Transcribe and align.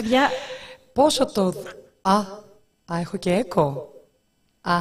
Παιδιά, 0.00 0.30
Πόσο 0.92 1.26
το... 1.26 1.52
Α, 2.02 2.16
α, 2.84 2.98
έχω 3.00 3.16
και 3.16 3.32
έκο. 3.32 3.92
Α, 4.60 4.80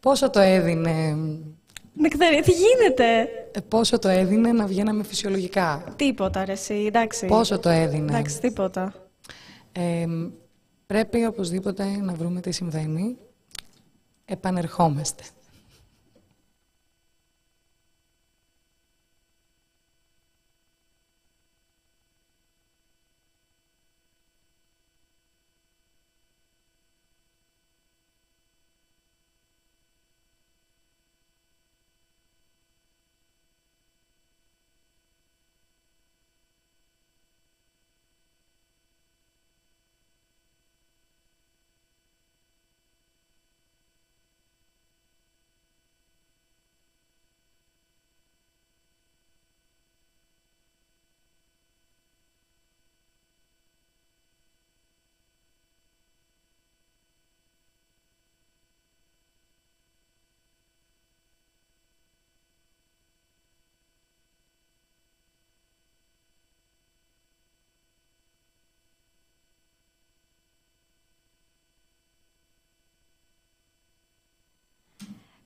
πόσο 0.00 0.30
το 0.30 0.40
έδινε... 0.40 1.16
νεκταρία, 1.92 2.42
τι 2.42 2.52
γίνεται; 2.52 3.20
ε, 3.52 3.60
Πόσο 3.68 3.98
το 3.98 4.08
έδινε 4.08 4.52
να 4.52 4.66
βγαίναμε 4.66 5.02
φυσιολογικά. 5.04 5.84
Τίποτα, 5.96 6.44
ρε, 6.44 6.52
εσύ, 6.52 6.74
εντάξει. 6.74 7.26
Πόσο 7.26 7.58
το 7.58 7.68
έδινε. 7.68 8.12
Εντάξει, 8.12 8.40
τίποτα. 8.40 8.94
Ε, 9.72 10.06
πρέπει 10.86 11.26
οπωσδήποτε 11.26 11.84
να 12.00 12.14
βρούμε 12.14 12.40
τι 12.40 12.50
συμβαίνει. 12.50 13.16
Επανερχόμαστε. 14.24 15.22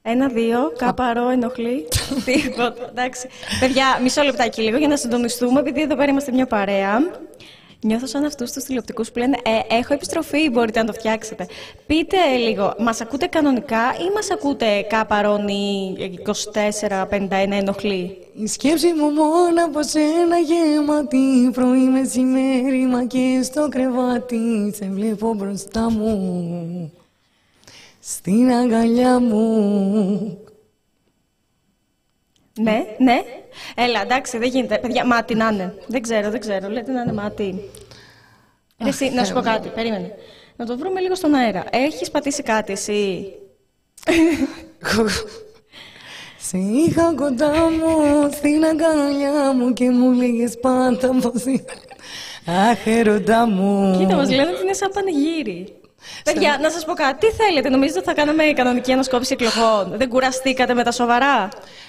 Ένα, 0.02 0.28
δύο, 0.28 0.72
κάπαρο, 0.76 1.28
ενοχλεί. 1.28 1.88
Τίποτα. 2.24 2.88
Εντάξει. 2.88 3.28
Παιδιά, 3.60 3.98
μισό 4.02 4.22
λεπτάκι 4.22 4.62
λίγο 4.62 4.76
για 4.76 4.88
να 4.88 4.96
συντονιστούμε, 4.96 5.60
επειδή 5.60 5.82
εδώ 5.82 5.96
πέρα 5.96 6.10
είμαστε 6.10 6.32
μια 6.32 6.46
παρέα. 6.46 6.98
Νιώθω 7.84 8.06
σαν 8.06 8.24
αυτούς 8.24 8.52
τους 8.52 8.64
τηλεοπτικούς 8.64 9.10
που 9.10 9.18
λένε 9.18 9.36
ε, 9.42 9.74
Έχω 9.76 9.94
επιστροφή, 9.94 10.50
μπορείτε 10.50 10.78
να 10.78 10.86
το 10.86 10.92
φτιάξετε. 10.92 11.46
Πείτε 11.86 12.16
λίγο, 12.36 12.74
μας 12.78 13.00
ακούτε 13.00 13.26
κανονικά 13.26 13.94
ή 14.00 14.12
μας 14.14 14.30
ακούτε 14.30 14.82
κάπαρον 14.88 15.46
24-51 17.10 17.28
ενοχλεί; 17.30 18.16
Η 18.34 18.46
σκέψη 18.46 18.86
μου 18.86 19.10
μόνο 19.10 19.64
από 19.64 19.82
σένα 19.82 20.38
γεμάτη 20.38 21.50
Πρωί 21.52 21.88
μεσημέρι 21.88 22.86
μα 22.86 23.04
και 23.04 23.40
στο 23.42 23.68
κρεβάτι 23.68 24.72
Σε 24.74 24.84
βλέπω 24.84 25.34
μπροστά 25.34 25.90
μου 25.90 26.92
Στην 28.04 28.52
αγκαλιά 28.52 29.18
μου 29.20 30.38
Ναι, 32.60 32.84
ναι. 32.98 33.22
Έλα, 33.74 34.02
εντάξει, 34.02 34.38
δεν 34.38 34.48
γίνεται. 34.48 34.78
Παιδιά, 34.78 35.06
μάτι 35.06 35.34
να 35.34 35.48
είναι. 35.48 35.74
Δεν 35.86 36.02
ξέρω, 36.02 36.30
δεν 36.30 36.40
ξέρω. 36.40 36.68
Λέτε 36.68 36.92
να 36.92 37.00
είναι 37.00 37.12
μάτι. 37.12 37.70
Ρε, 38.82 38.88
Εσύ, 38.88 39.10
να 39.10 39.24
σου 39.24 39.32
πω 39.32 39.40
κάτι, 39.40 39.68
περίμενε. 39.68 40.14
Να 40.56 40.66
το 40.66 40.78
βρούμε 40.78 41.00
λίγο 41.00 41.14
στον 41.14 41.34
αέρα. 41.34 41.64
Έχεις 41.70 42.10
πατήσει 42.10 42.42
κάτι 42.42 42.72
εσύ; 42.72 43.32
Σε 46.38 46.58
είχα 46.58 47.14
κοντά 47.14 47.52
μου 47.52 48.30
στην 48.32 48.64
αγκαλιά 48.64 49.52
μου 49.52 49.72
Και 49.72 49.90
μου 49.90 50.12
λέγες 50.12 50.58
πάντα 50.60 51.08
πως 51.08 51.44
είναι 51.44 51.64
Αχ, 52.70 52.86
ερωτά 52.86 53.46
μου 53.46 53.96
Κοίτα, 53.98 54.16
μας 54.16 54.30
λένε 54.30 54.50
ότι 54.50 54.62
είναι 54.62 54.72
σαν 54.72 54.90
πανηγύρι. 54.94 55.81
Παιδιά, 56.24 56.58
να 56.60 56.70
σας 56.70 56.84
πω 56.84 56.92
κάτι. 56.92 57.26
Τι 57.26 57.32
θέλετε, 57.32 57.68
νομίζετε 57.68 57.98
ότι 57.98 58.08
θα 58.08 58.14
κάναμε 58.14 58.44
κανονική 58.44 58.92
ανασκόπηση 58.92 59.32
εκλογών; 59.40 59.92
Δεν 59.96 60.08
κουραστήκατε 60.08 60.74
με 60.74 60.82
τα 60.82 60.90
σοβαρά; 60.90 61.48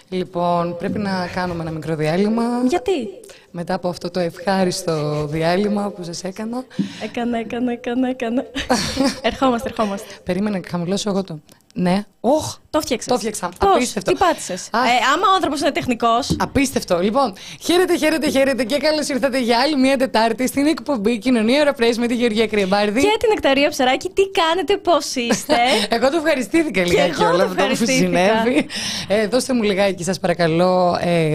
Λοιπόν, 0.10 0.78
πρέπει 0.78 1.00
να 1.00 1.30
κάνουμε 1.36 1.62
ένα 1.62 1.72
μικρό 1.72 1.96
διάλειμμα 1.96 2.44
Γιατί; 2.68 3.08
Μετά 3.52 3.74
από 3.74 3.90
αυτό 3.90 4.12
το 4.12 4.20
ευχάριστο 4.20 5.26
διάλειμμα 5.26 5.90
που 5.90 6.04
σας 6.04 6.24
έκανα 6.24 6.64
Έκανα, 7.04 7.38
έκανα, 7.38 7.72
έκανα, 7.72 8.10
έκανα. 8.10 8.44
ερχόμαστε, 9.22 9.70
ερχόμαστε. 9.70 10.08
Περίμενε 10.24 10.58
να 10.58 10.70
χαμηλώσω 10.70 11.10
εγώ 11.10 11.24
το 11.24 11.40
Ναι, 11.76 12.04
όχ, 12.20 12.56
Το 12.70 12.82
φτιάξες. 12.82 13.08
Το 13.14 13.18
φτιάξα. 13.18 13.50
Πώς, 13.60 13.76
Απίστευτο. 13.76 14.12
τι 14.12 14.18
πάτησες; 14.18 14.68
Αχ. 14.72 14.86
Ε, 14.86 14.90
άμα 15.14 15.28
ο 15.32 15.34
άνθρωπος 15.36 15.60
είναι 15.62 15.72
τεχνικός, 15.72 16.36
Απίστευτο. 16.40 17.00
Λοιπόν, 17.00 17.34
χαίρετε, 17.62 17.98
χαίρετε, 17.98 18.30
χαίρετε 18.30 18.64
και 18.64 18.78
καλώς 18.78 19.08
ήρθατε 19.08 19.40
για 19.42 19.60
άλλη 19.60 19.78
μια 19.78 19.98
Τετάρτη 19.98 20.48
στην 20.48 20.66
εκπομπή 20.68 21.18
Κοινωνία 21.18 21.62
Ωραπρές 21.62 21.98
με 21.98 22.08
τη 22.08 22.16
Γεωργία 22.16 22.48
Κρυεμπάρδη. 22.48 23.02
και 23.02 23.08
την 23.20 23.30
Νεκταρία 23.30 23.70
Ψαράκη, 23.70 24.10
τι 24.10 24.22
κάνετε, 24.30 24.78
πώς 24.78 25.16
είστε; 25.16 25.56
Εγώ 25.96 26.10
το 26.10 26.18
ευχαριστήθηκα 26.18 26.86
λιγάκι 26.86 27.22
εγώ 27.22 27.28
όλα 27.30 27.38
το 27.38 27.44
αυτό 27.44 27.56
που 27.56 27.62
ευχαριστήθηκα. 27.62 28.06
συνέβη. 28.44 28.66
Ε, 29.08 29.28
δώστε 29.28 29.54
μου 29.54 29.64
λιγάκι, 29.64 30.04
σας 30.04 30.20
παρακαλώ, 30.20 30.98
ε, 31.02 31.34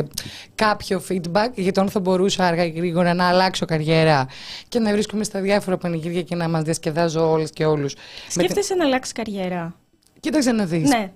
κάποιο 0.55 1.03
feedback 1.11 1.51
για 1.55 1.73
το 1.73 1.81
αν 1.81 1.89
θα 1.91 2.01
μπορούσα 2.01 2.45
αργά 2.45 2.65
ή 2.65 2.71
γρήγορα 2.71 3.15
να 3.15 3.29
αλλάξω 3.29 3.67
καριέρα 3.67 4.27
και 4.69 4.79
να 4.79 4.93
βρίσκομαι 4.93 5.25
στα 5.25 5.41
διάφορα 5.41 5.77
πανηγύρια 5.77 6.23
και 6.23 6.35
να 6.35 6.49
μας 6.49 6.63
διασκεδάζω 6.63 7.31
όλες 7.31 7.51
και 7.51 7.65
όλους. 7.65 7.95
Με 7.95 8.01
την- 8.29 8.41
Σκέφτεσαι 8.43 8.75
να 8.75 8.85
αλλάξεις 8.85 9.13
καριέρα; 9.13 9.75
Κοίταξε 10.21 10.53
να 10.53 10.65
δεις. 10.65 10.89
Ναι. 10.89 11.13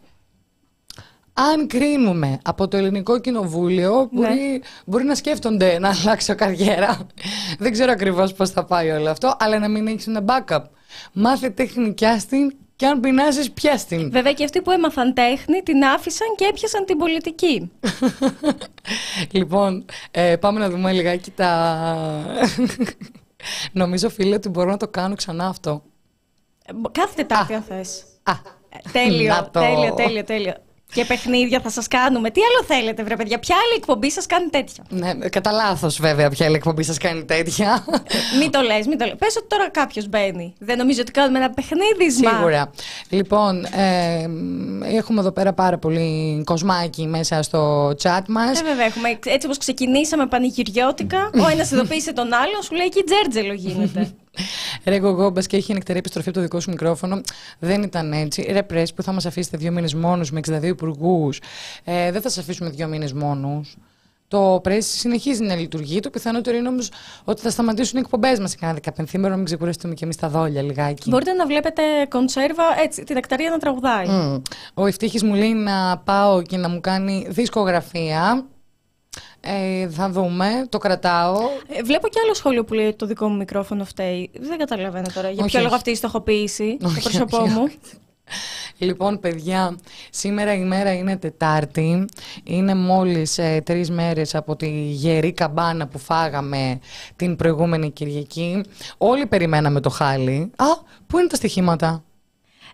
Αν 1.34 1.66
κρίνουμε 1.66 2.38
από 2.44 2.68
το 2.68 2.76
ελληνικό 2.76 3.18
κοινοβούλιο, 3.20 4.08
Ναι. 4.12 4.26
μπορεί, 4.28 4.62
μπορεί 4.84 5.04
να 5.04 5.14
σκέφτονται 5.14 5.78
να 5.78 5.88
αλλάξω 6.00 6.34
καριέρα. 6.34 7.06
Δεν 7.58 7.72
ξέρω 7.72 7.92
ακριβώς 7.92 8.32
πώς 8.32 8.50
θα 8.50 8.64
πάει 8.64 8.90
όλο 8.90 9.10
αυτό, 9.10 9.36
αλλά 9.38 9.58
να 9.58 9.68
μην 9.68 9.86
έχεις 9.86 10.06
ένα 10.06 10.24
backup. 10.26 10.62
Μάθε 11.12 11.50
τέχνη 11.50 11.94
στην 12.18 12.52
και 12.76 12.86
αν 12.86 13.00
πεινάσεις 13.00 13.50
πιάσ' 13.50 13.84
την. 13.84 14.10
Βέβαια 14.10 14.32
και 14.32 14.44
αυτοί 14.44 14.62
που 14.62 14.70
έμαθαν 14.70 15.14
τέχνη 15.14 15.62
την 15.62 15.84
άφησαν 15.84 16.26
και 16.36 16.44
έπιασαν 16.44 16.84
την 16.84 16.96
πολιτική. 16.98 17.70
λοιπόν, 19.32 19.84
ε, 20.10 20.36
πάμε 20.36 20.58
να 20.60 20.70
δούμε 20.70 20.92
λιγάκι 20.92 21.30
τα... 21.30 21.86
Νομίζω 23.72 24.08
φίλε 24.10 24.34
ότι 24.34 24.48
μπορώ 24.48 24.70
να 24.70 24.76
το 24.76 24.88
κάνω 24.88 25.14
ξανά 25.14 25.46
αυτό. 25.46 25.82
Ε, 26.66 26.72
μπο- 26.72 26.90
Κάθε 26.92 27.12
Τετάρτη 27.14 27.54
αν 27.54 27.62
θες. 27.62 28.04
Α, 28.22 28.32
Ε, 28.32 28.36
Τέλειο, 28.92 29.34
να 29.34 29.50
το. 29.50 29.60
τέλειο, 29.60 29.94
τέλειο, 29.94 30.24
τέλειο. 30.24 30.54
Και 30.94 31.04
παιχνίδια 31.04 31.60
θα 31.60 31.70
σας 31.70 31.88
κάνουμε. 31.88 32.30
Τι 32.30 32.40
άλλο 32.40 32.64
θέλετε, 32.66 33.02
βρε 33.02 33.16
παιδιά; 33.16 33.38
Ποια 33.38 33.56
άλλη 33.56 33.74
εκπομπή 33.76 34.10
σας 34.10 34.26
κάνει 34.26 34.48
τέτοια. 34.48 34.84
ναι, 34.88 35.28
κατά 35.28 35.50
λάθος 35.50 36.00
βέβαια 36.00 36.30
ποια 36.30 36.46
άλλη 36.46 36.54
εκπομπή 36.54 36.82
σας 36.82 36.98
κάνει 36.98 37.24
τέτοια. 37.24 37.84
μην 38.40 38.50
το 38.50 38.60
λες, 38.60 38.86
μην 38.86 38.98
το 38.98 39.04
λες. 39.04 39.14
Πες 39.18 39.36
ότι 39.36 39.46
τώρα 39.46 39.70
κάποιος 39.70 40.08
μπαίνει. 40.08 40.54
Δεν 40.58 40.76
νομίζω 40.78 41.00
ότι 41.00 41.10
κάνουμε 41.10 41.38
ένα 41.38 41.50
παιχνίδισμα. 41.50 42.30
Σίγουρα. 42.30 42.70
Λοιπόν, 43.08 43.64
ε, 43.64 44.28
έχουμε 44.96 45.20
εδώ 45.20 45.32
πέρα 45.32 45.52
πάρα 45.52 45.78
πολύ 45.78 46.42
κοσμάκι 46.44 47.06
μέσα 47.06 47.42
στο 47.42 47.88
chat 48.02 48.22
μας. 48.28 48.60
Ε, 48.60 48.64
βέβαια, 48.64 48.86
έχουμε, 48.86 49.18
έτσι 49.24 49.46
όπως 49.46 49.58
ξεκινήσαμε 49.58 50.26
πανηγυριώτικα, 50.26 51.30
ο 51.44 51.48
ένας 51.48 51.70
ειδοποίησε 51.70 52.12
τον 52.12 52.32
άλλον, 52.32 52.62
σου 52.62 52.74
λέει 52.74 52.86
εκεί 52.86 53.02
τζέρτζελο 53.02 53.52
γίνεται. 53.52 54.10
Ρε 54.84 54.94
εγώ, 54.94 55.30
μπας 55.30 55.46
και 55.46 55.56
έχει 55.56 55.72
νεκτερή 55.72 55.98
επιστροφή 55.98 56.28
από 56.28 56.36
το 56.36 56.42
δικό 56.44 56.60
σου 56.60 56.70
μικρόφωνο. 56.70 57.20
Δεν 57.58 57.82
ήταν 57.82 58.12
έτσι. 58.12 58.46
Ρε 58.50 58.62
πρέσ 58.62 58.92
που 58.92 59.02
θα 59.02 59.12
μας 59.12 59.26
αφήσετε 59.26 59.56
δύο 59.56 59.72
μήνες 59.72 59.94
μόνους 59.94 60.30
με 60.30 60.38
62 60.38 60.62
υπουργούς; 60.62 61.40
Ε, 61.84 62.10
δεν 62.10 62.20
θα 62.20 62.28
σας 62.28 62.38
αφήσουμε 62.38 62.70
δύο 62.70 62.86
μήνες 62.86 63.12
μόνους. 63.12 63.76
Το 64.28 64.60
πρέσ 64.62 64.86
συνεχίζει 64.86 65.42
να 65.42 65.54
λειτουργεί. 65.54 66.00
Το 66.00 66.10
πιθανότερο 66.10 66.56
είναι 66.56 66.68
όμως 66.68 66.90
ότι 67.24 67.40
θα 67.40 67.50
σταματήσουν 67.50 67.98
οι 67.98 68.00
εκπομπές 68.04 68.38
μας 68.38 68.50
σε 68.50 68.56
κάνα 68.56 68.72
δεκαπενθήμερο, 68.72 69.30
να 69.30 69.36
μην 69.36 69.44
ξεκουραστούμε 69.44 69.94
και 69.94 70.04
εμείς 70.04 70.16
τα 70.16 70.28
δόλια 70.28 70.62
λιγάκι. 70.62 71.10
Μπορείτε 71.10 71.32
να 71.32 71.46
βλέπετε 71.46 71.82
κονσέρβα 72.08 72.62
έτσι, 72.82 73.04
την 73.04 73.14
νεκταρία 73.14 73.50
να 73.50 73.58
τραγουδάει. 73.58 74.06
Μμ. 74.06 74.42
Ο 74.74 74.86
Ευτύχης 74.86 75.22
μου 75.22 75.34
λέει 75.34 75.52
να 75.52 75.98
πάω 75.98 76.42
και 76.42 76.56
να 76.56 76.68
μου 76.68 76.80
κάνει 76.80 77.26
δισκογραφία. 77.28 78.46
Ε, 79.44 79.88
θα 79.88 80.10
δούμε, 80.10 80.66
το 80.68 80.78
κρατάω. 80.78 81.36
Ε, 81.68 81.82
βλέπω 81.82 82.08
και 82.08 82.18
άλλο 82.24 82.34
σχόλιο 82.34 82.64
που 82.64 82.74
λέει 82.74 82.86
ότι 82.86 82.96
το 82.96 83.06
δικό 83.06 83.28
μου 83.28 83.36
μικρόφωνο 83.36 83.84
φταίει. 83.84 84.30
Δεν 84.40 84.58
καταλαβαίνω 84.58 85.06
τώρα. 85.14 85.30
Για 85.30 85.44
Όχι, 85.44 85.50
ποιο 85.50 85.58
λόγο 85.58 85.70
όχι. 85.70 85.76
αυτή 85.76 85.90
η 85.90 85.94
στοχοποίηση 85.94 86.76
στο 86.80 86.88
Όχι, 86.88 87.00
πρόσωπό 87.00 87.36
όχι, 87.36 87.48
μου. 87.52 87.62
όχι. 87.62 87.78
Λοιπόν, 88.78 89.20
παιδιά, 89.20 89.76
σήμερα 90.10 90.54
η 90.54 90.60
μέρα 90.64 90.92
είναι 90.92 91.16
Τετάρτη. 91.16 92.04
Είναι 92.44 92.74
μόλις 92.74 93.38
ε, 93.38 93.60
τρεις 93.64 93.90
μέρες 93.90 94.34
από 94.34 94.56
τη 94.56 94.68
γερή 94.90 95.32
καμπάνα 95.32 95.86
που 95.86 95.98
φάγαμε 95.98 96.78
την 97.16 97.36
προηγούμενη 97.36 97.90
Κυριακή. 97.90 98.64
Όλοι 98.98 99.26
περιμέναμε 99.26 99.80
το 99.80 99.90
χάλι. 99.90 100.50
Α, 100.56 100.66
πού 101.06 101.18
είναι 101.18 101.26
τα 101.26 101.36
στοιχήματα; 101.36 102.04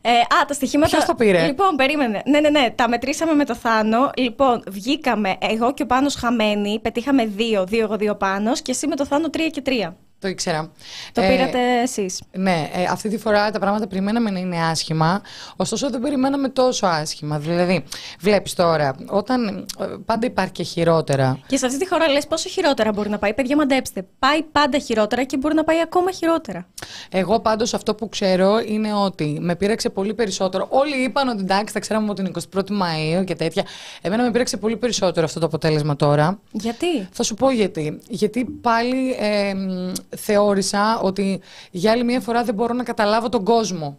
Ε, 0.03 0.11
α, 0.11 0.45
τα 0.47 0.55
στοιχήματα. 0.55 0.91
Ποιος 0.91 1.05
το 1.05 1.15
πήρε; 1.15 1.47
Λοιπόν, 1.47 1.77
περίμενε. 1.77 2.23
Ναι, 2.27 2.41
ναι, 2.41 2.49
ναι. 2.49 2.71
Τα 2.75 2.89
μετρήσαμε 2.89 3.33
με 3.35 3.45
το 3.45 3.55
Θάνο. 3.55 4.11
Λοιπόν, 4.17 4.63
βγήκαμε 4.69 5.37
εγώ 5.41 5.75
και 5.75 5.83
ο 5.83 5.87
Πάνος 5.87 6.15
χαμένοι. 6.15 6.81
Πετύχαμε 6.81 7.27
δύο, 7.27 7.65
δύο 7.65 7.83
εγώ, 7.83 7.97
δύο 7.97 8.17
Πάνος. 8.17 8.63
Και 8.63 8.71
εσύ 8.71 8.87
με 8.87 8.97
το 8.97 9.07
Θάνο 9.07 9.31
τρία 9.31 9.49
και 9.49 9.61
τρία. 9.61 9.97
Το 10.21 10.29
ήξερα. 10.29 10.71
Το 11.13 11.21
Ε, 11.21 11.29
πήρατε 11.29 11.59
εσείς. 11.83 12.23
Ναι, 12.33 12.71
ε, 12.75 12.85
αυτή 12.91 13.09
τη 13.09 13.19
φορά 13.19 13.51
τα 13.51 13.59
πράγματα 13.59 13.87
περιμέναμε 13.87 14.31
να 14.31 14.39
είναι 14.39 14.63
άσχημα, 14.63 15.23
ωστόσο 15.57 15.91
δεν 15.91 16.01
περιμέναμε 16.01 16.49
τόσο 16.49 16.87
άσχημα. 16.87 17.39
Δηλαδή, 17.39 17.85
βλέπεις 18.21 18.55
τώρα, 18.55 18.95
όταν 19.07 19.67
ε, 19.79 19.85
πάντα 20.05 20.27
υπάρχει 20.27 20.53
και 20.53 20.63
χειρότερα. 20.63 21.39
Και 21.47 21.57
σε 21.57 21.67
αυτή 21.67 21.79
τη 21.79 21.89
χώρα 21.89 22.09
λες 22.09 22.27
πόσο 22.27 22.49
χειρότερα 22.49 22.93
μπορεί 22.93 23.09
να 23.09 23.19
πάει. 23.19 23.35
Παιδιά, 23.35 23.57
μαντέψτε. 23.57 24.07
Πάει 24.19 24.43
πάντα 24.43 24.79
χειρότερα 24.79 25.25
και 25.25 25.37
μπορεί 25.37 25.55
να 25.55 25.65
πάει 25.65 25.81
ακόμα 25.81 26.11
χειρότερα. 26.11 26.67
Εγώ 27.11 27.41
πάντως 27.41 27.75
αυτό 27.75 27.95
που 27.95 28.09
ξέρω 28.09 28.61
είναι 28.67 28.95
ότι 28.95 29.39
με 29.41 29.57
πείραξε 29.57 29.89
πολύ 29.91 30.15
περισσότερο. 30.15 30.67
Όλοι 30.71 31.03
είπαν 31.03 31.29
ότι 31.29 31.41
εντάξει, 31.41 31.73
θα 31.73 31.81
ξέραμε 31.81 32.11
από 32.11 32.15
την 32.23 32.33
21η 32.55 32.71
Μαΐου 32.71 33.25
και 33.25 33.35
τέτοια. 33.35 33.65
Εμένα 34.03 34.23
με 34.23 34.31
πείραξε 34.31 34.57
πολύ 34.57 34.77
περισσότερο 34.77 35.27
αυτό 35.27 35.41
το 35.41 35.47
αποτέλεσμα 35.47 35.97
τώρα. 35.97 36.39
Γιατί; 36.53 37.09
Θα 37.13 37.23
σου 37.23 37.35
πω 37.35 37.51
γιατί. 37.51 38.01
Γιατί 38.09 38.45
πάλι 38.45 39.17
ε, 39.19 39.55
μ, 39.55 39.93
θεώρησα 40.17 40.99
ότι 41.01 41.41
για 41.71 41.93
άλλη 41.93 42.05
μια 42.05 42.21
φορά 42.21 42.45
δεν 42.45 42.55
μπορώ 42.55 42.75
να 42.75 42.83
καταλάβω 42.83 43.29
τον 43.29 43.45
κόσμο. 43.45 43.99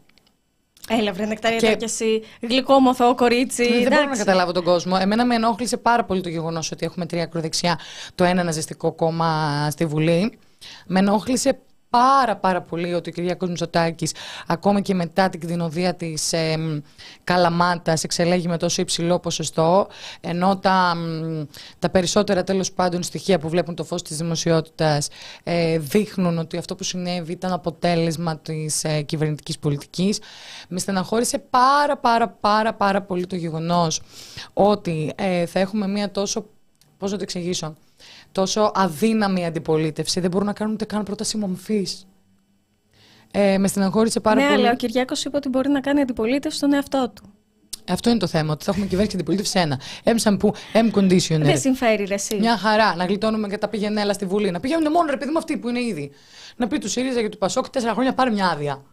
Έλα, 0.89 1.13
βρε 1.13 1.25
νεκτάρια 1.25 1.57
Και- 1.57 1.67
και... 1.67 1.75
κι 1.75 1.83
εσύ. 1.83 2.23
Γλυκό 2.41 2.79
μοθό 2.79 3.15
κορίτσι. 3.15 3.63
δεν 3.63 3.81
μπορώ 3.81 3.89
να 3.95 4.01
εντάξει. 4.01 4.19
καταλάβω 4.19 4.51
τον 4.51 4.63
κόσμο. 4.63 4.97
Εμένα 5.01 5.25
με 5.25 5.35
ενόχλησε 5.35 5.77
πάρα 5.77 6.03
πολύ 6.05 6.21
το 6.21 6.29
γεγονός 6.29 6.71
ότι 6.71 6.85
έχουμε 6.85 7.05
τρία 7.05 7.23
ακροδεξιά, 7.23 7.79
το 8.15 8.23
ένα 8.23 8.43
ναζιστικό 8.43 8.91
κόμμα 8.91 9.67
στη 9.71 9.85
Βουλή. 9.85 10.39
Με 10.87 10.99
ενόχλησε 10.99 11.59
πάρα 11.89 12.35
πάρα 12.35 12.61
πολύ 12.61 12.93
ότι 12.93 13.09
ο 13.09 13.13
Κυριάκος 13.13 13.49
Μητσοτάκης 13.49 14.13
ακόμη 14.47 14.81
και 14.81 14.93
μετά 14.93 15.29
την 15.29 15.39
κτηνοδία 15.39 15.93
της 15.95 16.33
ε, 16.33 16.57
μ, 16.57 16.79
Καλαμάτας 17.23 18.03
εξελέγει 18.03 18.47
με 18.47 18.57
τόσο 18.57 18.81
υψηλό 18.81 19.19
ποσοστό 19.19 19.87
ενώ 20.21 20.57
τα, 20.57 20.95
μ, 20.95 21.43
τα 21.79 21.89
περισσότερα 21.89 22.43
τέλος 22.43 22.71
πάντων 22.71 23.03
στοιχεία 23.03 23.39
που 23.39 23.49
βλέπουν 23.49 23.75
το 23.75 23.83
φως 23.83 24.01
της 24.01 24.17
δημοσιότητας 24.17 25.07
ε, 25.43 25.79
δείχνουν 25.79 26.37
ότι 26.37 26.57
αυτό 26.57 26.75
που 26.75 26.83
συνέβη 26.83 27.31
ήταν 27.31 27.51
αποτέλεσμα 27.51 28.37
της 28.37 28.83
ε, 28.83 29.01
κυβερνητικής 29.01 29.59
πολιτικής. 29.59 30.19
Με 30.67 30.79
στεναχώρησε 30.79 31.39
πάρα 31.39 31.97
πάρα 31.97 32.29
πάρα 32.29 32.73
πάρα 32.73 33.01
πολύ 33.01 33.27
το 33.27 33.35
γεγονός 33.35 34.01
ότι 34.53 35.13
ε, 35.15 35.45
θα 35.45 35.59
έχουμε 35.59 35.87
μια 35.87 36.11
τόσο 36.11 36.45
πώς 36.97 37.11
να 37.11 37.17
το 37.17 37.23
εξηγήσω 37.23 37.75
τόσο 38.31 38.71
αδύναμη 38.75 39.45
αντιπολίτευση 39.45 40.19
δεν 40.19 40.29
μπορούν 40.29 40.47
να 40.47 40.53
κάνουν 40.53 40.73
ούτε 40.73 40.85
καν 40.85 41.03
πρόταση 41.03 41.37
μομφής 41.37 42.07
ε, 43.31 43.57
με 43.57 43.67
στεναχώρησε 43.67 44.19
πάρα 44.19 44.41
ναι, 44.41 44.47
πολύ. 44.47 44.61
αλλά 44.61 44.71
ο 44.71 44.75
Κυριάκος 44.75 45.25
είπε 45.25 45.37
ότι 45.37 45.49
μπορεί 45.49 45.69
να 45.69 45.79
κάνει 45.79 46.01
αντιπολίτευση 46.01 46.57
στον 46.57 46.73
εαυτό 46.73 47.11
του. 47.15 47.33
Αυτό 47.87 48.09
είναι 48.09 48.19
το 48.19 48.27
θέμα, 48.27 48.53
ότι 48.53 48.63
θα 48.63 48.71
έχουμε 48.71 48.85
κυβέρνηση 48.85 49.15
και 49.15 49.21
αντιπολίτευση 49.21 49.59
ένα. 49.59 49.79
M 50.03 50.23
shampoo, 50.23 50.51
M 50.73 50.91
conditioner. 50.91 51.41
Δεν 51.41 51.59
συμφέρει 51.59 52.05
ρε 52.05 52.13
εσύ. 52.13 52.35
Μια 52.39 52.57
χαρά. 52.57 52.95
Να 52.95 53.05
γλιτώνουμε 53.05 53.47
και 53.47 53.57
τα 53.57 53.67
πηγενέλα 53.67 54.13
στη 54.13 54.25
Βουλή. 54.25 54.51
Να 54.51 54.59
πηγαίνουν 54.59 54.91
μόνο 54.91 55.09
ρε 55.09 55.17
παιδί 55.17 55.31
μου 55.31 55.37
αυτοί 55.37 55.57
που 55.57 55.69
είναι 55.69 55.81
ήδη. 55.81 56.11
Να 56.55 56.67
πει 56.67 56.77
τους 56.77 56.91
ΣΥΡΙΖΑ 56.91 57.21
και 57.21 57.29
του 57.29 57.37
Πασόκ 57.37 57.69
τέσσερα 57.69 57.93
χρόνια 57.93 58.13
πάρε 58.13 58.29
μια 58.29 58.47
άδεια. 58.47 58.83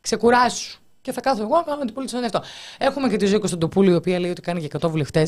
Ξεκουράσου. 0.00 0.80
Και 1.00 1.12
θα 1.12 1.20
κάθω 1.20 1.42
εγώ 1.42 1.56
να 1.56 1.62
κάνω 1.62 1.82
αντιπολίτευση 1.82 2.08
στον 2.08 2.22
εαυτό. 2.22 2.42
Έχουμε 2.78 3.08
και 3.08 3.16
τη 3.16 3.26
ζωή 3.26 3.38
Κωνσταντοπούλου, 3.38 3.90
η 3.90 3.94
οποία 3.94 4.20
λέει 4.20 4.30
ότι 4.30 4.40
κάνει 4.40 4.60
και 4.60 4.78
100 4.80 4.90
βουλευτέ 4.90 5.26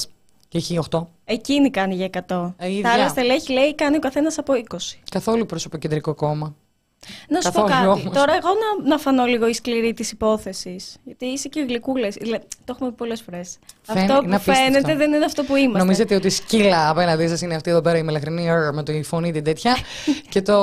και 0.55 0.61
έχει 0.61 0.79
8. 0.91 1.06
Εκείνη 1.25 1.71
κάνει 1.71 1.95
για 1.95 2.11
100. 2.29 2.55
Ε, 2.56 2.71
ίδια. 2.71 2.83
Τα 2.83 2.91
άλλα 2.91 3.09
στελέχη 3.09 3.53
λέει 3.53 3.75
κάνει 3.75 3.97
ο 3.97 3.99
καθένας 3.99 4.39
από 4.39 4.53
20. 4.53 4.77
Καθόλου 5.11 5.47
προσωποκεντρικό 5.47 6.15
κόμμα. 6.15 6.55
Να 7.29 7.41
σου 7.41 7.53
πω 7.53 7.61
Καθόλου 7.61 7.89
κάτι. 7.89 8.01
όμως. 8.01 8.17
Τώρα, 8.17 8.33
εγώ 8.35 8.49
να, 8.49 8.89
να 8.89 8.99
φανώ 8.99 9.25
λίγο 9.25 9.47
η 9.49 9.53
σκληρή 9.53 9.93
της 9.93 10.11
υπόθεσης. 10.11 10.97
Γιατί 11.05 11.25
είσαι 11.27 11.49
και 11.49 11.65
γλυκούλες. 11.69 12.17
Το 12.65 12.73
έχουμε 12.75 12.89
πει 12.91 12.95
πολλές 12.97 13.23
φορές. 13.23 13.59
Φαίν- 13.83 13.99
Αυτό 13.99 14.12
είναι 14.15 14.23
που 14.29 14.35
απίστευτο. 14.35 14.62
φαίνεται 14.73 14.95
δεν 14.97 15.12
είναι 15.12 15.25
αυτό 15.25 15.43
που 15.45 15.56
είμαστε. 15.56 15.79
Νομίζετε 15.79 16.15
ότι 16.15 16.27
η 16.27 16.31
σκύλα 16.31 16.89
απέναντί 16.89 17.29
σας 17.29 17.41
είναι 17.41 17.55
αυτή 17.55 17.71
εδώ 17.71 17.81
πέρα 17.81 17.99
η 17.99 18.03
μελαχρινή 18.03 18.51
«Αρ» 18.51 18.73
με 18.75 18.83
τη 18.83 19.03
φωνή 19.03 19.33
την 19.33 19.45
τέτοια 19.45 19.77
και 20.33 20.43
το, 20.43 20.56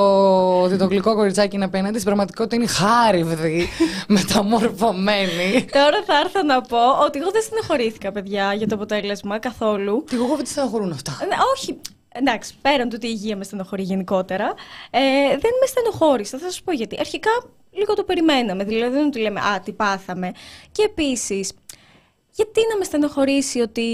ότι 0.61 0.77
το 0.77 0.85
γλυκό 0.85 1.15
κοριτσάκι 1.15 1.55
είναι 1.55 1.65
απέναντι. 1.65 1.93
Στην 1.93 2.05
πραγματικότητα 2.05 2.55
είναι 2.55 2.67
χάριβδη, 2.67 3.69
μεταμορφωμένη. 4.07 5.65
Τώρα 5.71 6.03
θα 6.05 6.13
έρθω 6.23 6.43
να 6.43 6.61
πω 6.61 6.77
ότι 7.05 7.19
εγώ 7.19 7.31
δεν 7.31 7.41
στενοχωρήθηκα, 7.41 8.11
παιδιά, 8.11 8.53
για 8.53 8.67
το 8.67 8.75
αποτέλεσμα 8.75 9.39
καθόλου. 9.39 10.03
Τι 10.09 10.15
εγώ 10.15 10.35
δεν 10.35 10.43
τη 10.43 10.49
στεναχωρούν 10.49 10.91
αυτά. 10.91 11.17
Ε, 11.21 11.25
ναι, 11.25 11.35
όχι. 11.55 11.79
Εντάξει, 12.13 12.53
πέραν 12.61 12.89
του 12.89 12.95
ότι 12.97 13.07
η 13.07 13.11
υγεία 13.13 13.37
με 13.37 13.43
στενοχωρεί 13.43 13.83
γενικότερα, 13.83 14.53
ε, 14.89 14.99
δεν 15.29 15.51
με 15.61 15.65
στενοχώρησε. 15.67 16.37
Θα 16.37 16.49
σας 16.49 16.61
πω 16.61 16.71
γιατί. 16.71 16.95
Αρχικά 16.99 17.29
λίγο 17.71 17.93
το 17.93 18.03
περιμέναμε. 18.03 18.63
Δηλαδή 18.63 18.89
δεν 18.89 18.99
είναι 18.99 19.07
ότι 19.07 19.19
λέμε 19.19 19.39
Α, 19.39 19.59
τι 19.59 19.71
πάθαμε. 19.71 20.31
Και 20.71 20.83
επίσης, 20.83 21.53
γιατί 22.31 22.61
να 22.71 22.77
με 22.77 22.83
στενοχωρήσει 22.83 23.59
ότι 23.59 23.87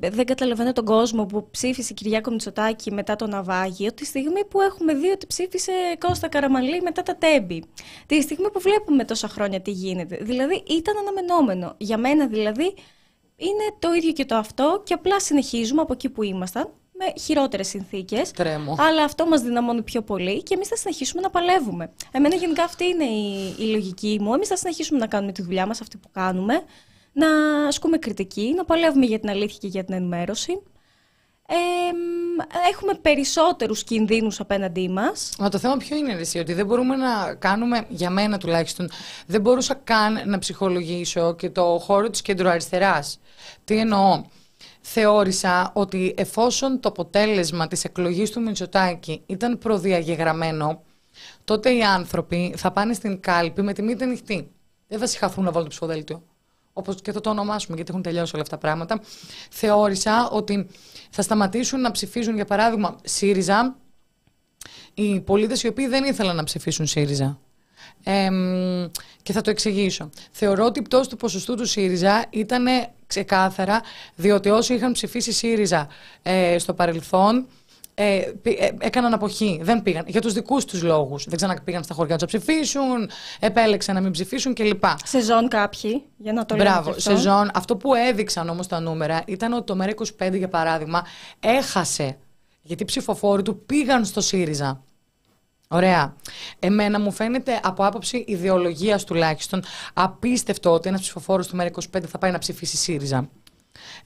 δεν 0.00 0.24
καταλαβαίνω 0.24 0.72
τον 0.72 0.84
κόσμο 0.84 1.26
που 1.26 1.50
ψήφισε 1.50 1.94
Κυριάκο 1.94 2.30
Μητσοτάκη 2.30 2.92
μετά 2.92 3.16
το 3.16 3.26
ναυάγιο, 3.26 3.92
τη 3.92 4.04
στιγμή 4.04 4.44
που 4.44 4.60
έχουμε 4.60 4.94
δει 4.94 5.08
ότι 5.08 5.26
ψήφισε 5.26 5.72
Κώστα 5.98 6.28
Καραμαλή 6.28 6.82
μετά 6.82 7.02
τα 7.02 7.16
τέμπη. 7.16 7.64
Τη 8.06 8.20
στιγμή 8.22 8.50
που 8.50 8.60
βλέπουμε 8.60 9.04
τόσα 9.04 9.28
χρόνια 9.28 9.60
τι 9.60 9.70
γίνεται. 9.70 10.18
Δηλαδή 10.22 10.62
ήταν 10.66 10.96
αναμενόμενο. 10.96 11.74
Για 11.76 11.98
μένα 11.98 12.26
δηλαδή 12.26 12.74
είναι 13.36 13.76
το 13.78 13.92
ίδιο 13.92 14.12
και 14.12 14.24
το 14.24 14.34
αυτό 14.34 14.82
και 14.84 14.94
απλά 14.94 15.20
συνεχίζουμε 15.20 15.80
από 15.80 15.92
εκεί 15.92 16.08
που 16.08 16.22
ήμασταν 16.22 16.70
με 16.98 17.20
χειρότερες 17.20 17.68
συνθήκες. 17.68 18.30
Τρέμω. 18.30 18.76
Αλλά 18.78 19.04
αυτό 19.04 19.26
μας 19.26 19.40
δυναμώνει 19.40 19.82
πιο 19.82 20.02
πολύ 20.02 20.42
και 20.42 20.54
εμείς 20.54 20.68
θα 20.68 20.76
συνεχίσουμε 20.76 21.20
να 21.20 21.30
παλεύουμε. 21.30 21.90
Εμένα 22.12 22.34
γενικά 22.34 22.62
αυτή 22.62 22.84
είναι 22.84 23.04
η, 23.04 23.54
η 23.58 23.64
λογική 23.64 24.18
μου. 24.20 24.34
Εμείς 24.34 24.48
θα 24.48 24.56
συνεχίσουμε 24.56 24.98
να 24.98 25.06
κάνουμε 25.06 25.32
τη 25.32 25.42
δουλειά 25.42 25.66
μας, 25.66 25.80
αυτή 25.80 25.96
που 25.96 26.08
κάνουμε, 26.12 26.62
να 27.12 27.28
ασκούμε 27.66 27.98
κριτική, 27.98 28.52
να 28.56 28.64
παλεύουμε 28.64 29.06
για 29.06 29.20
την 29.20 29.30
αλήθεια 29.30 29.58
και 29.60 29.66
για 29.66 29.84
την 29.84 29.94
ενημέρωση. 29.94 30.62
Ε, 31.48 31.54
μ, 31.92 32.66
έχουμε 32.72 32.94
περισσότερους 32.94 33.84
κινδύνους 33.84 34.40
απέναντί 34.40 34.88
μας. 34.88 35.32
Μα 35.38 35.48
το 35.48 35.58
θέμα 35.58 35.76
ποιο 35.76 35.96
είναι, 35.96 36.14
ρε, 36.14 36.20
εσύ, 36.20 36.38
ότι 36.38 36.52
δεν 36.52 36.66
μπορούμε 36.66 36.96
να 36.96 37.34
κάνουμε, 37.34 37.86
για 37.88 38.10
μένα 38.10 38.38
τουλάχιστον, 38.38 38.90
δεν 39.26 39.40
μπορούσα 39.40 39.74
καν 39.74 40.22
να 40.24 40.38
ψυχολογήσω 40.38 41.34
και 41.34 41.50
το 41.50 41.78
χώρο 41.82 42.10
της 42.10 42.22
κεντροαριστεράς. 42.22 43.20
Τι 43.64 43.78
εννοώ; 43.78 44.22
Θεώρησα 44.88 45.70
ότι 45.74 46.14
εφόσον 46.16 46.80
το 46.80 46.88
αποτέλεσμα 46.88 47.68
της 47.68 47.84
εκλογής 47.84 48.30
του 48.30 48.40
Μητσοτάκη 48.40 49.22
ήταν 49.26 49.58
προδιαγεγραμμένο, 49.58 50.82
τότε 51.44 51.74
οι 51.74 51.82
άνθρωποι 51.82 52.54
θα 52.56 52.70
πάνε 52.70 52.92
στην 52.92 53.20
κάλπη 53.20 53.62
με 53.62 53.72
τη 53.72 53.82
μύτη 53.82 54.04
ανοιχτή. 54.04 54.50
Δεν 54.88 54.98
θα 54.98 55.06
συγχαθούν 55.06 55.44
να 55.44 55.50
βάλουν 55.50 55.64
το 55.64 55.70
ψηφοδέλτιο. 55.70 56.22
Όπως 56.72 57.00
και 57.02 57.12
θα 57.12 57.20
το 57.20 57.30
ονομάσουμε, 57.30 57.76
γιατί 57.76 57.90
έχουν 57.90 58.02
τελειώσει 58.02 58.30
όλα 58.34 58.42
αυτά 58.42 58.56
τα 58.56 58.62
πράγματα. 58.62 59.00
Θεώρησα 59.50 60.28
ότι 60.30 60.66
θα 61.10 61.22
σταματήσουν 61.22 61.80
να 61.80 61.90
ψηφίζουν, 61.90 62.34
για 62.34 62.44
παράδειγμα, 62.44 62.96
ΣΥΡΙΖΑ, 63.04 63.76
οι 64.94 65.20
πολίτες 65.20 65.62
οι 65.62 65.68
οποίοι 65.68 65.86
δεν 65.86 66.04
ήθελαν 66.04 66.36
να 66.36 66.44
ψηφίσουν 66.44 66.86
ΣΥΡΙΖΑ. 66.86 67.38
Εμ, 68.02 68.86
και 69.22 69.32
θα 69.32 69.40
το 69.40 69.50
εξηγήσω. 69.50 70.10
Θεωρώ 70.30 70.64
ότι 70.64 70.78
η 70.78 70.82
πτώση 70.82 71.08
του 71.08 71.16
ποσοστού 71.16 71.54
του 71.54 71.66
ΣΥΡΙΖΑ 71.66 72.24
ήταν 72.30 72.66
ξεκάθαρα 73.06 73.80
διότι 74.14 74.48
όσοι 74.50 74.74
είχαν 74.74 74.92
ψηφίσει 74.92 75.32
ΣΥΡΙΖΑ 75.32 75.88
ε, 76.22 76.58
στο 76.58 76.74
παρελθόν 76.74 77.46
ε, 77.98 78.32
πη- 78.42 78.58
ε, 78.60 78.70
έκαναν 78.78 79.12
αποχή. 79.12 79.60
Δεν 79.62 79.82
πήγαν. 79.82 80.04
Για 80.06 80.20
τους 80.20 80.32
δικούς 80.32 80.64
τους 80.64 80.82
λόγους. 80.82 81.24
Δεν 81.24 81.36
ξαναπήγαν 81.36 81.82
στα 81.84 81.94
χωριά 81.94 82.16
τους 82.16 82.32
να 82.32 82.38
ψηφίσουν, 82.38 83.10
επέλεξαν 83.40 83.94
να 83.94 84.00
μην 84.00 84.10
ψηφίσουν 84.10 84.54
κλπ. 84.54 84.84
Σεζόν 85.04 85.48
κάποιοι, 85.48 86.04
για 86.16 86.32
να 86.32 86.46
το 86.46 86.56
λέμε 86.56 86.68
Μπράβο, 86.68 86.90
και 86.90 86.96
αυτό. 86.98 87.00
σεζόν. 87.10 87.50
Αυτό 87.54 87.76
που 87.76 87.94
έδειξαν 87.94 88.48
όμως 88.48 88.66
τα 88.66 88.80
νούμερα 88.80 89.22
ήταν 89.26 89.52
ότι 89.52 89.64
το 89.64 89.78
ΜΕΡΑ25 89.84 90.32
για 90.36 90.48
παράδειγμα 90.48 91.06
έχασε. 91.40 92.16
Γιατί 92.62 92.82
οι 92.82 92.86
ψηφοφόροι 92.86 93.42
του 93.42 93.64
πήγαν 93.66 94.04
στο 94.04 94.20
ΣΥΡΙΖΑ. 94.20 94.82
Ωραία. 95.68 96.16
Εμένα 96.58 97.00
μου 97.00 97.12
φαίνεται 97.12 97.60
από 97.62 97.84
άποψη 97.84 98.24
ιδεολογίας 98.26 99.04
τουλάχιστον 99.04 99.62
απίστευτο 99.94 100.70
ότι 100.70 100.88
ένας 100.88 101.00
ψηφοφόρος 101.00 101.46
του 101.46 101.56
ΜΕΡΑ25 101.60 102.02
θα 102.08 102.18
πάει 102.18 102.30
να 102.30 102.38
ψηφίσει 102.38 102.76
ΣΥΡΙΖΑ. 102.76 103.28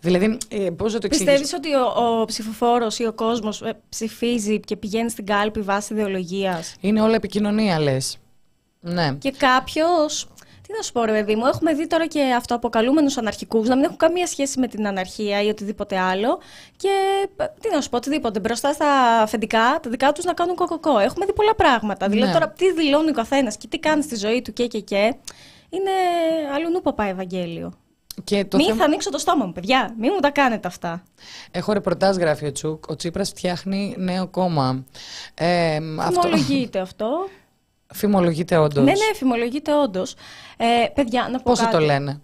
Δηλαδή, 0.00 0.38
ε, 0.48 0.70
πώς 0.70 0.92
να 0.92 0.98
το 0.98 1.06
εξηγήσω; 1.06 1.38
Πιστεύεις 1.38 1.52
ότι 1.52 1.74
ο, 1.74 2.20
ο 2.20 2.24
ψηφοφόρος 2.24 2.98
ή 2.98 3.06
ο 3.06 3.12
κόσμος 3.12 3.62
ε, 3.62 3.80
ψηφίζει 3.88 4.60
και 4.60 4.76
πηγαίνει 4.76 5.10
στην 5.10 5.26
κάλπη 5.26 5.60
βάσει 5.60 5.92
ιδεολογίας; 5.92 6.74
Είναι 6.80 7.02
όλα 7.02 7.14
επικοινωνία 7.14 7.80
λες. 7.80 8.18
Ναι. 8.80 9.14
Και 9.18 9.30
κάποιος. 9.30 10.28
Τι 10.70 10.76
να 10.76 10.82
σου 10.82 10.92
πω, 10.92 11.04
ρε 11.04 11.12
παιδί 11.12 11.36
μου, 11.36 11.46
έχουμε 11.46 11.74
δει 11.74 11.86
τώρα 11.86 12.06
και 12.06 12.32
αυτοαποκαλούμενους 12.36 13.16
αναρχικούς 13.16 13.68
να 13.68 13.74
μην 13.74 13.84
έχουν 13.84 13.96
καμία 13.96 14.26
σχέση 14.26 14.60
με 14.60 14.66
την 14.66 14.86
αναρχία 14.86 15.42
ή 15.42 15.48
οτιδήποτε 15.48 15.98
άλλο. 15.98 16.38
Και 16.76 16.88
ε, 17.36 17.44
τι 17.60 17.70
να 17.74 17.80
σου 17.80 17.88
πω, 17.88 17.96
οτιδήποτε 17.96 18.40
μπροστά 18.40 18.72
στα 18.72 19.20
αφεντικά, 19.22 19.78
τα 19.82 19.90
δικά 19.90 20.12
τους 20.12 20.24
να 20.24 20.32
κάνουν 20.32 20.54
κοκοκό. 20.54 20.98
Έχουμε 20.98 21.24
δει 21.26 21.32
πολλά 21.32 21.54
πράγματα. 21.54 22.08
Ναι. 22.08 22.14
Δηλαδή 22.14 22.32
τώρα 22.32 22.48
τι 22.48 22.72
δηλώνει 22.72 23.10
ο 23.10 23.12
καθένας 23.12 23.56
και 23.56 23.66
τι 23.68 23.78
κάνει 23.78 24.02
στη 24.02 24.16
ζωή 24.16 24.42
του 24.42 24.52
και 24.52 24.66
και 24.66 24.80
και. 24.80 25.14
Είναι 25.70 25.90
αλλού 26.54 26.70
νου 26.70 26.80
παπά 26.80 27.04
Ευαγγέλιο. 27.04 27.72
Και 28.24 28.44
το 28.44 28.56
Μην 28.56 28.66
θέμα- 28.66 28.78
θα 28.78 28.84
ανοίξω 28.84 29.10
το 29.10 29.18
στόμα 29.18 29.44
μου, 29.44 29.52
παιδιά. 29.52 29.94
Μην 29.98 30.10
μου 30.14 30.20
τα 30.20 30.30
κάνετε 30.30 30.68
αυτά. 30.68 31.02
Έχω 31.50 31.72
ρεπορτάζ 31.72 32.16
γράφει 32.16 32.46
ο 32.46 32.52
Τσούκ. 32.52 32.88
Ο 32.88 32.96
Τσίπρας 32.96 33.28
φτιάχνει 33.28 33.94
νέο 33.98 34.28
κόμμα. 34.28 34.84
Ε, 35.34 35.78
αυτό... 35.98 36.20
Φημολογείται 36.20 36.78
αυτό. 36.78 37.28
Φημολογείται 37.92 38.56
όντως. 38.56 38.84
Ναι, 38.84 38.90
ναι, 38.92 39.14
φημολογείται 39.14 39.74
όντως. 39.74 40.14
Ε, 40.56 40.64
παιδιά, 40.94 41.22
να 41.22 41.36
πω 41.36 41.42
Πόσο 41.44 41.62
κάτι. 41.64 41.76
το 41.76 41.82
λένε; 41.82 42.20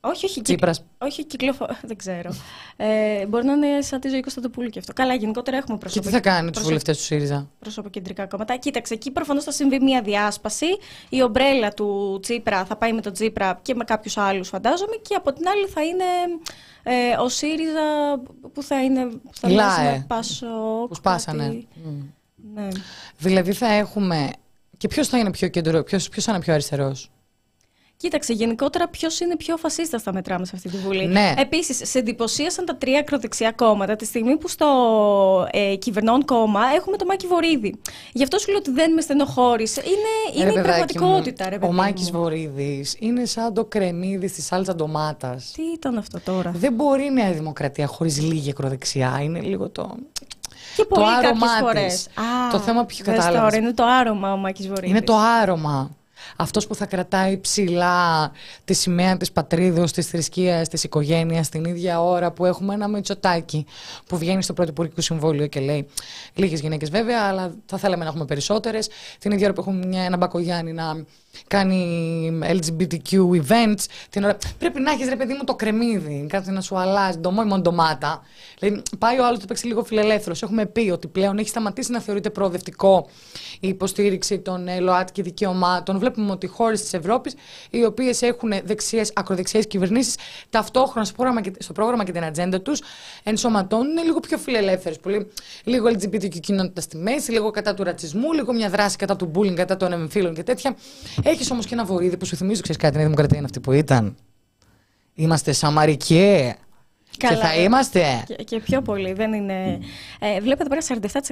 Όχι, 0.00 0.24
όχι, 0.24 0.34
κυκλ... 0.34 0.42
Τσίπρας. 0.42 0.84
όχι 0.98 1.24
κυκλοφο... 1.24 1.66
δεν 1.88 1.96
ξέρω. 1.96 2.30
Ε, 2.76 3.26
μπορεί 3.26 3.44
να 3.46 3.52
είναι 3.52 3.80
σαν 3.82 4.00
τη 4.00 4.08
ζωή 4.08 4.20
Κωνσταντοπούλου 4.20 4.68
και 4.68 4.78
αυτό. 4.78 4.92
Καλά, 4.92 5.14
γενικότερα 5.14 5.56
έχουμε 5.56 5.76
Και 5.76 5.80
προσωπικά. 5.80 6.08
τι 6.10 6.14
θα 6.14 6.20
κάνει 6.30 6.40
τους 6.40 6.50
προσωπ- 6.50 6.66
βουλευτές 6.66 6.96
του 6.96 7.02
ΣΥΡΙΖΑ; 7.02 7.48
προσωποκεντρικά 7.58 8.26
κόμματα. 8.26 8.56
Κοίταξε, 8.56 8.94
εκεί 8.94 9.10
προφανώς 9.10 9.44
θα 9.44 9.50
συμβεί 9.52 9.80
μια 9.80 10.02
διάσπαση. 10.02 10.66
Η 11.08 11.22
ομπρέλα 11.22 11.68
του 11.72 12.18
Τσίπρα 12.22 12.64
θα 12.64 12.76
πάει 12.76 12.92
με 12.92 13.00
τον 13.00 13.12
Τσίπρα 13.12 13.58
και 13.62 13.74
με 13.74 13.84
κάποιους 13.84 14.16
άλλους, 14.16 14.48
φαντάζομαι. 14.48 14.96
Και 15.02 15.14
από 15.14 15.32
την 15.32 15.48
άλλη 15.48 15.66
θα 15.66 15.82
είναι 15.82 16.04
ε, 16.82 17.16
ο 17.20 17.28
ΣΥΡΙΖΑ 17.28 18.18
που 18.52 18.62
θα 18.62 18.82
είναι. 18.82 19.04
που 19.06 19.30
Θα 19.40 19.48
Η 19.48 19.52
μοιάζει 19.54 19.82
ΛΑΕ. 19.82 19.90
με 19.92 20.04
Πάσο. 20.08 20.86
Που 20.88 20.94
σπάσανε. 20.94 21.64
Μμ. 21.84 22.02
Ναι. 22.54 22.68
Δηλαδή 23.18 23.52
θα 23.52 23.66
έχουμε. 23.72 24.30
Και 24.82 24.88
ποιος 24.88 25.08
θα 25.08 25.18
είναι 25.18 25.30
πιο 25.30 25.48
κεντρό, 25.48 25.82
ποιος 25.82 26.08
θα 26.08 26.32
είναι 26.32 26.40
πιο 26.40 26.52
αριστερός; 26.52 27.10
Κοίταξε, 27.96 28.32
γενικότερα 28.32 28.88
ποιος 28.88 29.20
είναι 29.20 29.36
πιο 29.36 29.56
φασίστας 29.56 30.02
θα 30.02 30.12
μετράμε 30.12 30.44
σε 30.44 30.52
αυτή 30.54 30.68
τη 30.68 30.76
Βουλή; 30.76 31.06
Ναι. 31.06 31.34
Επίσης, 31.38 31.90
σε 31.90 31.98
εντυπωσίασαν 31.98 32.64
τα 32.64 32.76
τρία 32.76 32.98
ακροδεξιά 32.98 33.52
κόμματα 33.52 33.96
τη 33.96 34.04
στιγμή 34.04 34.36
που 34.36 34.48
στο 34.48 34.66
ε, 35.50 35.76
κυβερνών 35.76 36.24
κόμμα 36.24 36.60
έχουμε 36.76 36.96
το 36.96 37.04
Μάκη 37.04 37.26
Βορύδη. 37.26 37.74
Γι' 38.12 38.22
αυτό 38.22 38.38
σου 38.38 38.50
λέω 38.50 38.58
ότι 38.58 38.70
δεν 38.70 38.92
με 38.92 39.00
στενοχώρησε. 39.00 39.82
Είναι, 39.84 40.42
είναι 40.42 40.52
Ρε, 40.52 40.60
η 40.60 40.62
παιδάκι 40.62 40.94
πραγματικότητα, 40.94 41.44
μου, 41.44 41.50
ρε 41.50 41.56
Ο 41.56 41.58
παιδί 41.58 41.72
Μάκης 41.72 42.10
μου. 42.10 42.18
Βορύδης 42.20 42.96
είναι 42.98 43.24
σαν 43.24 43.54
το 43.54 43.64
κρεμμύδι 43.64 44.28
στη 44.28 44.42
σάλτσα 44.42 44.74
ντομάτας. 44.74 45.52
Τι 45.54 45.62
ήταν 45.62 45.98
αυτό 45.98 46.20
τώρα; 46.20 46.52
Δεν 46.54 46.72
μπορεί 46.72 47.04
η 47.04 47.10
Νέα 47.10 47.32
Δημοκρατία 47.32 47.86
χωρίς 47.86 48.20
λίγη 48.20 48.50
ακροδεξιά. 48.50 49.20
Είναι 49.22 49.40
λίγο 49.40 49.70
το. 49.70 49.96
Και 50.76 50.84
πολύ 50.84 51.04
άρωμά 51.06 51.22
κάποιες 51.22 51.50
της. 51.50 51.60
φορές. 51.60 52.06
Α, 52.06 52.50
Το 52.50 52.58
θέμα 52.58 52.84
ποιο 52.84 53.04
δες 53.04 53.14
κατάλαβες. 53.16 53.40
Τώρα, 53.52 53.56
είναι 53.56 53.72
το 53.74 53.84
άρωμα 53.84 54.32
ο 54.32 54.36
Μάκης 54.36 54.68
Βορύδης. 54.68 54.90
Είναι 54.90 55.02
το 55.02 55.16
άρωμα. 55.16 55.90
Αυτός 56.36 56.66
που 56.66 56.74
θα 56.74 56.86
κρατάει 56.86 57.38
ψηλά 57.38 58.30
τη 58.64 58.74
σημαία 58.74 59.16
της 59.16 59.32
πατρίδος, 59.32 59.92
της 59.92 60.06
θρησκείας, 60.06 60.68
της 60.68 60.84
οικογένειας 60.84 61.48
την 61.48 61.64
ίδια 61.64 62.02
ώρα 62.02 62.30
που 62.32 62.44
έχουμε 62.44 62.74
ένα 62.74 62.88
Μητσοτάκι 62.88 63.66
που 64.06 64.18
βγαίνει 64.18 64.42
στο 64.42 64.52
Πρωθυπουργικό 64.52 65.00
Συμβόλιο 65.00 65.46
και 65.46 65.60
λέει 65.60 65.86
λίγες 66.34 66.60
γυναίκες 66.60 66.90
βέβαια 66.90 67.22
αλλά 67.22 67.54
θα 67.66 67.78
θέλαμε 67.78 68.02
να 68.04 68.10
έχουμε 68.10 68.24
περισσότερες. 68.24 68.88
Την 69.18 69.32
ίδια 69.32 69.44
ώρα 69.44 69.54
που 69.54 69.60
έχουμε 69.60 69.86
μια, 69.86 70.02
ένα 70.02 70.16
Μπακογιάννη 70.16 70.72
να 70.72 71.04
κάνει 71.48 72.40
LGBTQ 72.42 73.18
events 73.18 73.84
την 74.10 74.24
ώρα... 74.24 74.36
πρέπει 74.58 74.80
να 74.80 74.90
έχεις 74.90 75.08
ρε 75.08 75.16
παιδί 75.16 75.32
μου 75.32 75.44
το 75.44 75.54
κρεμμύδι 75.54 76.26
κάτι 76.28 76.50
να 76.50 76.60
σου 76.60 76.78
αλλάζει 76.78 77.18
ντομό 77.18 77.40
ή 77.44 77.48
μόνο 77.48 77.62
ντομάτα. 77.62 78.22
Δηλαδή, 78.58 78.82
πάει 78.98 79.18
ο 79.18 79.26
άλλος 79.26 79.38
το 79.38 79.46
παίξει 79.46 79.66
λίγο 79.66 79.84
φιλελεύθερος. 79.84 80.42
Έχουμε 80.42 80.66
πει 80.66 80.90
ότι 80.90 81.08
πλέον 81.08 81.38
έχει 81.38 81.48
σταματήσει 81.48 81.92
να 81.92 82.00
θεωρείται 82.00 82.30
προοδευτικό 82.30 83.08
η 83.60 83.68
υποστήριξη 83.68 84.38
των 84.38 84.68
ε, 84.68 84.80
ΛΟΑΤΚΙ 84.80 85.22
δικαιωμάτων. 85.22 85.98
Βλέπουμε 86.12 86.32
ότι 86.32 86.46
χώρες 86.46 86.80
της 86.80 86.92
Ευρώπης, 86.92 87.34
οι 87.70 87.84
οποίες 87.84 88.22
έχουν 88.22 88.52
δεξιές, 88.64 89.12
ακροδεξιές 89.14 89.66
κυβερνήσεις, 89.66 90.16
ταυτόχρονα 90.50 91.04
στο 91.04 91.14
πρόγραμμα, 91.14 91.40
και, 91.40 91.52
στο 91.58 91.72
πρόγραμμα 91.72 92.04
και 92.04 92.12
την 92.12 92.24
ατζέντα 92.24 92.60
τους 92.60 92.82
ενσωματώνουν 93.22 94.04
λίγο 94.04 94.20
πιο 94.20 94.38
φιλελεύθερες. 94.38 94.98
Πολύ, 94.98 95.26
λίγο 95.64 95.88
LGBTQ 95.88 96.40
κοινότητα 96.40 96.80
στη 96.80 96.96
μέση, 96.96 97.30
λίγο 97.30 97.50
κατά 97.50 97.74
του 97.74 97.84
ρατσισμού, 97.84 98.32
λίγο 98.32 98.52
μια 98.52 98.68
δράση 98.68 98.96
κατά 98.96 99.16
του 99.16 99.30
bullying, 99.34 99.54
κατά 99.54 99.76
των 99.76 99.92
εμφύλων 99.92 100.34
και 100.34 100.42
τέτοια. 100.42 100.76
Έχεις 101.22 101.50
όμως 101.50 101.66
και 101.66 101.74
ένα 101.74 101.84
βορίδι 101.84 102.16
που 102.16 102.24
σου 102.24 102.36
θυμίζει, 102.36 102.60
ξέρεις 102.60 102.80
κάτι, 102.80 102.94
η 102.94 102.96
Νέα 102.96 103.04
Δημοκρατία 103.04 103.36
είναι 103.36 103.46
αυτή 103.46 103.60
που 103.60 103.72
ήταν; 103.72 104.16
Είμαστε 105.14 105.52
Σαμαρικέ. 105.52 106.56
Καλά, 107.26 107.40
και 107.40 107.46
θα 107.46 107.52
ε. 107.52 107.62
είμαστε. 107.62 108.24
Και, 108.26 108.34
και 108.34 108.60
πιο 108.60 108.82
πολύ. 108.82 109.12
Δεν 109.12 109.32
είναι... 109.32 109.78
Ε, 110.20 110.40
βλέπετε 110.40 110.68
πέρα 110.68 110.80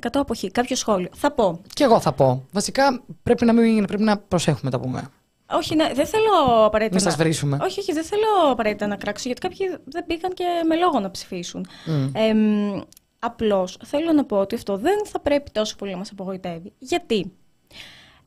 47% 0.01 0.09
αποχή. 0.13 0.51
Κάποιο 0.51 0.77
σχόλιο. 0.77 1.09
Θα 1.15 1.31
πω. 1.31 1.61
Και 1.75 1.85
εγώ 1.85 2.01
θα 2.01 2.13
πω. 2.13 2.45
Βασικά 2.53 3.03
πρέπει 3.23 3.45
να, 3.45 3.53
μην, 3.53 3.85
πρέπει 3.85 4.03
να 4.03 4.19
προσέχουμε 4.19 4.71
τα 4.71 4.81
πούμε. 4.81 5.09
Όχι, 5.53 5.75
ναι, 5.75 5.91
δεν 5.95 6.07
θέλω 6.07 6.65
απαραίτητα. 6.65 6.95
Μην 6.97 7.05
να- 7.05 7.11
σας 7.11 7.17
βρίσουμε. 7.19 7.59
Όχι, 7.63 7.81
όχι, 7.81 7.93
δεν 7.93 8.05
θέλω 8.05 8.51
απαραίτητα 8.51 8.87
να 8.87 8.97
κράξω, 8.97 9.23
γιατί 9.27 9.41
κάποιοι 9.41 9.79
δεν 9.85 10.07
πήγαν 10.07 10.33
και 10.33 10.45
με 10.69 10.77
λόγο 10.77 11.01
να 11.01 11.11
ψηφίσουν. 11.11 11.67
Μμ. 11.87 12.11
Εμ, 12.13 12.81
Απλώς 13.23 13.79
θέλω 13.85 14.13
να 14.13 14.25
πω 14.25 14.37
ότι 14.37 14.55
αυτό 14.55 14.77
δεν 14.77 15.07
θα 15.07 15.21
πρέπει 15.21 15.51
τόσο 15.51 15.77
πολύ 15.77 15.91
να 15.91 15.97
μας 15.97 16.11
απογοητεύει. 16.11 16.73
Γιατί; 16.79 17.33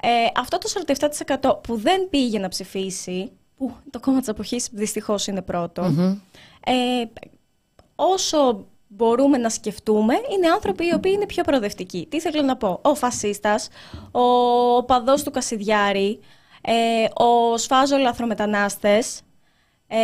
Ε, 0.01 0.07
αυτό 0.35 0.57
το 0.57 0.69
47% 1.49 1.63
που 1.63 1.75
δεν 1.75 2.09
πήγε 2.09 2.39
να 2.39 2.47
ψηφίσει, 2.47 3.31
που 3.57 3.71
το 3.89 3.99
κόμμα 3.99 4.19
της 4.19 4.29
αποχής 4.29 4.69
δυστυχώς 4.71 5.27
είναι 5.27 5.41
πρώτο, 5.41 5.83
ε, 6.65 7.03
όσο 7.95 8.65
μπορούμε 8.87 9.37
να 9.37 9.49
σκεφτούμε, 9.49 10.13
είναι 10.31 10.47
άνθρωποι 10.47 10.85
οι 10.85 10.93
οποίοι 10.93 11.11
είναι 11.15 11.25
πιο 11.25 11.43
προοδευτικοί. 11.43 12.07
Τι 12.09 12.19
θέλω 12.19 12.41
να 12.41 12.57
πω; 12.57 12.79
Ο 12.81 12.95
φασίστας, 12.95 13.67
ο 14.11 14.83
παδός 14.83 15.23
του 15.23 15.31
Κασιδιάρη, 15.31 16.19
ε, 16.61 17.23
ο 17.23 17.57
σφάζο 17.57 17.97
λαθρομετανάστες, 17.97 19.21
ε, 19.87 19.97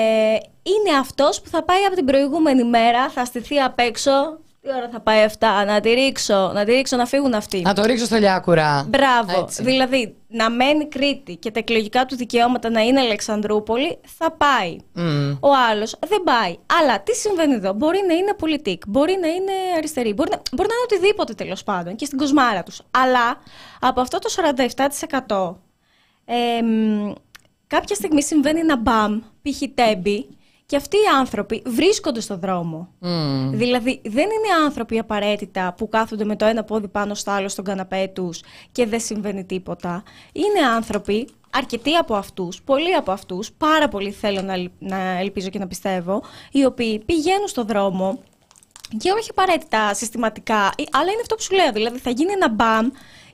είναι 0.64 0.98
αυτός 1.00 1.42
που 1.42 1.50
θα 1.50 1.64
πάει 1.64 1.84
από 1.84 1.96
την 1.96 2.06
προηγούμενη 2.06 2.64
μέρα, 2.64 3.10
θα 3.10 3.26
στηθεί 3.26 3.60
απ' 3.60 3.80
έξω, 3.80 4.40
τι 4.62 4.70
ώρα 4.76 4.90
θα 4.92 5.00
πάει 5.00 5.24
αυτά, 5.24 5.66
να 5.66 5.80
τη 5.80 5.90
ρίξω, 5.90 6.52
να 6.54 6.66
τη 6.66 6.72
ρίξω 6.72 6.98
να 6.98 7.06
φύγουν 7.06 7.34
αυτοί. 7.34 7.62
Να 7.62 7.74
το 7.74 7.84
ρίξω 7.84 8.06
στο 8.06 8.18
λιάκουρα. 8.18 8.86
Μπράβο. 8.90 9.40
Έτσι. 9.40 9.64
Δηλαδή, 9.64 10.16
να 10.28 10.50
μένει 10.50 10.88
Κρήτη 10.88 11.36
και 11.36 11.52
τα 11.52 11.60
εκλογικά 11.60 12.06
του 12.06 12.16
δικαιώματα 12.16 12.70
να 12.70 12.82
είναι 12.82 13.00
Αλεξανδρούπολη, 13.00 14.00
θα 14.18 14.32
πάει. 14.32 14.78
Μμ. 14.94 15.32
Ο 15.40 15.50
άλλος 15.70 15.96
δεν 16.08 16.24
πάει. 16.24 16.58
Αλλά 16.80 17.02
τι 17.02 17.16
συμβαίνει 17.16 17.54
εδώ; 17.54 17.74
Μπορεί 17.74 18.00
να 18.08 18.14
είναι 18.14 18.34
πολιτικ, 18.34 18.82
μπορεί 18.88 19.18
να 19.22 19.28
είναι 19.28 19.52
αριστερή, 19.78 20.14
μπορεί 20.14 20.30
να, 20.30 20.42
μπορεί 20.52 20.70
να 20.70 20.76
είναι 20.76 20.84
οτιδήποτε 20.84 21.34
τέλος 21.34 21.64
πάντων 21.64 21.96
και 21.96 22.06
στην 22.06 22.18
κοσμάρα 22.18 22.64
τους. 22.64 22.82
Αλλά 22.92 23.38
από 23.80 24.02
αυτό 24.02 24.20
το 24.20 24.30
47%. 25.28 25.56
εμ, 26.26 27.14
κάποια 27.68 27.96
στιγμή 27.96 28.24
συμβαίνει 28.24 28.60
ένα 28.60 28.78
μπαμ, 28.78 29.20
π.χ. 29.20 29.62
τέμπη, 29.74 30.28
και 30.70 30.76
αυτοί 30.76 30.98
οι 30.98 31.08
άνθρωποι 31.20 31.62
βρίσκονται 31.66 32.20
στο 32.20 32.38
δρόμο. 32.38 32.90
Μμ. 33.00 33.50
Δηλαδή, 33.54 34.02
δεν 34.04 34.24
είναι 34.24 34.64
άνθρωποι 34.66 35.00
απαραίτητα 35.00 35.74
που 35.78 35.90
κάθονται 35.90 36.24
με 36.26 36.36
το 36.36 36.46
ένα 36.46 36.64
πόδι 36.64 36.88
πάνω 36.88 37.14
στο 37.14 37.32
άλλο 37.32 37.50
στον 37.50 37.66
καναπέ 37.66 38.12
τους 38.16 38.42
και 38.72 38.86
δεν 38.86 39.00
συμβαίνει 39.00 39.44
τίποτα. 39.46 40.04
Είναι 40.32 40.68
άνθρωποι, 40.76 41.28
αρκετοί 41.50 41.96
από 41.96 42.16
αυτούς, 42.16 42.62
πολλοί 42.62 42.94
από 42.96 43.12
αυτούς, 43.12 43.52
πάρα 43.52 43.88
πολύ 43.88 44.12
θέλω 44.12 44.42
να, 44.42 44.54
ελ- 44.54 44.72
να 44.80 44.98
ελπίζω 44.98 45.50
και 45.50 45.60
να 45.60 45.68
πιστεύω, 45.68 46.24
οι 46.52 46.66
οποίοι 46.66 47.00
πηγαίνουν 47.00 47.48
στο 47.48 47.64
δρόμο 47.64 48.20
και 48.98 49.12
όχι 49.12 49.30
απαραίτητα 49.30 49.94
συστηματικά, 49.94 50.66
ε, 50.78 50.84
αλλά 50.92 51.12
είναι 51.12 51.22
αυτό 51.22 51.36
που 51.36 51.42
σου 51.42 51.56
λέω. 51.56 51.72
Δηλαδή, 51.72 51.98
θα 52.00 52.10
γίνει 52.10 52.32
ένα 52.32 52.50
μπαμ 52.50 52.90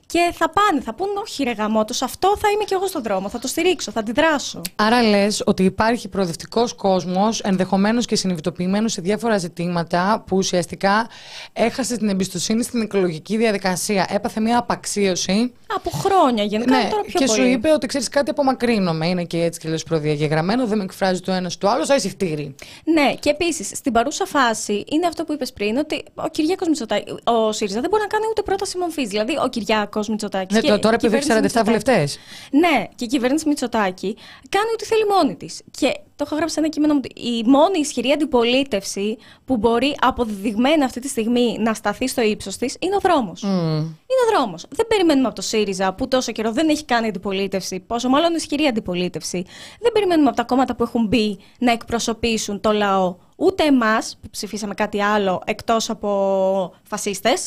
και 0.06 0.32
θα 0.32 0.50
πάνε, 0.50 0.80
θα 0.80 0.94
πούν 0.94 1.08
όχι 1.20 1.42
ρε 1.42 1.52
γαμώτος, 1.52 2.02
αυτό 2.02 2.36
θα 2.38 2.48
είμαι 2.54 2.64
και 2.64 2.74
εγώ 2.74 2.86
στον 2.86 3.02
δρόμο, 3.02 3.28
θα 3.28 3.38
το 3.38 3.48
στηρίξω, 3.48 3.90
θα 3.90 4.00
αντιδράσω. 4.00 4.60
Άρα 4.76 5.02
λες 5.02 5.42
ότι 5.46 5.64
υπάρχει 5.64 6.08
προοδευτικός 6.08 6.74
κόσμος, 6.74 7.40
ενδεχομένως 7.40 8.06
και 8.06 8.16
συνειδητοποιημένος 8.16 8.92
σε 8.92 9.00
διάφορα 9.00 9.38
ζητήματα, 9.38 10.24
που 10.26 10.36
ουσιαστικά 10.36 11.08
έχασε 11.52 11.96
την 11.96 12.08
εμπιστοσύνη 12.08 12.62
στην 12.62 12.80
εκλογική 12.80 13.36
διαδικασία. 13.36 14.06
Έπαθε 14.10 14.40
μια 14.40 14.58
απαξίωση. 14.58 15.52
Από 15.74 15.90
χρόνια 15.90 16.44
γενικά, 16.44 16.76
ναι, 16.76 16.88
τώρα 16.90 17.02
πιο 17.02 17.18
και 17.18 17.24
πολύ. 17.24 17.38
σου 17.38 17.46
είπε 17.46 17.72
ότι 17.72 17.86
ξέρεις 17.86 18.08
κάτι, 18.08 18.30
απομακρύνομαι. 18.30 19.08
Είναι 19.08 19.24
και 19.24 19.42
έτσι 19.42 19.60
και 19.60 19.68
λες 19.68 19.82
προδιαγεγραμμένο, 19.82 20.66
δεν 20.66 20.78
με 20.78 20.84
εκφράζει 20.84 21.20
το 21.20 21.32
ένας 21.32 21.56
του 21.58 21.68
άλλος, 21.68 21.90
άσε 21.90 22.08
χτύρι. 22.08 22.54
Ναι, 22.84 23.14
και 23.14 23.30
επίσης 23.30 23.70
στην 23.74 23.92
παρούσα 23.92 24.26
φάση 24.26 24.84
είναι 24.90 25.06
αυτό 25.06 25.24
που 25.24 25.32
είπες 25.32 25.52
πριν, 25.52 25.76
ότι 25.76 26.04
ο 26.14 26.28
Κυριάκος 26.28 26.68
Μητσοτάκη, 26.68 27.14
ο 27.24 27.52
ΣΥΡΙΖΑ 27.52 27.80
δεν 27.80 27.90
μπορεί 27.90 28.02
να 28.02 28.08
κάνει 28.08 28.24
ούτε 28.30 28.42
πρόταση 28.42 28.78
μορφής. 28.78 29.08
Δηλαδή, 29.08 29.32
ο 29.44 29.48
Κυριάκος 29.48 29.95
Μητσοτάκης. 30.08 30.56
Ναι, 30.62 30.68
το- 30.68 30.78
τώρα 30.78 30.94
επειδή 30.94 31.16
έχει 31.16 31.26
47 31.52 31.62
βουλευτές. 31.64 32.18
Ναι, 32.50 32.84
και 32.94 33.04
η 33.04 33.06
κυβέρνηση 33.06 33.48
Μητσοτάκη 33.48 34.16
κάνει 34.48 34.70
ό,τι 34.72 34.84
θέλει 34.84 35.06
μόνη 35.06 35.36
της. 35.36 35.62
Και 35.70 35.92
το 36.16 36.24
έχω 36.26 36.34
γράψει 36.36 36.54
σε 36.54 36.60
ένα 36.60 36.68
κείμενο 36.68 36.94
μου. 36.94 37.00
ότι 37.04 37.20
Η 37.20 37.42
μόνη 37.46 37.78
ισχυρή 37.78 38.10
αντιπολίτευση 38.12 39.16
που 39.44 39.56
μπορεί 39.56 39.94
αποδεδειγμένα 40.00 40.84
αυτή 40.84 41.00
τη 41.00 41.08
στιγμή 41.08 41.56
να 41.60 41.74
σταθεί 41.74 42.08
στο 42.08 42.22
ύψος 42.22 42.56
της 42.56 42.76
είναι 42.80 42.96
ο 42.96 42.98
δρόμος. 43.00 43.42
Είναι 43.42 44.22
ο 44.26 44.36
δρόμος. 44.36 44.64
Δεν 44.70 44.86
περιμένουμε 44.86 45.26
από 45.26 45.36
το 45.36 45.42
ΣΥΡΙΖΑ 45.42 45.94
που 45.94 46.08
τόσο 46.08 46.32
καιρό 46.32 46.52
δεν 46.52 46.68
έχει 46.68 46.84
κάνει 46.84 47.06
αντιπολίτευση, 47.06 47.80
πόσο 47.80 48.08
μάλλον 48.08 48.34
ισχυρή 48.34 48.66
αντιπολίτευση. 48.66 49.44
Δεν 49.80 49.92
περιμένουμε 49.92 50.28
από 50.28 50.36
τα 50.36 50.44
κόμματα 50.44 50.74
που 50.74 50.82
έχουν 50.82 51.06
μπει 51.06 51.38
να 51.58 51.72
εκπροσωπήσουν 51.72 52.60
το 52.60 52.72
λαό. 52.72 53.16
Ούτε 53.36 53.64
εμάς 53.64 54.18
που 54.22 54.28
ψηφίσαμε 54.30 54.74
κάτι 54.74 55.02
άλλο 55.02 55.42
εκτός 55.44 55.90
από 55.90 56.72
φασίστες, 56.82 57.46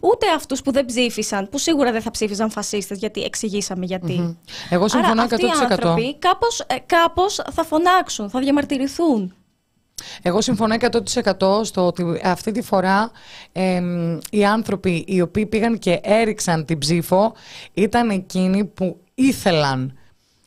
ούτε 0.00 0.26
αυτούς 0.36 0.62
που 0.62 0.72
δεν 0.72 0.84
ψήφισαν, 0.84 1.48
που 1.48 1.58
σίγουρα 1.58 1.92
δεν 1.92 2.02
θα 2.02 2.10
ψήφιζαν 2.10 2.50
φασίστες, 2.50 2.98
γιατί 2.98 3.22
εξηγήσαμε 3.22 3.84
γιατί. 3.84 4.38
Εγώ 4.70 4.88
συμφωνώ 4.88 5.22
Άρα, 5.22 5.28
100%. 5.30 5.32
αυτοί 5.32 5.46
οι 5.46 5.50
άνθρωποι 5.70 6.16
κάπως, 6.18 6.60
ε, 6.60 6.76
κάπως 6.86 7.40
θα 7.52 7.64
φωνάξουν, 7.64 8.30
θα 8.30 8.40
διαμαρτυρηθούν. 8.40 9.34
Εγώ 10.22 10.40
συμφωνώ 10.40 10.74
100% 10.74 11.64
στο 11.64 11.86
ότι 11.86 12.20
αυτή 12.24 12.52
τη 12.52 12.62
φορά 12.62 13.10
εμ, 13.52 14.18
οι 14.30 14.44
άνθρωποι 14.44 15.04
οι 15.08 15.20
οποίοι 15.20 15.46
πήγαν 15.46 15.78
και 15.78 16.00
έριξαν 16.02 16.64
την 16.64 16.78
ψήφο 16.78 17.34
ήταν 17.74 18.10
εκείνοι 18.10 18.64
που 18.64 19.00
ήθελαν 19.14 19.98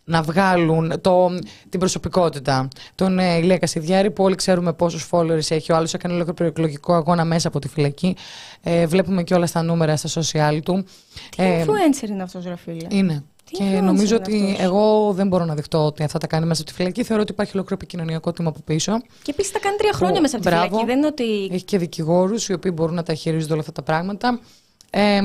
να 0.10 0.22
βγάλουν 0.22 1.02
το, 1.02 1.30
την 1.70 1.80
προσωπικότητα. 1.80 2.68
Τον 2.96 3.20
ε, 3.20 3.38
Ηλία 3.38 3.58
Κασιδιάρη 3.58 4.12
που 4.12 4.24
όλοι 4.24 4.36
ξέρουμε 4.36 4.74
πόσους 4.74 5.10
followers 5.12 5.52
έχει. 5.52 5.72
Ο 5.72 5.76
άλλος 5.76 5.94
έκανε 5.94 6.14
ολόκληρο 6.14 6.36
προεκλογικό 6.36 6.94
αγώνα 6.94 7.26
μέσα 7.26 7.48
από 7.48 7.60
τη 7.60 7.68
φυλακή. 7.68 8.16
Ε, 8.64 8.86
βλέπουμε 8.86 9.24
και 9.24 9.34
όλα 9.34 9.46
στα 9.46 9.62
νούμερα 9.62 9.96
στα 9.96 10.22
social 10.22 10.60
του. 10.64 10.86
Τι 11.36 11.44
Ε, 11.44 11.66
influencer 11.66 12.10
είναι 12.10 12.24
αυτός, 12.24 12.44
ρε 12.44 12.56
φίλε; 12.56 12.88
είναι. 12.90 13.24
και 13.44 13.64
νομίζω 13.64 14.16
ότι 14.16 14.56
εγώ 14.60 15.12
δεν 15.14 15.28
μπορώ 15.28 15.46
να 15.46 15.56
δεχτώ 15.56 15.86
ότι 15.86 16.04
αυτά 16.04 16.18
τα 16.20 16.28
κάνει 16.28 16.46
μέσα 16.46 16.62
από 16.62 16.70
τη 16.70 16.76
φυλακή. 16.76 17.04
Θεωρώ 17.04 17.22
ότι 17.22 17.32
υπάρχει 17.32 17.52
ολόκληρο 17.54 17.82
επικοινωνιακό 17.82 18.32
τμήμα 18.32 18.52
από 18.52 18.60
πίσω. 18.66 19.02
Και 19.24 19.32
επίσης 19.32 19.52
τα 19.52 19.60
κάνει 19.60 19.78
τρία 19.78 19.94
χρόνια 19.94 20.22
μέσα 20.22 20.36
από 20.38 20.46
τη 20.46 20.52
φυλακή. 20.52 20.86
Δεν 20.86 20.98
είναι 20.98 21.08
ότι... 21.08 21.50
Έχει 21.52 21.64
και 21.64 21.78
δικηγόρους 21.78 22.48
οι 22.48 22.54
οποίοι 22.54 22.72
μπορούν 22.76 22.96
να 22.96 23.04
τα 23.04 23.14
χειρίζονται 23.14 23.52
όλα 23.52 23.62
αυτά 23.62 23.72
τα 23.72 23.82
πράγματα. 23.82 24.40
Ε, 24.92 25.22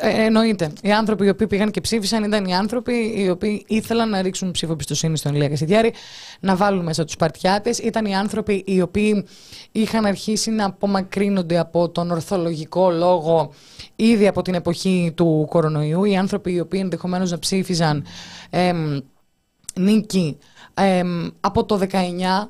εννοείται. 0.00 0.72
Οι 0.82 0.92
άνθρωποι 0.92 1.26
οι 1.26 1.28
οποίοι 1.28 1.46
πήγαν 1.46 1.70
και 1.70 1.80
ψήφισαν 1.80 2.24
ήταν 2.24 2.44
οι 2.44 2.54
άνθρωποι 2.54 3.14
οι 3.16 3.28
οποίοι 3.28 3.64
ήθελαν 3.68 4.08
να 4.08 4.22
ρίξουν 4.22 4.50
ψήφο 4.50 4.72
εμπιστοσύνη 4.72 5.16
στον 5.16 5.34
Ηλία 5.34 5.48
Κασιδιάρη, 5.48 5.92
να 6.40 6.56
βάλουν 6.56 6.84
μέσα 6.84 7.04
τους 7.04 7.16
παρτιάτε. 7.16 7.70
Ήταν 7.82 8.04
οι 8.04 8.16
άνθρωποι 8.16 8.64
οι 8.66 8.80
οποίοι 8.80 9.24
είχαν 9.72 10.06
αρχίσει 10.06 10.50
να 10.50 10.64
απομακρύνονται 10.64 11.58
από 11.58 11.88
τον 11.88 12.10
ορθολογικό 12.10 12.90
λόγο 12.90 13.52
ήδη 13.96 14.26
από 14.26 14.42
την 14.42 14.54
εποχή 14.54 15.12
του 15.16 15.46
κορονοϊού. 15.50 16.04
Οι 16.04 16.16
άνθρωποι 16.16 16.52
οι 16.52 16.60
οποίοι 16.60 16.80
ενδεχομένως 16.82 17.30
να 17.30 17.38
ψήφιζαν 17.38 18.04
ε, 18.50 18.72
νίκη 19.74 20.38
από 21.40 21.64
το 21.64 21.80
19 21.90 22.48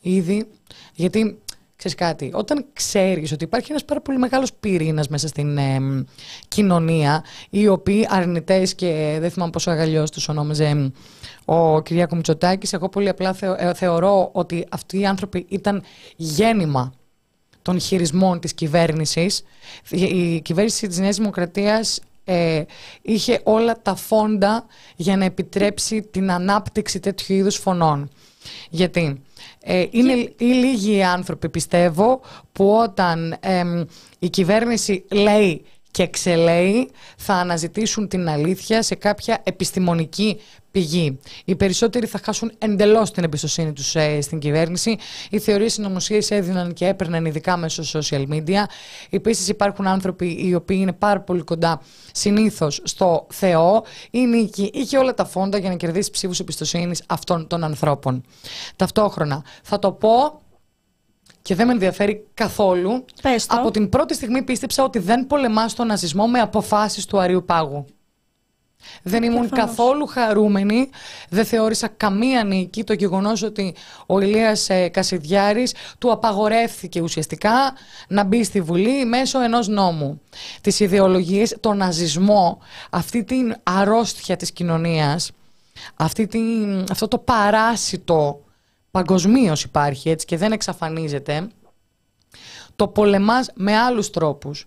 ήδη. 0.00 0.48
Γιατί 0.94 1.38
Ξέρεις 1.76 1.96
κάτι, 1.96 2.30
όταν 2.34 2.66
ξέρεις 2.72 3.32
ότι 3.32 3.44
υπάρχει 3.44 3.70
ένας 3.70 3.84
πάρα 3.84 4.00
πολύ 4.00 4.18
μεγάλος 4.18 4.52
πυρήνας 4.52 5.08
μέσα 5.08 5.28
στην 5.28 5.58
κοινωνία, 6.48 7.24
οι 7.50 7.68
οποίοι 7.68 8.06
αρνητές 8.10 8.74
και 8.74 9.16
δεν 9.20 9.30
θυμάμαι 9.30 9.50
πόσο 9.50 9.70
αγαλιός 9.70 10.10
τους 10.10 10.28
ονόμαζε 10.28 10.92
ο 11.44 11.82
Κυριάκος 11.82 12.16
Μητσοτάκης, 12.16 12.72
εγώ 12.72 12.88
πολύ 12.88 13.08
απλά 13.08 13.36
ε, 13.58 13.74
θεωρώ 13.74 14.28
ότι 14.32 14.66
αυτοί 14.70 14.98
οι 14.98 15.06
άνθρωποι 15.06 15.46
ήταν 15.48 15.82
γέννημα 16.16 16.92
των 17.62 17.80
χειρισμών 17.80 18.40
της 18.40 18.54
κυβέρνησης. 18.54 19.42
Η 19.90 20.40
κυβέρνηση 20.40 20.86
της 20.86 20.98
Νέας 20.98 21.16
Δημοκρατίας 21.16 22.00
ε, 22.24 22.62
είχε 23.02 23.40
όλα 23.44 23.82
τα 23.82 23.94
φόντα 23.94 24.66
για 24.96 25.16
να 25.16 25.24
επιτρέψει 25.24 26.02
την 26.02 26.30
ανάπτυξη 26.30 27.00
τέτοιου 27.00 27.34
είδους 27.34 27.56
φωνών. 27.56 28.10
Γιατί; 28.70 29.22
Ε, 29.68 29.86
είναι 29.90 30.12
οι 30.12 30.44
λίγοι 30.44 31.02
άνθρωποι, 31.02 31.48
πιστεύω, 31.48 32.20
που 32.52 32.70
όταν 32.70 33.38
η 34.18 34.28
κυβέρνηση 34.28 35.04
λέει 35.10 35.64
και 35.96 36.02
εξελέει, 36.02 36.90
θα 37.16 37.34
αναζητήσουν 37.34 38.08
την 38.08 38.28
αλήθεια 38.28 38.82
σε 38.82 38.94
κάποια 38.94 39.40
επιστημονική 39.42 40.40
πηγή. 40.70 41.18
Οι 41.44 41.56
περισσότεροι 41.56 42.06
θα 42.06 42.20
χάσουν 42.24 42.52
εντελώς 42.58 43.10
την 43.10 43.24
εμπιστοσύνη 43.24 43.72
τους 43.72 43.94
ε, 43.94 44.20
στην 44.20 44.38
κυβέρνηση. 44.38 44.96
Οι 45.30 45.38
θεωρίες 45.38 45.72
συνωμοσίες 45.72 46.30
έδιναν 46.30 46.72
και 46.72 46.86
έπαιρναν 46.86 47.24
ειδικά 47.24 47.56
μέσω 47.56 48.00
social 48.00 48.26
media. 48.28 48.64
Επίσης, 49.10 49.48
υπάρχουν 49.48 49.86
άνθρωποι 49.86 50.46
οι 50.46 50.54
οποίοι 50.54 50.78
είναι 50.80 50.92
πάρα 50.92 51.20
πολύ 51.20 51.42
κοντά 51.42 51.80
συνήθως 52.12 52.80
στο 52.84 53.26
Θεό. 53.30 53.84
Η 54.10 54.26
νίκη 54.26 54.70
είχε 54.74 54.98
όλα 54.98 55.14
τα 55.14 55.24
φόντα 55.24 55.58
για 55.58 55.68
να 55.68 55.76
κερδίσει 55.76 56.10
ψήφους 56.10 56.40
εμπιστοσύνης 56.40 57.02
αυτών 57.06 57.46
των 57.46 57.64
ανθρώπων. 57.64 58.22
Ταυτόχρονα, 58.76 59.44
θα 59.62 59.78
το 59.78 59.92
πω 59.92 60.40
και 61.46 61.54
δεν 61.54 61.66
με 61.66 61.72
ενδιαφέρει 61.72 62.26
καθόλου. 62.34 63.04
Από 63.46 63.70
την 63.70 63.88
πρώτη 63.88 64.14
στιγμή 64.14 64.42
πίστεψα 64.42 64.84
ότι 64.84 64.98
δεν 64.98 65.26
πολεμά 65.26 65.66
τον 65.66 65.86
ναζισμό 65.86 66.26
με 66.26 66.40
αποφάσεις 66.40 67.04
του 67.04 67.18
Αριού 67.18 67.44
Πάγου. 67.44 67.84
Δεν 69.02 69.22
ήμουν 69.22 69.48
καθόλου 69.48 70.06
χαρούμενη, 70.06 70.90
δεν 71.28 71.44
θεώρησα 71.44 71.88
καμία 71.88 72.44
νίκη 72.44 72.84
το 72.84 72.92
γεγονός 72.92 73.42
ότι 73.42 73.74
ο 74.06 74.20
Ηλίας 74.20 74.68
ε, 74.70 74.88
Κασιδιάρης 74.88 75.74
του 75.98 76.12
απαγορεύθηκε 76.12 77.00
ουσιαστικά 77.00 77.72
να 78.08 78.24
μπει 78.24 78.44
στη 78.44 78.60
Βουλή 78.60 79.04
μέσω 79.04 79.40
ενός 79.40 79.68
νόμου. 79.68 80.20
Τις 80.60 80.80
ιδεολογίες, 80.80 81.56
τον 81.60 81.76
ναζισμό, 81.76 82.58
αυτή 82.90 83.24
την 83.24 83.56
αρρώστια 83.62 84.36
της 84.36 84.52
κοινωνίας, 84.52 85.30
αυτή 85.96 86.26
την, 86.26 86.84
αυτό 86.90 87.08
το 87.08 87.18
παράσιτο 87.18 88.40
παγκοσμίως 88.96 89.64
υπάρχει 89.64 90.10
έτσι 90.10 90.26
και 90.26 90.36
δεν 90.36 90.52
εξαφανίζεται, 90.52 91.48
το 92.76 92.88
πολεμάς 92.88 93.50
με 93.54 93.76
άλλους 93.76 94.10
τρόπους 94.10 94.66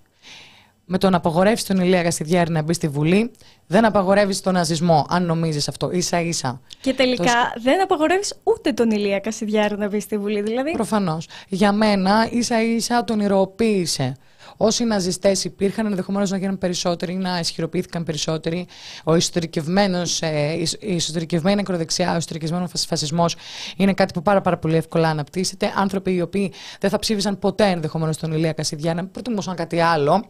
με 0.91 0.97
το 0.97 1.09
να 1.09 1.17
απαγορεύεις 1.17 1.63
τον 1.63 1.77
Ηλία 1.77 2.03
Κασιδιάρη 2.03 2.51
να 2.51 2.61
μπει 2.61 2.73
στη 2.73 2.87
Βουλή, 2.87 3.31
δεν 3.67 3.85
απαγορεύεις 3.85 4.41
τον 4.41 4.53
ναζισμό, 4.53 5.05
αν 5.09 5.25
νομίζεις 5.25 5.67
αυτό, 5.67 5.91
ίσα 5.91 6.21
ίσα. 6.21 6.61
Και 6.81 6.93
τελικά 6.93 7.53
δεν 7.61 7.81
απαγορεύεις 7.81 8.33
ούτε 8.43 8.71
τον 8.71 8.91
Ηλία 8.91 9.19
Κασιδιάρη 9.19 9.77
να 9.77 9.87
μπει 9.87 9.99
στη 9.99 10.17
Βουλή, 10.17 10.41
δηλαδή. 10.41 10.71
Προφανώς. 10.71 11.27
Για 11.47 11.71
μένα 11.71 12.27
ίσα 12.31 12.63
ίσα 12.63 13.03
τον 13.03 13.19
ηρωοποίησε. 13.19 14.15
Όσοι 14.61 14.83
ναζιστές 14.83 15.43
υπήρχαν, 15.43 15.85
ενδεχομένως 15.85 16.29
να 16.29 16.37
γίνουν 16.37 16.57
περισσότεροι, 16.57 17.13
να 17.13 17.39
ισχυροποιήθηκαν 17.39 18.03
περισσότεροι. 18.03 18.67
Ο 19.03 19.13
εσωτερικευμένος, 19.13 20.21
ε, 20.21 20.67
η 20.79 20.95
εσωτερικευμένη 20.95 21.59
ακροδεξιά, 21.59 22.13
ο 22.13 22.15
εσωτερικευμένο 22.15 22.67
φασισμός 22.87 23.35
είναι 23.77 23.93
κάτι 23.93 24.13
που 24.13 24.21
πάρα, 24.21 24.41
πάρα 24.41 24.57
πολύ 24.57 24.75
εύκολα 24.75 25.09
αναπτύσσεται. 25.09 25.73
Άνθρωποι 25.75 26.13
οι 26.13 26.21
οποίοι 26.21 26.53
δεν 26.79 26.89
θα 26.89 26.99
ψήφισαν 26.99 27.39
ποτέ 27.39 27.65
ενδεχομένως 27.65 28.17
τον 28.17 28.31
Ηλία 28.31 28.53
Κασιδιάνα, 28.53 29.05
προτιμούσαν 29.05 29.55
κάτι 29.55 29.79
άλλο. 29.79 30.25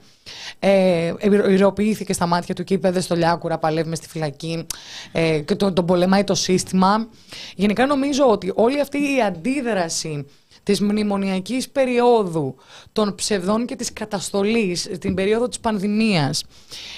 Ε, 0.59 1.13
ηρωοποιήθηκε 1.49 2.13
στα 2.13 2.25
μάτια 2.25 2.55
του 2.55 2.63
και 2.63 2.73
είπε: 2.73 2.91
Δεν 2.91 3.01
στο 3.01 3.15
Λιάκουρα, 3.15 3.57
παλεύει 3.57 3.95
στη 3.95 4.07
φυλακή 4.07 4.65
ε, 5.11 5.39
και 5.39 5.55
τον, 5.55 5.73
τον 5.73 5.85
πολεμάει 5.85 6.23
το 6.23 6.35
σύστημα. 6.35 7.07
Γενικά 7.55 7.85
νομίζω 7.85 8.29
ότι 8.29 8.51
όλη 8.55 8.79
αυτή 8.79 8.97
η 8.97 9.21
αντίδραση 9.27 10.25
της 10.69 10.82
μνημονιακής 10.82 11.69
περίοδου 11.69 12.55
των 12.91 13.15
ψευδών 13.15 13.65
και 13.65 13.75
της 13.75 13.93
καταστολής, 13.93 14.89
την 14.99 15.13
περίοδο 15.13 15.47
της 15.47 15.60
πανδημίας, 15.60 16.43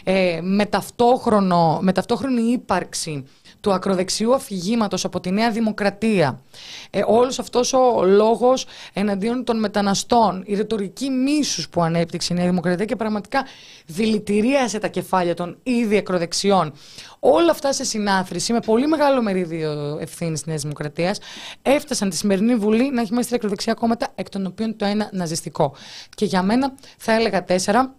ε, 0.03 0.39
με, 0.43 0.65
ταυτόχρονο, 0.65 1.79
με 1.81 1.91
ταυτόχρονη 1.91 2.41
ύπαρξη 2.41 3.23
του 3.62 3.74
ακροδεξιού 3.74 4.34
αφηγήματος 4.34 5.06
από 5.06 5.19
τη 5.19 5.32
Νέα 5.32 5.52
Δημοκρατία, 5.52 6.41
ε, 6.89 7.02
όλος 7.06 7.39
αυτός 7.39 7.74
ο 7.74 8.04
λόγος 8.06 8.65
εναντίον 8.93 9.43
των 9.43 9.60
μεταναστών, 9.60 10.43
η 10.45 10.56
ρητορική 10.56 11.10
μίσους 11.10 11.69
που 11.69 11.84
ανέπτυξε 11.84 12.34
η 12.34 12.36
Νέα 12.36 12.45
Δημοκρατία 12.45 12.86
και 12.86 12.95
πραγματικά 12.95 13.45
δηλητηρίασε 13.86 14.80
τα 14.80 14.88
κεφάλια 14.88 15.34
των 15.34 15.58
ήδη 15.63 15.97
ακροδεξιών. 15.97 16.74
Όλα 17.19 17.52
αυτά 17.52 17.74
σε 17.74 17.84
συνάθρηση, 17.84 18.54
με 18.54 18.60
πολύ 18.60 18.88
μεγάλο 18.88 19.21
μερίδιο 19.21 19.97
ευθύνης 20.02 20.39
της 20.39 20.47
Νέας 20.47 20.62
Δημοκρατίας, 20.62 21.19
έφτασαν 21.62 22.10
τη 22.10 22.15
σημερινή 22.15 22.56
Βουλή 22.56 22.91
να 22.91 23.02
έχει 23.02 23.13
μέσα 23.13 23.36
ακροδεξιά 23.36 23.74
κόμματα, 23.74 24.08
εκ 24.15 24.30
των 24.30 24.45
οποίων 24.45 24.78
το 24.78 24.86
ένα 24.86 25.10
ναζιστικό. 25.12 25.76
Και 26.15 26.26
για 26.26 26.43
μένα 26.43 26.74
θα 26.97 27.12
έλεγα 27.12 27.43
τέσσερα, 27.43 27.95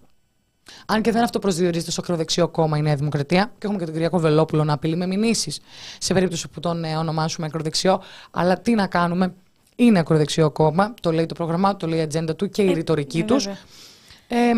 αν 0.87 1.03
και 1.03 1.13
δεν 1.13 1.23
αυτό 1.23 1.39
προσδιορίζεται 1.39 1.91
στο 1.91 2.01
ακροδεξιό 2.01 2.49
κόμμα 2.49 2.77
η 2.77 2.83
Νέα 2.83 2.97
Δημοκρατία, 2.97 3.45
και 3.45 3.67
έχουμε 3.67 3.79
και 3.79 3.85
τον 3.85 3.93
Κυριακό 3.93 4.19
Βελόπουλο 4.19 4.65
να 4.65 4.73
απειλεί 4.73 4.97
με 4.97 5.07
μηνύσεις 5.07 5.61
σε 5.99 6.15
περίπτωση 6.15 6.49
που 6.49 6.61
τον 6.61 6.85
ε, 6.85 6.97
ονομάσουμε 6.97 7.47
ακροδεξιό. 7.47 8.03
Αλλά 8.31 8.61
τι 8.61 8.75
να 8.75 8.87
κάνουμε, 8.87 9.35
είναι 9.77 9.99
ακροδεξιό 9.99 10.51
κόμμα, 10.51 10.95
το 11.01 11.13
λέει 11.13 11.27
το 11.27 11.35
πρόγραμμά 11.35 11.71
του, 11.71 11.77
το 11.77 11.87
λέει 11.87 11.99
η 11.99 12.03
ατζέντα 12.03 12.37
του 12.37 12.49
και 12.49 12.63
η 12.63 12.71
ε, 12.71 12.73
ρητορική 12.73 13.19
ε, 13.19 13.23
τους. 13.23 13.47
Ε, 13.47 14.53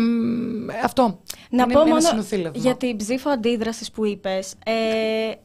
αυτό. 0.83 1.19
Να 1.49 1.63
είναι, 1.63 1.73
πω 1.73 1.85
μόνο 1.85 2.25
για 2.53 2.75
την 2.75 2.97
ψήφο 2.97 3.29
αντίδρασης 3.29 3.91
που 3.91 4.05
είπες. 4.05 4.53
Ε, 4.65 4.73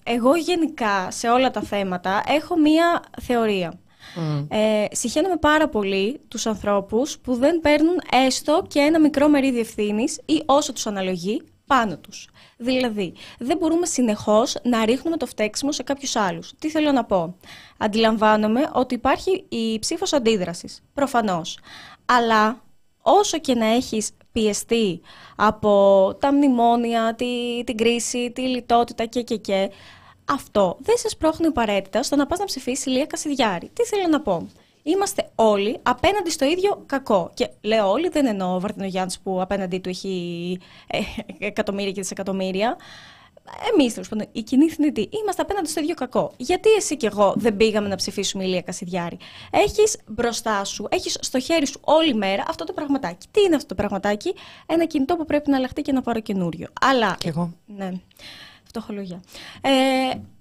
εγώ 0.03 0.37
γενικά 0.37 1.11
σε 1.11 1.29
όλα 1.29 1.51
τα 1.51 1.63
θέματα 1.63 2.23
έχω 2.27 2.59
μία 2.59 3.03
θεωρία. 3.23 3.79
Mm. 4.17 4.47
Ε, 4.49 4.85
συχαίνομαι 4.91 5.37
πάρα 5.37 5.69
πολύ 5.69 6.21
τους 6.29 6.47
ανθρώπους 6.47 7.19
που 7.19 7.35
δεν 7.35 7.61
παίρνουν 7.61 8.01
έστω 8.27 8.65
και 8.69 8.79
ένα 8.79 9.01
μικρό 9.01 9.29
μερίδιο 9.29 9.61
ευθύνης 9.61 10.21
ή 10.27 10.43
όσο 10.47 10.73
τους 10.73 10.87
αναλογεί 10.87 11.43
πάνω 11.67 11.97
τους. 11.97 12.29
Δηλαδή, 12.57 13.13
δεν 13.39 13.57
μπορούμε 13.57 13.87
συνεχώς 13.87 14.57
να 14.63 14.85
ρίχνουμε 14.85 15.17
το 15.17 15.27
φταίξιμο 15.27 15.73
σε 15.73 15.83
κάποιους 15.83 16.17
άλλους. 16.17 16.53
Τι 16.59 16.71
θέλω 16.71 16.93
να 16.93 17.05
πω; 17.05 17.37
Αντιλαμβάνομαι 17.79 18.71
ότι 18.73 18.95
υπάρχει 18.95 19.45
η 19.49 19.79
ψήφος 19.79 20.13
αντίδρασης, 20.13 20.83
προφανώς. 20.95 21.59
Αλλά 22.07 22.63
όσο 23.03 23.39
και 23.39 23.55
να 23.55 23.67
έχεις 23.67 24.11
πιεστεί 24.33 25.01
από 25.37 26.15
τα 26.21 26.33
μνημόνια, 26.33 27.15
τη, 27.15 27.65
την 27.65 27.77
κρίση, 27.77 28.31
τη 28.35 28.41
λιτότητα 28.41 29.05
και 29.05 29.23
και 29.23 29.37
και, 29.37 29.71
αυτό 30.31 30.77
δεν 30.81 30.97
σε 30.97 31.09
σπρώχνει 31.09 31.47
απαραίτητα 31.47 32.03
στο 32.03 32.17
να 32.17 32.27
πας 32.27 32.39
να 32.39 32.45
ψηφίσεις 32.45 32.87
Λία 32.87 33.07
Κασιδιάρη. 33.07 33.71
Τι 33.73 33.85
θέλω 33.85 34.09
να 34.09 34.21
πω; 34.21 34.49
Είμαστε 34.83 35.31
όλοι 35.35 35.79
απέναντι 35.83 36.31
στο 36.31 36.45
ίδιο 36.45 36.83
κακό. 36.87 37.31
Και 37.35 37.51
λέω 37.61 37.91
όλοι, 37.91 38.09
δεν 38.09 38.27
εννοώ 38.27 38.55
ο 38.55 38.61
Βαρτινογιάννης 38.61 39.21
που 39.21 39.41
απέναντί 39.41 39.79
του 39.79 39.89
έχει 39.89 40.59
ε, 40.87 40.99
εκατομμύρια 41.39 41.93
και 41.93 42.01
δισεκατομμύρια. 42.01 42.77
Εμείς, 43.73 43.93
τέλος 43.93 44.09
πάντων, 44.09 44.27
η 44.33 44.43
κοινή 44.43 44.69
θνητή, 44.71 45.09
είμαστε 45.23 45.43
απέναντι 45.43 45.69
στο 45.69 45.81
ίδιο 45.81 45.95
κακό. 45.95 46.33
Γιατί 46.37 46.71
εσύ 46.71 46.97
και 46.97 47.07
εγώ 47.07 47.35
δεν 47.37 47.57
πήγαμε 47.57 47.89
να 47.89 47.97
ψηφίσουμε 47.97 48.45
Ηλία 48.45 48.63
Κασιδιάρη; 48.63 49.19
Έχεις 49.51 49.97
μπροστά 50.07 50.65
σου, 50.65 50.87
έχεις 50.91 51.17
στο 51.21 51.41
χέρι 51.41 51.67
σου 51.67 51.81
όλη 51.85 52.15
μέρα 52.15 52.45
αυτό 52.49 52.65
το 52.65 52.73
πραγματάκι. 52.73 53.27
Τι 53.31 53.41
είναι 53.41 53.57
αυτό 53.57 53.69
το 53.69 53.75
πραγματάκι, 53.75 54.35
Ένα 54.67 54.85
κινητό 54.85 55.17
που 55.17 55.25
πρέπει 55.25 55.51
να 55.51 55.57
αλλάχτεί 55.57 55.83
και 55.83 55.93
να 55.93 56.03
πάρω 56.03 56.21
καινούριο. 56.21 56.69
Αλλά. 56.81 57.17
Κι 57.19 57.29
εγώ. 57.29 57.53
Ναι. 57.67 57.91
Φτωχολογία. 58.71 59.23
Ε, 59.61 59.71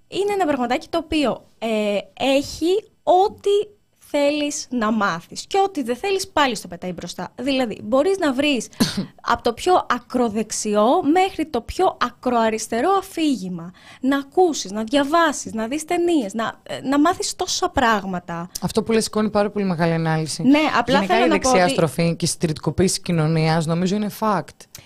είναι 0.08 0.34
ένα 0.34 0.46
πραγματάκι 0.46 0.88
το 0.88 0.98
οποίο 0.98 1.46
ε, 1.58 1.98
έχει 2.14 2.84
ό,τι 3.04 3.79
θέλεις 4.12 4.68
να 4.70 4.92
μάθεις 4.92 5.46
και 5.48 5.58
ό,τι 5.66 5.84
δεν 5.84 5.96
θέλεις 5.96 6.28
πάλι 6.28 6.56
στο 6.56 6.68
πετάει 6.68 6.92
μπροστά. 6.92 7.34
Δηλαδή, 7.36 7.80
μπορείς 7.84 8.18
να 8.18 8.34
βρεις 8.34 8.68
από 9.34 9.44
το 9.44 9.54
πιο 9.54 9.86
ακροδεξιό 9.90 10.88
μέχρι 11.14 11.46
το 11.46 11.62
πιο 11.62 11.98
ακροαριστερό 12.06 12.90
αφήγημα. 13.00 13.72
Να 14.02 14.18
ακούσεις, 14.18 14.72
να 14.72 14.84
διαβάσεις, 14.84 15.54
να 15.54 15.68
δεις 15.68 15.86
ταινίες, 15.86 16.34
να, 16.34 16.60
ε, 16.64 16.80
να 16.82 17.00
μάθεις 17.00 17.36
τόσα 17.36 17.70
πράγματα. 17.70 18.50
Αυτό 18.62 18.84
που 18.84 18.92
λες 18.92 19.04
σηκώνει 19.04 19.30
πάρα 19.30 19.50
πολύ 19.50 19.66
μεγάλη 19.66 19.94
ανάλυση. 19.94 20.44
Ναι, 20.44 20.60
απλά 20.78 20.96
Γενικά 20.96 21.14
θέλω 21.14 21.26
η 21.26 21.30
να 21.30 21.38
πω 21.40 21.50
δεξιά 21.50 21.64
ότι- 21.64 21.74
στροφή 21.74 22.16
και 22.16 22.26
η 22.26 22.28
συντηρητικοποίηση 22.28 22.94
της 22.94 23.04
κοινωνίας 23.04 23.66
νομίζω 23.66 23.96
είναι 23.96 24.10
fact. 24.20 24.44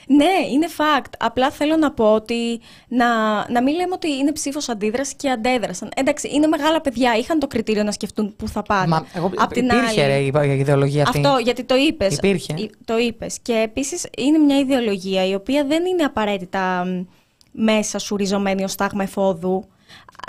Ναι, 0.08 0.32
είναι 0.52 0.68
fact. 0.78 1.12
Απλά 1.20 1.50
θέλω 1.52 1.78
να 1.78 1.92
πω 1.92 2.14
ότι 2.14 2.62
να, 2.88 3.06
να 3.52 3.62
μην 3.62 3.76
λέμε 3.76 3.94
ότι 3.94 4.12
είναι 4.12 4.32
ψήφος 4.32 4.70
αντίδρασης 4.70 5.14
και 5.14 5.30
αντέδρασαν. 5.30 5.90
Εντάξει, 5.96 6.30
είναι 6.34 6.48
μεγάλα 6.48 6.82
παιδιά. 6.82 7.16
Είχαν 7.18 7.40
το 7.40 7.48
κριτήριο 7.48 7.84
να 7.84 7.92
σκεφτούν 7.92 8.36
πού 8.36 8.48
θα 8.48 8.62
πάνε. 8.62 8.88
Μα 8.88 9.06
εγώ, 9.14 9.32
Απ' 9.36 9.52
την 9.54 9.66
υπήρχε 9.66 10.02
άλλη- 10.04 10.32
ρε, 10.34 10.48
η 10.50 10.56
η 10.56 10.60
ιδεολογία 10.60 11.04
αυτή. 11.04 11.18
Αυτό, 11.26 11.38
γιατί 11.38 11.64
το 11.64 11.76
είπες. 11.76 12.16
Υπήρχε. 12.18 12.54
Το 12.86 12.98
είπες. 12.98 13.38
Και 13.42 13.54
επίσης 13.54 14.08
είναι 14.18 14.38
μια 14.38 14.60
ιδεολογία 14.60 15.28
η 15.28 15.34
οποία 15.34 15.66
δεν 15.66 15.86
είναι 15.86 16.04
απαραίτητα 16.04 16.86
μ, 16.86 17.02
μέσα 17.52 18.00
σου 18.00 18.16
ριζωμένη 18.16 18.64
ως 18.64 18.76
τάγμα 18.76 19.04
εφόδου. 19.04 19.68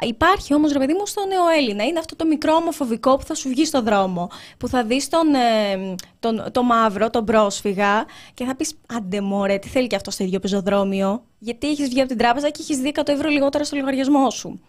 Υπάρχει 0.02 0.54
όμως, 0.54 0.72
ρε 0.72 0.78
παιδί 0.78 0.92
μου, 0.92 1.06
στο 1.06 1.22
νεοέλληνα. 1.26 1.84
Είναι 1.84 1.98
αυτό 1.98 2.16
το 2.16 2.24
μικρό 2.26 2.54
ομοφοβικό 2.54 3.16
που 3.16 3.24
θα 3.24 3.34
σου 3.34 3.48
βγει 3.48 3.64
στο 3.64 3.82
δρόμο. 3.82 4.30
Που 4.58 4.68
θα 4.68 4.84
δεις 4.84 5.08
τον, 5.08 5.34
ε, 5.34 5.94
τον, 6.20 6.44
το 6.52 6.62
μαύρο, 6.62 7.10
τον 7.10 7.24
πρόσφυγα 7.24 8.04
και 8.34 8.44
θα 8.44 8.56
πεις 8.56 8.74
«Άντε 8.96 9.20
μωρέ, 9.20 9.58
τι 9.58 9.68
θέλει 9.68 9.86
και 9.86 9.96
αυτός 9.96 10.14
στο 10.14 10.24
ίδιο 10.24 10.38
πεζοδρόμιο». 10.40 11.22
Γιατί 11.38 11.68
έχεις 11.68 11.88
βγει 11.88 11.98
από 12.00 12.08
την 12.08 12.18
τράπεζα 12.18 12.50
και 12.50 12.58
έχεις 12.62 12.80
10 12.94 13.02
ευρώ 13.08 13.28
λιγότερα 13.28 13.64
στο 13.64 13.76
λογαριασμό 13.76 14.30
σου. 14.30 14.60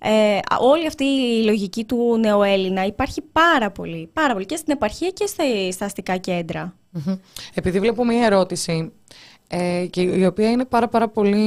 Ε, 0.00 0.36
α- 0.36 0.56
όλη 0.60 0.86
αυτή 0.86 1.04
η 1.04 1.44
λογική 1.44 1.84
του 1.84 2.16
νεοέλληνα 2.20 2.84
υπάρχει 2.84 3.20
πάρα 3.32 3.70
πολύ, 3.70 4.10
πάρα 4.12 4.32
πολύ 4.32 4.46
και 4.46 4.56
στην 4.56 4.72
επαρχία 4.72 5.10
και 5.10 5.26
στα, 5.26 5.44
στα 5.72 5.84
αστικά 5.84 6.16
κέντρα. 6.16 6.74
Μμμ. 6.90 7.14
Επειδή 7.54 7.80
βλέπω 7.80 8.04
μία 8.04 8.26
ερώτηση 8.26 8.92
ε, 9.48 9.86
και 9.90 10.00
η 10.00 10.24
οποία 10.26 10.50
είναι 10.50 10.64
πάρα 10.64 10.88
πάρα 10.88 11.08
πολύ 11.08 11.38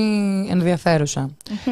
ενδιαφέρουσα 0.49 1.29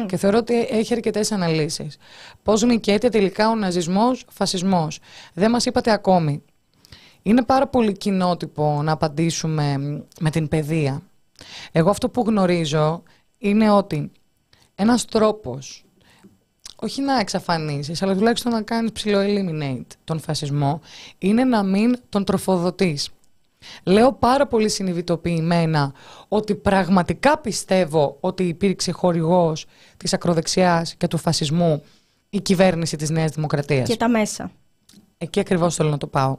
και 0.08 0.16
θεωρώ 0.16 0.38
ότι 0.38 0.66
έχει 0.70 0.94
αρκετές 0.94 1.32
αναλύσεις. 1.32 1.96
Πώς 2.42 2.62
νικέται 2.62 3.08
τελικά 3.08 3.50
ο 3.50 3.54
ναζισμός, 3.54 4.24
φασισμός. 4.28 4.98
Δεν 5.34 5.50
μας 5.50 5.64
είπατε 5.64 5.90
ακόμη. 5.90 6.42
Είναι 7.22 7.42
πάρα 7.42 7.66
πολύ 7.66 7.92
κοινότυπο 7.92 8.80
να 8.82 8.92
απαντήσουμε 8.92 9.76
με 10.20 10.30
την 10.30 10.48
παιδεία. 10.48 11.02
Εγώ 11.72 11.90
αυτό 11.90 12.08
που 12.08 12.24
γνωρίζω 12.26 13.02
είναι 13.38 13.70
ότι 13.70 14.10
ένας 14.74 15.04
τρόπος 15.04 15.86
όχι 16.76 17.02
να 17.02 17.18
εξαφανίσεις, 17.18 18.02
αλλά 18.02 18.14
τουλάχιστον 18.14 18.52
να 18.52 18.62
κάνεις 18.62 18.92
ψηλό 18.92 19.20
eliminate 19.20 19.96
τον 20.04 20.20
φασισμό, 20.20 20.80
είναι 21.18 21.44
να 21.44 21.62
μην 21.62 21.98
τον 22.08 22.24
τροφοδοτείς. 22.24 23.10
Λέω 23.84 24.12
πάρα 24.12 24.46
πολύ 24.46 24.68
συνειδητοποιημένα 24.68 25.92
ότι 26.28 26.54
πραγματικά 26.54 27.38
πιστεύω 27.38 28.16
ότι 28.20 28.42
υπήρξε 28.42 28.92
χορηγός 28.92 29.66
της 29.96 30.12
ακροδεξιάς 30.12 30.94
και 30.94 31.08
του 31.08 31.18
φασισμού 31.18 31.82
η 32.30 32.40
κυβέρνηση 32.40 32.96
της 32.96 33.10
Νέας 33.10 33.30
Δημοκρατίας. 33.30 33.88
Και 33.88 33.96
τα 33.96 34.08
μέσα. 34.08 34.50
Εκεί 35.18 35.40
ακριβώς 35.40 35.74
θέλω 35.74 35.90
να 35.90 35.98
το 35.98 36.06
πάω. 36.06 36.36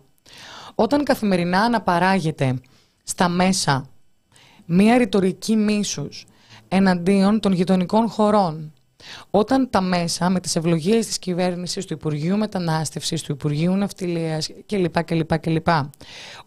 Όταν 0.75 1.03
καθημερινά 1.03 1.61
αναπαράγεται 1.61 2.59
στα 3.03 3.27
μέσα 3.27 3.89
μία 4.65 4.97
ρητορική 4.97 5.55
μίσους 5.55 6.25
εναντίον 6.67 7.39
των 7.39 7.51
γειτονικών 7.51 8.09
χωρών, 8.09 8.73
όταν 9.29 9.69
τα 9.69 9.81
μέσα 9.81 10.29
με 10.29 10.39
τις 10.39 10.55
ευλογίες 10.55 11.05
της 11.05 11.19
κυβέρνησης, 11.19 11.85
του 11.85 11.93
Υπουργείου 11.93 12.37
Μετανάστευσης, 12.37 13.21
του 13.21 13.31
Υπουργείου 13.31 13.75
Ναυτιλίας 13.75 14.49
κλπ. 14.65 15.03
κλπ, 15.03 15.39
κλπ 15.39 15.67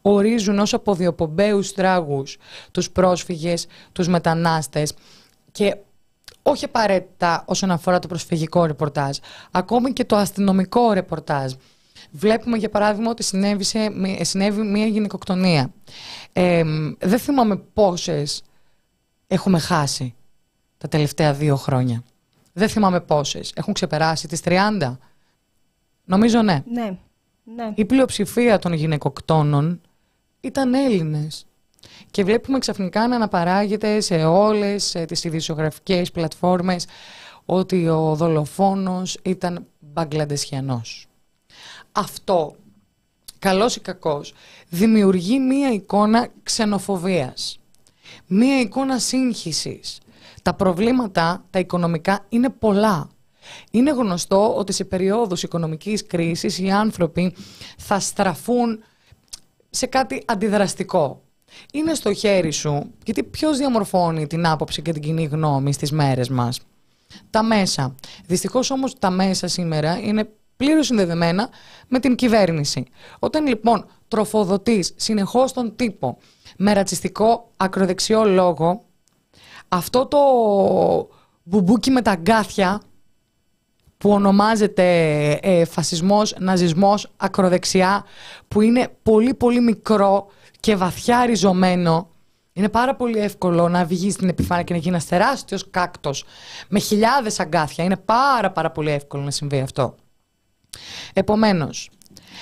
ορίζουν 0.02 0.58
ως 0.58 0.74
αποδιοπομπαίους 0.74 1.72
τράγους 1.72 2.36
τους 2.70 2.90
πρόσφυγες, 2.90 3.66
τους 3.92 4.08
μετανάστες 4.08 4.94
και 5.52 5.76
όχι 6.42 6.64
απαραίτητα 6.64 7.44
όσον 7.46 7.70
αφορά 7.70 7.98
το 7.98 8.08
προσφυγικό 8.08 8.64
ρεπορτάζ, 8.64 9.16
ακόμη 9.50 9.92
και 9.92 10.04
το 10.04 10.16
αστυνομικό 10.16 10.92
ρεπορτάζ. 10.92 11.52
Βλέπουμε 12.10 12.56
για 12.56 12.68
παράδειγμα 12.68 13.10
ότι 13.10 13.22
συνέβησε, 13.22 13.90
μη- 13.90 14.24
συνέβη 14.24 14.62
μια 14.62 14.86
γυναικοκτονία. 14.86 15.72
Ε, 16.32 16.62
δεν 16.98 17.18
θυμάμαι 17.18 17.56
πόσες 17.56 18.42
έχουμε 19.26 19.58
χάσει 19.58 20.14
τα 20.78 20.88
τελευταία 20.88 21.32
δύο 21.32 21.56
χρόνια. 21.56 22.02
Δεν 22.60 22.68
θυμάμαι 22.68 23.00
πόσες. 23.00 23.52
Έχουν 23.54 23.74
ξεπεράσει 23.74 24.28
τις 24.28 24.40
30. 24.44 24.96
Νομίζω 26.04 26.42
ναι. 26.42 26.62
Ναι. 26.72 26.98
ναι. 27.44 27.72
Η 27.74 27.84
πλειοψηφία 27.84 28.58
των 28.58 28.72
γυναικοκτόνων 28.72 29.80
ήταν 30.40 30.74
Έλληνες. 30.74 31.46
Και 32.10 32.24
βλέπουμε 32.24 32.58
ξαφνικά 32.58 33.08
να 33.08 33.16
αναπαράγεται 33.16 34.00
σε 34.00 34.24
όλες 34.24 34.94
ε, 34.94 35.04
τις 35.04 35.24
ειδησιογραφικές 35.24 36.10
πλατφόρμες 36.10 36.86
ότι 37.44 37.88
ο 37.88 38.14
δολοφόνος 38.14 39.18
ήταν 39.22 39.66
Μπαγκλαντεσιανός. 39.78 41.06
Αυτό, 41.92 42.56
καλός 43.38 43.76
ή 43.76 43.80
κακός, 43.80 44.34
δημιουργεί 44.68 45.38
μία 45.38 45.72
εικόνα 45.72 46.28
ξενοφοβίας. 46.42 47.60
Μία 48.26 48.60
εικόνα 48.60 48.98
σύγχυσης. 48.98 49.98
Τα 50.50 50.56
προβλήματα, 50.56 51.44
τα 51.50 51.58
οικονομικά, 51.58 52.26
είναι 52.28 52.50
πολλά. 52.50 53.08
Είναι 53.70 53.90
γνωστό 53.90 54.56
ότι 54.56 54.72
σε 54.72 54.84
περιόδους 54.84 55.42
οικονομικής 55.42 56.06
κρίσης 56.06 56.58
οι 56.58 56.70
άνθρωποι 56.70 57.34
θα 57.78 58.00
στραφούν 58.00 58.82
σε 59.70 59.86
κάτι 59.86 60.22
αντιδραστικό. 60.26 61.22
Είναι 61.72 61.94
στο 61.94 62.12
χέρι 62.12 62.50
σου, 62.50 62.90
γιατί 63.04 63.22
ποιος 63.22 63.58
διαμορφώνει 63.58 64.26
την 64.26 64.46
άποψη 64.46 64.82
και 64.82 64.92
την 64.92 65.02
κοινή 65.02 65.24
γνώμη 65.24 65.72
στις 65.72 65.92
μέρες 65.92 66.28
μας; 66.28 66.60
Τα 67.30 67.42
μέσα. 67.42 67.94
Δυστυχώς 68.26 68.70
όμως 68.70 68.98
τα 68.98 69.10
μέσα 69.10 69.48
σήμερα 69.48 69.98
είναι 69.98 70.30
πλήρως 70.56 70.86
συνδεδεμένα 70.86 71.48
με 71.88 71.98
την 71.98 72.14
κυβέρνηση. 72.14 72.86
Όταν 73.18 73.46
λοιπόν 73.46 73.86
τροφοδοτείς 74.08 74.92
συνεχώς 74.96 75.52
τον 75.52 75.76
τύπο 75.76 76.18
με 76.56 76.72
ρατσιστικό 76.72 77.50
ακροδεξιό 77.56 78.24
λόγο, 78.24 78.84
αυτό 79.72 80.06
το 80.06 80.18
μπουμπούκι 81.42 81.90
με 81.90 82.02
τα 82.02 82.14
γκάθια 82.14 82.80
που 83.98 84.10
ονομάζεται 84.10 84.84
ε, 85.32 85.64
φασισμός, 85.64 86.34
ναζισμός, 86.38 87.12
ακροδεξιά, 87.16 88.04
που 88.48 88.60
είναι 88.60 88.88
πολύ 89.02 89.34
πολύ 89.34 89.60
μικρό 89.60 90.26
και 90.60 90.76
βαθιά 90.76 91.26
ριζωμένο, 91.26 92.08
είναι 92.52 92.68
πάρα 92.68 92.96
πολύ 92.96 93.18
εύκολο 93.18 93.68
να 93.68 93.84
βγει 93.84 94.10
στην 94.10 94.28
επιφάνεια 94.28 94.64
και 94.64 94.72
να 94.72 94.78
γίνει 94.78 94.94
ένας 94.94 95.06
τεράστιος 95.06 95.70
κάκτος 95.70 96.24
με 96.68 96.78
χιλιάδες 96.78 97.40
αγκάθια. 97.40 97.84
Είναι 97.84 97.96
πάρα 97.96 98.50
πάρα 98.50 98.70
πολύ 98.70 98.90
εύκολο 98.90 99.22
να 99.22 99.30
συμβεί 99.30 99.60
αυτό. 99.60 99.94
Επομένως, 101.12 101.90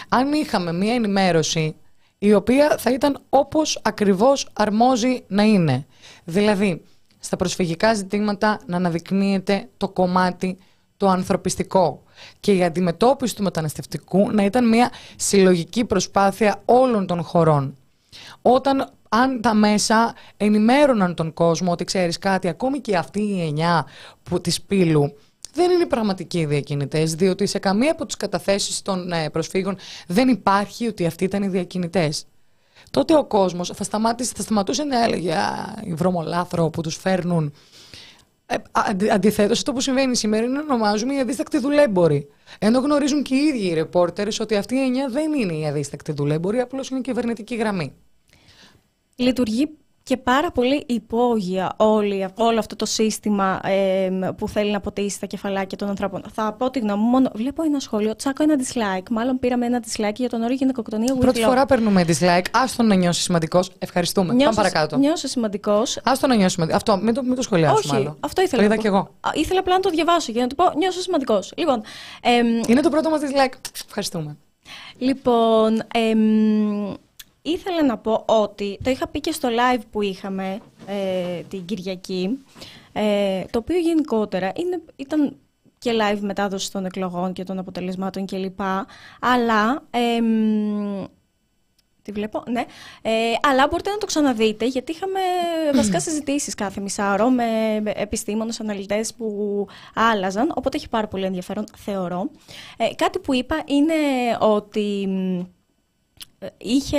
αν 0.08 0.32
είχαμε 0.32 0.72
μία 0.72 0.94
ενημέρωση 0.94 1.76
η 2.18 2.34
οποία 2.34 2.76
θα 2.78 2.92
ήταν 2.92 3.20
όπως 3.28 3.80
ακριβώς 3.82 4.48
αρμόζει 4.52 5.24
να 5.28 5.42
είναι. 5.42 5.86
Δηλαδή, 6.24 6.82
στα 7.28 7.36
προσφυγικά 7.36 7.94
ζητήματα 7.94 8.60
να 8.66 8.76
αναδεικνύεται 8.76 9.68
το 9.76 9.88
κομμάτι 9.88 10.58
το 10.96 11.08
ανθρωπιστικό 11.08 12.02
και 12.40 12.52
η 12.52 12.64
αντιμετώπιση 12.64 13.36
του 13.36 13.42
μεταναστευτικού 13.42 14.30
να 14.30 14.44
ήταν 14.44 14.68
μια 14.68 14.90
συλλογική 15.16 15.84
προσπάθεια 15.84 16.62
όλων 16.64 17.06
των 17.06 17.22
χωρών. 17.22 17.76
Όταν 18.42 18.92
αν 19.08 19.40
τα 19.40 19.54
μέσα 19.54 20.14
ενημέρωναν 20.36 21.14
τον 21.14 21.32
κόσμο 21.34 21.72
ότι 21.72 21.84
ξέρεις 21.84 22.18
κάτι, 22.18 22.48
ακόμη 22.48 22.80
και 22.80 22.96
αυτή 22.96 23.20
η 23.20 23.40
εννιά 23.40 23.86
που, 24.22 24.40
της 24.40 24.62
πύλου 24.62 25.16
δεν 25.54 25.70
είναι 25.70 25.86
πραγματικοί 25.86 26.44
διακινητές, 26.44 27.14
διότι 27.14 27.46
σε 27.46 27.58
καμία 27.58 27.92
από 27.92 28.06
τις 28.06 28.16
καταθέσεις 28.16 28.82
των 28.82 29.12
ε, 29.12 29.30
προσφύγων 29.30 29.76
δεν 30.06 30.28
υπάρχει 30.28 30.86
ότι 30.86 31.06
αυτοί 31.06 31.24
ήταν 31.24 31.42
οι 31.42 31.48
διακινητές. 31.48 32.26
Τότε 32.90 33.16
ο 33.16 33.24
κόσμος 33.24 33.70
θα, 33.74 33.84
σταμάτησε, 33.84 34.32
θα 34.36 34.42
σταματούσε 34.42 34.84
να 34.84 35.04
έλεγε 35.04 35.34
«Α, 35.34 35.74
οι 35.84 35.94
βρωμολάθρο 35.94 36.70
που 36.70 36.80
τους 36.80 36.96
φέρνουν 36.96 37.52
ε, 38.50 38.56
αντι, 38.72 39.10
Αντιθέτως, 39.10 39.58
αυτό 39.58 39.72
που 39.72 39.80
συμβαίνει 39.80 40.16
σήμερα 40.16 40.44
είναι 40.44 40.54
να 40.54 40.60
ονομάζουμε 40.60 41.14
οι 41.14 41.18
αδίστακτοι 41.20 41.58
δουλέμποροι. 41.58 42.28
Ενώ 42.58 42.78
γνωρίζουν 42.78 43.22
και 43.22 43.34
οι 43.34 43.38
ίδιοι 43.38 43.66
οι 43.66 43.74
ρεπόρτερες 43.74 44.40
ότι 44.40 44.56
αυτή 44.56 44.74
η 44.74 44.80
εννιά 44.82 45.08
δεν 45.08 45.32
είναι 45.32 45.52
οι 45.52 45.66
αδίστακτοι 45.66 46.12
δουλέμποροι, 46.12 46.60
απλώς 46.60 46.88
είναι 46.88 47.00
κυβερνητική 47.00 47.54
γραμμή. 47.54 47.94
Λειτουργεί 49.16 49.70
και 50.08 50.16
πάρα 50.16 50.50
πολύ 50.50 50.84
υπόγεια 50.86 51.72
όλη, 51.76 52.26
όλο 52.34 52.58
αυτό 52.58 52.76
το 52.76 52.86
σύστημα 52.86 53.60
ε, 53.68 54.10
που 54.36 54.48
θέλει 54.48 54.70
να 54.70 54.80
ποτίσει 54.80 55.20
τα 55.20 55.26
κεφαλάκια 55.26 55.76
των 55.78 55.88
ανθρώπων. 55.88 56.22
Θα 56.32 56.52
πω 56.52 56.70
τη 56.70 56.78
γνώμη 56.78 57.02
μου 57.02 57.08
μόνο. 57.08 57.30
Βλέπω 57.34 57.62
ένα 57.62 57.78
σχόλιο, 57.80 58.16
τσάκω 58.16 58.42
ένα 58.42 58.54
dislike. 58.58 59.06
Μάλλον 59.10 59.38
πήραμε 59.38 59.66
ένα 59.66 59.82
dislike 59.86 60.14
για 60.14 60.28
τον 60.28 60.42
όρο 60.42 60.52
γυναικοκτονία. 60.52 61.14
with 61.14 61.20
Πρώτη 61.20 61.40
love. 61.42 61.46
φορά 61.46 61.66
παίρνουμε 61.66 62.04
dislike. 62.08 62.44
Άστο 62.50 62.82
να 62.82 62.94
νιώσει 62.94 63.20
σημαντικός. 63.22 63.70
Ευχαριστούμε. 63.78 64.34
Νιώσω- 64.34 64.54
Πάμε 64.56 64.68
παρακάτω. 64.68 64.96
Νιώσω 64.96 65.26
σημαντικός. 65.28 65.98
Άστο 66.04 66.26
να 66.26 66.34
νιώσει 66.34 66.52
σημαντικός. 66.54 66.82
Αυτό, 66.88 67.04
μην 67.04 67.14
το, 67.14 67.22
μην 67.22 67.34
το 67.34 67.42
σχολιάσουμε 67.42 67.96
Όχι, 67.96 68.06
άλλο. 68.06 68.16
αυτό 68.20 68.42
ήθελα 68.42 68.62
Το 68.62 68.68
να 68.68 68.74
είδα 68.74 68.74
πω. 68.74 68.80
κι 68.80 68.86
εγώ. 68.86 68.98
Α, 69.20 69.30
Ήθελα 69.34 69.60
απλά 69.60 69.74
να 69.74 69.80
το 69.80 69.90
διαβάσω 69.90 70.32
για 70.32 70.40
να 70.42 70.46
του 70.48 70.54
πω 70.54 70.64
νιώσω 70.76 71.00
σημαντικός. 71.00 71.52
Λοιπόν, 71.56 71.82
εμ, 72.22 72.46
Είναι 72.66 72.80
το 72.80 72.88
πρώτο 72.90 73.10
μας 73.10 73.20
dislike. 73.20 73.54
Ευχαριστούμε. 73.86 74.36
Λοιπόν, 74.98 75.82
εμ, 75.94 76.94
ήθελα 77.50 77.84
να 77.84 77.98
πω 77.98 78.22
ότι 78.26 78.78
το 78.82 78.90
είχα 78.90 79.08
πει 79.08 79.20
και 79.20 79.32
στο 79.32 79.48
live 79.48 79.80
που 79.90 80.02
είχαμε 80.02 80.60
ε, 80.86 81.40
την 81.48 81.64
Κυριακή, 81.64 82.44
ε, 82.92 83.44
το 83.50 83.58
οποίο 83.58 83.78
γενικότερα 83.78 84.52
είναι, 84.56 84.82
ήταν 84.96 85.36
και 85.78 85.92
live 86.00 86.20
μετάδοση 86.20 86.72
των 86.72 86.84
εκλογών 86.84 87.32
και 87.32 87.44
των 87.44 87.58
αποτελεσμάτων 87.58 88.26
κλπ. 88.26 88.60
Αλλά 89.20 89.82
εμ, 89.90 91.04
Τη 92.08 92.14
βλέπω, 92.14 92.42
ναι. 92.50 92.64
Ε, 93.02 93.10
αλλά 93.42 93.66
μπορείτε 93.70 93.90
να 93.90 93.98
το 93.98 94.06
ξαναδείτε, 94.06 94.66
γιατί 94.66 94.92
είχαμε 94.92 95.20
βασικά 95.78 96.00
συζητήσεις 96.00 96.54
κάθε 96.54 96.80
μισάωρο 96.80 97.28
με 97.30 97.44
επιστήμονες, 97.84 98.60
αναλυτές 98.60 99.14
που 99.14 99.66
άλλαζαν, 99.94 100.52
οπότε 100.54 100.76
έχει 100.76 100.88
πάρα 100.88 101.06
πολύ 101.06 101.24
ενδιαφέρον, 101.24 101.64
θεωρώ. 101.76 102.30
Ε, 102.76 102.94
κάτι 102.94 103.18
που 103.18 103.34
είπα 103.34 103.62
είναι 103.66 103.94
ότι 104.40 105.02
ε, 105.02 105.44
είχε 106.58 106.98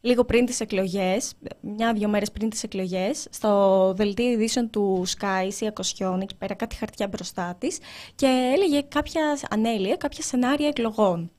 λίγο 0.00 0.24
πριν 0.24 0.46
τις 0.46 0.60
εκλογές, 0.60 1.32
μια-δυο 1.60 2.08
μέρες 2.08 2.30
πριν 2.32 2.50
τις 2.50 2.62
εκλογές, 2.62 3.26
στο 3.30 3.92
δελτίο 3.96 4.30
ειδήσεων 4.30 4.70
του 4.70 5.04
Sky, 5.18 5.48
η 5.60 5.66
Ακοσιόνη, 5.66 6.22
εκεί 6.22 6.34
πέρα 6.36 6.54
κάτι 6.54 6.76
χαρτιά 6.76 7.08
μπροστά 7.08 7.56
της 7.58 7.78
και 8.14 8.52
έλεγε 8.54 8.80
κάποια 8.80 9.22
ανέλεια, 9.50 9.96
κάποια 9.96 10.22
σενάρια 10.22 10.68
εκλογών. 10.68 11.30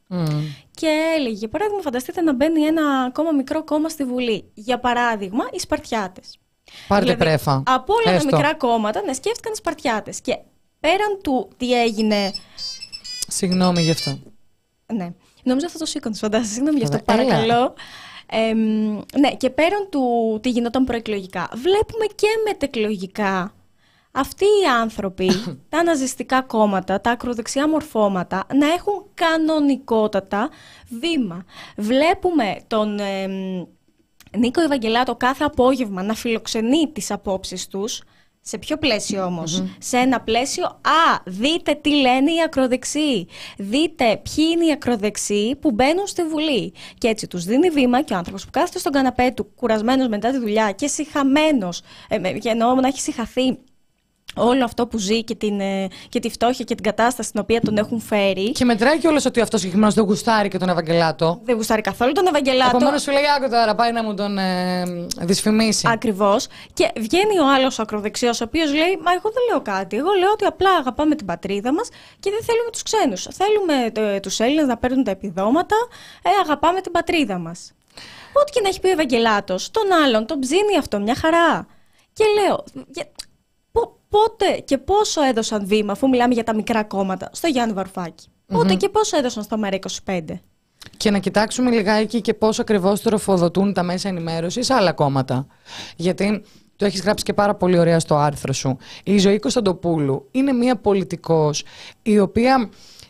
Και 0.71 0.87
έλεγε, 1.17 1.35
για 1.35 1.49
παράδειγμα, 1.49 1.81
φανταστείτε 1.81 2.21
να 2.21 2.33
μπαίνει 2.33 2.61
ένα 2.61 3.01
ακόμα 3.01 3.31
μικρό 3.31 3.63
κόμμα 3.63 3.89
στη 3.89 4.03
Βουλή. 4.05 4.51
Για 4.53 4.79
παράδειγμα, 4.79 5.43
οι 5.51 5.59
Σπαρτιάτες. 5.59 6.37
Πάρτε 6.87 7.03
Δηλαδή, 7.05 7.23
πρέφα. 7.23 7.63
Από 7.65 7.93
όλα 7.93 8.15
Έστω. 8.15 8.29
τα 8.29 8.37
μικρά 8.37 8.55
κόμματα, 8.55 9.01
να 9.05 9.13
σκέφτηκαν 9.13 9.51
οι 9.51 9.55
Σπαρτιάτες. 9.55 10.21
Και 10.21 10.37
πέραν 10.79 11.19
του 11.23 11.49
τι 11.57 11.81
έγινε 11.81 12.31
Συγγνώμη 13.27 13.81
γι' 13.81 13.91
αυτό. 13.91 14.19
ναι. 14.93 15.13
Νόμιζα 15.43 15.65
αυτό 15.65 15.77
το 15.79 15.85
σήκωνε, 15.85 16.15
φαντάζεσαι. 16.15 16.53
Συγγνώμη 16.53 16.77
γι' 16.77 16.83
αυτό, 16.83 16.99
Έλα. 17.07 17.25
παρακαλώ. 17.25 17.73
Εμ, 18.31 18.59
ναι, 19.19 19.35
και 19.37 19.49
πέραν 19.49 19.87
του 19.89 20.39
τι 20.41 20.49
γινόταν 20.49 20.83
προεκλογικά, 20.83 21.49
βλέπουμε 21.53 22.05
και 22.15 22.27
μετεκλογικά 22.47 23.53
αυτοί 24.11 24.45
οι 24.45 24.67
άνθρωποι, 24.81 25.29
τα 25.69 25.83
ναζιστικά 25.83 26.41
κόμματα, 26.41 27.01
τα 27.01 27.11
ακροδεξιά 27.11 27.67
μορφώματα, 27.67 28.47
να 28.53 28.67
έχουν 28.67 29.05
κανονικότατα 29.13 30.49
βήμα. 30.89 31.45
Βλέπουμε 31.77 32.57
τον 32.67 32.99
εμ, 32.99 33.63
Νίκο 34.37 34.61
Ευαγγελάτο 34.61 35.15
κάθε 35.15 35.43
απόγευμα 35.43 36.03
να 36.03 36.13
φιλοξενεί 36.13 36.91
τις 36.93 37.11
απόψεις 37.11 37.67
τους, 37.67 38.01
σε 38.41 38.57
ποιο 38.57 38.77
πλαίσιο 38.77 39.25
όμως; 39.25 39.63
Σε 39.79 39.97
ένα 39.97 40.21
πλαίσιο, 40.21 40.65
α, 40.65 41.19
δείτε 41.25 41.73
τι 41.81 41.89
λένε 41.89 42.31
οι 42.31 42.41
ακροδεξιοί. 42.45 43.27
Δείτε 43.57 44.21
ποιοι 44.23 44.45
είναι 44.51 44.65
οι 44.65 44.71
ακροδεξιοί 44.71 45.55
που 45.55 45.71
μπαίνουν 45.71 46.07
στη 46.07 46.23
Βουλή. 46.23 46.73
Και 46.97 47.07
έτσι 47.07 47.27
τους 47.27 47.43
δίνει 47.43 47.69
βήμα 47.69 48.01
και 48.01 48.13
ο 48.13 48.17
άνθρωπος 48.17 48.43
που 48.45 48.49
κάθεται 48.51 48.79
στον 48.79 48.91
καναπέ 48.91 49.31
του, 49.35 49.51
κουρασμένος 49.55 50.07
μετά 50.07 50.31
τη 50.31 50.37
δουλειά 50.37 50.71
και 50.71 50.87
συχαμένος, 50.87 51.81
ε, 52.09 52.17
με- 52.17 52.31
και 52.31 52.49
εννοώ 52.49 52.73
να 52.75 52.87
έχει 52.87 52.99
συχαθεί 52.99 53.57
όλο 54.39 54.63
αυτό 54.63 54.87
που 54.87 54.97
ζει 54.97 55.23
και, 55.23 55.35
την, 55.35 55.59
ε, 55.59 55.87
και 56.09 56.19
τη 56.19 56.29
φτώχεια 56.29 56.65
και 56.65 56.75
την 56.75 56.83
κατάσταση 56.83 57.29
στην 57.29 57.39
οποία 57.41 57.61
τον 57.61 57.77
έχουν 57.77 57.99
φέρει. 57.99 58.51
Και 58.51 58.65
μετράει 58.65 58.97
κιόλα 58.97 59.21
ότι 59.25 59.41
αυτός 59.41 59.59
συγκεκριμένος 59.59 59.93
δεν 59.95 60.03
γουστάρει 60.03 60.47
και 60.49 60.57
τον 60.57 60.69
Ευαγγελάτο. 60.69 61.39
Δεν 61.43 61.55
γουστάρει 61.55 61.81
καθόλου 61.81 62.11
τον 62.11 62.27
Ευαγγελάτο. 62.27 62.75
Επομένως 62.77 63.01
σου 63.01 63.11
λέει: 63.11 63.23
Άκου 63.37 63.49
τώρα, 63.49 63.75
πάει 63.75 63.91
να 63.91 64.03
μου 64.03 64.13
τον 64.13 64.37
ε, 64.37 64.83
δυσφημίσει. 65.19 65.87
Ακριβώς. 65.91 66.47
Και 66.73 66.91
βγαίνει 66.97 67.39
ο 67.39 67.53
άλλος 67.55 67.79
ακροδεξιός, 67.79 68.41
ο 68.41 68.43
οποίος 68.43 68.73
λέει: 68.73 68.99
Μα 69.03 69.11
εγώ 69.11 69.29
δεν 69.33 69.43
λέω 69.49 69.61
κάτι. 69.61 69.97
Εγώ 69.97 70.09
λέω 70.19 70.31
ότι 70.31 70.45
απλά 70.45 70.69
αγαπάμε 70.79 71.15
την 71.15 71.25
πατρίδα 71.25 71.73
μας 71.73 71.89
και 72.19 72.29
δεν 72.29 72.39
θέλουμε 72.43 72.69
τους 72.71 72.83
ξένους. 72.83 73.27
Θέλουμε 73.31 73.91
τους 74.21 74.39
Έλληνες 74.39 74.65
να 74.67 74.77
παίρνουν 74.77 75.03
τα 75.03 75.11
επιδόματα. 75.11 75.75
Ε, 76.23 76.29
αγαπάμε 76.43 76.81
την 76.81 76.91
πατρίδα 76.91 77.37
μας. 77.37 77.71
Ό,τι 78.33 78.51
και 78.51 78.59
να 78.61 78.67
έχει 78.67 78.79
πει 78.79 78.87
ο 78.87 78.91
Ευαγγελάτος, 78.91 79.71
τον 79.71 79.83
άλλον 80.05 80.25
τον 80.25 80.39
ψήνει 80.39 80.77
αυτό, 80.77 80.99
μια 80.99 81.15
χαρά. 81.15 81.67
Και 82.13 82.23
λέω: 82.41 82.63
«Για- 82.87 83.05
πο- 83.05 83.28
Πότε 84.09 84.59
και 84.65 84.77
πόσο 84.77 85.21
έδωσαν 85.21 85.67
βήμα, 85.67 85.91
αφού 85.91 86.09
μιλάμε 86.09 86.33
για 86.33 86.43
τα 86.43 86.55
μικρά 86.55 86.83
κόμματα, 86.83 87.29
στο 87.31 87.47
Γιάννη 87.47 87.73
Βαρουφάκη. 87.73 88.27
Πότε 88.45 88.75
και 88.75 88.89
πόσο 88.89 89.17
έδωσαν 89.17 89.43
στο 89.43 89.57
ΜΕΡΑ25. 89.63 90.21
Και 90.97 91.11
να 91.11 91.19
κοιτάξουμε 91.19 91.71
λιγάκι 91.71 92.21
και 92.21 92.33
πώς 92.33 92.59
ακριβώς 92.59 93.01
τροφοδοτούν 93.01 93.73
τα 93.73 93.83
μέσα 93.83 94.09
ενημέρωσης 94.09 94.69
άλλα 94.69 94.91
κόμματα. 94.93 95.47
Γιατί 95.95 96.43
το 96.75 96.85
έχεις 96.85 97.01
γράψει 97.01 97.23
και 97.23 97.33
πάρα 97.33 97.55
πολύ 97.55 97.79
ωραία 97.79 97.99
στο 97.99 98.15
άρθρο 98.15 98.53
σου. 98.53 98.77
Η 99.03 99.17
ζωή 99.17 99.39
Κωνσταντοπούλου 99.39 100.27
είναι 100.31 100.51
μια 100.51 100.75
πολιτικός 100.75 101.63
η 102.01 102.19
οποία 102.19 102.69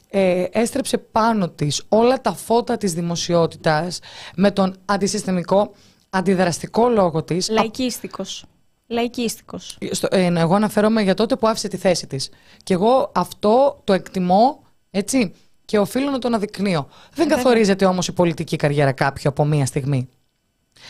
ε, 0.10 0.46
έστρεψε 0.52 0.98
πάνω 0.98 1.50
της 1.50 1.84
όλα 1.90 2.22
τα 2.22 2.34
φώτα 2.34 2.78
της 2.78 2.94
δημοσιότητας 2.94 4.00
με 4.36 4.52
τον 4.52 4.76
αντισυστημικό 4.86 5.72
αντιδραστικό 6.10 6.90
λόγο 6.90 7.24
της 7.24 7.50
Λαϊκίστικος. 7.50 8.46
Λαϊκίστικος. 8.92 9.78
στο, 9.92 10.08
ε, 10.12 10.26
εγώ 10.36 10.56
αναφέρομαι 10.56 11.02
για 11.02 11.14
τότε 11.14 11.36
που 11.36 11.48
άφησε 11.48 11.68
τη 11.68 11.78
θέση 11.78 12.08
της. 12.08 12.30
Και 12.64 12.74
εγώ 12.74 13.12
αυτό 13.16 13.82
το 13.84 13.94
εκτιμώ, 13.94 14.64
έτσι, 14.92 15.34
και 15.66 15.80
οφείλω 15.80 16.10
να 16.10 16.20
το 16.20 16.28
αναδεικνύω. 16.28 16.88
Δεν 17.14 17.28
καθορίζεται 17.28 17.86
όμως 17.86 18.08
η 18.08 18.12
πολιτική 18.12 18.56
καριέρα 18.56 18.92
κάποιου 18.92 19.30
από 19.30 19.46
μία 19.46 19.66
στιγμή. 19.66 20.10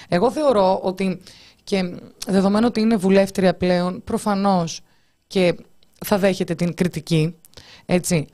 Εγώ 0.07 0.31
θεωρώ 0.31 0.79
ότι 0.83 1.21
και 1.63 1.95
δεδομένου 2.27 2.65
ότι 2.67 2.79
είναι 2.79 2.95
βουλεύτρια 2.95 3.55
πλέον, 3.55 4.03
προφανώς 4.03 4.81
και 5.27 5.55
θα 6.05 6.17
δέχεται 6.17 6.55
την 6.55 6.73
κριτική, 6.73 7.35
έτσι. 7.85 8.27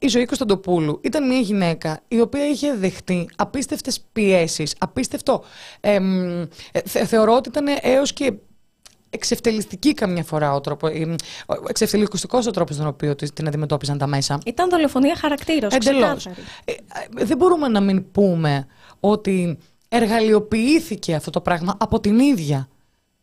Η 0.00 0.08
ζωή 0.08 0.26
Κωνσταντοπούλου 0.26 1.00
ήταν 1.02 1.26
μια 1.26 1.38
γυναίκα 1.38 2.00
η 2.08 2.20
οποία 2.20 2.46
είχε 2.48 2.74
δεχτεί 2.74 3.28
απίστευτες 3.36 4.00
πιέσεις, 4.12 4.74
απίστευτο... 4.78 5.44
εμ, 5.80 6.40
ε, 6.40 6.48
θε- 6.84 7.06
θεωρώ 7.06 7.34
ότι 7.34 7.48
ήταν 7.48 7.66
έως 7.80 8.12
και 8.12 8.32
εξευτελιστική 9.10 9.94
καμιά 9.94 10.24
φορά 10.24 10.54
ο 10.54 10.60
τρόπο, 10.60 10.86
ε, 10.86 11.14
ο 11.46 11.54
εξευτελιστικός 11.68 12.46
ο 12.46 12.50
τρόπος 12.50 12.76
τον 12.76 12.86
οποίο 12.86 13.14
της- 13.14 13.32
την 13.32 13.46
αντιμετώπιζαν 13.46 13.98
τα 13.98 14.06
μέσα. 14.06 14.38
Ήταν 14.46 14.68
δολοφονία 14.70 15.16
χαρακτήρων. 15.16 15.70
Εντελώς. 15.72 16.26
Ε, 16.26 16.32
ε, 16.64 17.24
δεν 17.24 17.36
μπορούμε 17.36 17.68
να 17.68 17.80
μην 17.80 18.10
πούμε 18.10 18.66
ότι 19.00 19.58
εργαλειοποιήθηκε 19.88 21.14
αυτό 21.14 21.30
το 21.30 21.40
πράγμα 21.40 21.76
από 21.78 22.00
την 22.00 22.18
ίδια. 22.18 22.68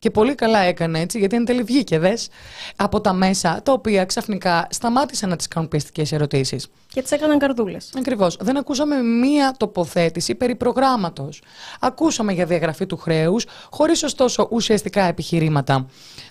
Και 0.06 0.12
πολύ 0.12 0.36
καλά 0.36 0.60
έκανε 0.60 1.00
έτσι, 1.00 1.20
γιατί 1.20 1.36
εν 1.36 1.46
τέλει 1.46 1.63
βγήκε, 1.63 2.00
δες, 2.00 2.30
από 2.76 3.02
τα 3.02 3.13
μέσα, 3.13 3.62
τα 3.63 3.72
οποία 3.72 4.06
ξαφνικά 4.06 4.68
σταμάτησαν 4.72 5.30
να 5.30 5.36
τις 5.36 5.48
κάνουν 5.48 5.70
πιεστικές 5.70 6.12
ερωτήσεις. 6.12 6.68
Και 6.94 7.02
τις 7.02 7.12
έκαναν 7.12 7.39
καρδούλες. 7.39 7.89
Ακριβώς. 7.98 8.38
Δεν 8.41 8.58
ακούσαμε 8.58 9.02
μία 9.02 9.56
τοποθέτηση 9.58 10.36
περί 10.36 10.56
προγράμματος. 10.56 11.41
Ακούσαμε 11.80 12.34
για 12.34 12.46
διαγραφή 12.46 12.86
του 12.86 12.98
χρέους, 12.98 13.46
χωρίς 13.70 14.04
ωστόσο 14.04 14.48
ουσιαστικά 14.52 15.04
επιχειρήματα. 15.04 15.86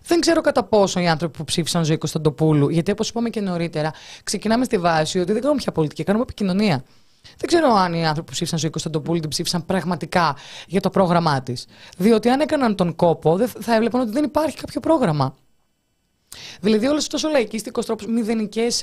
Δεν 0.06 0.20
ξέρω 0.20 0.40
κατά 0.40 0.64
πόσο 0.64 1.00
οι 1.00 1.08
άνθρωποι 1.08 1.36
που 1.38 1.44
ψήφισαν 1.44 1.84
ζωή 1.84 1.98
Κωνσταντοπούλου, 1.98 2.68
γιατί 2.68 2.90
όπως 2.90 3.08
είπαμε 3.08 3.30
και 3.30 3.40
νωρίτερα, 3.40 3.92
ξεκινάμε 4.24 4.64
στη 4.64 4.78
βάση 4.78 5.18
ότι 5.18 5.32
δεν 5.32 5.40
κάνουμε 5.40 5.60
πια 5.60 5.72
πολιτική, 5.72 6.04
κάνουμε 6.04 6.24
επικοινωνία. 6.24 6.84
Δεν 7.36 7.46
ξέρω 7.46 7.74
αν 7.74 7.94
οι 7.94 8.06
άνθρωποι 8.06 8.26
που 8.26 8.32
ψήφισαν 8.32 8.58
ζωή 8.58 8.70
Κωνσταντοπούλου 8.70 9.20
την 9.20 9.30
ψήφισαν 9.30 9.66
πραγματικά 9.66 10.36
για 10.66 10.80
το 10.80 10.90
πρόγραμμά 10.90 11.42
της. 11.42 11.66
Διότι 11.98 12.28
αν 12.28 12.40
έκαναν 12.40 12.74
τον 12.74 12.96
κόπο, 12.96 13.36
δεν 13.36 13.48
θα 13.48 13.74
έβλεπαν 13.74 14.00
ότι 14.00 14.10
δεν 14.10 14.24
υπάρχει 14.24 14.56
κάποιο 14.56 14.80
πρόγραμμα. 14.80 15.34
Δηλαδή, 16.60 16.86
όλος 16.86 17.02
αυτός 17.02 17.24
ο 17.24 17.28
λαϊκίστικος 17.30 17.86
τρόπος, 17.86 18.06
μηδενικές. 18.06 18.82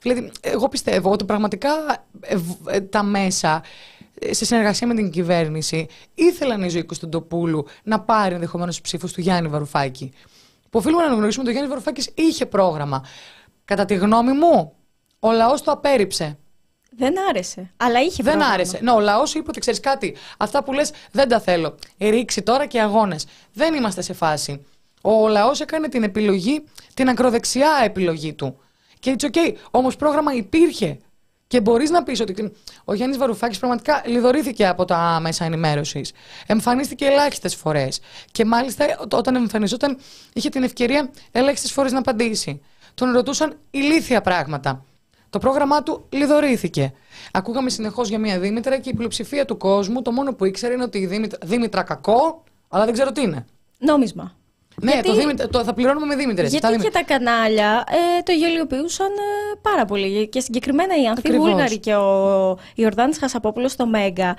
δηλαδή, 0.00 0.32
εγώ 0.40 0.68
πιστεύω 0.68 1.10
ότι 1.10 1.24
πραγματικά 1.24 1.70
ε, 2.20 2.36
β- 2.36 2.68
ε, 2.68 2.80
τα 2.80 3.02
μέσα 3.02 3.62
ε, 4.18 4.32
σε 4.32 4.44
συνεργασία 4.44 4.86
με 4.86 4.94
την 4.94 5.10
κυβέρνηση 5.10 5.86
ήθελαν 6.14 6.62
η 6.62 6.68
ζωή 6.68 6.82
Κωνσταντοπούλου 6.84 7.66
να 7.82 8.00
πάρει 8.00 8.34
ενδεχομένως 8.34 8.74
τους 8.74 8.82
ψήφους 8.82 9.12
του 9.12 9.20
Γιάννη 9.20 9.48
Βαρουφάκη. 9.48 10.12
Που 10.70 10.78
οφείλουμε 10.78 11.00
να 11.00 11.06
αναγνωρίσουμε 11.06 11.42
ότι 11.42 11.50
ο 11.50 11.52
Γιάννης 11.58 11.74
Βαρουφάκης 11.74 12.10
είχε 12.14 12.46
πρόγραμμα. 12.46 13.04
Κατά 13.64 13.84
τη 13.84 13.94
γνώμη 13.94 14.32
μου, 14.32 14.72
ο 15.18 15.32
λαός 15.32 15.62
το 15.62 15.70
απέρριψε. 15.70 16.38
Δεν 16.96 17.14
άρεσε. 17.28 17.70
Αλλά 17.76 18.00
είχε 18.00 18.22
Δεν 18.22 18.32
πρόγραμμα. 18.32 18.54
άρεσε. 18.54 18.78
Ναι, 18.82 18.90
ο 18.90 19.00
λαός 19.00 19.34
είπε 19.34 19.44
ότι 19.48 19.60
ξέρεις 19.60 19.80
κάτι. 19.80 20.16
Αυτά 20.36 20.64
που 20.64 20.72
λες 20.72 20.90
δεν 21.12 21.28
τα 21.28 21.40
θέλω. 21.40 21.74
Ρίξει 21.98 22.42
τώρα 22.42 22.66
και 22.66 22.80
αγώνες. 22.80 23.26
Δεν 23.52 23.74
είμαστε 23.74 24.02
σε 24.02 24.12
φάση. 24.12 24.64
Ο 25.02 25.28
λαός 25.28 25.60
έκανε 25.60 25.88
την 25.88 26.02
επιλογή, 26.02 26.64
την 26.94 27.08
ακροδεξιά 27.08 27.70
επιλογή 27.84 28.32
του. 28.32 28.58
Και 29.00 29.10
έτσι, 29.10 29.26
οκ. 29.26 29.34
Όμως 29.70 29.96
πρόγραμμα 29.96 30.32
υπήρχε. 30.34 30.98
Και 31.46 31.60
μπορείς 31.60 31.90
να 31.90 32.02
πεις 32.02 32.20
ότι 32.20 32.52
ο 32.84 32.94
Γιάννης 32.94 33.18
Βαρουφάκης 33.18 33.58
πραγματικά 33.58 34.02
λοιδορήθηκε 34.06 34.66
από 34.66 34.84
τα 34.84 35.18
μέσα 35.22 35.44
ενημέρωσης. 35.44 36.12
Εμφανίστηκε 36.46 37.04
ελάχιστες 37.04 37.54
φορές. 37.54 38.00
Και 38.30 38.44
μάλιστα 38.44 38.84
όταν 39.12 39.34
εμφανιζόταν, 39.34 39.98
είχε 40.32 40.48
την 40.48 40.62
ευκαιρία 40.62 41.10
ελάχιστες 41.32 41.72
φορές 41.72 41.92
να 41.92 41.98
απαντήσει. 41.98 42.62
Τον 42.94 43.12
ρωτούσαν 43.12 43.56
ηλίθια 43.70 44.20
πράγματα. 44.20 44.84
Το 45.32 45.38
πρόγραμμά 45.38 45.82
του 45.82 46.04
λοιδορήθηκε. 46.08 46.92
Ακούγαμε 47.32 47.70
συνεχώς 47.70 48.08
για 48.08 48.18
μια 48.18 48.38
Δήμητρα 48.38 48.78
και 48.78 48.90
η 48.90 48.94
πλειοψηφία 48.94 49.44
του 49.44 49.56
κόσμου 49.56 50.02
το 50.02 50.12
μόνο 50.12 50.34
που 50.34 50.44
ήξερε 50.44 50.74
είναι 50.74 50.82
ότι 50.82 50.98
η 50.98 51.06
Δήμητρα, 51.06 51.38
Δήμητρα 51.42 51.82
κακό, 51.82 52.42
αλλά 52.68 52.84
δεν 52.84 52.92
ξέρω 52.92 53.12
τι 53.12 53.22
είναι. 53.22 53.46
Νόμισμα. 53.78 54.36
Ναι, 54.82 54.92
Γιατί- 54.92 55.08
το, 55.08 55.14
Δήμητρε- 55.14 55.50
το 55.50 55.64
θα 55.64 55.74
πληρώνουμε 55.74 56.06
με 56.06 56.14
Δήμητρες. 56.16 56.50
Γιατί 56.50 56.76
και 56.76 56.90
τα 56.90 57.02
κανάλια 57.04 57.84
ε, 58.18 58.22
το 58.22 58.32
γελιοποιούσαν 58.32 59.06
ε, 59.06 59.58
πάρα 59.62 59.84
πολύ. 59.84 60.28
Και 60.28 60.40
συγκεκριμένα 60.40 60.94
η 61.02 61.06
Ανθή 61.06 61.22
Ακριβώς. 61.26 61.48
Βούλγαρη 61.48 61.78
και 61.78 61.94
ο 61.94 62.58
Ιορδάνης 62.74 63.18
Χασαπόπουλος 63.18 63.72
στο 63.72 63.86
Μέγκα 63.86 64.28
ε, 64.28 64.34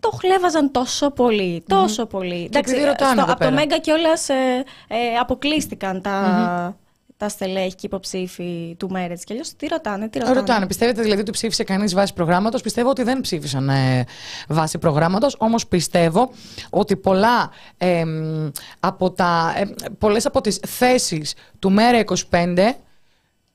το 0.00 0.10
χλέβαζαν 0.20 0.70
τόσο 0.70 1.10
πολύ, 1.10 1.64
τόσο 1.68 2.06
πολύ. 2.06 2.50
επειδή 2.52 2.84
ρωτάνε 2.84 3.12
εδώ 3.12 3.22
από 3.22 3.30
το 3.32 3.36
πέρα. 3.38 3.50
Μέγκα 3.50 3.78
κιόλας 3.78 4.28
ε, 4.28 4.64
ε, 4.88 4.96
αποκλείστηκαν 5.20 6.02
τα, 6.02 6.76
τα 7.18 7.28
στελέχη 7.28 7.74
και 7.74 7.86
υποψήφοι 7.86 8.74
του 8.78 8.90
Μέρετς. 8.90 9.24
Και 9.24 9.32
αλλιώς 9.32 9.56
τι 9.56 9.66
ρωτάνε, 9.66 10.08
τι 10.08 10.18
ρωτάνε; 10.18 10.38
Ρωτάνε, 10.38 10.66
πιστεύετε 10.66 11.02
δηλαδή 11.02 11.20
ότι 11.20 11.30
ψήφισε 11.30 11.64
κανείς 11.64 11.94
βάσει 11.94 12.12
προγράμματος; 12.12 12.60
Πιστεύω 12.62 12.88
ότι 12.88 13.02
δεν 13.02 13.20
ψήφισαν 13.20 13.68
ε, 13.68 14.04
βάσει 14.48 14.78
προγράμματος. 14.78 15.36
Όμως 15.38 15.66
πιστεύω 15.66 16.30
ότι 16.70 16.96
πολλά, 16.96 17.50
ε, 17.76 18.04
μ, 18.04 18.48
από 18.80 19.10
τα, 19.10 19.54
ε, 19.56 19.64
πολλές 19.98 20.26
από 20.26 20.40
τις 20.40 20.60
θέσεις 20.66 21.34
του 21.58 21.72
ΜΕΡΑ 21.72 21.98
25 22.30 22.74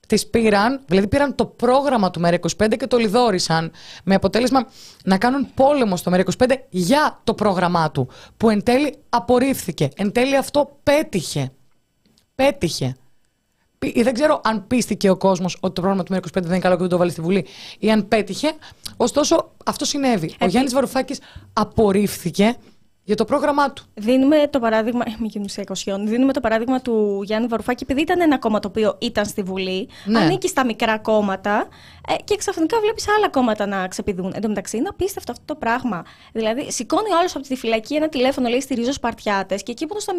τις 0.08 0.28
πήραν, 0.28 0.82
δηλαδή 0.86 1.08
πήραν 1.08 1.36
το 1.36 1.46
πρόγραμμα 1.46 2.12
του 2.12 2.20
ΜΕΡΑ 2.20 2.38
25 2.64 2.78
και 2.78 2.88
το 2.88 2.98
λιδόρισαν 2.98 3.72
με 4.04 4.16
αποτέλεσμα 4.16 4.68
να 5.04 5.18
κάνουν 5.18 5.48
πόλεμο 5.54 5.96
στο 5.98 6.10
ΜΕΡΑ 6.10 6.24
25 6.38 6.56
για 6.70 7.20
το 7.24 7.34
πρόγραμμά 7.34 7.92
του 7.92 8.10
που 8.38 8.50
εν 8.50 8.64
τέλει 8.64 8.96
απορρίφθηκε. 9.10 9.90
Εν 9.96 10.12
τέλει 10.12 10.38
αυτό 10.38 10.80
πέτυχε. 10.84 11.52
Πέτυχε. 12.36 12.96
Πι- 13.92 14.04
Δεν 14.04 14.14
ξέρω 14.14 14.42
αν 14.44 14.68
πίστηκε 14.68 15.10
ο 15.10 15.18
κόσμος 15.18 15.58
ότι 15.60 15.74
το 15.74 15.82
πρόγραμμα 15.82 16.04
του 16.04 16.12
ΜΕΡΑ 16.14 16.24
25 16.28 16.42
δεν 16.42 16.52
είναι 16.52 16.60
καλό 16.60 16.76
και 16.76 16.82
δεν 16.82 16.90
το 16.90 16.98
βάλει 16.98 17.12
στη 17.12 17.22
Βουλή 17.22 17.46
ή 17.80 17.92
αν 17.92 18.08
πέτυχε. 18.08 18.52
Ωστόσο, 18.98 19.52
αυτό 19.66 19.86
συνέβη. 19.86 20.28
Ο 20.30 20.34
Επί- 20.40 20.50
Γιάννης 20.52 20.74
Βαρουφάκης 20.74 21.20
απορρίφθηκε 21.54 22.56
για 23.04 23.16
το 23.16 23.26
πρόγραμμά 23.26 23.72
του. 23.74 23.84
Δίνουμε 23.94 24.48
το 24.50 24.60
παράδειγμα. 24.60 25.04
Μην 25.20 25.30
γίνουμε 25.30 25.50
σε 25.50 25.62
20. 25.62 26.08
Δίνουμε 26.08 26.34
το 26.34 26.40
παράδειγμα 26.40 26.82
του 26.82 27.22
Γιάννη 27.24 27.48
Βαρουφάκη, 27.48 27.84
επειδή 27.84 28.02
ήταν 28.02 28.22
ένα 28.22 28.38
κόμμα 28.40 28.60
το 28.60 28.68
οποίο 28.68 28.96
ήταν 29.02 29.26
στη 29.26 29.42
Βουλή, 29.44 29.90
Ναι. 30.06 30.20
ανήκει 30.20 30.48
στα 30.48 30.66
μικρά 30.66 30.98
κόμματα 31.00 31.68
ε, 32.08 32.16
και 32.24 32.36
ξαφνικά 32.36 32.80
βλέπεις 32.80 33.06
άλλα 33.18 33.30
κόμματα 33.30 33.66
να 33.66 33.88
ξεπηδούν. 33.88 34.32
Εν 34.36 34.42
τω 34.42 34.48
μεταξύ, 34.48 34.78
είναι 34.78 34.88
απίστευτο 34.88 35.32
αυτό 35.32 35.44
το 35.46 35.56
πράγμα. 35.56 36.06
Δηλαδή, 36.34 36.72
σηκώνει 36.72 37.12
ο 37.14 37.18
άλλος 37.18 37.36
από 37.36 37.48
τη 37.48 37.56
φυλακή 37.56 37.96
ένα 37.96 38.10
τηλέφωνο, 38.10 38.50
λέει 38.50 38.62
στηρίζω 38.62 38.92
Σπαρτιάτες 38.92 39.64
και 39.64 39.72
εκεί 39.72 39.86
που 39.86 39.94
είναι 39.94 40.02
στο 40.02 40.14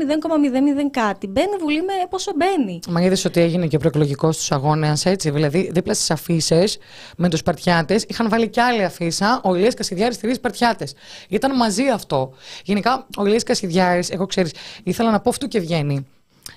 0,00 0.84 0.90
κάτι, 0.90 1.26
μπαίνει 1.26 1.56
Βουλή 1.60 1.82
με 1.82 1.92
πόσο 2.10 2.32
μπαίνει. 2.36 2.78
Μα 2.88 3.02
είδες 3.02 3.24
ότι 3.24 3.40
έγινε 3.40 3.66
και 3.66 3.78
προεκλογικό 3.78 4.32
στους 4.32 4.52
αγώνες, 4.52 5.06
έτσι. 5.06 5.30
Δηλαδή, 5.30 5.70
δίπλα 5.72 5.94
στις 5.94 6.10
αφήσει 6.10 6.78
με 7.16 7.28
τους 7.28 7.38
Σπαρτιάτες 7.38 8.04
είχαν 8.08 8.28
βάλει 8.28 8.48
κι 8.48 8.60
άλλη 8.60 8.84
αφίσα. 8.84 9.40
Ο 9.44 9.54
Ηλίας 9.54 9.74
Κασιδιάρης 9.74 10.16
στηρίζει 10.16 10.38
Σπαρτιάτες. 10.38 10.94
Ήταν 11.28 11.56
μαζί 11.56 11.88
αυτό. 11.88 12.32
Γενικά, 12.64 13.06
ο 13.16 13.24
Ηλίας 13.26 13.42
Κασιδιάρης, 13.42 14.10
εγώ 14.10 14.26
ξέρεις, 14.26 14.52
ήθελα 14.84 15.10
να 15.10 15.20
πω 15.20 15.28
αυτού 15.30 15.48
και 15.48 15.60
βγαίνει. 15.60 16.06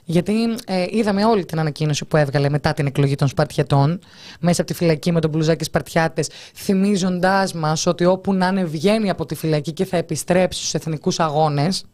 Γιατί 0.03 0.33
ε, 0.65 0.85
είδαμε 0.89 1.25
όλη 1.25 1.45
την 1.45 1.59
ανακοίνωση 1.59 2.05
που 2.05 2.17
έβγαλε 2.17 2.49
μετά 2.49 2.73
την 2.73 2.85
εκλογή 2.85 3.15
των 3.15 3.27
Σπαρτιατών, 3.27 3.99
μέσα 4.39 4.61
από 4.61 4.71
τη 4.71 4.77
φυλακή 4.77 5.11
με 5.11 5.21
τον 5.21 5.29
μπλουζάκι 5.29 5.63
Σπαρτιάτες, 5.63 6.29
θυμίζοντάς 6.55 7.53
μας 7.53 7.85
ότι 7.85 8.05
όπου 8.05 8.33
να 8.33 8.47
είναι 8.47 8.63
βγαίνει 8.63 9.09
από 9.09 9.25
τη 9.25 9.35
φυλακή 9.35 9.71
και 9.71 9.85
θα 9.85 9.97
επιστρέψει 9.97 10.59
στους 10.59 10.73
εθνικούς 10.73 11.19
αγώνες. 11.19 11.85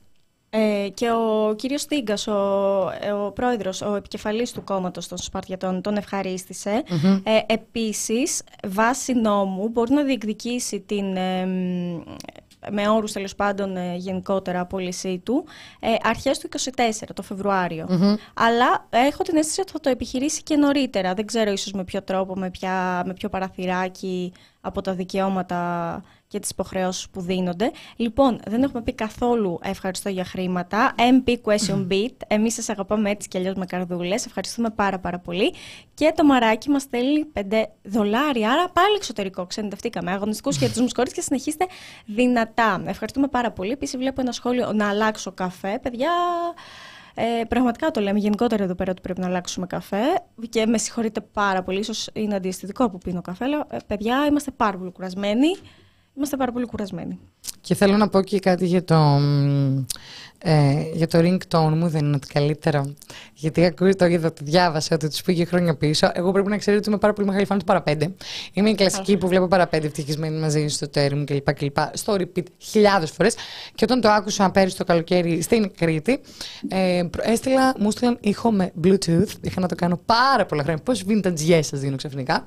Ε, 0.56 0.90
και 0.90 1.10
ο 1.12 1.54
κύριος 1.56 1.82
Στίγκας, 1.82 2.28
ο, 2.28 2.34
ε, 3.02 3.12
ο 3.12 3.32
πρόεδρος, 3.32 3.82
ο 3.82 3.96
επικεφαλής 3.96 4.52
του 4.52 4.64
κόμματος 4.64 5.08
των 5.08 5.18
Σπαρτιατών, 5.18 5.82
τον 5.82 5.96
ευχαρίστησε. 5.96 6.84
Ε, 7.24 7.54
επίσης, 7.54 8.42
βάσει 8.68 9.14
νόμου, 9.14 9.68
μπορεί 9.70 9.94
να 9.94 10.04
διεκδικήσει 10.04 10.80
την, 10.80 11.16
ε, 11.16 11.46
μ, 11.46 12.02
με 12.72 12.90
όρους 12.90 13.12
τέλος 13.12 13.36
πάντων 13.36 13.78
ε, 13.78 13.96
γενικότερα 13.96 14.60
απόλυσή 14.60 15.22
του, 15.26 15.46
ε, 15.80 15.90
αρχές 16.02 16.40
του 16.40 16.50
24, 16.50 17.10
το 17.14 17.22
φεβρουαριο 17.22 17.88
Αλλά 18.34 18.88
έχω 18.90 19.24
την 19.24 19.38
αίσθηση 19.38 19.62
ότι 19.62 19.72
θα 19.72 19.80
το 19.80 19.90
επιχειρήσει 19.90 20.44
και 20.44 20.56
νωρίτερα. 20.56 21.14
Δεν 21.14 21.26
ξέρω 21.26 21.52
ίσως 21.52 21.72
με 21.72 21.84
ποιο 21.84 22.02
τρόπο, 22.02 22.36
με, 22.36 22.50
ποια, 22.50 23.04
με 23.06 23.14
ποιο 23.14 23.30
παραθυράκι 23.30 24.34
από 24.62 24.82
τα 24.82 24.94
δικαιώματα 24.94 26.02
και 26.34 26.40
τις 26.40 26.50
υποχρεώσεις 26.50 27.10
που 27.10 27.22
δίνονται. 27.22 27.72
Λοιπόν, 27.96 28.40
δεν 28.48 28.64
έχουμε 28.64 28.82
πει 28.82 28.94
καθόλου 28.94 29.60
ευχαριστώ 29.64 30.10
για 30.10 30.26
χρήματα. 30.26 30.96
MP 30.98 31.36
Question 31.44 31.88
Beat. 31.92 32.16
Εμείς 32.28 32.54
σας 32.54 32.70
αγαπάμε 32.70 33.10
έτσι 33.10 33.28
κι 33.28 33.38
αλλιώς 33.38 33.56
με 33.56 33.66
καρδούλες. 33.66 34.26
Ευχαριστούμε 34.26 34.70
πάρα 34.70 35.00
πάρα 35.00 35.20
πολύ. 35.20 35.54
Και 35.94 36.14
το 36.16 36.24
μαράκι 36.26 36.70
μας 36.70 36.82
στέλνει 36.82 37.26
5 37.34 37.64
δολάρια, 37.84 38.52
άρα 38.52 38.70
πάλι 38.70 38.96
εξωτερικό. 38.96 39.46
Ξενιτευτήκαμε. 39.46 40.12
Αγωνιστικούς 40.12 40.58
χαιρετισμούς 40.58 40.92
χωρίς 40.96 41.14
και 41.14 41.22
συνεχίστε 41.22 41.66
δυνατά. 42.06 42.84
Ευχαριστούμε 42.86 43.28
πάρα 43.28 43.52
πολύ. 43.52 43.72
Επίσης 43.72 43.98
βλέπω 43.98 44.22
ένα 44.22 44.32
σχόλιο 44.32 44.74
να 44.74 44.90
αλλάξω 44.90 45.32
καφέ. 45.32 45.80
Παιδιά, 45.82 46.12
ε, 47.14 47.44
πραγματικά 47.48 47.92
το 47.92 48.02
λέμε 48.02 48.20
γενικότερα 48.20 48.64
εδώ 48.64 48.76
πέρα 48.76 48.92
ότι 48.92 49.02
πρέπει 49.02 49.20
να 49.20 49.28
αλλάξουμε 49.28 49.68
καφέ 49.68 50.04
και 50.50 50.66
με 50.66 50.78
συγχωρείτε 50.78 51.22
πάρα 51.22 51.64
πολύ, 51.64 51.80
ίσως 51.80 52.10
είναι 52.14 52.36
αντιαισθητικό 52.36 52.90
που 52.90 52.98
πίνω 52.98 53.22
καφέ, 53.22 53.46
αλλά 53.46 53.68
ε, 53.70 53.78
παιδιά 53.88 54.26
είμαστε 54.26 54.52
πάρα 54.52 54.78
πολύ 54.78 54.92
κουρασμένοι. 54.92 55.48
Είμαστε 56.18 56.38
πάρα 56.38 56.52
πολύ 56.52 56.66
κουρασμένοι. 56.66 57.20
Και 57.62 57.76
θέλω 57.76 57.98
να 57.98 58.08
πω 58.10 58.22
και 58.22 58.40
κάτι 58.40 58.66
για 58.66 58.84
το, 58.84 58.96
μ, 58.96 59.84
ε, 60.38 60.82
για 60.94 61.08
το 61.08 61.20
ringtone 61.20 61.74
μου, 61.76 61.88
δεν 61.88 62.06
είναι 62.06 62.16
ότι 62.16 62.28
καλύτερο. 62.28 62.94
Γιατί 63.34 63.66
ακούει 63.66 63.96
το 63.96 64.06
είδα, 64.06 64.34
το 64.34 64.42
διάβασα 64.46 64.96
ότι 64.96 65.08
τους 65.10 65.22
πήγε 65.22 65.46
χρόνια 65.46 65.76
πίσω. 65.76 66.12
Εγώ 66.14 66.32
πρέπει 66.32 66.50
να 66.50 66.58
ξέρετε 66.58 66.80
ότι 66.82 66.90
είμαι 66.90 66.98
πάρα 67.00 67.14
πολύ 67.14 67.28
μεγάλη 67.28 67.46
φαν 67.46 67.58
του 67.60 67.66
παραπέντε. 67.66 68.14
Είμαι 68.54 68.70
η 68.70 68.76
κλασική 68.76 69.18
που 69.18 69.28
βλέπω 69.28 69.48
παραπέντε 69.48 69.86
ευτυχισμένη 69.86 70.40
μαζί 70.40 70.68
στο 70.68 70.90
τέρι 70.90 71.16
μου 71.16 71.24
κλπ. 71.24 71.54
κλπ. 71.54 71.78
Στο 71.94 72.14
repeat 72.14 72.44
χιλιάδες 72.58 73.12
φορές. 73.12 73.36
Και 73.76 73.84
όταν 73.84 74.02
το 74.02 74.10
άκουσα 74.10 74.52
πέρυσι 74.52 74.78
το 74.78 74.84
καλοκαίρι 74.84 75.42
στην 75.42 75.72
Κρήτη, 75.78 76.20
ε, 76.68 77.04
προ- 77.10 77.26
έστειλα, 77.28 77.76
μου 77.80 77.88
έστειλαν 77.88 78.18
ήχο 78.22 78.52
με 78.52 78.72
Bluetooth. 78.84 79.28
Είχα 79.42 79.60
να 79.60 79.68
το 79.68 79.76
κάνω 79.76 80.00
πάρα 80.06 80.46
πολλά 80.46 80.64
χρόνια. 80.64 80.84
Πώς 80.84 81.04
vintage 81.08 81.50
yes 81.50 81.60
σας 81.62 81.80
δίνω 81.80 81.96
ξαφνικά. 81.96 82.46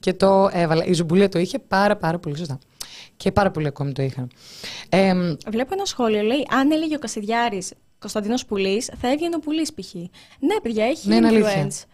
Και 0.00 0.12
το 0.12 0.48
έβαλα. 0.52 0.84
Η 0.84 0.92
Ζουμπουλία 0.92 1.28
το 1.28 1.38
είχε 1.38 1.58
πάρα 1.58 1.96
πάρα 1.96 2.18
πολύ 2.18 2.36
σωστά. 2.36 2.58
Και 3.22 3.32
πάρα 3.32 3.50
πολύ 3.50 3.66
ακόμη 3.66 3.92
το 3.92 4.02
είχαν. 4.02 4.30
Ε, 4.88 5.14
μ, 5.14 5.34
Βλέπω 5.48 5.70
ένα 5.74 5.84
σχόλιο, 5.84 6.22
λέει, 6.22 6.46
αν 6.50 6.70
έλεγε 6.72 6.94
ο 6.94 6.98
Κασιδιάρης 6.98 7.72
Κωνσταντίνος 7.98 8.44
Πουλής, 8.44 8.90
θα 9.00 9.08
έβγαινε 9.10 9.34
ο 9.36 9.38
Πουλής 9.38 9.72
π.χ. 9.74 9.94
Ναι, 9.94 10.60
παιδιά, 10.62 10.84
έχει 10.84 11.08
Ναι, 11.08 11.14
είναι 11.14 11.26
αλήθεια. 11.26 11.66
influence. 11.68 11.84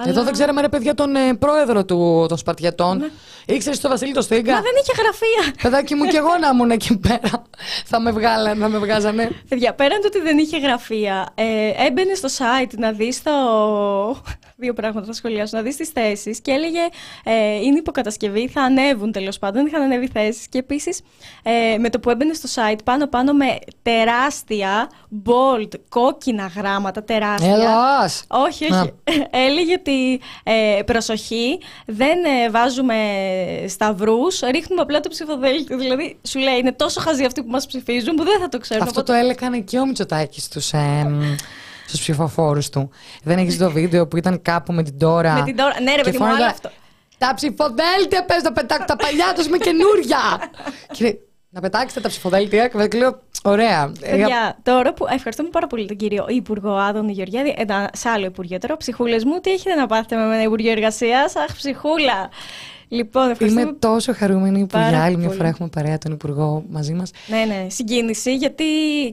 Εδώ 0.00 0.10
Αλλά- 0.10 0.22
δεν 0.24 0.32
ξέραμε 0.32 0.60
ρε 0.60 0.68
παιδιά 0.68 0.94
τον 0.94 1.16
ε, 1.16 1.34
πρόεδρο 1.34 1.84
του, 1.84 2.26
των 2.28 2.36
Σπαρτιατών. 2.38 2.98
Ναι. 2.98 3.06
Ήξερες 3.54 3.80
το 3.80 3.88
Βασίλη 3.88 4.12
το 4.12 4.20
Στίγκα. 4.20 4.52
Μα 4.52 4.60
δεν 4.60 4.70
είχε 4.82 5.02
γραφεία. 5.02 5.54
Παιδάκι 5.62 5.94
μου 5.94 6.04
και 6.04 6.16
εγώ 6.16 6.38
να 6.40 6.48
ήμουν 6.48 6.70
εκεί 6.70 6.96
πέρα. 6.98 7.42
θα 7.84 8.00
με 8.00 8.10
βγάλανε, 8.10 8.60
θα 8.60 8.68
με 8.68 8.78
βγάζανε. 8.78 9.30
Παιδιά, 9.48 9.74
πέραν 9.74 10.00
του 10.00 10.06
ότι 10.06 10.20
δεν 10.20 10.38
είχε 10.38 10.58
γραφεία, 10.58 11.28
ε, 11.34 11.44
έμπαινε 11.86 12.14
στο 12.14 12.28
site 12.38 12.72
να 12.78 12.92
δεις 12.92 13.22
το. 13.22 13.32
Δύο 14.62 14.72
πράγματα 14.72 15.06
θα 15.06 15.12
σχολιάσω. 15.12 15.56
Να 15.56 15.62
δεις 15.62 15.76
τις 15.76 15.88
θέσεις 15.88 16.40
και 16.40 16.50
έλεγε 16.50 16.80
ε, 17.24 17.54
είναι 17.54 17.78
υποκατασκευή, 17.78 18.48
θα 18.48 18.62
ανέβουν 18.62 19.12
τέλος 19.12 19.38
πάντων. 19.38 19.62
Δεν 19.62 19.66
είχαν 19.66 19.82
ανέβει 19.82 20.08
θέσεις. 20.08 20.48
Και 20.48 20.58
επίσης 20.58 21.00
ε, 21.42 21.78
με 21.78 21.90
το 21.90 22.00
που 22.00 22.10
έμπαινε 22.10 22.34
στο 22.34 22.48
site 22.54 22.78
πάνω-πάνω 22.84 23.32
με 23.32 23.58
τεράστια, 23.82 24.90
bold, 25.24 25.68
κόκκινα 25.88 26.46
γράμματα, 26.56 27.02
τεράστια. 27.02 27.52
Ελλάς! 27.52 28.24
Όχι, 28.28 28.72
όχι. 28.72 28.92
Έλεγε 29.48 29.72
ότι 29.72 30.20
ε, 30.42 30.82
προσοχή, 30.82 31.60
δεν 31.86 32.24
ε, 32.24 32.50
βάζουμε 32.50 32.96
σταυρούς, 33.68 34.40
ρίχνουμε 34.40 34.82
απλά 34.82 35.00
το 35.00 35.08
ψηφοδέλτιο. 35.08 35.78
Δηλαδή, 35.78 36.18
σου 36.22 36.38
λέει, 36.38 36.58
είναι 36.58 36.72
τόσο 36.72 37.00
χαζοί 37.00 37.24
αυτοί 37.24 37.42
που 37.42 37.50
μας 37.50 37.66
ψηφίζουν 37.66 38.14
που 38.14 38.24
δεν 38.24 38.40
θα 38.40 38.48
το 38.48 38.58
ξέρουν. 38.58 38.82
Αυτό 38.82 39.02
το 39.02 39.12
έλεγανε 39.12 39.58
και 39.58 39.78
ο 39.78 39.86
Μητσοτάκης 39.86 40.44
στους, 40.44 40.72
ε, 41.84 41.88
στους 41.88 42.00
ψηφοφόρους 42.00 42.68
του. 42.68 42.90
Δεν 43.22 43.38
έχεις 43.38 43.58
το 43.58 43.70
βίντεο 43.70 44.06
που 44.06 44.16
ήταν 44.16 44.42
κάπου 44.42 44.72
με 44.72 44.82
την 44.82 44.98
τώρα. 44.98 45.34
Με 45.34 45.42
την 45.42 45.56
τώρα. 45.56 45.80
Ναι, 45.80 45.90
ρε 45.90 45.96
και 45.96 46.02
παιδί 46.02 46.18
μου, 46.18 46.24
φώναζε, 46.24 46.42
άλλο 46.42 46.50
αυτό. 46.50 46.70
Τα 47.18 47.32
ψηφοδέλτια 47.34 48.24
πες 48.26 48.42
να 48.42 48.52
πετάξω 48.52 48.84
τα 48.86 48.96
παλιά 48.96 49.32
τους 49.34 49.48
με 49.48 49.58
καινούρια. 49.58 50.50
και 50.92 51.04
λέει, 51.04 51.20
να 51.54 51.60
πετάξετε 51.60 52.00
τα 52.00 52.08
ψηφοδέλτια 52.08 52.68
και 52.68 52.76
μετά 52.76 52.96
λέω, 52.96 53.22
ωραία. 53.42 53.92
Ε, 54.00 54.10
Παιδιά, 54.10 54.58
τώρα 54.62 54.92
που 54.92 55.06
ευχαριστούμε 55.10 55.48
πάρα 55.48 55.66
πολύ 55.66 55.86
τον 55.86 55.96
κύριο 55.96 56.24
Υπουργό 56.28 56.70
Άδωνη 56.74 57.12
Γεωργιάδη, 57.12 57.54
ένα, 57.56 57.90
σε 57.92 58.08
άλλο 58.08 58.26
Υπουργείο 58.26 58.58
τώρα, 58.58 58.76
ψυχούλες 58.76 59.24
μου, 59.24 59.40
τι 59.40 59.50
έχετε 59.50 59.74
να 59.74 59.86
πάθετε 59.86 60.16
με 60.16 60.22
ένα 60.22 60.42
Υπουργείο 60.42 60.70
Εργασίας, 60.70 61.36
Αχ, 61.36 61.56
ψυχούλα. 61.56 62.30
Λοιπόν, 62.92 63.30
ευχαριστούμε. 63.30 63.62
Είμαι 63.68 63.76
τόσο 63.78 64.12
χαρούμενη 64.14 64.58
που 64.60 64.66
πάρα 64.66 64.88
για 64.88 65.02
άλλη 65.02 65.16
μια 65.16 65.24
πολύ. 65.26 65.36
φορά 65.38 65.48
έχουμε 65.48 65.68
παρέα 65.68 65.98
τον 65.98 66.12
Υπουργό 66.12 66.64
μαζί 66.70 66.92
μας. 66.92 67.10
Ναι, 67.26 67.44
ναι, 67.54 67.66
συγκίνηση, 67.70 68.34
γιατί 68.36 68.64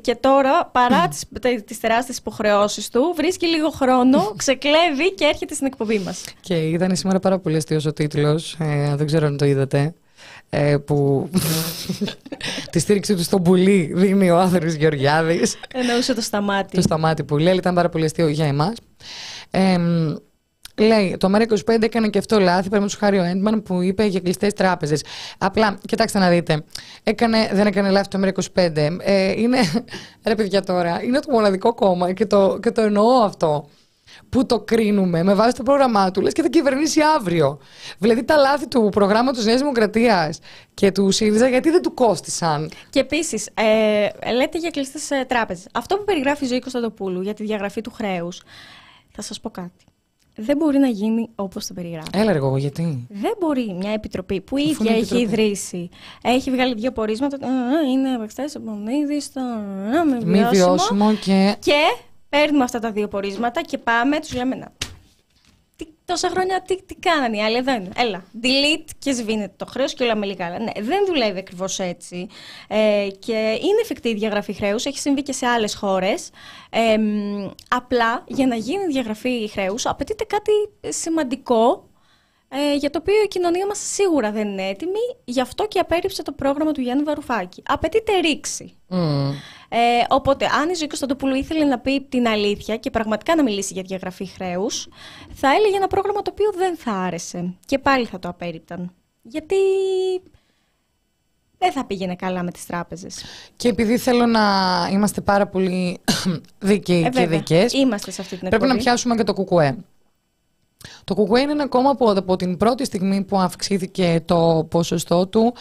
και 0.02 0.16
τώρα, 0.16 0.66
παρά 0.72 1.08
τις, 1.08 1.24
τε- 1.42 1.64
τις 1.66 1.80
τεράστιες 1.80 2.18
υποχρεώσεις 2.18 2.90
του, 2.90 3.14
βρίσκει 3.16 3.48
λίγο 3.48 3.70
χρόνο, 3.70 4.34
ξεκλέβει 4.36 5.14
και 5.16 5.26
έρχεται 5.26 5.54
στην 5.54 5.68
εκπομπή 5.68 6.00
μας. 6.00 6.24
Και 6.42 6.56
ήταν 6.56 6.96
σήμερα 6.96 7.20
πάρα 7.20 7.40
πολύ 7.40 7.56
αστείος 7.58 7.86
ο 7.86 7.94
τίτλος, 7.94 8.58
ε, 8.60 8.96
δεν 8.96 9.06
ξέρω 9.06 9.26
αν 9.26 9.38
το 9.38 9.46
είδατε, 9.46 9.94
ε, 10.50 10.78
που 10.78 11.30
τη 12.72 12.80
στήριξη 12.80 13.16
του 13.16 13.24
στον 13.24 13.44
πουλί 13.44 13.92
δίνει 13.96 14.30
ο 14.30 14.38
Άθρης 14.40 14.76
Γεωργιάδης. 14.76 15.56
Εννοούσε 15.74 16.14
το 16.14 16.22
σταμάτη. 16.22 16.76
το 16.76 16.82
σταμάτη 16.82 17.24
που 17.24 17.38
λέει, 17.38 17.48
αλλά 17.48 17.60
ήταν 17.60 17.76
πάρα 17.76 17.90
πολύ 17.90 18.06
αστείο 18.06 18.28
για 18.28 18.46
εμάς. 18.46 18.74
Ε, 19.52 19.78
μ, 19.78 20.16
λέει 20.80 21.18
το 21.18 21.30
ΜΕΡΑ25 21.36 21.82
έκανε 21.82 22.08
και 22.08 22.18
αυτό 22.18 22.40
λάθη. 22.40 22.70
Παραδείγματος 22.70 22.96
χάρη 22.96 23.20
ο 23.20 23.24
Έντμαν 23.24 23.64
που 23.64 23.82
είπε 23.82 24.06
για 24.06 24.20
κλειστές 24.20 24.54
τράπεζες. 24.54 25.04
Απλά, 25.38 25.78
κοιτάξτε 25.88 26.20
να 26.20 26.30
δείτε. 26.30 26.64
Έκανε, 27.04 27.50
δεν 27.54 27.68
έκανε 27.68 27.90
λάθη 27.90 28.08
το 28.08 28.20
ΜΕΡΑ25. 28.24 28.98
Ε, 29.00 29.32
είναι, 29.42 29.58
ρε 30.28 30.36
παιδιά 30.36 30.64
τώρα, 30.64 31.04
είναι 31.04 31.20
το 31.20 31.32
μοναδικό 31.32 31.74
κόμμα 31.74 32.14
και 32.14 32.26
το, 32.26 32.60
και 32.62 32.72
το 32.72 32.82
εννοώ 32.82 33.24
αυτό 33.24 33.70
που 34.30 34.46
το 34.46 34.60
κρίνουμε 34.60 35.24
με 35.24 35.34
βάση 35.34 35.56
το 35.56 35.64
πρόγραμμά 35.64 36.12
του, 36.12 36.22
λες 36.22 36.34
και 36.34 36.42
θα 36.42 36.48
κυβερνήσει 36.48 37.00
αύριο. 37.18 37.60
Δηλαδή 37.98 38.24
τα 38.24 38.36
λάθη 38.36 38.68
του 38.68 38.90
προγράμματος 38.92 39.46
Νέας 39.46 39.60
Δημοκρατίας 39.60 40.40
και 40.74 40.92
του 40.92 41.12
ΣΥΡΙΖΑ 41.12 41.48
γιατί 41.48 41.70
δεν 41.70 41.82
του 41.82 41.94
κόστησαν; 41.94 42.72
Και 42.90 43.00
επίσης, 43.00 43.50
ε, 43.54 44.32
λέτε 44.32 44.58
για 44.58 44.70
κλειστές 44.70 45.12
ε, 45.12 45.26
τράπεζες. 45.28 45.68
Αυτό 45.74 45.96
που 45.98 46.04
περιγράφει 46.04 46.46
η 46.46 46.48
Ζωή 46.48 46.60
Κωνσταντοπούλου 46.60 47.22
για 47.22 47.34
τη 47.34 47.44
διαγραφή 47.44 47.82
του 47.82 47.92
χρέους, 47.92 48.42
θα 49.12 49.22
σας 49.22 49.40
πω 49.40 49.50
κάτι. 49.50 49.89
Δεν 50.42 50.58
μπορεί 50.58 50.78
να 50.78 50.88
γίνει 50.88 51.30
όπως 51.36 51.68
το 51.68 51.74
περιγράφει. 51.74 52.08
Έλα, 52.14 52.32
εγώ, 52.32 52.58
γιατί; 52.58 53.08
Δεν 53.10 53.32
μπορεί 53.40 53.76
μια 53.80 53.92
επιτροπή 53.92 54.42
που 54.42 54.58
η 54.58 54.62
ίδια 54.64 54.92
έχει 54.92 55.00
επιτροπή. 55.00 55.24
ιδρύσει, 55.24 55.90
έχει 56.22 56.52
βγάλει 56.52 56.74
δύο 56.74 56.92
πορίσματα. 56.92 57.38
Είναι 57.92 58.10
από 58.14 58.26
στο. 59.20 59.42
Μη 60.26 60.44
βιώσιμο 60.52 61.14
και. 61.14 61.56
Και 61.60 61.82
παίρνουμε 62.30 62.64
αυτά 62.64 62.80
τα 62.80 62.92
δύο 62.92 63.08
πορίσματα 63.08 63.62
και 63.62 63.78
πάμε, 63.78 64.20
τους 64.20 64.34
λέμε 64.34 64.56
να. 64.56 64.72
Τι, 66.10 66.16
τόσα 66.16 66.30
χρόνια 66.30 66.62
τι, 66.62 66.84
τι 66.84 66.96
κάνανε 66.96 67.38
οι 67.38 67.42
άλλοι, 67.42 67.58
εδώ 67.58 67.74
είναι. 67.74 67.90
Έλα, 67.96 68.24
delete 68.42 68.90
και 69.00 69.12
σβήνεται 69.12 69.54
το 69.58 69.66
χρέος 69.66 69.94
και 69.94 70.04
όλα 70.04 70.16
με 70.16 70.26
λίγα 70.26 70.46
άλλα. 70.46 70.60
Ναι, 70.60 70.72
δεν 70.80 71.06
δουλεύει 71.06 71.40
ακριβώς 71.40 71.80
έτσι. 71.80 72.28
Ε, 72.68 73.08
και 73.20 73.34
είναι 73.34 73.82
εφικτή 73.82 74.10
η 74.10 74.14
διαγραφή 74.14 74.54
χρέους, 74.54 74.86
έχει 74.86 75.00
συμβεί 75.00 75.22
και 75.22 75.34
σε 75.34 75.46
άλλες 75.46 75.76
χώρες. 75.76 76.30
Ε, 76.70 76.98
απλά 77.68 78.24
για 78.28 78.48
να 78.48 78.56
γίνει 78.56 78.86
διαγραφή 78.86 79.48
χρέους 79.48 79.86
απαιτείται 79.86 80.24
κάτι 80.24 80.52
σημαντικό 80.92 81.90
ε, 82.50 82.76
για 82.76 82.90
το 82.90 83.00
οποίο 83.02 83.24
η 83.24 83.28
κοινωνία 83.28 83.66
μας 83.66 83.80
σίγουρα 83.94 84.32
δεν 84.32 84.48
είναι 84.48 84.68
έτοιμη, 84.68 85.18
γι' 85.24 85.42
αυτό 85.42 85.68
και 85.68 85.80
απέρριψε 85.80 86.24
το 86.24 86.32
πρόγραμμα 86.32 86.72
του 86.72 86.82
Γιάννη 86.82 87.04
Βαρουφάκη. 87.04 87.64
Απαιτείται 87.66 88.20
ρήξη. 88.20 88.78
Mm. 88.90 89.32
Ε, 89.70 89.78
οπότε, 90.10 90.46
αν 90.46 90.70
η 90.70 90.74
Ζωή 90.74 90.88
Κωνσταντοπούλου 90.88 91.36
ήθελε 91.36 91.66
να 91.66 91.80
πει 91.80 92.02
την 92.10 92.28
αλήθεια 92.28 92.78
και 92.78 92.90
πραγματικά 92.90 93.36
να 93.36 93.44
μιλήσει 93.44 93.74
για 93.74 93.84
διαγραφή 93.86 94.26
χρέους, 94.26 94.88
θα 95.34 95.48
έλεγε 95.54 95.76
ένα 95.76 95.88
πρόγραμμα 95.88 96.22
το 96.22 96.32
οποίο 96.32 96.52
δεν 96.56 96.78
θα 96.78 96.92
άρεσε. 96.92 97.54
Και 97.66 97.80
πάλι 97.80 98.06
θα 98.06 98.20
το 98.20 98.28
απέρριπταν. 98.30 98.94
Γιατί 99.22 99.56
δεν 101.58 101.72
θα 101.72 101.86
πήγαινε 101.86 102.16
καλά 102.16 102.44
με 102.44 102.52
τις 102.52 102.66
τράπεζες. 102.66 103.24
Και 103.56 103.68
επειδή 103.68 103.98
θέλω 103.98 104.26
να 104.26 104.42
είμαστε 104.92 105.22
πάρα 105.22 105.48
πολύ 105.48 106.00
δίκαιοι 106.60 107.04
ε, 107.06 107.10
και 107.10 107.28
δικές, 107.28 107.74
είμαστε 107.74 108.12
σε 108.12 108.22
αυτή 108.22 108.38
την 108.38 108.50
πρέπει 108.50 108.68
να 108.68 108.76
πιάσουμε 108.76 109.16
και 109.16 109.24
το 109.24 109.34
κουκουέ. 109.34 109.78
Το 111.04 111.14
ΚΚΕ 111.16 111.40
είναι 111.40 111.52
ένα 111.52 111.68
κόμμα 111.68 111.96
που 111.96 112.10
από 112.10 112.36
την 112.36 112.58
πρώτη 112.58 112.86
στιγμή 112.86 113.24
που 113.24 113.40
αυξήθηκε 113.40 114.22
το 114.26 114.68
ποσοστό 114.70 115.28
του 115.28 115.54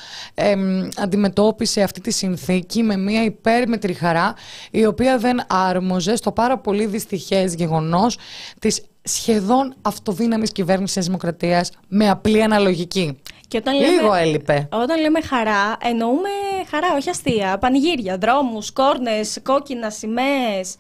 αντιμετώπισε 0.97 1.83
αυτή 1.83 2.01
τη 2.01 2.11
συνθήκη 2.11 2.83
με 2.83 2.97
μια 2.97 3.25
υπέρμετρη 3.25 3.93
χαρά 3.93 4.35
η 4.71 4.87
οποία 4.87 5.19
δεν 5.19 5.41
άρμοζε 5.49 6.17
στο 6.17 6.33
πάρα 6.33 6.59
πολύ 6.59 6.87
δυστυχές 6.87 7.55
γεγονός 7.55 8.19
της 8.59 8.83
σχεδόν 9.03 9.75
αυτοδύναμης 9.83 10.53
κυβέρνησης 10.53 11.05
Δημοκρατίας 11.05 11.71
με 11.89 12.11
απλή 12.11 12.43
αναλογική. 12.43 13.21
Και 13.49 13.57
όταν 13.57 13.75
λέμε, 13.75 13.93
Λίγο 13.93 14.15
έλειπε. 14.15 14.69
Όταν 14.73 15.01
λέμε 15.01 15.21
χαρά, 15.21 15.77
εννοούμε 15.83 16.29
χαρά, 16.71 16.87
όχι 16.97 17.11
αστεία. 17.11 17.59
Πανηγύρια, 17.59 18.19
δρόμους, 18.19 18.73
κόρνες, 18.73 19.39
κόκκινα, 19.43 19.91
σημαίες. 19.91 20.77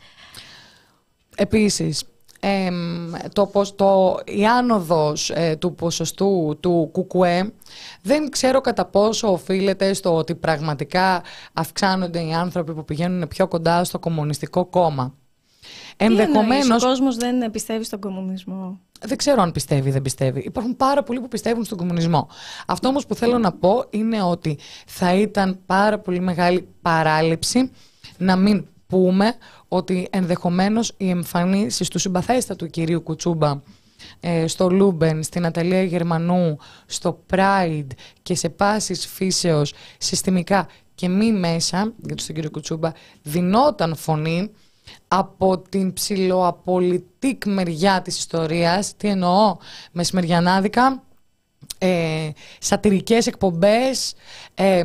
Επίσης, 1.36 2.05
το, 3.32 3.51
το, 3.76 4.20
η 4.24 4.47
άνοδος 4.47 5.30
ε, 5.30 5.57
του 5.57 5.74
ποσοστού 5.74 6.57
του 6.61 6.89
κουκουέ 6.93 7.53
δεν 8.03 8.30
ξέρω 8.30 8.61
κατά 8.61 8.84
πόσο 8.84 9.32
οφείλεται 9.32 9.93
στο 9.93 10.14
ότι 10.14 10.34
πραγματικά 10.34 11.22
αυξάνονται 11.53 12.20
οι 12.20 12.32
άνθρωποι 12.32 12.74
που 12.74 12.84
πηγαίνουν 12.84 13.28
πιο 13.28 13.49
κοντά 13.49 13.84
στο 13.84 13.99
κομμουνιστικό 13.99 14.64
κόμμα. 14.64 15.14
Ενδεχομένως... 15.97 16.84
Ο 16.84 16.86
κόσμος 16.86 17.16
δεν 17.16 17.51
πιστεύει 17.51 17.84
στον 17.84 18.01
κομμουνισμό; 18.01 18.80
Δεν 19.01 19.16
ξέρω 19.16 19.43
αν 19.43 19.53
πιστεύει 19.53 19.89
ή 19.89 19.93
δεν 19.93 20.03
πιστεύει. 20.03 20.41
Υπάρχουν 20.41 20.76
πάρα 20.76 21.03
πολλοί 21.03 21.20
που 21.20 21.28
πιστεύουν 21.28 21.64
στον 21.64 21.78
κομμουνισμό. 21.78 22.28
Αυτό 22.66 22.89
όμως 22.89 23.07
που 23.07 23.14
θέλω 23.14 23.39
να 23.39 23.53
πω 23.53 23.84
είναι 23.91 24.22
ότι 24.22 24.59
θα 24.86 25.14
ήταν 25.14 25.59
πάρα 25.66 25.99
πολύ 25.99 26.20
μεγάλη 26.20 26.68
παράληψη 26.82 27.70
να 28.18 28.36
μην 28.36 28.66
πούμε 28.89 29.34
ότι 29.68 30.09
ενδεχομένως 30.11 30.93
οι 30.97 31.11
εμφανίσεις 31.11 31.89
του 31.89 31.99
συμπαθέστατου 31.99 32.66
κυρίου 32.66 33.03
Κουτσούμπα 33.03 33.61
ε, 34.20 34.47
στο 34.47 34.70
Λούμπεν, 34.70 35.22
στη 35.22 35.46
Ναταλία 35.46 35.82
Γερμανού, 35.82 36.59
στο 36.86 37.24
Pride 37.30 37.86
και 38.22 38.34
σε 38.34 38.49
πάσης 38.49 39.07
φύσεως 39.07 39.74
συστημικά 39.99 40.68
και 40.95 41.09
μη 41.09 41.32
μέσα, 41.32 41.93
για 42.07 42.16
τον 42.16 42.34
κύριο 42.34 42.51
Κουτσούμπα, 42.51 42.93
δινόταν 43.22 43.97
φωνή 43.97 44.51
από 45.09 45.59
την 45.59 45.93
ψηλοαπολιτικ 45.93 47.47
μεριά 47.47 48.03
της 48.03 48.18
ιστορίας. 48.18 48.97
Τι 48.97 49.09
εννοώ, 49.09 49.57
μεσημεριανάδικα, 49.93 51.03
ε, 51.78 52.30
σατυρικές 52.59 53.26
εκπομπές, 53.26 54.14
ε, 54.55 54.82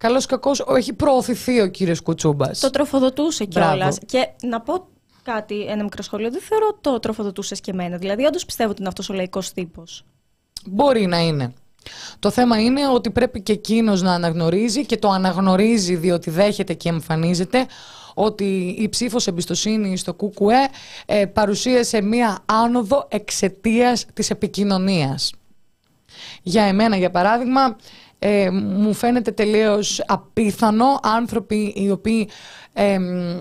Καλός 0.00 0.26
κακός, 0.26 0.64
έχει 0.76 0.92
προωθηθεί 0.92 1.60
ο 1.60 1.66
κύριος 1.66 2.00
Κουτσούμπας. 2.00 2.60
Το 2.60 2.70
τροφοδοτούσε 2.70 3.44
κιόλας. 3.44 3.98
Και 4.06 4.28
να 4.42 4.60
πω 4.60 4.86
κάτι, 5.22 5.64
ένα 5.64 5.82
μικρό 5.82 6.02
σχόλιο. 6.02 6.30
Δεν 6.30 6.40
θεωρώ 6.40 6.78
το 6.80 6.98
τροφοδοτούσες 6.98 7.60
και 7.60 7.70
εμένα. 7.70 7.96
Δηλαδή, 7.96 8.24
όντως 8.24 8.44
πιστεύω 8.44 8.70
ότι 8.70 8.78
είναι 8.78 8.88
αυτός 8.88 9.08
ο 9.08 9.12
λαϊκός 9.12 9.52
τύπος. 9.52 10.04
Μπορεί 10.66 11.06
να 11.06 11.18
είναι. 11.18 11.52
Το 12.18 12.30
θέμα 12.30 12.60
είναι 12.60 12.88
ότι 12.88 13.10
πρέπει 13.10 13.40
και 13.40 13.52
εκείνος 13.52 14.02
να 14.02 14.12
αναγνωρίζει 14.12 14.86
και 14.86 14.96
το 14.96 15.08
αναγνωρίζει 15.08 15.94
διότι 15.94 16.30
δέχεται 16.30 16.74
και 16.74 16.88
εμφανίζεται 16.88 17.66
ότι 18.14 18.76
η 18.78 18.88
ψήφος 18.88 19.26
εμπιστοσύνη 19.26 19.96
στο 19.96 20.14
ΚΚΕ 20.14 20.68
ε, 21.06 21.26
παρουσίασε 21.26 22.02
μία 22.02 22.38
άνοδο 22.44 23.06
εξαιτίας 23.10 24.06
της 24.14 24.30
επικοινωνίας. 24.30 25.32
Για 26.42 26.62
εμένα, 26.62 26.96
για 26.96 27.10
παράδειγμα, 27.10 27.76
ε, 28.22 28.50
μου 28.50 28.94
φαίνεται 28.94 29.30
τελείως 29.30 30.02
απίθανο 30.06 31.00
άνθρωποι 31.02 31.72
οι 31.76 31.90
οποίοι 31.90 32.28
ε, 32.72 32.98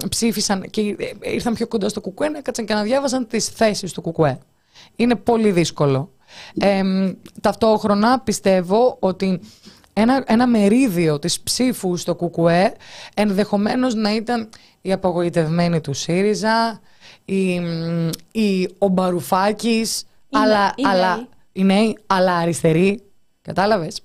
ψήφισαν 0.10 0.62
και 0.70 0.82
ε, 0.82 1.32
ήρθαν 1.34 1.54
πιο 1.54 1.68
κοντά 1.68 1.90
στο 1.90 2.02
κουκουέ 2.02 2.30
να 2.30 2.42
κάτσαν 2.42 2.66
και 2.66 2.74
να 2.74 2.84
διάβασαν 2.84 3.28
τις 3.28 3.48
θέσεις 3.48 3.94
του 3.94 4.02
κουκουέ. 4.02 4.40
Είναι 4.96 5.16
πολύ 5.16 5.52
δύσκολο. 5.52 6.12
ταυτόχρονα 7.42 8.20
πιστεύω 8.20 8.98
ότι 9.00 9.40
ένα, 9.94 10.24
ένα 10.28 10.48
μερίδιο 10.48 11.20
της 11.20 11.40
ψήφου 11.40 11.98
στο 11.98 12.16
κουκουέ 12.16 12.74
ενδεχομένως 13.14 13.96
να 13.96 14.16
ήταν 14.16 14.50
η 14.82 14.92
απογοητευμένη 14.92 15.82
του 15.82 15.94
ΣΥΡΙΖΑ, 15.94 16.80
η, 17.26 17.62
η, 18.32 18.70
ο 18.78 18.88
Μπαρουφάκης, 18.88 20.04
αλλά, 20.32 20.74
αλλά, 20.84 21.28
οι 21.52 21.64
νέοι, 21.64 21.98
αλλά 22.08 22.36
αριστεροί. 22.36 23.02
Κατάλαβες; 23.42 24.02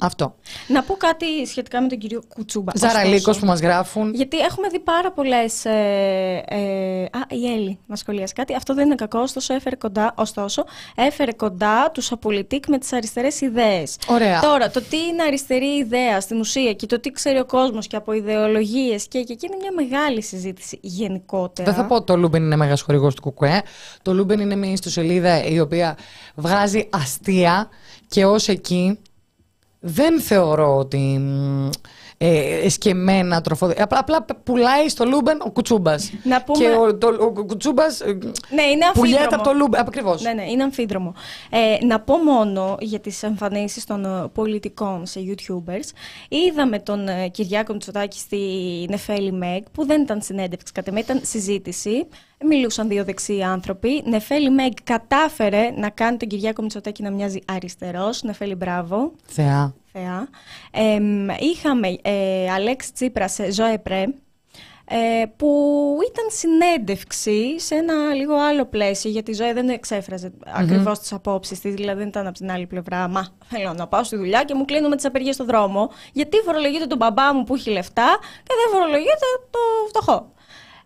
Αυτό. 0.00 0.34
Να 0.68 0.82
πω 0.82 0.94
κάτι 0.94 1.46
σχετικά 1.46 1.80
με 1.80 1.88
τον 1.88 1.98
κύριο 1.98 2.22
Κουτσούμπα. 2.34 2.72
Ζαραλίκος 2.74 3.38
που 3.38 3.46
μας 3.46 3.60
γράφουν. 3.60 4.14
Γιατί 4.14 4.38
έχουμε 4.38 4.68
δει 4.68 4.78
πάρα 4.78 5.12
πολλές. 5.12 5.64
Ε, 5.64 6.44
ε, 6.48 7.02
α, 7.02 7.20
η 7.28 7.52
Έλλη 7.52 7.78
μας 7.86 7.98
σχολίασε 7.98 8.32
κάτι. 8.32 8.54
Αυτό 8.54 8.74
δεν 8.74 8.86
είναι 8.86 8.94
κακό, 8.94 9.18
ωστόσο 9.18 9.54
έφερε 9.54 9.76
κοντά, 9.76 10.14
ωστόσο, 10.16 10.64
έφερε 10.94 11.32
κοντά 11.32 11.90
τους 11.90 12.12
απολιτίκ 12.12 12.68
με 12.68 12.78
τις 12.78 12.92
αριστερές 12.92 13.40
ιδέες. 13.40 13.96
Ωραία. 14.06 14.40
Τώρα, 14.40 14.70
το 14.70 14.82
τι 14.82 14.96
είναι 14.96 15.22
αριστερή 15.22 15.66
ιδέα 15.66 16.20
στην 16.20 16.40
ουσία 16.40 16.72
και 16.72 16.86
το 16.86 17.00
τι 17.00 17.10
ξέρει 17.10 17.38
ο 17.38 17.44
κόσμος 17.44 17.86
και 17.86 17.96
από 17.96 18.12
ιδεολογίες 18.12 19.08
και, 19.08 19.22
και 19.22 19.32
εκεί 19.32 19.46
είναι 19.46 19.56
μια 19.60 19.72
μεγάλη 19.72 20.22
συζήτηση 20.22 20.78
γενικότερα. 20.82 21.72
Δεν 21.72 21.82
θα 21.82 21.86
πω 21.88 21.94
ότι 21.94 22.04
το 22.04 22.16
Λούμπεν 22.16 22.42
είναι 22.42 22.56
μέγα 22.56 22.76
χορηγό 22.76 23.12
του 23.12 23.22
ΚΚΕ. 23.22 23.62
Το 24.02 24.14
Λούμπεν 24.14 24.40
είναι 24.40 24.56
μια 24.56 24.72
ιστοσελίδα 24.72 25.44
η 25.44 25.60
οποία 25.60 25.96
βγάζει 26.34 26.88
αστεία 26.90 27.68
και 28.08 28.24
ως 28.24 28.48
εκεί 28.48 28.98
δεν 29.86 30.20
θεωρώ 30.20 30.76
ότι 30.76 31.20
ε, 32.18 32.64
εσκεμμένα 32.64 33.40
τροφοδοτικά. 33.40 33.84
Απλά, 33.84 33.98
απλά 33.98 34.24
πουλάει 34.44 34.88
στο 34.88 35.04
Λούμπεν 35.04 35.40
ο 35.40 35.50
Κουτσούμπας. 35.50 36.12
Να 36.24 36.42
πούμε... 36.42 36.58
Και 36.58 36.70
ο, 36.70 36.96
το, 36.96 37.16
ο 37.20 37.44
Κουτσούμπας 37.44 38.00
ε, 38.00 38.18
ναι, 38.54 38.62
είναι 38.62 38.84
πουλιέται 38.94 39.34
από 39.34 39.42
το 39.42 39.52
Λούμπεν. 39.52 39.80
Ακριβώς. 39.80 40.22
Ναι, 40.22 40.32
ναι, 40.32 40.50
είναι 40.50 40.62
αμφίδρομο. 40.62 41.14
Ε, 41.50 41.84
να 41.84 42.00
πω 42.00 42.16
μόνο 42.16 42.76
για 42.80 43.00
τις 43.00 43.22
εμφανίσεις 43.22 43.84
των 43.84 44.04
ε, 44.04 44.28
πολιτικών 44.32 45.06
σε 45.06 45.20
YouTubers. 45.28 45.90
Είδαμε 46.28 46.78
τον 46.78 47.08
ε, 47.08 47.28
Κυριάκο 47.28 47.72
Μητσοτάκη 47.72 48.18
στη 48.18 48.38
Νεφέλη 48.88 49.32
Μεγ, 49.32 49.62
που 49.72 49.86
δεν 49.86 50.02
ήταν 50.02 50.22
συνέντευξη 50.22 50.72
κατ' 50.72 50.92
εμέ, 50.92 51.00
ήταν 51.00 51.20
συζήτηση. 51.22 52.06
Μιλούσαν 52.44 52.88
δύο 52.88 53.04
δεξιοί 53.04 53.42
άνθρωποι. 53.42 54.02
Νεφέλη 54.06 54.50
Μεγ 54.50 54.72
κατάφερε 54.84 55.70
να 55.76 55.90
κάνει 55.90 56.16
τον 56.16 56.28
Κυριάκο 56.28 56.62
Μητσοτάκη 56.62 57.02
να 57.02 57.10
μοιάζει 57.10 57.38
αριστερός. 57.46 58.22
Νεφέλη, 58.22 58.54
μπράβο. 58.54 59.12
Θεά. 59.26 59.74
Θεά. 59.92 60.28
Ε, 60.70 60.98
είχαμε 61.38 61.98
ε, 62.02 62.50
Αλέξη 62.50 62.92
Τσίπρας 62.92 63.32
σε 63.32 63.52
Ζωέ 63.52 63.78
Πρέ. 63.78 64.04
ε, 64.88 65.24
που 65.36 65.48
ήταν 66.10 66.24
συνέντευξη 66.30 67.60
σε 67.60 67.74
ένα 67.74 68.14
λίγο 68.14 68.34
άλλο 68.34 68.64
πλαίσιο, 68.64 69.10
γιατί 69.10 69.30
η 69.30 69.34
ζωή 69.34 69.52
δεν 69.52 69.68
εξέφραζε 69.68 70.32
mm-hmm. 70.32 70.50
ακριβώς 70.54 70.98
τις 70.98 71.12
απόψεις 71.12 71.60
της, 71.60 71.74
δηλαδή 71.74 71.98
δεν 71.98 72.08
ήταν 72.08 72.26
από 72.26 72.36
την 72.38 72.50
άλλη 72.50 72.66
πλευρά. 72.66 73.08
Μα 73.08 73.26
θέλω 73.46 73.72
να 73.72 73.86
πάω 73.86 74.04
στη 74.04 74.16
δουλειά 74.16 74.44
και 74.44 74.54
μου 74.54 74.64
κλείνουμε 74.64 74.96
τις 74.96 75.04
απεργίες 75.04 75.34
στον 75.34 75.46
δρόμο, 75.46 75.90
γιατί 76.12 76.36
φορολογείται 76.44 76.86
τον 76.86 76.98
μπαμπά 76.98 77.34
μου 77.34 77.44
που 77.44 77.54
έχει 77.54 77.70
λεφτά 77.70 78.18
και 78.42 78.54
δεν 78.64 78.78
φορολογείται 78.80 79.26
το 79.50 79.58
φτωχό. 79.88 80.32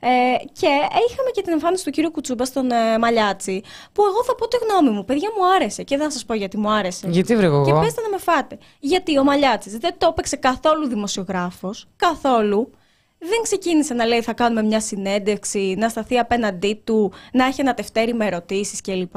Ε, 0.01 0.09
και 0.53 0.67
είχαμε 1.09 1.31
και 1.33 1.43
την 1.43 1.53
εμφάνιση 1.53 1.85
του 1.85 1.91
κύριου 1.91 2.11
Κουτσούμπα 2.11 2.45
στον 2.45 2.71
ε, 2.71 2.99
Μαλιάτσι, 2.99 3.63
που 3.93 4.03
εγώ 4.03 4.25
θα 4.25 4.35
πω 4.35 4.49
τη 4.49 4.57
γνώμη 4.57 4.97
μου. 4.97 5.05
Παιδιά 5.05 5.29
μου 5.37 5.55
άρεσε 5.55 5.83
και 5.83 5.97
δεν 5.97 6.07
θα 6.07 6.13
σας 6.13 6.25
πω 6.25 6.35
γιατί 6.35 6.59
μου 6.59 6.71
άρεσε. 6.71 7.09
Γιατί 7.09 7.37
βρε 7.37 7.47
Και 7.47 7.73
πέστε 7.73 8.01
να 8.01 8.09
με 8.09 8.19
φάτε. 8.19 8.59
Γιατί 8.79 9.19
ο 9.19 9.25
Μαλιάτσι 9.25 9.79
δεν 9.79 9.95
το 9.99 10.07
έπαιξε 10.11 10.37
καθόλου 10.37 10.87
δημοσιογράφος, 10.87 11.89
καθόλου 11.97 12.71
δεν 13.23 13.43
ξεκίνησε 13.43 13.95
να 13.95 14.05
λέει 14.05 14.23
θα 14.23 14.33
κάνουμε 14.33 14.63
μια 14.63 14.81
συνέντευξη, 14.81 15.75
να 15.79 15.89
σταθεί 15.89 16.19
απέναντί 16.19 16.83
του, 16.85 17.13
να 17.33 17.45
έχει 17.45 17.61
ένα 17.61 17.75
τευτέρι 17.75 18.15
με 18.15 18.27
ερωτήσεις 18.27 18.81
κλπ. 18.81 19.15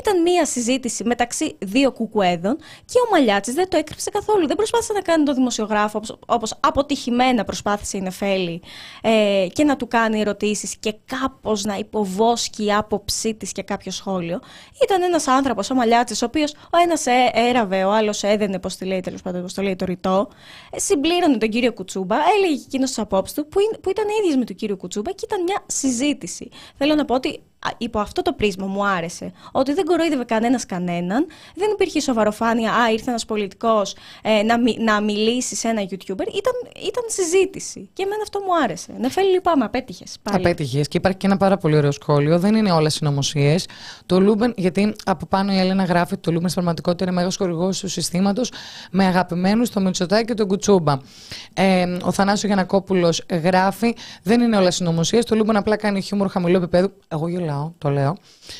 Ήταν 0.00 0.22
μια 0.22 0.44
συζήτηση 0.44 1.04
μεταξύ 1.04 1.56
δύο 1.58 1.92
κουκουέδων 1.92 2.56
και 2.84 2.98
ο 3.06 3.10
Μαλιάτσης 3.10 3.54
δεν 3.54 3.68
το 3.68 3.76
έκρυψε 3.76 4.10
καθόλου. 4.10 4.46
Δεν 4.46 4.56
προσπάθησε 4.56 4.92
να 4.92 5.00
κάνει 5.00 5.24
το 5.24 5.34
δημοσιογράφο 5.34 6.00
όπως 6.26 6.54
αποτυχημένα 6.60 7.44
προσπάθησε 7.44 7.96
η 7.96 8.00
Νεφέλη 8.00 8.62
ε, 9.02 9.46
και 9.52 9.64
να 9.64 9.76
του 9.76 9.88
κάνει 9.88 10.20
ερωτήσεις 10.20 10.76
και 10.76 10.94
κάπως 11.04 11.64
να 11.64 11.76
υποβόσκει 11.76 12.64
η 12.64 12.72
άποψή 12.72 13.34
της 13.34 13.52
και 13.52 13.62
κάποιο 13.62 13.92
σχόλιο. 13.92 14.40
Ήταν 14.84 15.02
ένας 15.02 15.26
άνθρωπος, 15.26 15.70
ο 15.70 15.74
Μαλιάτσης, 15.74 16.22
ο 16.22 16.26
οποίος 16.26 16.52
ο 16.52 16.78
ένας 16.84 17.06
ε, 17.06 17.30
έραβε, 17.32 17.84
ο 17.84 17.92
άλλος 17.92 18.22
έδαινε, 18.22 18.58
πώς 18.58 18.76
τη 18.76 18.84
λέει 18.84 19.00
τέλος 19.00 19.22
πάντων, 19.22 19.42
πώς 19.42 19.54
το 19.54 19.62
λέει 19.62 19.76
το 19.76 19.84
ρητό, 19.84 20.28
ε, 20.70 20.78
συμπλήρωνε 20.78 21.36
τον 21.36 21.48
κύριο 21.48 21.72
Κουτσούμπα, 21.72 22.16
έλεγε 22.36 22.62
εκείνος 22.66 22.88
τις 22.88 22.98
απόψεις 22.98 23.35
του, 23.36 23.48
που, 23.48 23.60
που 23.80 23.90
ήταν 23.90 24.04
ίδιες 24.20 24.36
με 24.36 24.44
τον 24.44 24.56
κύριο 24.56 24.76
Κουτσούμπα 24.76 25.12
και 25.12 25.24
ήταν 25.24 25.42
μια 25.42 25.64
συζήτηση. 25.66 26.48
Θέλω 26.78 26.94
να 26.94 27.04
πω 27.04 27.14
ότι 27.14 27.40
υπό 27.78 27.98
αυτό 27.98 28.22
το 28.22 28.32
πρίσμα 28.32 28.66
μου 28.66 28.86
άρεσε 28.86 29.32
ότι 29.52 29.72
δεν 29.72 29.84
κορόιδευε 29.84 30.24
κανένας 30.24 30.66
κανέναν, 30.66 31.26
δεν 31.54 31.70
υπήρχε 31.72 32.00
σοβαροφάνεια. 32.00 32.72
Α, 32.72 32.90
ήρθε 32.90 33.10
ένας 33.10 33.24
πολιτικός 33.24 33.96
ε, 34.22 34.42
να, 34.42 34.56
να 34.84 35.00
μιλήσει 35.00 35.56
σε 35.56 35.68
ένα 35.68 35.82
YouTuber. 35.82 36.26
Ήταν, 36.34 36.54
ήταν 36.86 37.04
συζήτηση. 37.06 37.88
Και 37.92 38.02
εμένα 38.02 38.22
αυτό 38.22 38.38
μου 38.38 38.56
άρεσε. 38.64 38.92
Νεφέλη, 38.98 39.30
λυπάμαι, 39.30 39.64
απέτυχες. 39.64 40.16
Απέτυχες. 40.22 40.88
Και 40.88 40.96
υπάρχει 40.96 41.18
και 41.18 41.26
ένα 41.26 41.36
πάρα 41.36 41.56
πολύ 41.56 41.76
ωραίο 41.76 41.90
σχόλιο. 41.90 42.38
Δεν 42.38 42.54
είναι 42.54 42.72
όλα 42.72 42.88
συνωμοσίες. 42.88 43.66
Το 44.06 44.20
Λούμπεν, 44.20 44.54
γιατί 44.56 44.94
από 45.04 45.26
πάνω 45.26 45.52
η 45.52 45.58
Ελένα 45.58 45.84
γράφει 45.84 46.12
ότι 46.12 46.22
το 46.22 46.30
Λούμπεν 46.30 46.48
στην 46.48 46.62
πραγματικότητα 46.62 47.04
είναι 47.04 47.20
μέγα 47.20 47.30
χορηγός 47.38 47.80
του 47.80 47.88
συστήματος 47.88 48.52
με 48.90 49.06
αγαπημένους 49.06 49.70
το 49.70 49.80
Μητσοτάκη 49.80 50.24
και 50.24 50.34
τον 50.34 50.48
Κουτσούμπα. 50.48 50.96
Ε, 51.54 51.96
ο 52.02 52.12
Θανάσης 52.12 52.48
Γιαννακόπουλος 52.48 53.24
γράφει, 53.42 53.94
δεν 54.22 54.40
είναι 54.40 54.56
όλα 54.56 54.70
συνωμοσίες. 54.70 55.24
Το 55.24 55.34
Luben 55.34 55.56
απλά 55.56 55.76
κάνει 55.76 56.00
χιούμορ 56.00 56.28
χαμηλό 56.28 56.56
επίπεδο. 56.56 56.90
Εγώ 57.08 57.28
γελάω 57.28 57.55
το 57.78 57.90
λέω. 57.90 58.16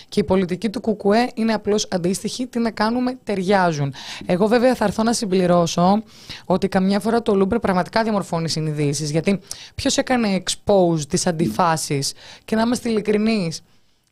Και 0.08 0.20
η 0.20 0.24
πολιτική 0.24 0.70
του 0.70 0.80
ΚΚΕ 0.80 1.30
είναι 1.34 1.52
απλώς 1.52 1.88
αντίστοιχη. 1.90 2.46
Τι 2.46 2.58
να 2.58 2.70
κάνουμε, 2.70 3.18
ταιριάζουν. 3.24 3.94
Εγώ 4.26 4.46
βέβαια 4.46 4.74
θα 4.74 4.84
έρθω 4.84 5.02
να 5.02 5.12
συμπληρώσω 5.12 6.02
ότι 6.44 6.68
καμιά 6.68 7.00
φορά 7.00 7.22
το 7.22 7.34
Luben 7.34 7.58
πραγματικά 7.58 8.02
διαμορφώνει 8.02 8.48
συνειδήσεις. 8.48 9.10
Γιατί 9.10 9.40
ποιος 9.74 9.96
έκανε 9.96 10.42
expose 10.42 11.00
τις 11.08 11.26
αντιφάσεις 11.26 12.12
και 12.44 12.56
να 12.56 12.62
είμαστε 12.62 12.88
ειλικρινείς, 12.88 13.62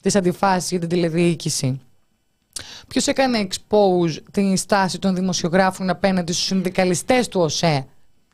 τις 0.02 0.16
αντιφάσεις 0.16 0.70
για 0.70 0.78
την 0.78 0.88
τηλεδιοίκηση. 0.88 1.80
Ποιος 2.88 3.06
έκανε 3.06 3.48
expose 3.48 4.16
την 4.30 4.56
στάση 4.56 4.98
των 4.98 5.14
δημοσιογράφων 5.14 5.90
απέναντι 5.90 6.32
στους 6.32 6.44
συνδικαλιστές 6.44 7.28
του 7.28 7.40
ΟΣΕ; 7.40 7.86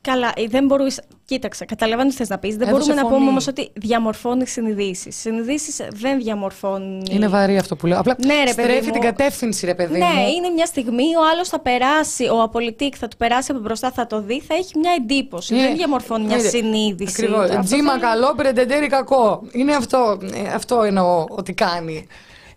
Καλά, 0.02 0.32
ε, 0.36 0.46
δεν 0.46 0.66
μπορούσε. 0.66 1.04
Κοίταξε, 1.24 1.64
καταλαβαίνω 1.64 2.08
τι 2.08 2.14
θες 2.14 2.28
να 2.28 2.38
πεις. 2.38 2.56
Δεν 2.56 2.68
μπορούμε 2.68 2.94
να 2.94 3.02
πούμε 3.06 3.28
όμως 3.28 3.46
ότι 3.46 3.70
διαμορφώνεις 3.74 4.52
συνειδήσεις. 4.52 5.16
Συνειδήσεις 5.16 5.80
δεν 5.92 6.18
διαμορφώνει. 6.18 7.02
Είναι 7.10 7.28
βαρύ 7.28 7.56
αυτό 7.56 7.76
που 7.76 7.86
λέω. 7.86 7.98
Απλά 7.98 8.16
ναι, 8.26 8.44
ρε, 8.44 8.50
στρέφει 8.50 8.86
μου. 8.86 8.92
την 8.92 9.00
κατεύθυνση, 9.00 9.66
ρε 9.66 9.74
παιδί. 9.74 9.98
Ναι, 9.98 10.04
μου. 10.04 10.28
είναι 10.36 10.48
μια 10.48 10.66
στιγμή, 10.66 11.16
ο 11.16 11.20
άλλος 11.32 11.48
θα 11.48 11.60
περάσει, 11.60 12.24
ο 12.24 12.42
απολυτικ 12.42 12.94
θα 12.98 13.08
του 13.08 13.16
περάσει 13.16 13.50
από 13.50 13.60
μπροστά, 13.60 13.90
θα 13.90 14.06
το 14.06 14.20
δει, 14.20 14.40
θα 14.40 14.54
έχει 14.54 14.78
μια 14.78 14.92
εντύπωση. 14.96 15.54
Δεν 15.54 15.76
διαμορφώνει 15.76 16.24
μια 16.26 16.38
συνείδηση. 16.38 17.24
Ακριβώς. 17.24 17.64
Τζίμα 17.64 17.98
καλό, 17.98 18.34
πρεντεντέρι 18.36 18.86
κακό. 18.86 19.42
Είναι 19.52 19.74
αυτό, 19.74 20.18
ε, 20.34 20.48
αυτό 20.54 20.82
εννοώ 20.82 21.24
ότι 21.28 21.52
κάνει 21.52 22.06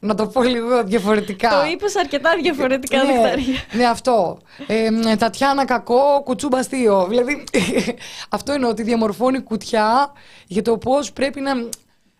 να 0.04 0.16
το 0.16 0.28
πω 0.28 0.44
λίγο 0.44 0.84
διαφορετικά. 0.84 1.50
Το 1.50 1.70
είπες 1.72 1.96
αρκετά 1.96 2.36
διαφορετικά, 2.42 3.04
ναι, 3.04 3.34
Ναι, 3.72 3.86
αυτό. 3.86 4.38
Ε, 4.68 5.16
Τατιάνα 5.16 5.66
κακό, 5.66 6.22
κουτσούμπα 6.24 6.58
αστείο. 6.58 7.06
Δηλαδή, 7.10 7.44
αυτό 8.30 8.52
εννοώ 8.52 8.70
ότι 8.70 8.84
διαμορφώνει 8.84 9.40
κουτιά 9.40 10.12
για 10.48 10.62
το 10.62 10.78
πώς 10.78 11.14
πρέπει 11.14 11.42
να 11.42 11.52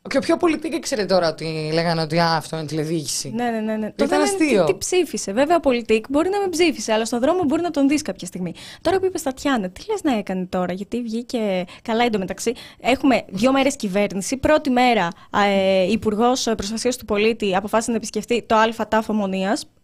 και 0.10 0.18
ο 0.18 0.22
πιο 0.22 0.38
πολιτική 0.38 0.80
ξέρετε 0.80 1.14
τώρα 1.14 1.30
ότι 1.30 1.70
λέγανε 1.74 2.02
ότι 2.02 2.20
α, 2.20 2.36
αυτό 2.36 2.58
είναι 2.58 2.66
τηλεδιοίκηση. 2.66 3.32
Ναι, 3.36 3.50
ναι, 3.50 3.60
ναι. 3.60 3.76
ναι. 3.76 3.92
Το 3.96 4.04
ήταν 4.04 4.22
αστείο. 4.22 4.64
Τι, 4.64 4.72
τι, 4.72 4.78
ψήφισε. 4.78 5.32
Βέβαια, 5.32 5.56
ο 5.56 5.60
πολιτικ 5.60 6.06
μπορεί 6.10 6.30
να 6.30 6.40
με 6.40 6.48
ψήφισε, 6.50 6.94
αλλά 6.94 7.06
στον 7.06 7.20
δρόμο 7.20 7.44
μπορεί 7.44 7.62
να 7.62 7.72
τον 7.72 7.88
δεις 7.88 8.02
κάποια 8.02 8.28
στιγμή. 8.28 8.54
Τώρα 8.82 9.00
που 9.00 9.06
είπε 9.06 9.20
Τατιάνα, 9.20 9.70
τι 9.70 9.82
λες 9.90 10.04
να 10.04 10.18
έκανε 10.18 10.46
τώρα, 10.46 10.74
γιατί 10.74 11.02
βγήκε 11.02 11.66
καλά 11.82 12.04
εντωμεταξύ. 12.04 12.54
Έχουμε 12.80 13.24
δύο 13.28 13.52
μέρες 13.52 13.76
κυβέρνηση. 13.76 14.38
Πρώτη 14.38 14.70
μέρα, 14.70 15.08
ε, 15.48 15.92
Υπουργός 15.92 16.44
Προστασίας 16.44 16.98
του 16.98 17.06
Πολίτη 17.06 17.56
αποφάσισε 17.56 17.92
να 17.92 17.98
επισκεφτεί 17.98 18.44
το 18.48 18.56
ΑΤΑΦ 18.56 18.88
Τάφο 18.88 19.14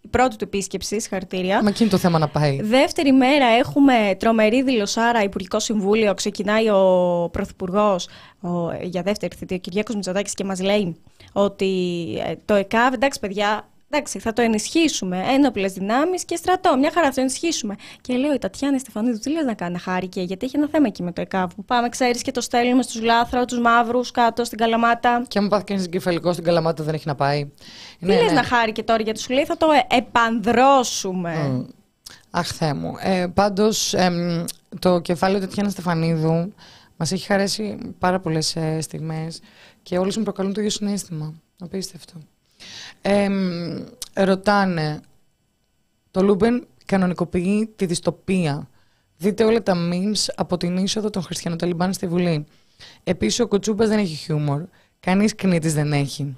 η 0.02 0.08
πρώτη 0.08 0.36
του 0.36 0.44
επίσκεψη, 0.44 1.00
συγχαρητήρια. 1.00 1.62
Μα 1.64 1.70
εκείνη 1.70 1.90
το 1.90 1.98
θέμα 1.98 2.20
να 2.20 2.28
πάει. 2.28 2.62
Δεύτερη 2.62 3.12
μέρα 3.12 3.46
έχουμε 3.46 3.94
τρομερή 4.20 4.64
δηλωσάρα, 4.64 5.24
Υπουργικό 5.24 5.60
Συμβούλιο. 5.60 6.14
Ξεκινάει 6.14 6.70
ο 6.70 7.30
Πρωθυπουργός 7.32 8.08
για 8.82 9.02
δεύτερη 9.02 9.36
θητεία, 9.36 9.58
ο 9.58 9.60
Κυριάκος 9.60 9.96
Μητσοτάκης, 9.96 10.34
και 10.34 10.44
μας 10.44 10.62
λέει 10.62 11.02
ότι 11.34 11.68
ε, 12.26 12.34
το 12.46 12.54
ΕΚΑΒ, 12.54 12.94
εντάξει 12.94 13.20
παιδιά, 13.20 13.70
Εντάξει, 13.92 14.20
θα 14.20 14.34
το 14.34 14.42
ενισχύσουμε. 14.42 15.24
Ένοπλες 15.28 15.74
δυνάμεις 15.74 16.26
και 16.26 16.36
στρατό. 16.36 16.78
Μια 16.78 16.92
χαρά 16.94 17.08
θα 17.08 17.14
το 17.14 17.22
ενισχύσουμε. 17.22 17.76
Και 18.02 18.14
λέω 18.14 18.34
η 18.34 18.38
Τατιάνα 18.38 18.78
Στεφανίδου, 18.78 19.20
τι 19.20 19.32
λες 19.32 19.46
να 19.46 19.54
κάνει 19.54 19.80
χάρηκε, 19.80 20.22
γιατί 20.22 20.46
έχει 20.46 20.58
ένα 20.58 20.68
θέμα 20.72 20.88
εκεί 20.88 21.04
με 21.04 21.12
το 21.12 21.22
ΕΚΑΒ. 21.22 21.54
Που 21.56 21.66
πάμε, 21.66 21.90
ξέρεις, 21.90 22.22
και 22.22 22.32
το 22.32 22.42
στέλνουμε 22.42 22.84
στους 22.84 23.02
λάθρα, 23.02 23.46
τους 23.46 23.60
μαύρους 23.60 24.12
κάτω 24.12 24.44
στην 24.44 24.58
Καλαμάτα. 24.58 25.24
Και 25.28 25.40
αν 25.40 25.48
πάθει 25.48 25.64
κανείς 25.64 25.82
εγκεφαλικό 25.82 26.34
στην 26.34 26.44
Καλαμάτα, 26.44 26.84
δεν 26.84 26.94
έχει 26.94 27.08
να 27.08 27.16
πάει. 27.16 27.46
Τι 28.00 28.06
ναι, 28.06 28.16
λες 28.16 28.26
ναι. 28.26 28.32
να 28.32 28.44
χάρηκε 28.44 28.84
τώρα, 28.84 29.04
γιατί 29.04 29.20
σου 29.20 29.34
λέει 29.34 29.46
θα 29.46 29.58
το 29.58 29.68
επανδρώσουμε. 29.88 31.36
Mm. 31.52 31.74
Αχ, 32.32 32.48
Θεέ 32.48 32.74
μου. 32.74 32.94
Ε, 33.00 33.28
Πάντως, 33.34 33.94
ε, 33.94 34.46
το 34.80 35.00
κεφάλαιο 35.00 35.40
Τατιάνα 35.40 35.70
Στεφανίδου 35.70 36.54
μας 37.00 37.12
έχει 37.12 37.26
χαρίσει 37.26 37.78
πάρα 38.00 38.20
πολλές 38.20 38.56
ε, 38.56 38.82
στιγμές 38.82 39.40
και 39.82 39.98
όλες 39.98 40.18
μου 40.18 40.24
προκαλούν 40.24 40.54
το 40.54 40.60
ίδιο 40.60 40.72
συναίσθημα. 40.72 41.34
Απίστευτο. 41.60 42.14
Ε, 43.02 43.30
ρωτάνε, 44.14 45.00
το 46.12 46.22
Luben 46.22 46.68
κανονικοποιεί 46.86 47.74
τη 47.76 47.86
δυστοπία. 47.86 48.70
Δείτε 49.18 49.44
όλα 49.44 49.64
τα 49.64 49.74
memes 49.92 50.26
από 50.36 50.58
την 50.58 50.78
είσοδο 50.78 51.10
των 51.10 51.22
χριστιανοταλιμπάν 51.22 51.94
στη 51.94 52.08
Βουλή. 52.08 52.46
Επίσης 53.04 53.40
ο 53.40 53.48
Κουτσούμπας 53.48 53.88
δεν 53.88 54.00
έχει 54.00 54.16
χιούμορ. 54.16 54.64
Κανείς 55.00 55.36
κνήτης 55.36 55.74
δεν 55.74 55.94
έχει. 55.94 56.38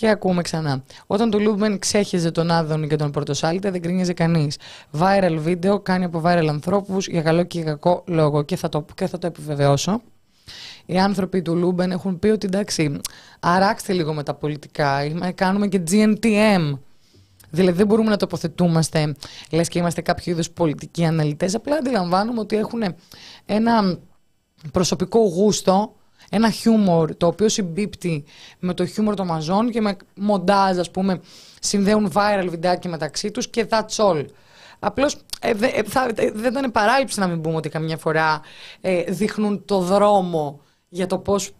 Και 0.00 0.08
ακούμε 0.08 0.42
ξανά. 0.42 0.82
Όταν 1.06 1.30
το 1.30 1.38
Luben 1.38 1.78
ξέσκιζε 1.78 2.30
τον 2.30 2.50
Άδωνη 2.50 2.86
και 2.86 2.96
τον 2.96 3.10
Πορτοσάλτε, 3.10 3.70
δεν 3.70 3.82
γκρίνιαζε 3.82 4.12
κανείς. 4.12 4.58
Viral 4.98 5.36
βίντεο 5.38 5.80
κάνει 5.80 6.04
από 6.04 6.22
viral 6.24 6.46
ανθρώπους 6.48 7.06
για 7.06 7.22
καλό 7.22 7.42
και 7.42 7.58
για 7.58 7.70
κακό 7.70 8.04
λόγο. 8.06 8.42
Και 8.42 8.56
θα 8.56 8.68
το, 8.68 8.84
και 8.94 9.06
θα 9.06 9.18
το 9.18 9.26
επιβεβαιώσω 9.26 10.02
οι 10.86 10.98
άνθρωποι 10.98 11.42
του 11.42 11.56
Luben 11.56 11.90
έχουν 11.90 12.18
πει 12.18 12.28
ότι 12.28 12.46
εντάξει, 12.46 13.00
αράξτε 13.40 13.92
λίγο 13.92 14.14
με 14.14 14.22
τα 14.22 14.34
πολιτικά, 14.34 15.00
κάνουμε 15.34 15.66
και 15.66 15.82
GNTM. 15.90 16.78
Δηλαδή 17.50 17.76
δεν 17.76 17.86
μπορούμε 17.86 18.10
να 18.10 18.16
τοποθετούμαστε, 18.16 19.14
λες 19.50 19.68
και 19.68 19.78
είμαστε 19.78 20.00
κάποιου 20.00 20.32
είδους 20.32 20.50
πολιτικοί 20.50 21.04
αναλυτές, 21.04 21.54
απλά 21.54 21.76
αντιλαμβάνουμε 21.76 22.40
ότι 22.40 22.56
έχουν 22.56 22.82
ένα 23.46 23.98
προσωπικό 24.72 25.20
γούστο, 25.20 25.94
ένα 26.30 26.50
χιούμορ 26.50 27.16
το 27.16 27.26
οποίο 27.26 27.48
συμπίπτει 27.48 28.24
με 28.58 28.74
το 28.74 28.86
χιούμορ 28.86 29.14
των 29.14 29.26
μαζών 29.26 29.70
και 29.70 29.80
με 29.80 29.96
μοντάζ 30.14 30.78
ας 30.78 30.90
πούμε 30.90 31.20
συνδέουν 31.60 32.12
viral 32.14 32.46
βιντεάκι 32.48 32.88
μεταξύ 32.88 33.30
τους 33.30 33.48
και 33.48 33.66
that's 33.70 33.96
all. 33.96 34.24
Απλώς 34.78 35.16
ε, 35.40 35.50
ε, 35.50 36.30
δεν 36.32 36.52
ήταν 36.52 36.72
παράληψη 36.72 37.20
να 37.20 37.26
μην 37.26 37.40
πούμε 37.40 37.56
ότι 37.56 37.68
καμιά 37.68 37.96
φορά 37.96 38.40
ε, 38.80 39.02
δείχνουν 39.02 39.64
το 39.64 39.78
δρόμο 39.78 40.60
για 40.88 41.06
το 41.06 41.18
πώς 41.18 41.50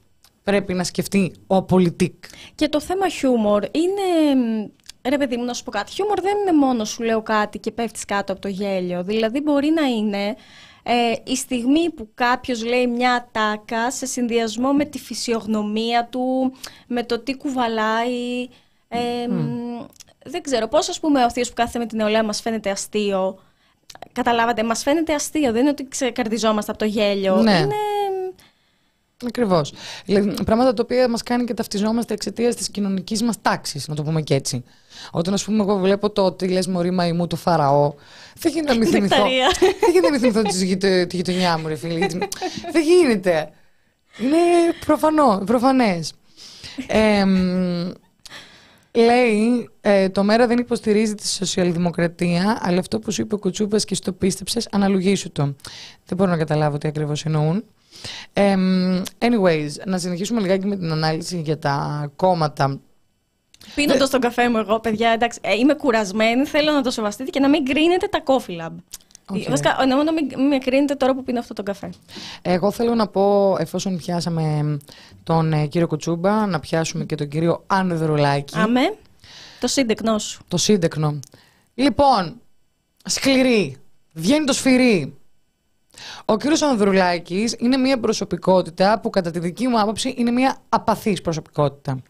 πρέπει 0.42 0.74
να 0.74 0.84
σκεφτεί 0.84 1.32
ο 1.46 1.62
πολιτικ. 1.62 2.24
Και 2.54 2.68
το 2.68 2.80
θέμα 2.80 3.08
χιούμορ 3.08 3.62
είναι... 3.62 4.02
Ρε 5.08 5.18
παιδί 5.18 5.36
μου, 5.36 5.44
να 5.44 5.52
σου 5.52 5.64
πω 5.64 5.70
κάτι. 5.70 5.92
Χιούμορ 5.92 6.20
δεν 6.20 6.36
είναι 6.38 6.58
μόνο 6.58 6.84
σου 6.84 7.02
λέω 7.02 7.22
κάτι 7.22 7.58
και 7.58 7.70
πέφτεις 7.70 8.04
κάτω 8.04 8.32
από 8.32 8.40
το 8.40 8.48
γέλιο. 8.48 9.02
Δηλαδή 9.02 9.40
μπορεί 9.40 9.70
να 9.70 9.82
είναι 9.82 10.36
ε, 10.92 11.12
η 11.24 11.36
στιγμή 11.36 11.90
που 11.90 12.08
κάποιος 12.14 12.64
λέει 12.64 12.86
μια 12.86 13.28
τάκα 13.32 13.90
σε 13.90 14.06
συνδυασμό 14.06 14.72
με 14.72 14.84
τη 14.84 14.98
φυσιογνωμία 14.98 16.08
του, 16.10 16.52
με 16.86 17.04
το 17.04 17.18
τι 17.18 17.36
κουβαλάει. 17.36 18.48
Ε, 18.88 19.26
Δεν 20.24 20.42
ξέρω, 20.42 20.68
πώς 20.68 20.88
ας 20.88 21.00
πούμε 21.00 21.24
ο 21.24 21.30
θείος 21.30 21.48
που 21.48 21.54
κάθεται 21.54 21.78
με 21.78 21.86
την 21.86 21.98
νεολαία 21.98 22.24
μας 22.24 22.40
φαίνεται 22.40 22.70
αστείο. 22.70 23.38
Καταλάβατε, 24.12 24.62
μας 24.62 24.82
φαίνεται 24.82 25.14
αστείο, 25.14 25.52
δεν 25.52 25.60
είναι 25.60 25.70
ότι 25.70 25.88
ξεκαρδιζόμαστε 25.88 26.70
από 26.70 26.80
το 26.80 26.86
γέλιο. 26.86 27.36
Ναι. 27.36 27.58
Είναι 27.58 27.74
Ακριβώς. 29.26 29.72
πράγματα 30.44 30.74
τα 30.74 30.82
οποία 30.82 31.08
μας 31.08 31.22
κάνει 31.22 31.44
και 31.44 31.54
ταυτιζόμαστε 31.54 32.14
εξαιτίας 32.14 32.54
της 32.54 32.70
κοινωνικής 32.70 33.22
μας 33.22 33.42
τάξης, 33.42 33.88
να 33.88 33.94
το 33.94 34.02
πούμε 34.02 34.22
και 34.22 34.34
έτσι. 34.34 34.64
Όταν, 35.10 35.34
ας 35.34 35.44
πούμε, 35.44 35.62
εγώ 35.62 35.76
βλέπω 35.76 36.10
το 36.10 36.24
ότι 36.24 36.48
λες 36.48 36.66
Μωρή 36.66 36.90
Μαϊμού 36.90 37.26
του 37.26 37.36
Φαραώ, 37.36 37.94
δεν 38.38 38.52
γίνεται 38.52 38.72
να 38.72 38.78
μην 38.78 38.88
θυμηθώ. 38.92 39.22
δεν 39.80 39.90
γίνεται 39.92 40.06
να 40.06 40.10
μην 40.10 40.20
θυμηθώ 40.20 40.42
τη 41.06 41.16
γειτονιά 41.16 41.58
μου, 41.58 41.68
ρε 41.68 41.76
φίλε. 41.76 42.06
δεν 42.72 42.82
γίνεται. 42.82 43.50
Είναι 44.18 44.36
προφανό, 44.86 45.42
προφανές. 45.46 46.12
Ε, 46.86 47.24
Λέει, 48.94 49.70
ε, 49.80 50.08
το 50.08 50.24
ΜΕΡΑ 50.24 50.46
δεν 50.46 50.58
υποστηρίζει 50.58 51.14
τη 51.14 51.28
σοσιαλδημοκρατία, 51.28 52.58
αλλά 52.62 52.78
αυτό 52.78 52.98
που 52.98 53.10
σου 53.12 53.22
είπε 53.22 53.34
ο 53.34 53.38
Κουτσούπας 53.38 53.84
και 53.84 53.94
στο 53.94 54.12
πίστεψες, 54.12 54.68
αναλογήσου 54.70 55.32
το. 55.32 55.42
Δεν 56.06 56.16
μπορώ 56.16 56.30
να 56.30 56.36
καταλάβω 56.36 56.78
τι 56.78 56.88
ακριβώς 56.88 57.24
εννοούν. 57.24 57.64
Ε, 58.32 58.54
anyways, 59.18 59.70
να 59.86 59.98
συνεχίσουμε 59.98 60.40
λιγάκι 60.40 60.66
με 60.66 60.76
την 60.76 60.92
ανάλυση 60.92 61.40
για 61.40 61.58
τα 61.58 62.06
κόμματα. 62.16 62.80
Πίνοντα 63.74 64.08
τον 64.08 64.20
καφέ 64.20 64.48
μου, 64.48 64.58
εγώ, 64.58 64.80
παιδιά, 64.80 65.10
εντάξει, 65.10 65.38
ε, 65.42 65.54
είμαι 65.54 65.74
κουρασμένη. 65.74 66.44
Θέλω 66.46 66.72
να 66.72 66.82
το 66.82 66.90
σεβαστείτε 66.90 67.30
και 67.30 67.40
να 67.40 67.48
μην 67.48 67.64
κρίνετε 67.64 68.06
τα 68.06 68.22
coffee 68.24 68.60
lab. 68.60 68.72
Okay. 69.32 69.46
Βασικά, 69.48 69.76
να 69.86 70.12
μην 70.12 70.46
με 70.48 70.58
κρίνετε 70.58 70.94
τώρα 70.94 71.14
που 71.14 71.22
πίνω 71.22 71.38
αυτό 71.38 71.54
το 71.54 71.62
καφέ. 71.62 71.90
Εγώ 72.42 72.70
θέλω 72.70 72.94
να 72.94 73.08
πω, 73.08 73.56
εφόσον 73.58 73.96
πιάσαμε 73.96 74.78
τον 75.22 75.52
ε, 75.52 75.66
κύριο 75.66 75.86
Κουτσούμπα, 75.86 76.46
να 76.46 76.60
πιάσουμε 76.60 77.04
και 77.04 77.14
τον 77.14 77.28
κύριο 77.28 77.64
Ανδρουλάκη. 77.66 78.58
Αμέ. 78.58 78.96
Το 79.60 79.66
σύντεκνό 79.66 80.18
σου. 80.18 80.42
Το 80.48 80.56
σύντεκνο. 80.56 81.20
Λοιπόν, 81.74 82.40
σκληρή. 83.04 83.76
Βγαίνει 84.12 84.44
το 84.44 84.52
σφυρί. 84.52 85.14
Ο 86.24 86.36
κύριος 86.36 86.62
Ανδρουλάκης 86.62 87.56
είναι 87.58 87.76
μια 87.76 88.00
προσωπικότητα 88.00 89.00
που 89.00 89.10
κατά 89.10 89.30
τη 89.30 89.38
δική 89.38 89.68
μου 89.68 89.80
άποψη 89.80 90.14
είναι 90.16 90.30
μια 90.30 90.56
απαθής 90.68 91.20
προσωπικότητα. 91.20 92.02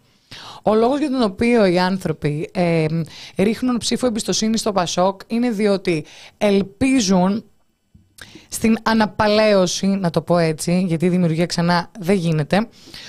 Ο 0.63 0.75
λόγος 0.75 0.99
για 0.99 1.11
τον 1.11 1.23
οποίο 1.23 1.65
οι 1.65 1.79
άνθρωποι 1.79 2.51
ε, 2.53 2.87
ρίχνουν 3.37 3.79
ψήφο 3.79 4.07
εμπιστοσύνη 4.07 4.59
στο 4.59 4.73
Πασόκ 4.73 5.21
είναι 5.27 5.51
διότι 5.51 6.05
ελπίζουν 6.39 7.45
στην 8.53 8.77
αναπαλαίωση, 8.83 9.87
να 9.87 10.11
το 10.11 10.21
πω 10.21 10.39
έτσι, 10.39 10.85
γιατί 10.87 11.07
η 11.07 11.09
δημιουργία 11.09 11.47
ξανά 11.47 11.91
δεν 11.99 12.17
γίνεται, 12.17 12.69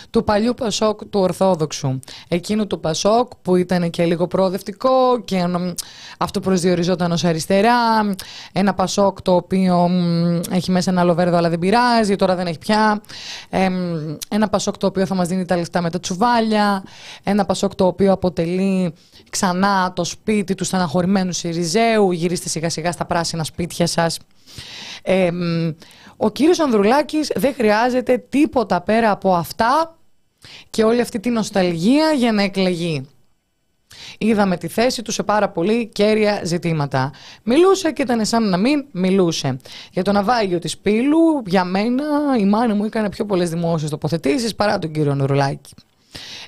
του 0.09 0.23
παλιού 0.23 0.53
Πασόκ 0.53 1.05
του 1.05 1.19
Ορθόδοξου. 1.19 1.99
Εκείνου 2.27 2.67
του 2.67 2.79
Πασόκ 2.79 3.31
που 3.41 3.55
ήταν 3.55 3.89
και 3.89 4.05
λίγο 4.05 4.27
προοδευτικό 4.27 5.21
και 5.25 5.45
αυτό 6.17 6.39
προσδιοριζόταν 6.39 7.11
ως 7.11 7.23
αριστερά. 7.23 7.75
Ένα 8.53 8.73
Πασόκ 8.73 9.21
το 9.21 9.35
οποίο 9.35 9.89
έχει 10.51 10.71
μέσα 10.71 10.91
ένα 10.91 11.03
λοβέρδο 11.03 11.37
αλλά 11.37 11.49
δεν 11.49 11.59
πειράζει, 11.59 12.15
τώρα 12.15 12.35
δεν 12.35 12.47
έχει 12.47 12.57
πια. 12.57 13.01
ένα 14.29 14.49
Πασόκ 14.49 14.77
το 14.77 14.87
οποίο 14.87 15.05
θα 15.05 15.15
μας 15.15 15.27
δίνει 15.27 15.45
τα 15.45 15.57
λεφτά 15.57 15.81
με 15.81 15.89
τα 15.89 15.99
τσουβάλια. 15.99 16.83
Ένα 17.23 17.45
Πασόκ 17.45 17.75
το 17.75 17.85
οποίο 17.85 18.11
αποτελεί 18.11 18.93
ξανά 19.31 19.93
το 19.95 20.03
σπίτι 20.03 20.55
του 20.55 20.63
στεναχωρημένου 20.63 21.31
Σιριζέου. 21.31 22.11
Γυρίστε 22.11 22.49
σιγά 22.49 22.69
σιγά 22.69 22.91
στα 22.91 23.05
πράσινα 23.05 23.43
σπίτια 23.43 23.87
σας. 23.87 24.19
Ε, 25.01 25.29
ο 26.17 26.29
κύριος 26.29 26.59
Ανδρουλάκης 26.59 27.31
δεν 27.35 27.53
χρειάζεται 27.53 28.17
τίποτα 28.29 28.81
πέρα 28.81 29.11
από 29.11 29.33
αυτά 29.33 29.97
και 30.69 30.83
όλη 30.83 31.01
αυτή 31.01 31.19
την 31.19 31.33
νοσταλγία 31.33 32.11
για 32.11 32.31
να 32.31 32.43
εκλεγεί. 32.43 33.05
Είδαμε 34.17 34.57
τη 34.57 34.67
θέση 34.67 35.01
του 35.01 35.11
σε 35.11 35.23
πάρα 35.23 35.49
πολύ 35.49 35.87
κέρια 35.87 36.41
ζητήματα. 36.43 37.11
Μιλούσε 37.43 37.91
και 37.91 38.01
ήταν 38.01 38.25
σαν 38.25 38.49
να 38.49 38.57
μην 38.57 38.85
μιλούσε. 38.91 39.57
Για 39.91 40.03
το 40.03 40.11
ναυάγιο 40.11 40.59
της 40.59 40.77
Πύλου, 40.77 41.43
για 41.45 41.63
μένα 41.63 42.03
η 42.39 42.45
μάνα 42.45 42.75
μου 42.75 42.85
έκανε 42.85 43.09
πιο 43.09 43.25
πολλές 43.25 43.49
δημόσιες 43.49 43.89
τοποθετήσεις 43.89 44.55
παρά 44.55 44.79
τον 44.79 44.91
κύριο 44.91 45.11
Ανδρουλάκη. 45.11 45.73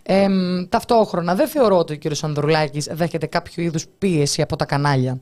Ε, 0.04 0.28
ταυτόχρονα 0.70 1.36
δεν 1.36 1.48
θεωρώ 1.48 1.78
ότι 1.78 1.94
ο 1.94 1.96
κύριος 1.96 2.24
Ανδρουλάκης 2.24 2.88
δέχεται 2.92 3.26
κάποιο 3.26 3.64
είδους 3.64 3.86
πίεση 3.98 4.42
από 4.42 4.56
τα 4.56 4.66
κανάλια. 4.66 5.20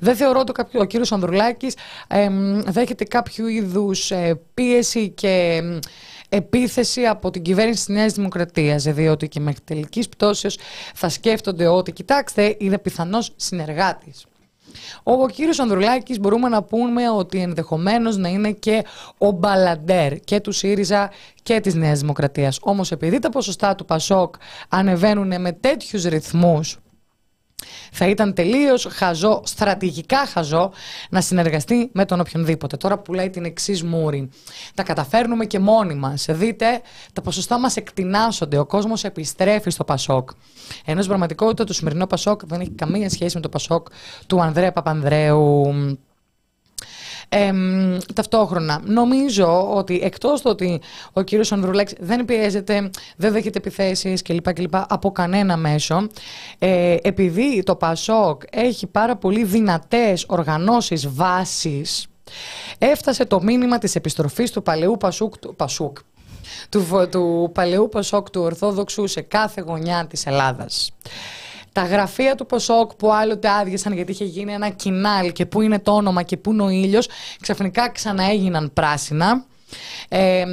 Δεν 0.00 0.16
θεωρώ 0.16 0.40
ότι 0.40 0.78
ο 0.78 0.84
κύριος 0.84 1.12
Ανδρουλάκης 1.12 1.74
ε, 2.08 2.28
δέχεται 2.66 3.04
κάποιο 3.04 3.48
είδους 3.48 4.10
ε, 4.10 4.40
πίεση 4.54 5.08
και 5.08 5.62
επίθεση 6.28 7.04
από 7.04 7.30
την 7.30 7.42
κυβέρνηση 7.42 7.86
της 7.86 7.94
Νέας 7.94 8.12
Δημοκρατίας, 8.12 8.82
διότι 8.82 9.28
και 9.28 9.40
μέχρι 9.40 9.60
τελικής 9.64 10.08
πτώσεως 10.08 10.58
θα 10.94 11.08
σκέφτονται 11.08 11.66
ότι, 11.66 11.92
κοιτάξτε, 11.92 12.56
είναι 12.58 12.78
πιθανός 12.78 13.32
συνεργάτης. 13.36 14.26
Ο 15.02 15.28
κύριος 15.28 15.58
Ανδρουλάκης 15.58 16.20
μπορούμε 16.20 16.48
να 16.48 16.62
πούμε 16.62 17.10
ότι 17.10 17.38
ενδεχομένως 17.38 18.16
να 18.16 18.28
είναι 18.28 18.52
και 18.52 18.84
ο 19.18 19.30
μπαλαντέρ 19.30 20.20
και 20.20 20.40
του 20.40 20.52
ΣΥΡΙΖΑ 20.52 21.10
και 21.42 21.60
της 21.60 21.74
Νέας 21.74 22.00
Δημοκρατίας. 22.00 22.58
Όμως 22.62 22.92
επειδή 22.92 23.18
τα 23.18 23.28
ποσοστά 23.28 23.74
του 23.74 23.84
ΠΑΣΟΚ 23.84 24.34
ανεβαίνουν 24.68 25.40
με 25.40 25.52
τέτοιους 25.52 26.04
ρυθμούς 26.04 26.78
θα 27.92 28.08
ήταν 28.08 28.34
τελείως 28.34 28.88
χαζό, 28.90 29.42
στρατηγικά 29.44 30.26
χαζό, 30.26 30.72
να 31.10 31.20
συνεργαστεί 31.20 31.90
με 31.92 32.04
τον 32.04 32.20
οποιονδήποτε. 32.20 32.76
Τώρα 32.76 32.98
που 32.98 33.14
λέει 33.14 33.30
την 33.30 33.44
εξής 33.44 33.82
μούρη. 33.82 34.30
Τα 34.74 34.82
καταφέρνουμε 34.82 35.44
και 35.44 35.58
μόνοι 35.58 35.94
μας. 35.94 36.26
Δείτε, 36.28 36.80
τα 37.12 37.22
ποσοστά 37.22 37.58
μας 37.58 37.76
εκτινάσονται. 37.76 38.58
Ο 38.58 38.66
κόσμος 38.66 39.04
επιστρέφει 39.04 39.70
στο 39.70 39.84
Πασόκ. 39.84 40.30
Ενώ 40.84 40.96
στην 40.96 41.06
πραγματικότητα 41.06 41.64
το 41.64 41.72
σημερινό 41.72 42.06
Πασόκ 42.06 42.46
δεν 42.46 42.60
έχει 42.60 42.70
καμία 42.70 43.10
σχέση 43.10 43.36
με 43.36 43.42
το 43.42 43.48
Πασόκ 43.48 43.86
του 44.26 44.42
Ανδρέα 44.42 44.72
Παπανδρέου. 44.72 45.74
Ε, 47.28 47.52
ταυτόχρονα, 48.14 48.80
νομίζω 48.84 49.74
ότι 49.74 50.00
εκτός 50.02 50.42
το 50.42 50.48
ότι 50.48 50.80
ο 51.12 51.22
κύριος 51.22 51.52
Ανδρουλάκης 51.52 51.94
δεν 52.00 52.24
πιέζεται, 52.24 52.90
δεν 53.16 53.32
δέχεται 53.32 53.58
επιθέσεις 53.58 54.22
κλπ, 54.22 54.52
κλπ. 54.52 54.74
από 54.74 55.12
κανένα 55.12 55.56
μέσο, 55.56 56.06
ε, 56.58 56.96
επειδή 57.02 57.62
το 57.62 57.76
ΠΑΣΟΚ 57.76 58.42
έχει 58.50 58.86
πάρα 58.86 59.16
πολύ 59.16 59.44
δυνατές 59.44 60.24
οργανώσεις 60.28 61.08
βάσης, 61.08 62.06
έφτασε 62.78 63.24
το 63.24 63.42
μήνυμα 63.42 63.78
της 63.78 63.94
επιστροφής 63.94 64.50
του 64.50 64.62
παλαιού 64.62 64.96
Πασούκ, 64.96 65.38
του, 65.38 65.54
Πασούκ 65.56 65.98
του, 66.68 67.08
του 67.10 67.50
παλαιού 67.54 67.88
Πασόκ 67.88 68.30
του 68.30 68.40
Ορθόδοξου 68.40 69.06
σε 69.06 69.20
κάθε 69.20 69.60
γωνιά 69.60 70.06
της 70.06 70.26
Ελλάδας 70.26 70.90
τα 71.76 71.84
γραφεία 71.84 72.34
του 72.34 72.46
Ποσόκ 72.46 72.94
που 72.94 73.12
άλλοτε 73.12 73.50
άδειασαν 73.50 73.92
γιατί 73.92 74.12
είχε 74.12 74.24
γίνει 74.24 74.52
ένα 74.52 74.68
κοινάλ 74.68 75.32
και 75.32 75.46
πού 75.46 75.60
είναι 75.60 75.78
το 75.78 75.92
όνομα 75.92 76.22
και 76.22 76.36
πού 76.36 76.52
είναι 76.52 76.62
ο 76.62 76.68
ήλιος, 76.68 77.08
ξαφνικά 77.40 77.90
ξαναέγιναν 77.90 78.70
πράσινα. 78.72 79.44
Ε, 80.08 80.44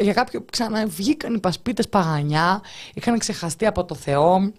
για 0.00 0.12
κάποιο 0.12 0.44
ξαναβγήκαν 0.50 1.34
οι 1.34 1.38
πασπίτες 1.38 1.88
παγανιά, 1.88 2.62
είχαν 2.94 3.18
ξεχαστεί 3.18 3.66
από 3.66 3.84
το 3.84 3.94
Θεό. 3.94 4.52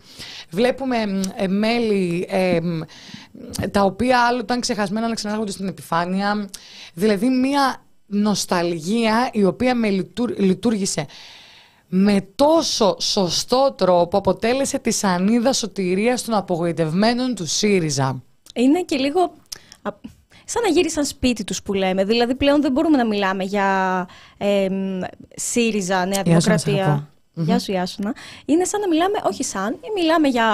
Βλέπουμε 0.50 0.98
ε, 1.36 1.48
μέλη 1.48 2.28
ε, 2.30 2.60
τα 3.72 3.82
οποία 3.82 4.26
άλλο 4.26 4.40
ήταν 4.40 4.60
ξεχασμένα 4.60 5.08
να 5.08 5.14
ξανάρχονται 5.14 5.52
στην 5.52 5.68
επιφάνεια. 5.68 6.50
Δηλαδή 6.94 7.30
μια 7.30 7.82
νοσταλγία 8.06 9.30
η 9.34 9.44
οποία 9.44 9.76
με 9.76 9.90
λειτουργήσε 10.38 11.06
με 11.88 12.28
τόσο 12.36 12.96
σωστό 13.00 13.74
τρόπο 13.78 14.18
αποτέλεσε 14.18 14.80
τη 14.80 14.92
σανίδα 14.92 15.54
σωτηρίας 15.54 16.24
των 16.24 16.34
απογοητευμένων 16.34 17.36
του 17.36 17.46
ΣΥΡΙΖΑ. 17.46 18.24
Είναι 18.56 18.82
και 18.82 18.98
λίγο 18.98 19.34
σαν 20.46 20.62
να 20.62 20.70
γύρισαν 20.70 21.06
σπίτι 21.06 21.44
τους 21.44 21.62
που 21.62 21.74
λέμε. 21.74 22.04
Δηλαδή 22.04 22.36
πλέον 22.36 22.62
δεν 22.62 22.72
μπορούμε 22.72 22.98
να 22.98 23.06
μιλάμε 23.06 23.44
για 23.44 24.08
ε, 24.38 24.68
ΣΥΡΙΖΑ, 25.36 26.06
Νέα 26.06 26.22
Δημοκρατία. 26.24 27.10
Γεια 27.34 27.60
σου 27.60 27.72
Ιάσουνα. 27.72 28.16
Είναι 28.46 28.66
σαν 28.66 28.80
να 28.80 28.88
μιλάμε, 28.88 29.20
όχι 29.24 29.44
σαν, 29.44 29.80
μιλάμε 29.96 30.28
για 30.28 30.46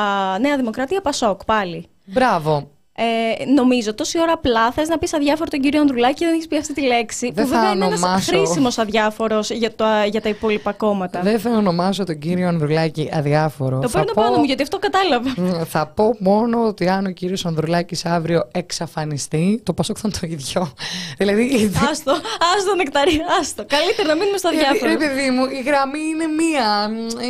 Νέα 0.41 0.57
Δημοκρατία 0.57 1.01
Πασόκ 1.01 1.45
πάλι. 1.45 1.86
Μπράβο. 2.05 2.71
Ε, 2.95 3.45
νομίζω 3.45 3.93
τόση 3.93 4.19
ώρα 4.19 4.31
απλά 4.31 4.71
θες 4.71 4.87
να 4.87 4.97
πεις 4.97 5.13
αδιάφορο 5.13 5.49
τον 5.49 5.59
κύριο 5.59 5.81
Ανδρουλάκη 5.81 6.13
και 6.13 6.25
δεν 6.25 6.33
έχεις 6.33 6.47
πει 6.47 6.57
αυτή 6.57 6.73
τη 6.73 6.81
λέξη. 6.81 7.31
Δεν 7.33 7.43
που 7.43 7.49
βέβαια 7.49 7.71
είναι 7.71 7.85
ένας 7.85 8.25
χρήσιμος 8.25 8.77
αδιάφορος 8.77 9.49
για, 9.49 9.71
για 10.09 10.21
τα 10.21 10.29
υπόλοιπα 10.29 10.71
κόμματα. 10.71 11.21
Δεν 11.21 11.39
θα 11.39 11.49
ονομάσω 11.49 12.03
τον 12.03 12.19
κύριο 12.19 12.47
Ανδρουλάκη 12.47 13.09
αδιάφορο. 13.13 13.79
Το 13.79 13.89
παίρνω 13.89 14.13
πω... 14.13 14.21
πάνω 14.23 14.37
μου 14.37 14.43
γιατί 14.43 14.61
αυτό 14.63 14.79
κατάλαβα. 14.79 15.33
Θα 15.65 15.87
πω 15.87 16.15
μόνο 16.19 16.67
ότι 16.67 16.89
αν 16.89 17.05
ο 17.05 17.09
κύριος 17.09 17.45
Ανδρουλάκης 17.45 18.05
αύριο 18.05 18.47
εξαφανιστεί, 18.51 19.61
το 19.63 19.73
Πασόκ 19.73 19.97
θα 19.99 20.09
είναι 20.09 20.17
το 20.19 20.27
ίδιο. 20.27 20.73
δηλαδή. 21.19 21.71
Άστο, 21.91 22.11
άστο 22.55 22.75
νεκταρί, 22.75 23.21
άστο. 23.39 23.65
Καλύτερα 23.67 24.07
να 24.07 24.15
μείνουμε 24.15 24.37
στο 24.37 24.47
αδιάφορο. 24.47 24.91
Ε, 24.91 24.95
παιδί 24.95 25.29
μου, 25.29 25.45
η 25.45 25.61
γραμμή 25.65 25.99
είναι 25.99 26.25
μία. 26.25 26.89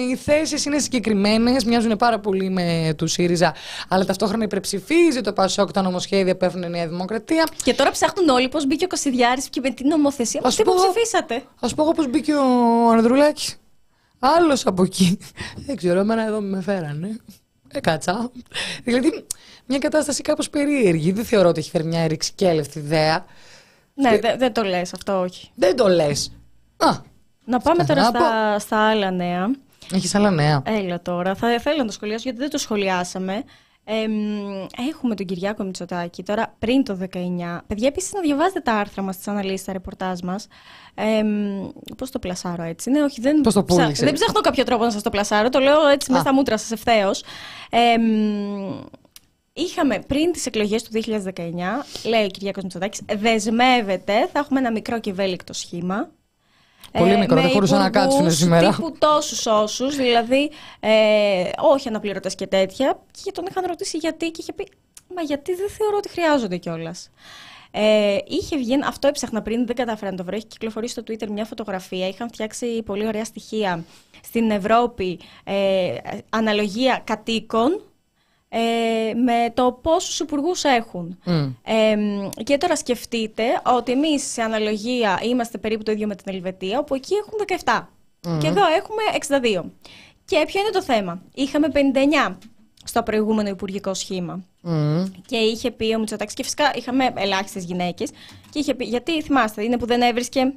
Οι 0.09 0.15
θέσεις 0.15 0.65
είναι 0.65 0.79
συγκεκριμένες, 0.79 1.63
μοιάζουν 1.63 1.95
πάρα 1.97 2.19
πολύ 2.19 2.49
με 2.49 2.93
του 2.97 3.07
ΣΥΡΙΖΑ, 3.07 3.53
αλλά 3.87 4.05
ταυτόχρονα 4.05 4.43
υπερψηφίζει 4.43 5.21
το 5.21 5.33
Πασόκ 5.33 5.51
Πασόκ 5.55 5.71
τα 5.71 5.81
νομοσχέδια 5.81 6.37
που 6.37 6.45
έφερε 6.45 6.65
η 6.65 6.69
Νέα 6.69 6.87
Δημοκρατία. 6.87 7.47
Και 7.63 7.73
τώρα 7.73 7.91
ψάχνουν 7.91 8.29
όλοι 8.29 8.49
πώς 8.49 8.65
μπήκε 8.65 8.85
ο 8.85 8.87
Κασιδιάρης 8.87 9.49
και 9.49 9.59
με 9.59 9.69
την 9.69 9.87
νομοθεσία. 9.87 10.41
Πώ 10.41 10.49
τι 10.49 10.63
ψηφίσατε. 10.63 11.35
Α 11.35 11.67
πω 11.67 11.81
εγώ 11.81 11.91
πώς 11.91 12.09
μπήκε 12.09 12.33
ο 12.33 12.89
Ανδρουλάκης. 12.91 13.55
Άλλος 14.19 14.65
από 14.65 14.83
εκεί. 14.83 15.17
Δεν 15.65 15.75
ξέρω, 15.75 15.99
εμένα 15.99 16.25
εδώ 16.25 16.41
με 16.41 16.61
φέρανε. 16.61 17.19
Ε, 17.67 17.79
κάτσα. 17.79 18.31
Δηλαδή, 18.83 19.25
μια 19.65 19.79
κατάσταση 19.79 20.21
κάπως 20.21 20.49
περίεργη. 20.49 21.11
Δεν 21.11 21.25
θεωρώ 21.25 21.49
ότι 21.49 21.59
έχει 21.59 21.69
φέρει 21.69 21.83
μια 21.83 22.07
ρηξικέλευτη 22.07 22.79
ιδέα. 22.79 23.25
Ναι, 23.93 24.19
δεν 24.37 24.53
το 24.53 24.63
λες 24.63 24.93
αυτό, 24.93 25.19
όχι. 25.19 25.49
Δεν 25.55 25.75
το 25.75 25.87
λες. 25.87 26.31
Α, 26.77 26.89
Να 27.45 27.59
πάμε 27.59 27.83
τώρα 27.83 28.03
Σταθερά 28.03 28.29
στα, 28.29 28.59
στα 28.59 28.77
άλλα 28.77 29.11
νέα. 29.11 29.51
Έχεις 29.93 30.15
άλλα 30.15 30.31
νέα. 30.31 30.61
Έλα 30.65 31.01
τώρα. 31.01 31.35
Θα 31.35 31.59
θέλω 31.59 31.77
να 31.77 31.85
το 31.85 31.91
σχολιάσω 31.91 32.21
γιατί 32.23 32.39
δεν 32.39 32.49
το 32.49 32.57
σχολιάσαμε. 32.57 33.43
Ε, 33.85 34.07
μ, 34.07 34.65
έχουμε 34.89 35.15
τον 35.15 35.25
Κυριάκο 35.25 35.63
Μητσοτάκη 35.63 36.23
τώρα 36.23 36.55
πριν 36.59 36.83
το 36.83 36.97
19. 37.13 37.61
Παιδιά, 37.67 37.87
επίσης 37.87 38.13
να 38.13 38.19
διαβάζετε 38.21 38.59
τα 38.59 38.73
άρθρα 38.73 39.01
μας, 39.01 39.17
τις 39.17 39.27
αναλύσεις, 39.27 39.65
τα 39.65 39.71
ρεπορτάζ 39.73 40.19
μας. 40.23 40.47
Ε, 40.95 41.23
Πώς 41.97 42.11
το 42.11 42.19
πλασάρω 42.19 42.63
έτσι. 42.63 42.89
Ναι, 42.89 43.03
όχι, 43.03 43.21
δεν, 43.21 43.41
Πώς 43.41 43.53
το 43.53 43.63
ψα- 43.63 43.81
πούλησες. 43.81 44.05
δεν 44.05 44.13
ψάχνω 44.13 44.41
κάποιο 44.41 44.63
τρόπο 44.63 44.83
να 44.83 44.91
σας 44.91 45.01
το 45.01 45.09
πλασάρω. 45.09 45.49
Το 45.49 45.59
λέω 45.59 45.87
έτσι 45.87 46.11
μέσα 46.11 46.23
στα 46.23 46.33
μούτρα 46.33 46.57
σας 46.57 46.71
ευθέως. 46.71 47.23
Ε, 47.69 47.97
μ, 47.97 48.81
είχαμε 49.53 49.99
πριν 50.07 50.31
τις 50.31 50.45
εκλογές 50.45 50.83
του 50.83 50.89
2019, 50.91 51.85
λέει 52.05 52.23
ο 52.23 52.27
Κυριάκος 52.27 52.63
Μητσοτάκης, 52.63 53.01
δεσμεύεται, 53.17 54.29
θα 54.33 54.39
έχουμε 54.39 54.59
ένα 54.59 54.71
μικρό 54.71 54.99
και 54.99 55.09
ευέλικτο 55.09 55.53
σχήμα. 55.53 56.09
Πολύ 56.91 57.17
μικρό, 57.17 57.35
με 57.35 57.41
δεν 57.41 57.51
μπορούσαν 57.51 57.79
να 57.79 57.85
υπουργούς 57.85 58.11
κάτσουν 58.11 58.31
σήμερα. 58.31 58.69
Τύπου 58.69 58.93
τόσους 58.97 59.45
όσους, 59.45 59.95
δηλαδή 59.95 60.51
ε, 60.79 61.49
όχι 61.57 61.87
αναπληρωτές 61.87 62.35
και 62.35 62.47
τέτοια. 62.47 62.99
Και 63.23 63.31
τον 63.31 63.45
είχαν 63.49 63.63
ρωτήσει 63.67 63.97
γιατί 63.97 64.31
και 64.31 64.41
είχε 64.41 64.53
πει 64.53 64.67
Μα 65.15 65.21
γιατί 65.21 65.55
δεν 65.55 65.69
θεωρώ 65.69 65.97
ότι 65.97 66.09
χρειάζονται 66.09 66.57
κιόλας. 66.57 67.09
Ε, 67.71 68.17
είχε 68.27 68.57
βγει, 68.57 68.79
αυτό 68.85 69.07
έψαχνα 69.07 69.41
πριν, 69.41 69.65
δεν 69.65 69.75
κατάφερα 69.75 70.11
να 70.11 70.17
το 70.17 70.23
βρω. 70.23 70.35
Έχει 70.35 70.45
κυκλοφορήσει 70.45 70.93
στο 70.93 71.03
Twitter 71.07 71.27
μια 71.27 71.45
φωτογραφία. 71.45 72.07
Είχαν 72.07 72.27
φτιάξει 72.27 72.81
πολύ 72.85 73.07
ωραία 73.07 73.25
στοιχεία 73.25 73.83
στην 74.23 74.51
Ευρώπη, 74.51 75.19
ε, 75.43 75.95
αναλογία 76.29 77.01
κατοίκων 77.03 77.81
ε, 78.55 79.13
με 79.13 79.51
το 79.53 79.79
πόσους 79.81 80.19
υπουργούς 80.19 80.63
έχουν. 80.63 81.19
Μμ. 81.25 81.51
Ε, 81.63 81.95
και 82.43 82.57
τώρα 82.57 82.75
σκεφτείτε 82.75 83.43
ότι 83.65 83.91
εμείς 83.91 84.31
σε 84.31 84.41
αναλογία 84.41 85.19
είμαστε 85.23 85.57
περίπου 85.57 85.83
το 85.83 85.91
ίδιο 85.91 86.07
με 86.07 86.15
την 86.15 86.33
Ελβετία, 86.33 86.79
όπου 86.79 86.95
εκεί 86.95 87.13
έχουν 87.13 87.61
17. 87.63 87.87
Και 88.39 88.47
εδώ 88.47 88.61
έχουμε 88.65 89.01
62. 89.13 89.63
Και 90.25 90.43
ποιο 90.47 90.61
είναι 90.61 90.69
το 90.71 90.83
θέμα; 90.83 91.21
Είχαμε 91.33 91.67
59 92.29 92.37
στο 92.83 93.03
προηγούμενο 93.03 93.49
υπουργικό 93.49 93.93
σχήμα. 93.93 94.43
Μμ. 94.61 95.03
Και 95.25 95.37
είχε 95.37 95.71
πει 95.71 95.95
ο 95.95 95.99
Μητσοτάκης, 95.99 96.33
και 96.33 96.43
φυσικά 96.43 96.71
είχαμε 96.75 97.13
ελάχιστες 97.15 97.63
γυναίκες. 97.63 98.09
Και 98.49 98.59
είχε 98.59 98.73
πει, 98.73 98.85
γιατί 98.85 99.21
θυμάστε, 99.21 99.63
είναι 99.63 99.77
που 99.77 99.85
δεν 99.85 100.01
έβρισκε. 100.01 100.53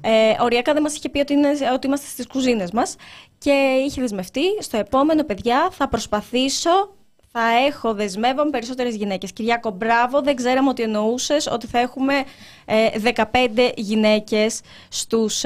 Ε, 0.00 0.34
οριακά 0.40 0.72
δεν 0.72 0.82
μας 0.82 0.94
είχε 0.96 1.08
πει 1.08 1.18
ότι, 1.18 1.32
είναι, 1.32 1.48
ότι 1.74 1.86
είμαστε 1.86 2.06
στις 2.06 2.26
κουζίνες 2.26 2.70
μας. 2.70 2.96
Και 3.38 3.82
είχε 3.86 4.00
δεσμευτεί, 4.00 4.42
στο 4.58 4.76
επόμενο 4.76 5.24
παιδιά 5.24 5.68
θα 5.72 5.88
προσπαθήσω, 5.88 6.96
θα 7.38 7.64
έχω 7.66 7.94
δεσμεύομαι 7.94 8.50
περισσότερες 8.50 8.94
γυναίκες. 8.94 9.32
Κυριάκο, 9.32 9.70
μπράβο, 9.70 10.20
δεν 10.20 10.36
ξέραμε 10.36 10.68
ότι 10.68 10.82
εννοούσες 10.82 11.46
ότι 11.46 11.66
θα 11.66 11.78
έχουμε 11.78 12.14
ε, 12.64 12.86
15 13.14 13.72
γυναίκες 13.76 14.60
στους 14.88 15.44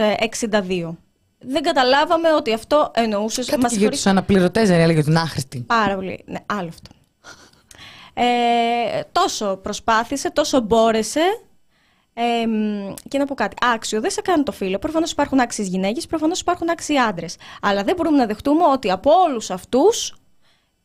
62. 0.51 0.97
Δεν 1.39 1.63
καταλάβαμε 1.63 2.33
ότι 2.35 2.53
αυτό 2.53 2.91
εννοούσες. 2.95 3.47
Κάτι 3.47 3.67
και 3.67 3.77
για 3.77 3.91
τους 3.91 4.07
αναπληρωτές 4.07 4.69
δεν 4.69 4.81
έλεγε 4.81 4.99
ότι 4.99 5.11
είναι 5.11 5.21
άχρηστη. 5.21 5.65
Πάρα 5.67 5.95
πολύ. 5.95 6.25
Ναι, 6.27 6.39
άλλο 6.47 6.69
αυτό. 6.69 6.91
Ε, 8.15 9.01
τόσο 9.13 9.57
προσπάθησε, 9.57 10.31
τόσο 10.31 10.61
μπόρεσε. 10.61 11.41
Ε, 12.15 12.47
μ, 12.47 12.95
και 13.09 13.19
να 13.19 13.27
πω 13.27 13.35
κάτι. 13.35 13.57
Άξιο, 13.75 14.01
δεν 14.01 14.11
σε 14.11 14.21
κάνει 14.21 14.43
το 14.43 14.53
φίλο. 14.53 14.79
Προφανώς 14.79 15.11
υπάρχουν 15.11 15.41
άξιες 15.41 15.69
γυναίκες, 15.69 16.07
προφανώς 16.07 16.41
υπάρχουν 16.41 16.69
άξιοι 16.71 16.99
άντρες. 16.99 17.37
Αλλά 17.63 17.83
δεν 17.83 17.95
μπορούμε 17.97 18.17
να 18.17 18.27
δεχτούμε 18.27 18.65
ότι 18.65 18.91
από 18.91 19.11
όλους 19.27 19.51
αυτούς 19.51 20.15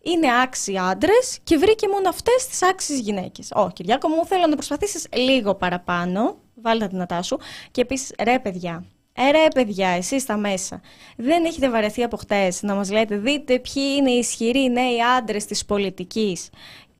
είναι 0.01 0.41
άξιοι 0.41 0.77
άντρες 0.77 1.39
και 1.43 1.57
βρήκε 1.57 1.87
μόνο 1.87 2.09
αυτές 2.09 2.47
τις 2.47 2.63
άξιες 2.63 2.99
γυναίκες. 2.99 3.51
Όχι, 3.53 3.73
Κυριάκο 3.73 4.07
μου, 4.07 4.25
θέλω 4.25 4.47
να 4.47 4.55
προσπαθήσεις 4.55 5.07
λίγο 5.13 5.55
παραπάνω. 5.55 6.37
Βάλτε 6.61 6.83
τα 6.83 6.87
δυνατά 6.87 7.21
σου. 7.21 7.39
Και 7.71 7.81
επίσης, 7.81 8.13
ρε 8.23 8.39
παιδιά, 8.39 8.85
ε, 9.13 9.31
ρε 9.31 9.47
παιδιά, 9.53 9.89
εσείς 9.89 10.21
στα 10.21 10.37
μέσα. 10.37 10.81
Δεν 11.17 11.45
έχετε 11.45 11.69
βαρεθεί 11.69 12.03
από 12.03 12.17
χτες 12.17 12.61
να 12.61 12.75
μας 12.75 12.91
λέτε 12.91 13.17
δείτε 13.17 13.59
ποιοι 13.59 13.83
είναι 13.97 14.11
οι 14.11 14.17
ισχυροί 14.17 14.69
νέοι 14.71 15.01
άντρες 15.17 15.45
της 15.45 15.65
πολιτικής 15.65 16.49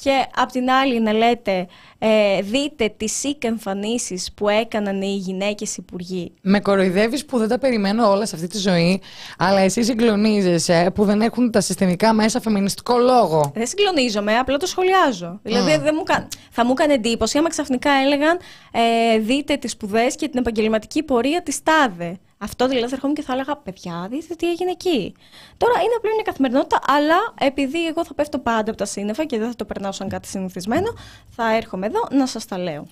και 0.04 0.26
απ' 0.36 0.52
την 0.52 0.70
άλλη 0.70 1.02
να 1.02 1.14
λέτε 1.14 1.68
ε, 2.00 2.42
δείτε 2.42 2.94
τις 2.98 3.20
σικ 3.20 3.44
εμφανίσεις 3.44 4.32
που 4.36 4.50
έκαναν 4.50 5.02
οι 5.02 5.16
γυναίκες 5.16 5.78
υπουργοί. 5.78 6.32
Με 6.42 6.60
κοροϊδεύεις 6.60 7.26
που 7.26 7.38
δεν 7.38 7.48
τα 7.48 7.60
περιμένω 7.60 8.10
όλα 8.10 8.26
σε 8.26 8.36
αυτή 8.36 8.48
τη 8.48 8.58
ζωή, 8.58 9.02
αλλά 9.38 9.60
εσύ 9.60 9.84
συγκλονίζεσαι 9.84 10.92
που 10.96 11.06
δεν 11.06 11.22
έχουν 11.22 11.52
τα 11.52 11.62
συστημικά 11.62 12.14
μέσα 12.14 12.42
φεμινιστικό 12.42 12.98
λόγο. 12.98 13.52
Δεν 13.56 13.68
συγκλονίζομαι, 13.68 14.38
απλά 14.38 14.58
το 14.58 14.66
σχολιάζω. 14.66 15.40
Δηλαδή 15.44 15.78
δεν 15.78 15.94
μου 15.98 16.04
κάν... 16.04 16.28
θα 16.52 16.66
μου 16.66 16.72
έκανε 16.72 16.94
εντύπωση 16.94 17.38
άμα 17.38 17.50
ξαφνικά 17.50 17.92
έλεγαν 18.06 18.40
ε, 18.72 19.20
δείτε 19.20 19.56
τις 19.56 19.72
σπουδές 19.72 20.16
και 20.16 20.28
την 20.28 20.40
επαγγελματική 20.40 21.04
πορεία 21.04 21.44
της 21.44 21.64
ΤΑΔΕ. 21.64 22.18
Αυτό 22.38 22.68
δηλαδή 22.68 22.88
θα 22.88 22.96
ερχόμουν 22.96 23.16
και 23.16 23.22
θα 23.22 23.34
έλεγα 23.34 23.56
παιδιά 23.58 24.08
δείτε 24.10 24.36
τι 24.36 24.50
έγινε 24.50 24.72
εκεί. 24.72 25.14
Τώρα 25.58 25.74
είναι 25.74 25.94
απλά 25.98 26.12
μια 26.14 26.24
καθημερινότητα, 26.24 26.80
αλλά 26.88 27.34
επειδή 27.40 27.88
εγώ 27.88 28.06
θα 28.06 28.14
πέφτω 28.14 28.40
πάντα 28.40 28.70
από 28.70 28.76
τα 28.76 28.86
σύννεφα 28.86 29.26
και 29.26 29.38
δεν 29.38 29.48
θα 29.48 29.56
το 29.56 29.66
περνάω 29.66 29.92
σαν 29.92 30.10
κάτι 30.10 30.28
συνηθισμένο, 30.28 30.94
θα 31.30 31.56
έρχομαι 31.56 31.86
εδώ 31.86 32.08
να 32.12 32.28
σας 32.28 32.46
τα 32.46 32.58
λέω. 32.58 32.88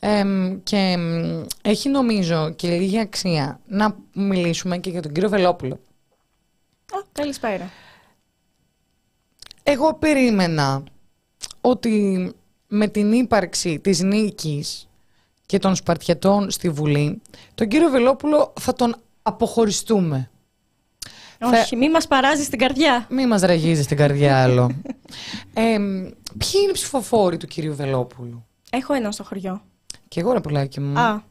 Εμ, 0.00 0.62
και 0.62 0.76
εμ, 0.76 1.44
έχει 1.62 1.88
νομίζω 1.88 2.50
και 2.50 2.68
λίγη 2.68 2.98
αξία 2.98 3.60
να 3.66 3.96
μιλήσουμε 4.12 4.78
και 4.78 4.90
για 4.90 5.02
τον 5.02 5.12
κύριο 5.12 5.28
Βελόπουλο. 5.28 5.74
Α, 6.92 6.98
καλησπέρα. 7.12 7.70
Εγώ 9.62 9.94
περίμενα 9.94 10.84
ότι 11.60 12.32
με 12.68 12.88
την 12.88 13.12
ύπαρξη 13.12 13.78
της 13.78 14.00
νίκης 14.00 14.87
και 15.48 15.58
των 15.58 15.74
Σπαρτιατών 15.74 16.50
στη 16.50 16.70
Βουλή, 16.70 17.20
τον 17.54 17.68
κύριο 17.68 17.88
Βελόπουλο 17.88 18.52
θα 18.60 18.72
τον 18.72 18.96
αποχωριστούμε. 19.22 20.30
Όχι, 21.40 21.76
μη 21.76 21.90
μας 21.90 22.06
παράζει 22.06 22.42
στην 22.44 22.58
καρδιά. 22.58 23.06
Μη 23.10 23.26
μας 23.26 23.40
ραγίζει 23.40 23.82
στην 23.82 23.96
καρδιά 23.96 24.42
άλλο. 24.42 24.70
Ε, 25.54 25.78
ποιοι 26.38 26.50
είναι 26.62 26.70
οι 26.70 26.72
ψηφοφόροι 26.72 27.36
του 27.36 27.46
κυρίου 27.46 27.74
Βελόπουλου; 27.74 28.46
Έχω 28.70 28.94
έναν 28.94 29.12
στο 29.12 29.24
χωριό. 29.24 29.62
Και 30.08 30.20
εγώ 30.20 30.32
ρε 30.32 30.40
πουλάκι 30.40 30.80
μου. 30.80 30.98
Α, 30.98 31.22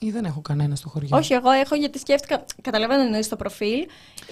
Ή 0.00 0.10
δεν 0.10 0.24
έχω 0.24 0.40
κανένα 0.40 0.74
στο 0.76 0.88
χωριό. 0.88 1.08
όχι, 1.12 1.32
εγώ 1.34 1.50
έχω 1.50 1.74
γιατί 1.74 1.98
σκέφτηκα. 1.98 2.44
Καταλαβαίνω 2.62 3.02
εννοείς 3.02 3.28
το 3.28 3.36
προφίλ. 3.36 3.86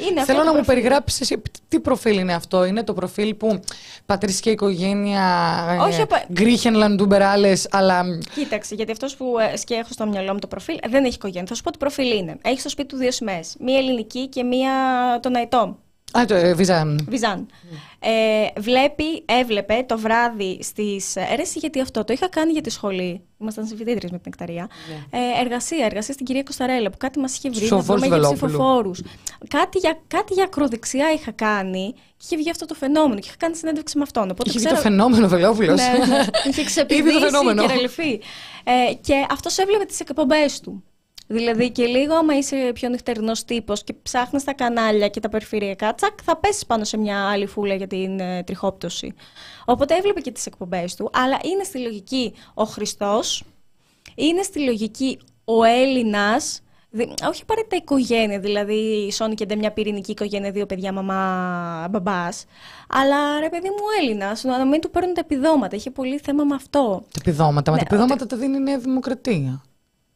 Είναι 0.08 0.20
αυτό 0.20 0.24
Θέλω 0.24 0.38
το 0.38 0.44
να 0.44 0.50
μου 0.50 0.52
προφίλ. 0.64 0.74
περιγράψεις 0.74 1.20
εσύ 1.20 1.42
τι 1.68 1.80
προφίλ 1.80 2.18
είναι 2.18 2.34
αυτό; 2.34 2.64
Είναι 2.64 2.82
το 2.84 2.92
προφίλ 2.94 3.34
που 3.34 3.60
πατρίς 4.06 4.40
και 4.40 4.50
οικογένεια. 4.50 5.22
Όχι, 5.80 5.98
ε, 6.00 6.02
απα- 6.02 6.24
Γκρίχενλαντ, 6.32 6.94
Ντουμπεράλε, 6.96 7.52
αλλά. 7.70 8.04
Κοίταξε, 8.34 8.74
γιατί 8.74 8.92
αυτός 8.92 9.16
που 9.16 9.34
ε, 9.52 9.56
σκέ 9.56 9.74
έχω 9.74 9.88
στο 9.92 10.06
μυαλό 10.06 10.32
μου 10.32 10.38
το 10.38 10.46
προφίλ 10.46 10.76
ε, 10.82 10.88
δεν 10.88 11.04
έχει 11.04 11.14
οικογένεια. 11.14 11.46
Θα 11.48 11.54
σου 11.54 11.62
πω 11.62 11.70
τι 11.70 11.78
προφίλ 11.78 12.18
είναι. 12.18 12.38
Έχεις 12.42 12.60
στο 12.60 12.68
σπίτι 12.68 12.88
του 12.88 12.96
δύο 12.96 13.10
σημαίες. 13.10 13.56
Μία 13.60 13.78
ελληνική 13.78 14.28
και 14.28 14.42
μία 14.42 14.72
των 15.22 15.34
Αϊτών. 15.36 15.78
Α, 16.18 16.24
το 16.24 16.34
ε, 16.34 16.54
Βίζαν. 16.54 17.06
Βιζάν. 17.08 17.46
Ε, 17.98 18.60
βλέπει, 18.60 19.22
έβλεπε 19.24 19.84
το 19.88 19.98
βράδυ 19.98 20.58
στις. 20.62 21.16
Έρεση, 21.16 21.58
γιατί 21.58 21.80
αυτό 21.80 22.04
το 22.04 22.12
είχα 22.12 22.28
κάνει 22.28 22.52
για 22.52 22.60
τη 22.60 22.70
σχολή. 22.70 23.20
Ήμασταν 23.40 23.66
συμφοιτήτριε 23.66 24.08
με 24.12 24.18
την 24.18 24.32
Εκταρία. 24.32 24.68
Ε, 25.10 25.40
εργασία, 25.40 25.84
εργασία 25.84 26.14
στην 26.14 26.26
κυρία 26.26 26.42
Κωνσταρέλα 26.42 26.90
που 26.90 26.96
κάτι 26.96 27.18
μας 27.18 27.36
είχε 27.36 27.48
βρει. 27.50 27.58
Στους 27.58 27.70
να 27.70 27.76
ψηφοφόρους 27.76 28.00
βρούμε 28.08 28.16
για 28.16 28.28
Βελόπουλου. 28.28 28.50
ψηφοφόρους. 28.52 29.02
Κάτι 29.48 29.78
για, 29.78 29.98
κάτι 30.06 30.34
για 30.34 30.44
ακροδεξιά 30.44 31.12
είχα 31.12 31.30
κάνει 31.30 31.92
και 31.92 32.24
είχε 32.24 32.36
βγει 32.36 32.50
αυτό 32.50 32.66
το 32.66 32.74
φαινόμενο 32.74 33.14
και 33.20 33.26
είχα 33.26 33.36
κάνει 33.38 33.56
συνέντευξη 33.56 33.96
με 33.96 34.02
αυτόν. 34.02 34.30
Οπότε 34.30 34.48
Είχε 34.50 34.58
βγει 34.58 34.66
ξέρω- 34.66 34.82
το 34.82 34.88
φαινόμενο 34.88 35.28
Βελόπουλος. 35.28 35.80
ναι, 35.80 36.04
ναι. 36.06 36.24
Είχε 36.48 36.48
Ήδη 36.48 36.54
το 36.60 36.64
ξεπηδήσει 36.64 37.18
φαινόμενο. 37.18 37.66
και 37.66 37.72
ρελεφεί. 37.74 38.20
Ε, 38.64 38.94
και 39.00 39.26
αυτός 39.30 39.58
έβλεπε 39.58 39.84
τις 39.84 40.00
εκπομπές 40.00 40.60
του. 40.60 40.84
Δηλαδή 41.26 41.70
και 41.70 41.84
λίγο 41.86 42.14
άμα 42.14 42.36
είσαι 42.36 42.70
πιο 42.74 42.88
νυχτερινός 42.88 43.44
τύπος 43.44 43.84
και 43.84 43.94
ψάχνεις 44.02 44.44
τα 44.44 44.52
κανάλια 44.54 45.08
και 45.08 45.20
τα 45.20 45.28
περιφερειακά, 45.28 45.94
τσακ, 45.94 46.18
θα 46.24 46.36
πέσεις 46.36 46.66
πάνω 46.66 46.84
σε 46.84 46.96
μια 46.96 47.28
άλλη 47.28 47.46
φούλα 47.46 47.74
για 47.74 47.86
την 47.86 48.20
ε, 48.20 48.42
τριχόπτωση. 48.42 49.14
Οπότε 49.64 49.94
έβλεπε 49.96 50.20
και 50.20 50.30
τις 50.30 50.46
εκπομπές 50.46 50.94
του, 50.94 51.10
αλλά 51.12 51.38
είναι 51.52 51.62
στη 51.62 51.78
λογική 51.78 52.34
ο 52.54 52.64
Χριστός, 52.64 53.44
είναι 54.14 54.42
στη 54.42 54.60
λογική 54.60 55.18
ο 55.44 55.62
Έλληνας, 55.64 56.60
δη- 56.90 57.14
όχι 57.28 57.42
απαραίτητα 57.42 57.76
οικογένεια, 57.76 58.38
δηλαδή 58.40 59.10
Σόνι 59.12 59.34
και 59.34 59.44
Ντε, 59.46 59.56
μια 59.56 59.72
πυρηνική 59.72 60.10
οικογένεια, 60.10 60.50
δύο 60.50 60.66
παιδιά, 60.66 60.92
μαμά, 60.92 61.86
μπαμπάς, 61.90 62.44
αλλά 62.88 63.40
ρε 63.40 63.48
παιδί 63.48 63.68
μου 63.68 63.84
Έλληνας, 64.00 64.44
να 64.44 64.64
μην 64.66 64.80
του 64.80 64.90
παίρνουν 64.90 65.14
τα 65.14 65.20
επιδόματα, 65.20 65.76
είχε 65.76 65.90
πολύ 65.90 66.18
θέμα 66.18 66.44
με 66.44 66.54
αυτό. 66.54 67.02
Τα 67.12 67.18
επιδόματα. 67.20 67.70
Μα 67.70 67.76
Ναι, 67.76 67.82
τα 67.82 67.94
επιδόματα 67.94 68.26
τα 68.26 68.36
δίνει 68.36 68.56
η 68.56 68.60
Νέα 68.60 68.78
Δημοκρατία. 68.78 69.62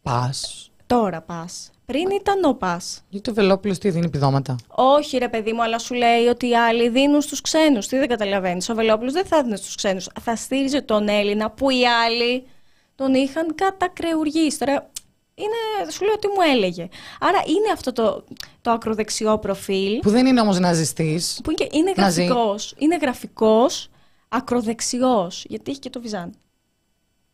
Πας. 0.03 0.68
Τώρα 0.89 1.21
πας. 1.23 1.71
Πριν 1.85 2.11
ήταν 2.21 2.45
ο 2.45 2.55
πας. 2.55 3.05
Γιατί 3.09 3.31
ο 3.31 3.35
Βελόπουλος 3.35 3.79
τι 3.79 3.91
δίνει 3.91 4.07
επιδόματα. 4.07 4.57
Όχι 4.69 5.19
ρε 5.19 5.29
παιδί 5.29 5.53
μου, 5.53 5.63
αλλά 5.63 5.79
σου 5.79 5.95
λέει 5.95 6.27
ότι 6.27 6.49
οι 6.49 6.57
άλλοι 6.57 6.89
δίνουν 6.89 7.21
στους 7.21 7.41
ξένους. 7.41 7.87
Τι 7.87 7.97
δεν 7.99 8.09
καταλαβαίνεις. 8.09 8.69
Ο 8.69 8.75
Βελόπουλος 8.75 9.13
δεν 9.13 9.25
θα 9.27 9.37
έδινε 9.37 9.57
στους 9.57 9.75
ξένους. 9.75 10.09
Θα 10.21 10.37
στήριζε 10.37 10.81
τον 10.83 11.09
Έλληνα 11.09 11.51
που 11.51 11.71
οι 11.71 11.87
άλλοι 11.87 12.47
τον 12.95 13.15
είχαν 13.15 13.55
κατακρεουργήσει. 13.55 14.59
Τώρα 14.59 14.91
είναι, 15.35 15.91
σου 15.91 16.05
λέω 16.05 16.19
τι 16.19 16.27
μου 16.27 16.41
έλεγε. 16.53 16.89
Άρα 17.21 17.39
είναι 17.47 17.73
αυτό 17.73 17.93
το, 17.93 18.25
το 18.61 18.71
ακροδεξιό 18.71 19.39
προφίλ 19.39 19.99
Που 19.99 20.11
δεν 20.11 20.27
είναι 20.27 20.41
όμως 20.41 20.59
ναζιστής. 20.59 21.41
που 21.45 21.51
είναι, 21.51 21.69
είναι 21.73 21.93
Ναζί. 21.97 22.25
γραφικός. 22.25 22.75
Είναι 22.79 22.97
γραφικός, 23.01 23.89
ακροδεξιός. 24.29 25.45
Γιατί 25.49 25.71
έχει 25.71 25.81
και 25.81 25.91
το 25.91 26.01
Βιζάν. 26.01 26.33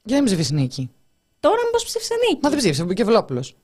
Για 0.03 0.17
να 0.17 0.23
μην 0.23 0.25
ψηφίσει 0.25 0.55
νίκη. 0.55 0.91
Τώρα 1.47 1.61
μήπως 1.65 1.85
ψήφισε 1.85 2.15
νίκη. 2.29 2.39
Μα 2.43 2.49
δεν 2.49 2.59
ψήφισε, 2.59 2.85
που 2.85 2.93
και 2.93 3.03
ο 3.03 3.05
Βελόπουλος. 3.05 3.55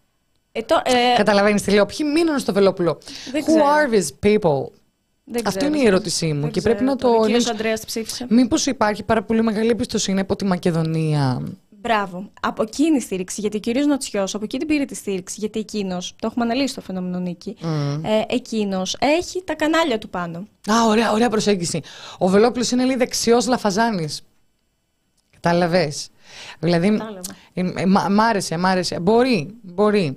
Ε, 0.53 0.63
το, 0.63 0.83
ε, 0.85 1.17
Καταλαβαίνεις 1.17 1.63
τι 1.63 1.71
λέω. 1.71 1.87
Ποιοι 1.87 2.07
μείνουν 2.15 2.39
στο 2.39 2.53
Βελόπουλο; 2.53 2.99
Δεν 3.33 3.43
Who 3.43 3.47
ξέρω. 3.47 3.65
are 3.65 3.95
these 3.95 4.27
people; 4.27 4.71
δεν 5.25 5.43
Αυτή 5.47 5.59
ξέρω. 5.59 5.67
είναι 5.75 5.83
η 5.85 5.87
ερώτησή 5.87 6.33
μου 6.33 6.41
Δεν 6.41 6.51
και 6.51 6.61
ξέρω 6.61 6.75
πρέπει 6.75 6.91
να 6.91 6.97
το 6.97 7.07
τώρα. 7.07 7.19
Ο 7.19 7.21
κύριος 7.21 7.45
ελέγξω. 7.45 7.51
Ανδρέας 7.51 7.81
τη 7.81 7.87
ψήφισε. 7.87 8.27
Μήπως 8.29 8.67
υπάρχει 8.67 9.03
πάρα 9.03 9.23
πολύ 9.23 9.43
μεγάλη 9.43 9.71
εμπιστοσύνη 9.71 10.21
από 10.21 10.37
τη 10.37 10.45
Μακεδονία; 10.45 11.43
Μπράβο. 11.83 12.31
Από 12.41 12.63
εκείνη 12.63 12.97
η 12.97 13.01
στήριξη, 13.01 13.41
γιατί 13.41 13.57
ο 13.57 13.61
κύριος 13.61 13.87
Νατσιό 13.87 14.23
από 14.33 14.45
εκεί 14.45 14.59
την 14.59 14.67
πήρε 14.67 14.85
τη 14.85 14.95
στήριξη, 14.95 15.37
γιατί 15.39 15.59
εκείνος, 15.59 16.15
το 16.19 16.27
έχουμε 16.31 16.45
αναλύσει 16.45 16.75
το 16.75 16.81
φαινόμενο 16.81 17.19
Νίκη, 17.19 17.57
ε, 18.03 18.35
εκείνος 18.35 18.97
έχει 19.01 19.43
τα 19.45 19.55
κανάλια 19.55 19.99
του 19.99 20.09
πάνω. 20.09 20.39
Α, 20.71 20.85
ωραία, 20.87 21.13
ωραία 21.13 21.29
προσέγγιση. 21.29 21.81
Ο 22.19 22.29
Βελόπουλος 22.29 22.71
είναι 22.71 22.85
λέει 22.85 22.97
δεξιός 22.97 23.47
λαφαζάνης. 23.47 24.23
Κατάλαβες; 25.31 26.09
Δηλαδή. 26.59 26.91
Κατάλαβα. 26.91 27.21
ε, 27.53 27.61
ε, 27.61 27.87
μ' 27.87 28.13
μ' 28.13 28.21
άρεσε, 28.21 28.59
μ' 28.59 28.67
άρεσε. 28.67 29.01
Μπορεί, 29.01 29.55
μπορεί. 29.63 30.15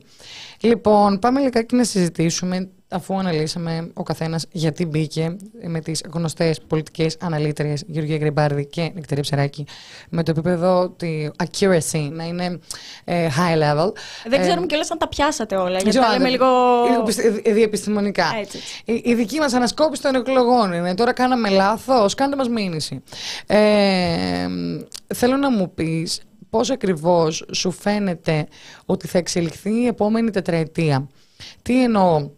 Λοιπόν, 0.61 1.19
πάμε 1.19 1.39
λιγάκι 1.39 1.75
να 1.75 1.83
συζητήσουμε, 1.83 2.69
αφού 2.93 3.17
αναλύσαμε 3.19 3.89
ο 3.93 4.03
καθένας 4.03 4.45
γιατί 4.51 4.85
μπήκε 4.85 5.35
με 5.67 5.79
τις 5.79 6.01
γνωστές 6.13 6.59
πολιτικές 6.67 7.17
αναλύτριες 7.21 7.83
Γεωργία 7.87 8.17
Γκριμπάρδη 8.17 8.65
και 8.65 8.91
Νεκτερία 8.93 9.23
Ψεράκη, 9.23 9.65
με 10.09 10.23
το 10.23 10.31
επίπεδο 10.31 10.89
τη 10.89 11.27
accuracy 11.43 12.09
να 12.11 12.23
είναι 12.25 12.59
ε, 13.03 13.27
high 13.27 13.57
level. 13.57 13.91
Δεν 14.27 14.39
Ε, 14.39 14.43
ξέρουμε 14.43 14.65
κιόλα 14.65 14.85
αν 14.91 14.97
τα 14.97 15.07
πιάσατε 15.07 15.55
όλα, 15.55 15.69
γιατί 15.71 15.89
ξέρω 15.89 16.05
τα 16.05 16.11
αν 16.11 16.17
λέμε 16.21 16.29
δεν- 16.29 16.39
λίγο. 16.39 16.47
λίγο 16.89 17.03
πιστε- 17.03 17.47
ε, 17.47 17.51
διεπιστημονικά. 17.53 18.25
Έτσι, 18.39 18.57
έτσι. 18.57 18.81
Η, 18.85 19.11
η 19.11 19.15
δική 19.15 19.39
μας 19.39 19.53
ανασκόπηση 19.53 20.01
των 20.01 20.15
εκλογών 20.15 20.73
είναι. 20.73 20.95
Τώρα 20.95 21.13
κάναμε 21.13 21.49
λάθος, 21.49 22.13
κάντε 22.15 22.35
μας 22.35 22.49
μήνυση. 22.49 23.03
Ε, 23.47 24.47
θέλω 25.15 25.37
να 25.37 25.51
μου 25.51 25.71
πεις 25.73 26.21
πώς 26.49 26.69
ακριβώς 26.71 27.45
σου 27.51 27.71
φαίνεται 27.71 28.47
ότι 28.85 29.07
θα 29.07 29.17
εξελιχθεί 29.17 29.81
η 29.81 29.85
επόμενη 29.87 30.29
τετραετία. 30.31 31.07
Τι 31.61 31.83
εννοώ; 31.83 32.29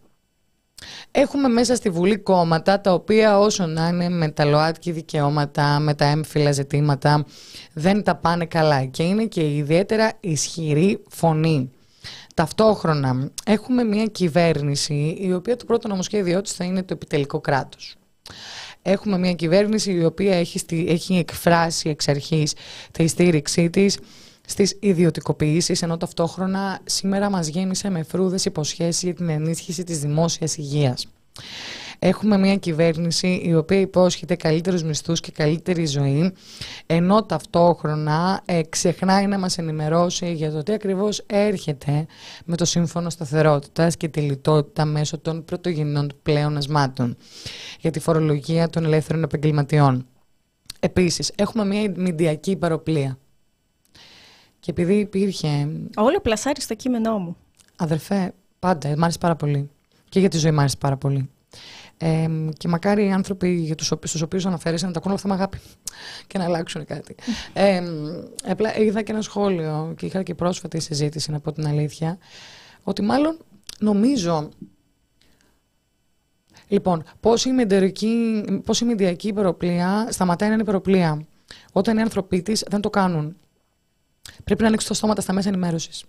Έχουμε 1.11 1.47
μέσα 1.47 1.75
στη 1.75 1.89
Βουλή 1.89 2.17
κόμματα 2.17 2.81
τα 2.81 2.93
οποία 2.93 3.39
όσο 3.39 3.65
να 3.65 3.87
είναι 3.87 4.09
με 4.09 4.29
τα 4.29 4.45
ΛΟΑΤΚΙ 4.45 4.91
δικαιώματα, 4.91 5.79
με 5.79 5.93
τα 5.93 6.05
έμφυλα 6.05 6.51
ζητήματα 6.51 7.25
δεν 7.73 8.03
τα 8.03 8.15
πάνε 8.15 8.45
καλά 8.45 8.85
και 8.85 9.03
είναι 9.03 9.25
και 9.25 9.41
η 9.41 9.57
ιδιαίτερα 9.57 10.11
ισχυρή 10.19 11.03
φωνή. 11.09 11.69
Ταυτόχρονα 12.33 13.31
έχουμε 13.45 13.83
μια 13.83 14.05
κυβέρνηση 14.05 15.17
η 15.19 15.33
οποία 15.33 15.55
το 15.55 15.65
πρώτο 15.65 15.87
νομοσχέδιό 15.87 16.41
της 16.41 16.51
θα 16.53 16.63
είναι 16.63 16.83
το 16.83 16.93
επιτελικό 16.93 17.39
κράτος. 17.41 17.95
Έχουμε 18.81 19.17
μια 19.17 19.33
κυβέρνηση 19.33 19.91
η 19.91 20.05
οποία 20.05 20.35
έχει, 20.35 20.59
στη- 20.59 20.85
έχει 20.89 21.17
εκφράσει 21.17 21.89
εξ 21.89 22.07
αρχής 22.07 22.53
τη 22.91 23.07
στήριξή 23.07 23.69
της 23.69 23.97
στις 24.47 24.77
ιδιωτικοποιήσεις, 24.79 25.81
ενώ 25.81 25.97
ταυτόχρονα 25.97 26.79
σήμερα 26.83 27.29
μας 27.29 27.47
γέμισε 27.47 27.89
με 27.89 28.03
φρούδες 28.03 28.45
υποσχέσεις 28.45 29.03
για 29.03 29.13
την 29.13 29.29
ενίσχυση 29.29 29.83
της 29.83 29.99
δημόσιας 29.99 30.57
υγείας. 30.57 31.07
Έχουμε 31.99 32.37
μια 32.37 32.55
κυβέρνηση 32.55 33.41
η 33.43 33.55
οποία 33.55 33.79
υπόσχεται 33.79 34.35
καλύτερους 34.35 34.83
μισθούς 34.83 35.19
και 35.19 35.31
καλύτερη 35.31 35.85
ζωή, 35.85 36.33
ενώ 36.85 37.23
ταυτόχρονα 37.23 38.41
ε, 38.45 38.61
ξεχνάει 38.69 39.27
να 39.27 39.39
μας 39.39 39.57
ενημερώσει 39.57 40.33
για 40.33 40.51
το 40.51 40.63
τι 40.63 40.73
ακριβώς 40.73 41.23
έρχεται 41.27 42.05
με 42.45 42.55
το 42.55 42.65
Σύμφωνο 42.65 43.09
Σταθερότητας 43.09 43.97
και 43.97 44.07
τη 44.07 44.19
λιτότητα 44.19 44.85
μέσω 44.85 45.17
των 45.17 45.45
πρωτογενών 45.45 46.11
πλέον 46.23 46.57
ασμάτων 46.57 47.17
για 47.79 47.91
τη 47.91 47.99
φορολογία 47.99 48.69
των 48.69 48.85
ελεύθερων 48.85 49.23
επαγγελματιών. 49.23 50.05
Επίσης, 50.79 51.31
έχουμε 51.35 51.65
μια 51.65 51.93
μηντιακή 51.95 52.51
υπεροπλία. 52.51 53.17
Και 54.65 54.71
επειδή 54.71 54.95
υπήρχε 54.95 55.69
Όλο 55.95 56.19
πλασάρει 56.21 56.61
στο 56.61 56.75
κείμενό 56.75 57.17
μου. 57.17 57.37
Αδερφέ, 57.75 58.33
πάντα, 58.59 58.97
μ' 58.97 59.03
άρεσε 59.03 59.17
πάρα 59.17 59.35
πολύ. 59.35 59.69
Και 60.09 60.19
για 60.19 60.29
τη 60.29 60.37
ζωή 60.37 60.51
μ' 60.51 60.59
άρεσε 60.59 60.77
πάρα 60.79 60.97
πολύ. 60.97 61.29
Ε, 61.97 62.27
και 62.57 62.67
μακάρι 62.67 63.05
οι 63.05 63.11
άνθρωποι 63.11 63.53
για 63.55 63.75
τους, 63.75 63.91
οποίους- 63.91 64.09
στους 64.09 64.21
οποίους 64.21 64.45
αναφέρεσαι 64.45 64.85
να 64.85 64.91
τα 64.91 64.99
ακούνε 64.99 65.13
αυτά 65.13 65.27
με 65.27 65.33
αγάπη 65.33 65.59
και 66.27 66.37
να 66.37 66.43
αλλάξουν 66.43 66.85
κάτι. 66.85 67.15
Ε, 67.53 67.83
απλά 68.47 68.77
είδα 68.77 69.01
και 69.01 69.11
ένα 69.11 69.21
σχόλιο 69.21 69.93
και 69.97 70.05
είχα 70.05 70.23
και 70.23 70.35
πρόσφατη 70.35 70.79
συζήτηση, 70.79 71.31
να 71.31 71.39
πω 71.39 71.51
την 71.51 71.67
αλήθεια, 71.67 72.17
ότι 72.83 73.01
μάλλον 73.01 73.37
νομίζω 73.79 74.49
Λοιπόν, 76.67 77.03
πώς 77.19 77.45
η, 77.45 77.51
μεντερική, 77.51 78.43
πώς 78.65 78.81
η 78.81 78.85
μηντιακή 78.85 79.27
υπεροπλία 79.27 80.07
σταματάει 80.09 80.47
να 80.47 80.53
είναι 80.53 80.63
υπεροπλία. 80.63 81.25
Όταν 81.71 81.97
οι 81.97 82.01
άνθρωποι 82.01 82.41
της 82.41 82.63
δεν 82.67 82.81
το 82.81 82.89
κάνουν. 82.89 83.35
Πρέπει 84.43 84.61
να 84.61 84.67
ανοίξουν 84.67 84.89
τα 84.89 84.95
στόματα 84.95 85.21
στα 85.21 85.33
μέσα 85.33 85.49
ενημέρωσης. 85.49 86.03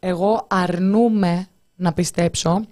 Εγώ 0.00 0.46
αρνούμαι 0.50 1.46
να 1.76 1.92
πιστέψω 1.92 2.64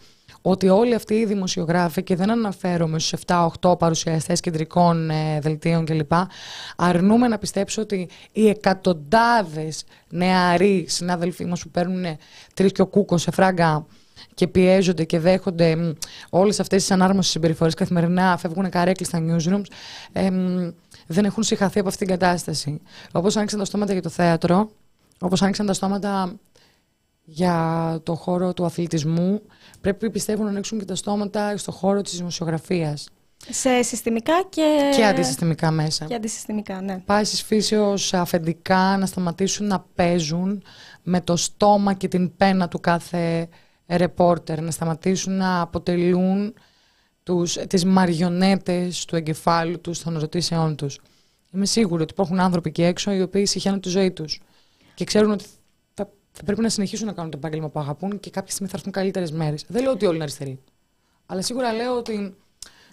ότι 0.43 0.68
όλοι 0.68 0.95
αυτοί 0.95 1.14
οι 1.14 1.24
δημοσιογράφοι, 1.24 2.03
και 2.03 2.16
δεν 2.16 2.31
αναφέρομαι 2.31 2.99
στους 2.99 3.20
7-8 3.26 3.78
παρουσιαστές 3.78 4.41
κεντρικών 4.41 5.11
ε, 5.11 5.39
δελτίων 5.41 5.85
κλπ, 5.85 6.12
αρνούμαι 6.76 7.28
να 7.28 7.39
πιστέψω 7.39 7.83
ότι 7.83 8.09
οι 8.33 8.49
εκατοντάδες 8.49 9.85
νεαροί 10.09 10.85
συνάδελφοί 10.89 11.45
μας 11.45 11.62
που 11.62 11.70
παίρνουν 11.70 12.16
τρεις 12.55 12.72
και 12.72 12.83
ο 12.83 12.87
κούκος 12.87 13.22
σε 13.22 13.31
φράγκα 13.31 13.87
και 14.35 14.47
πιέζονται 14.47 15.05
και 15.05 15.18
δέχονται 15.18 15.76
μ, 15.76 15.93
όλες 16.31 16.61
αυτές 16.61 16.81
τις 16.81 16.91
ανάρμοσες 16.91 17.31
συμπεριφορές 17.31 17.74
καθημερινά, 17.74 18.37
φεύγουν 18.37 18.70
καρέκλες 18.70 19.09
στα 19.09 19.18
newsrooms, 19.26 19.64
ε, 20.12 20.31
μ, 20.31 20.70
δεν 21.12 21.24
έχουν 21.24 21.42
συγχαθεί 21.42 21.78
από 21.78 21.88
αυτήν 21.88 22.06
την 22.06 22.18
κατάσταση. 22.18 22.80
Όπως 23.12 23.36
άνοιξαν 23.36 23.58
τα 23.58 23.64
στόματα 23.64 23.92
για 23.92 24.02
το 24.02 24.08
θέατρο, 24.08 24.70
όπως 25.20 25.42
άνοιξαν 25.42 25.66
τα 25.66 25.72
στόματα 25.72 26.38
για 27.24 27.98
το 28.02 28.14
χώρο 28.14 28.52
του 28.52 28.64
αθλητισμού, 28.64 29.42
πρέπει 29.80 30.11
πιστεύω 30.11 30.42
να 30.42 30.48
ανοίξουν 30.48 30.78
και 30.78 30.84
τα 30.84 30.94
στόματα 30.94 31.56
στο 31.56 31.72
χώρο 31.72 32.02
της 32.02 32.16
δημοσιογραφίας 32.16 33.08
Σε 33.48 33.82
συστημικά 33.82 34.32
και. 34.48 34.92
και 34.96 35.04
αντισυστημικά 35.04 35.70
μέσα. 35.70 36.04
Και 36.04 36.14
αντισυστημικά, 36.14 36.80
ναι. 36.80 36.98
Πάσει 36.98 37.44
φύσεως 37.44 38.14
αφεντικά 38.14 38.96
να 38.98 39.06
σταματήσουν 39.06 39.66
να 39.66 39.84
παίζουν 39.94 40.62
με 41.02 41.20
το 41.20 41.36
στόμα 41.36 41.92
και 41.92 42.08
την 42.08 42.36
πένα 42.36 42.68
του 42.68 42.80
κάθε 42.80 43.48
ρεπόρτερ, 43.86 44.61
να 44.61 44.70
σταματήσουν 44.70 45.36
να 45.36 45.61
αποτελούν 45.61 46.54
τους, 47.31 47.53
τις 47.53 47.85
μαριονέτες 47.85 49.05
του 49.05 49.16
εγκεφάλου 49.16 49.81
τους 49.81 50.03
των 50.03 50.16
ερωτήσεών 50.16 50.76
τους. 50.76 51.01
Είμαι 51.53 51.66
σίγουρη 51.66 52.03
ότι 52.03 52.12
υπάρχουν 52.12 52.41
άνθρωποι 52.41 52.68
εκεί 52.68 52.83
έξω 52.83 53.12
οι 53.12 53.22
οποίοι 53.22 53.47
συχαίνουν 53.47 53.81
τη 53.81 53.89
ζωή 53.89 54.11
τους 54.11 54.41
και 54.95 55.05
ξέρουν 55.05 55.31
ότι 55.31 55.45
θα, 55.95 56.11
θα 56.33 56.45
πρέπει 56.45 56.61
να 56.61 56.68
συνεχίσουν 56.68 57.07
να 57.07 57.12
κάνουν 57.12 57.31
το 57.31 57.37
επάγγελμα 57.37 57.68
που 57.68 57.81
αγαπούν 57.81 58.20
και 58.20 58.31
κάποια 58.31 58.51
στιγμή 58.51 58.68
θα 58.68 58.76
έρθουν 58.76 58.93
καλύτερες 58.93 59.33
μέρες. 59.33 59.64
Δεν 59.68 59.83
λέω 59.83 59.93
ότι 59.93 60.05
όλοι 60.05 60.14
είναι 60.14 60.24
αριστεροί. 60.24 60.59
Αλλά 61.26 61.43
σίγουρα 61.43 61.72
λέω 61.72 61.97
ότι 61.97 62.37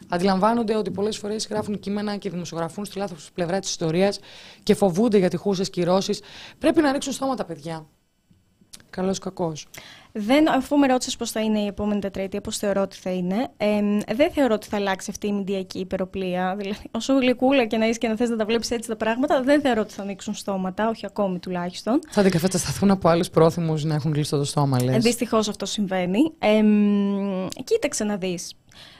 αντιλαμβάνονται 0.08 0.76
ότι 0.76 0.92
πολλές 0.92 1.18
φορές 1.18 1.48
γράφουν 1.48 1.80
κείμενα 1.80 2.18
και 2.18 2.30
δημοσιογραφούν 2.30 2.86
στη 2.86 2.98
λάθος 2.98 3.30
πλευρά 3.34 3.60
της 3.60 3.70
ιστορίας 3.70 4.20
και 4.64 4.76
φοβούνται 4.76 5.18
για 5.18 5.30
τυχούσες 5.30 5.70
κυρώσεις. 5.70 6.22
Πρέπει 6.60 6.82
να 6.82 6.92
ρίξουν 6.92 7.14
στόματα, 7.14 7.46
παιδιά. 7.46 7.86
Καλός 8.90 9.18
ή 9.18 9.20
κακός. 9.20 9.68
Δεν, 10.12 10.50
αφού 10.50 10.78
με 10.78 10.88
ρώτησες 10.88 11.16
πώς 11.16 11.32
θα 11.32 11.42
είναι 11.42 11.60
η 11.60 11.66
επόμενη 11.66 12.00
τετραετία, 12.02 12.42
πώς 12.42 12.58
θεωρώ 12.58 12.82
ότι 12.82 12.96
θα 12.98 13.10
είναι, 13.10 13.50
ε, 13.58 13.82
δεν 14.16 14.32
θεωρώ 14.32 14.54
ότι 14.54 14.68
θα 14.68 14.78
αλλάξει 14.78 15.08
αυτή 15.10 15.28
η 15.28 15.32
μηντιακή 15.32 15.80
υπεροπλία. 15.80 16.56
Δηλαδή, 16.58 16.80
όσο 16.92 17.14
γλυκούλα 17.14 17.66
και 17.66 17.78
να 17.78 17.88
είσαι 17.88 17.98
και 17.98 18.08
να 18.08 18.16
θες 18.16 18.30
να 18.30 18.36
τα 18.36 18.46
βλέπεις 18.46 18.72
έτσι 18.72 18.90
τα 18.90 18.96
πράγματα, 18.96 19.42
δεν 19.42 19.62
θεωρώ 19.62 19.82
ότι 19.82 19.94
θα 19.94 20.02
ανοίξουν 20.02 20.34
στόματα, 20.34 20.90
όχι 20.90 21.06
ακόμη 21.06 21.40
τουλάχιστον. 21.40 22.00
Θα 22.10 22.22
αντικατασταθούν 22.22 22.92
από 22.92 23.10
άλλους 23.10 23.30
πρόθυμους 23.30 23.84
να 23.84 23.96
έχουν 23.96 24.12
κλειστό 24.12 24.38
το 24.38 24.44
στόμα, 24.44 24.84
λες. 24.84 24.96
Ε, 24.96 25.00
Δυστυχώς 25.00 25.48
αυτό 25.48 25.66
συμβαίνει. 25.66 26.32
Ε, 26.40 26.62
μ, 26.62 27.48
κοίταξε 27.64 28.04
να 28.04 28.18
δεις. 28.18 28.54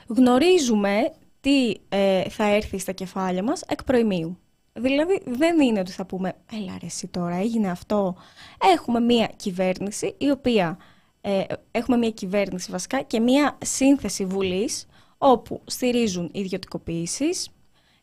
Γνωρίζουμε 0.06 1.12
τι 1.40 1.74
ε, 1.88 2.28
θα 2.28 2.54
έρθει 2.54 2.78
στα 2.78 2.92
κεφάλια 2.92 3.42
μας 3.42 3.62
εκ 3.68 3.84
προημίου. 3.84 4.38
Δηλαδή 4.80 5.22
δεν 5.26 5.60
είναι 5.60 5.80
ότι 5.80 5.92
θα 5.92 6.04
πούμε 6.06 6.34
«Έλα 6.52 6.76
ρε 6.80 6.86
εσύ 6.86 7.06
τώρα, 7.06 7.36
έγινε 7.36 7.70
αυτό». 7.70 8.16
Έχουμε 8.74 9.00
μία 9.00 9.30
κυβέρνηση 9.36 10.14
η 10.18 10.30
οποία... 10.30 10.78
ε, 11.20 11.42
έχουμε 11.70 11.96
μία 11.96 12.10
κυβέρνηση 12.10 12.70
βασικά 12.70 13.02
και 13.02 13.20
μία 13.20 13.58
σύνθεση 13.64 14.24
βουλής 14.24 14.86
όπου 15.18 15.60
στηρίζουν 15.64 16.30
ιδιωτικοποίησεις. 16.32 17.48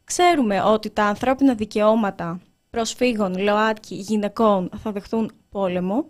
Ξέρουμε 0.03 0.61
ότι 0.61 0.89
τα 0.89 1.03
ανθρώπινα 1.03 1.53
δικαιώματα 1.53 2.39
προσφύγων, 2.69 3.37
ΛΟΑΤΚΙ, 3.37 3.95
γυναικών 3.95 4.69
θα 4.77 4.91
δεχτούν 4.91 5.31
πόλεμο, 5.49 6.05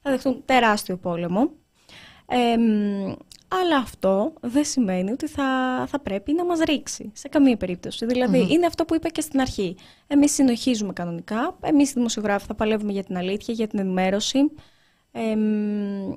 θα 0.00 0.10
δεχτούν 0.10 0.42
τεράστιο 0.44 0.96
πόλεμο. 0.96 1.50
Ε, 2.26 2.56
μ, 2.56 3.12
αλλά 3.62 3.76
αυτό 3.76 4.32
δεν 4.40 4.64
σημαίνει 4.64 5.10
ότι 5.10 5.26
θα, 5.26 5.44
θα 5.88 5.98
πρέπει 6.00 6.32
να 6.32 6.44
μας 6.44 6.58
ρίξει 6.58 7.10
σε 7.14 7.28
καμία 7.28 7.56
περίπτωση. 7.56 8.06
Δηλαδή, 8.06 8.46
είναι 8.50 8.66
αυτό 8.66 8.84
που 8.84 8.94
είπα 8.94 9.08
και 9.08 9.20
στην 9.20 9.40
αρχή. 9.40 9.76
Εμείς 10.06 10.32
συνοχίζουμε 10.32 10.92
κανονικά, 10.92 11.56
εμείς 11.60 11.90
οι 11.90 11.92
δημοσιογράφοι 11.92 12.46
θα 12.46 12.54
παλεύουμε 12.54 12.92
για 12.92 13.04
την 13.04 13.16
αλήθεια, 13.16 13.54
για 13.54 13.66
την 13.66 13.78
ενημέρωση. 13.78 14.38
Ε, 15.12 15.34
μ, 15.36 16.12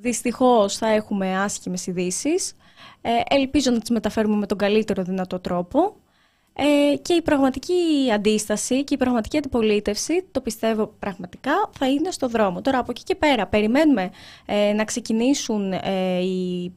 δυστυχώς 0.00 0.76
θα 0.76 0.86
έχουμε 0.86 1.38
άσχημες 1.38 1.86
ειδήσεις. 1.86 2.54
Ε, 3.00 3.10
ελπίζω 3.28 3.70
να 3.70 3.78
τις 3.78 3.90
μεταφέρουμε 3.90 4.36
με 4.36 4.46
τον 4.46 4.58
καλύτερο 4.58 5.02
δυνατό 5.02 5.38
τρόπο. 5.38 5.96
Ε, 6.56 6.96
και 6.96 7.12
η 7.12 7.22
πραγματική 7.22 7.74
αντίσταση 8.14 8.84
και 8.84 8.94
η 8.94 8.96
πραγματική 8.96 9.36
αντιπολίτευση, 9.36 10.24
το 10.30 10.40
πιστεύω 10.40 10.94
πραγματικά, 10.98 11.70
θα 11.78 11.88
είναι 11.90 12.10
στο 12.10 12.28
δρόμο. 12.28 12.60
Τώρα 12.60 12.78
από 12.78 12.90
εκεί 12.90 13.02
και 13.02 13.14
πέρα 13.14 13.46
περιμένουμε 13.46 14.10
ε, 14.46 14.72
να 14.72 14.84
ξεκινήσουν 14.84 15.72
ε, 15.72 16.18
οι 16.20 16.72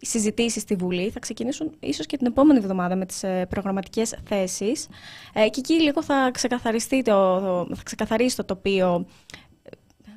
συζητήσεις 0.00 0.62
στη 0.62 0.74
Βουλή. 0.74 1.10
Θα 1.10 1.18
ξεκινήσουν 1.18 1.72
ίσως 1.80 2.06
και 2.06 2.16
την 2.16 2.26
επόμενη 2.26 2.58
εβδομάδα 2.58 2.96
με 2.96 3.06
τις 3.06 3.22
ε, 3.22 3.46
προγραμματικές 3.48 4.14
θέσεις. 4.24 4.88
Ε, 5.32 5.48
και 5.48 5.60
εκεί 5.60 5.82
λίγο 5.82 6.02
θα, 6.02 6.30
ξεκαθαριστεί 6.32 7.02
το, 7.02 7.40
θα 7.74 7.82
ξεκαθαρίσει 7.82 8.36
το 8.36 8.44
τοπίο 8.44 9.06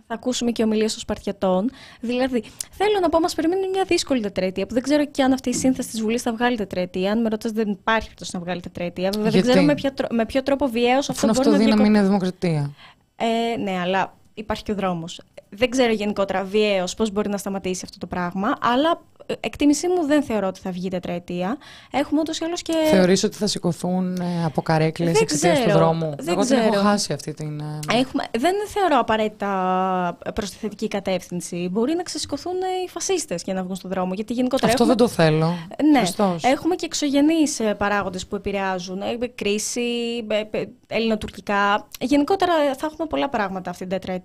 θα 0.07 0.13
ακούσουμε 0.13 0.51
και 0.51 0.63
ομιλίες 0.63 0.91
των 0.91 1.01
Σπαρτιατών. 1.01 1.71
Δηλαδή, 1.99 2.43
θέλω 2.71 2.99
να 3.01 3.09
πω, 3.09 3.19
μας 3.19 3.35
περιμένει 3.35 3.69
μια 3.69 3.83
δύσκολη 3.83 4.21
τετραετία 4.21 4.65
που 4.65 4.73
δεν 4.73 4.83
ξέρω 4.83 5.05
και 5.05 5.23
αν 5.23 5.33
αυτή 5.33 5.49
η 5.49 5.53
σύνθεση 5.53 5.89
της 5.89 6.01
Βουλής 6.01 6.21
θα 6.21 6.31
βγάλει 6.33 6.57
τετραετία. 6.57 7.11
Αν 7.11 7.21
με 7.21 7.29
ρωτάς, 7.29 7.51
δεν 7.51 7.69
υπάρχει 7.69 8.03
περίπτωση 8.03 8.31
να 8.33 8.39
βγάλει 8.39 8.61
τετραετία. 8.61 9.09
Βέβαια, 9.15 9.31
δεν 9.31 9.41
ξέρω 9.41 9.61
με, 9.61 9.73
ποιο, 9.73 9.91
με 10.09 10.25
ποιο 10.25 10.43
τρόπο 10.43 10.67
βιαίως 10.67 11.09
αυτό 11.09 11.27
μπορεί 11.33 11.49
να 11.49 11.57
δύναμη 11.57 11.87
είναι 11.87 12.03
δημοκρατία. 12.03 12.71
Ε, 13.15 13.57
ναι, 13.57 13.79
αλλά 13.79 14.13
υπάρχει 14.35 14.63
και 14.63 14.71
ο 14.71 14.75
δρόμος. 14.75 15.21
Δεν 15.49 15.69
ξέρω 15.69 15.91
γενικότερα 15.91 16.43
βιαίως 16.43 16.93
πώς 16.93 17.11
μπορεί 17.11 17.29
να 17.29 17.37
σταματήσει 17.37 17.81
αυτό 17.85 17.97
το 17.97 18.07
πράγμα, 18.07 18.55
αλλά 18.61 19.01
εκτίμησή 19.39 19.87
μου 19.87 20.05
δεν 20.05 20.23
θεωρώ 20.23 20.47
ότι 20.47 20.59
θα 20.59 20.71
βγει 20.71 20.89
τετραετία. 20.89 21.57
Έχουμε 21.91 22.19
ούτως 22.19 22.39
ή 22.39 22.43
άλλως 22.45 22.61
και. 22.61 22.73
Θεωρείς 22.91 23.23
ότι 23.23 23.37
θα 23.37 23.47
σηκωθούν 23.47 24.15
ε, 24.15 24.45
από 24.45 24.61
καρέκλες 24.61 25.21
εξαιτίας 25.21 25.59
του 25.61 25.71
δρόμου; 25.71 26.13
Δεν 26.17 26.27
Εγώ 26.27 26.41
ξέρω. 26.41 26.61
δεν 26.61 26.73
έχω 26.73 26.83
χάσει 26.83 27.13
αυτή 27.13 27.33
την. 27.33 27.59
Ε, 27.59 27.97
Έχουμε, 27.97 28.23
δεν 28.37 28.53
θεωρώ 28.67 28.99
απαραίτητα 28.99 30.17
προς 30.33 30.49
τη 30.49 30.55
θετική 30.55 30.87
κατεύθυνση. 30.87 31.69
Μπορεί 31.71 31.95
να 31.95 32.03
ξεσηκωθούν 32.03 32.53
οι 32.85 32.89
φασίστες 32.89 33.41
για 33.43 33.53
να 33.53 33.63
βγουν 33.63 33.75
στον 33.75 33.89
δρόμο. 33.89 34.13
Γιατί 34.13 34.33
γενικότερα 34.33 34.71
Αυτό 34.71 34.83
έχουμε... 34.83 34.97
δεν 34.97 35.07
το 35.07 35.13
θέλω. 35.13 35.55
Ναι, 35.91 35.99
Χριστός. 35.99 36.43
έχουμε 36.43 36.75
και 36.75 36.85
εξωγενείς 36.85 37.61
παράγοντες 37.77 38.27
που 38.27 38.35
επηρεάζουν. 38.35 39.01
Ε, 39.01 39.27
Κρίση, 39.35 39.81
ε, 40.27 40.57
ε, 40.57 40.65
ελληνοτουρκικά. 40.87 41.87
Γενικότερα 41.99 42.53
θα 42.77 42.85
έχουμε 42.91 43.07
πολλά 43.07 43.29
πράγματα 43.29 43.69
αυτή 43.69 43.81
την 43.81 43.91
τετραετία. 43.99 44.24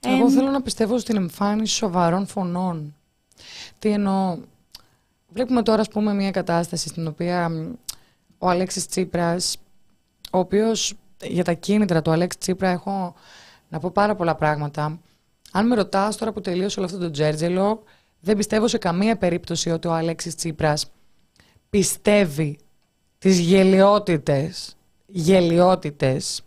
Εγώ 0.00 0.26
Ε, 0.26 0.30
θέλω 0.30 0.50
να 0.50 0.62
πιστεύω 0.62 0.98
στην 0.98 1.16
εμφάνιση 1.16 1.74
σοβαρών 1.74 2.26
φωνών. 2.26 2.94
Τι 3.78 3.88
εννοώ. 3.90 4.38
Βλέπουμε 5.28 5.62
τώρα, 5.62 5.80
ας 5.80 5.88
πούμε, 5.88 6.14
μια 6.14 6.30
κατάσταση 6.30 6.88
στην 6.88 7.06
οποία 7.06 7.48
μ, 7.48 7.72
ο 8.38 8.48
Αλέξης 8.48 8.86
Τσίπρας, 8.86 9.56
ο 10.30 10.38
οποίος 10.38 10.94
για 11.22 11.44
τα 11.44 11.52
κίνητρα 11.52 12.02
του 12.02 12.10
Αλέξη 12.10 12.38
Τσίπρα 12.38 12.68
έχω 12.68 13.14
να 13.68 13.78
πω 13.78 13.90
πάρα 13.90 14.14
πολλά 14.14 14.34
πράγματα. 14.34 14.98
Αν 15.52 15.66
με 15.66 15.74
ρωτάς 15.74 16.16
τώρα 16.16 16.32
που 16.32 16.40
τελείωσε 16.40 16.78
όλο 16.78 16.88
αυτό 16.88 17.00
το 17.00 17.10
τζέρτζελο, 17.10 17.82
δεν 18.20 18.36
πιστεύω 18.36 18.68
σε 18.68 18.78
καμία 18.78 19.16
περίπτωση 19.16 19.70
ότι 19.70 19.88
ο 19.88 19.92
Αλέξης 19.92 20.34
Τσίπρας 20.34 20.90
πιστεύει 21.70 22.58
τις 23.18 23.38
γελιότητες, 23.38 24.76
γελιότητες 25.06 26.42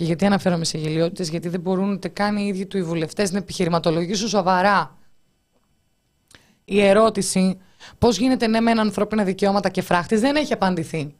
και 0.00 0.06
γιατί 0.06 0.26
αναφέρομαι 0.26 0.64
σε 0.64 0.78
γελιότητες, 0.78 1.28
γιατί 1.28 1.48
δεν 1.48 1.60
μπορούν 1.60 1.92
ούτε 1.92 2.08
καν 2.08 2.36
οι 2.36 2.44
ίδιοι 2.46 2.66
του 2.66 2.78
οι 2.78 2.82
βουλευτές 2.82 3.32
να 3.32 3.38
επιχειρηματολογήσουν 3.38 4.28
σοβαρά. 4.28 4.98
Η 6.64 6.80
ερώτηση 6.80 7.60
πώς 7.98 8.18
γίνεται 8.18 8.46
ναι 8.46 8.60
με 8.60 8.70
ένα 8.70 8.80
ανθρώπινα 8.80 9.24
δικαιώματα 9.24 9.68
και 9.68 9.82
φράχτης 9.82 10.20
δεν 10.20 10.36
έχει 10.36 10.52
απαντηθεί. 10.52 11.14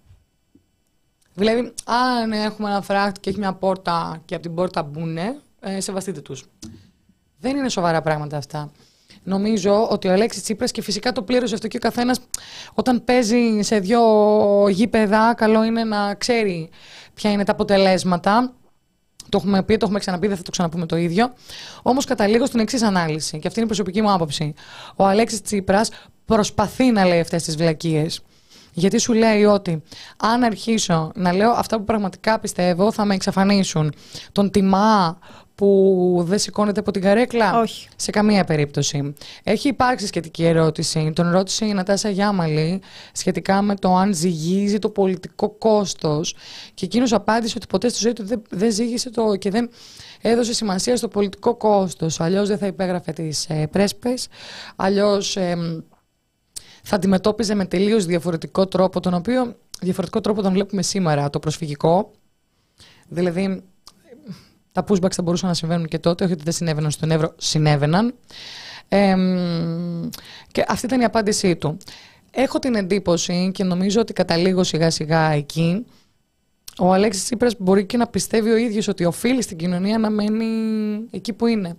Δηλαδή, 1.35 1.73
αν 1.85 2.29
ναι, 2.29 2.43
έχουμε 2.43 2.71
ένα 2.71 2.83
φράχτη 2.83 3.21
και 3.21 3.31
έχει 3.31 3.39
μια 3.39 3.53
πόρτα 3.53 4.23
και 4.25 4.35
από 4.35 4.43
την 4.43 4.55
πόρτα 4.55 4.83
μπουνε, 4.83 5.41
ε, 5.61 5.81
σεβαστείτε 5.81 6.21
τους. 6.21 6.45
Δεν 7.39 7.57
είναι 7.57 7.69
σοβαρά 7.69 8.01
πράγματα 8.01 8.37
αυτά. 8.37 8.71
Νομίζω 9.23 9.89
ότι 9.89 10.09
ο 10.09 10.13
Αλέξης 10.13 10.43
Τσίπρας 10.43 10.71
και 10.71 10.83
φυσικά 10.83 11.13
το 11.13 11.23
πλήρωσε 11.23 11.55
αυτό 11.55 11.69
και 11.69 11.77
ο 11.77 11.81
καθένας 11.81 12.21
όταν 12.75 13.05
παίζει 13.05 13.61
σε 13.61 13.79
δύο 13.79 14.03
γήπεδα 14.69 15.35
καλό 15.35 15.65
είναι 15.65 15.85
να 15.85 16.15
ξέρει 16.15 16.71
ποια 17.15 17.31
είναι 17.31 17.45
τα 17.45 17.53
αποτελέσματα. 17.53 18.55
Το 19.31 19.39
έχουμε 19.39 19.63
πει, 19.63 19.77
το 19.77 19.85
έχουμε 19.85 19.99
ξαναπεί, 19.99 20.27
δεν 20.27 20.37
θα 20.37 20.43
το 20.43 20.51
ξαναπούμε 20.51 20.87
το 20.87 20.97
ίδιο. 20.97 21.33
Όμως 21.83 22.05
καταλήγω 22.05 22.47
στην 22.47 22.61
εξής 22.61 22.83
ανάλυση, 22.83 23.39
και 23.39 23.47
αυτή 23.47 23.61
είναι 23.61 23.69
η 23.71 23.75
προσωπική 23.75 24.03
μου 24.03 24.13
άποψη. 24.13 24.55
Ο 24.97 25.07
Αλέξης 25.07 25.43
Τσίπρας 25.43 25.91
προσπαθεί 26.25 26.91
να 26.91 27.05
λέει 27.05 27.21
αυτές 27.21 27.43
τις 27.43 27.57
βλακίες. 27.57 28.21
Γιατί 28.73 28.99
σου 28.99 29.13
λέει 29.13 29.45
ότι 29.45 29.83
αν 30.17 30.43
αρχίσω 30.43 31.13
να 31.15 31.33
λέω 31.33 31.51
αυτά 31.51 31.77
που 31.77 31.85
πραγματικά 31.85 32.39
πιστεύω 32.39 32.93
θα 32.93 33.05
με 33.05 33.15
εξαφανίσουν. 33.15 33.95
Τον 34.33 34.51
τιμά 34.51 35.19
που 35.61 36.23
δεν 36.27 36.39
σηκώνεται 36.39 36.81
από 36.81 36.91
την 36.91 37.03
καρέκλα; 37.03 37.61
Όχι. 37.61 37.89
Σε 37.97 38.11
καμία 38.11 38.45
περίπτωση. 38.45 39.15
Έχει 39.43 39.69
υπάρξει 39.69 40.07
σχετική 40.07 40.45
ερώτηση. 40.45 41.13
Τον 41.15 41.31
ρώτησε 41.31 41.65
η 41.65 41.73
Νατάσα 41.73 42.09
Γιάμαλη 42.09 42.81
σχετικά 43.13 43.63
με 43.63 43.75
το 43.75 43.97
αν 43.97 44.15
ζυγίζει 44.15 44.79
το 44.79 44.89
πολιτικό 44.89 45.51
κόστος. 45.51 46.35
Και 46.75 46.85
εκείνος 46.85 47.13
απάντησε 47.13 47.55
ότι 47.57 47.67
ποτέ 47.67 47.89
στη 47.89 47.99
ζωή 47.99 48.13
του 48.13 48.25
δεν, 48.25 48.43
δεν 48.51 48.73
ζύγισε 48.73 49.11
το 49.11 49.37
και 49.37 49.51
δεν 49.51 49.71
έδωσε 50.21 50.55
σημασία 50.55 50.97
στο 50.97 51.09
πολιτικό 51.09 51.55
κόστος. 51.55 52.21
Αλλιώς 52.21 52.49
δεν 52.49 52.59
θα 52.59 52.67
υπέγραφε 52.67 53.13
τις 53.13 53.47
ε, 53.49 53.67
πρέσπες. 53.67 54.29
Αλλιώς 54.77 55.37
θα 56.83 56.97
αντιμετώπιζε 56.97 57.55
με 57.55 57.65
τελείως 57.65 58.05
διαφορετικό 58.05 58.67
τρόπο, 58.67 59.01
τον 59.01 59.15
οποίο 59.15 59.57
διαφορετικό 59.81 60.21
τρόπο 60.21 60.43
τον 60.43 60.53
βλέπουμε 60.53 60.83
σήμερα, 60.83 61.31
το 61.31 61.39
προσφυγικό. 61.39 62.11
Δηλαδή, 63.09 63.63
τα 64.83 64.95
pushbacks 64.95 65.13
θα 65.13 65.23
μπορούσαν 65.23 65.49
να 65.49 65.55
συμβαίνουν 65.55 65.87
και 65.87 65.99
τότε, 65.99 66.25
όχι 66.25 66.33
ότι 66.33 66.43
δεν 66.43 66.53
συνέβαιναν 66.53 66.91
στον 66.91 67.11
Εύρο, 67.11 67.35
συνέβαιναν. 67.37 68.15
Ε, 68.89 69.15
και 70.53 70.65
αυτή 70.69 70.87
ήταν 70.87 71.01
η 71.01 71.05
απάντησή 71.05 71.57
του. 71.57 71.77
Έχω 72.31 72.59
την 72.59 72.75
εντύπωση 72.75 73.51
και 73.55 73.65
νομίζω 73.65 74.01
ότι 74.01 74.13
καταλήγω 74.13 74.65
σιγά 74.65 74.91
σιγά 74.91 75.31
εκεί, 75.31 75.85
ο 76.79 76.93
Αλέξης 76.93 77.25
Τσίπρας 77.25 77.55
μπορεί 77.59 77.85
και 77.85 77.97
να 77.97 78.07
πιστεύει 78.07 78.51
ο 78.51 78.57
ίδιος 78.57 78.89
ότι 78.89 79.05
οφείλει 79.05 79.43
στην 79.43 79.57
κοινωνία 79.57 79.99
να 79.99 80.11
μένει 80.11 80.47
εκεί 81.11 81.33
που 81.33 81.47
είναι. 81.47 81.77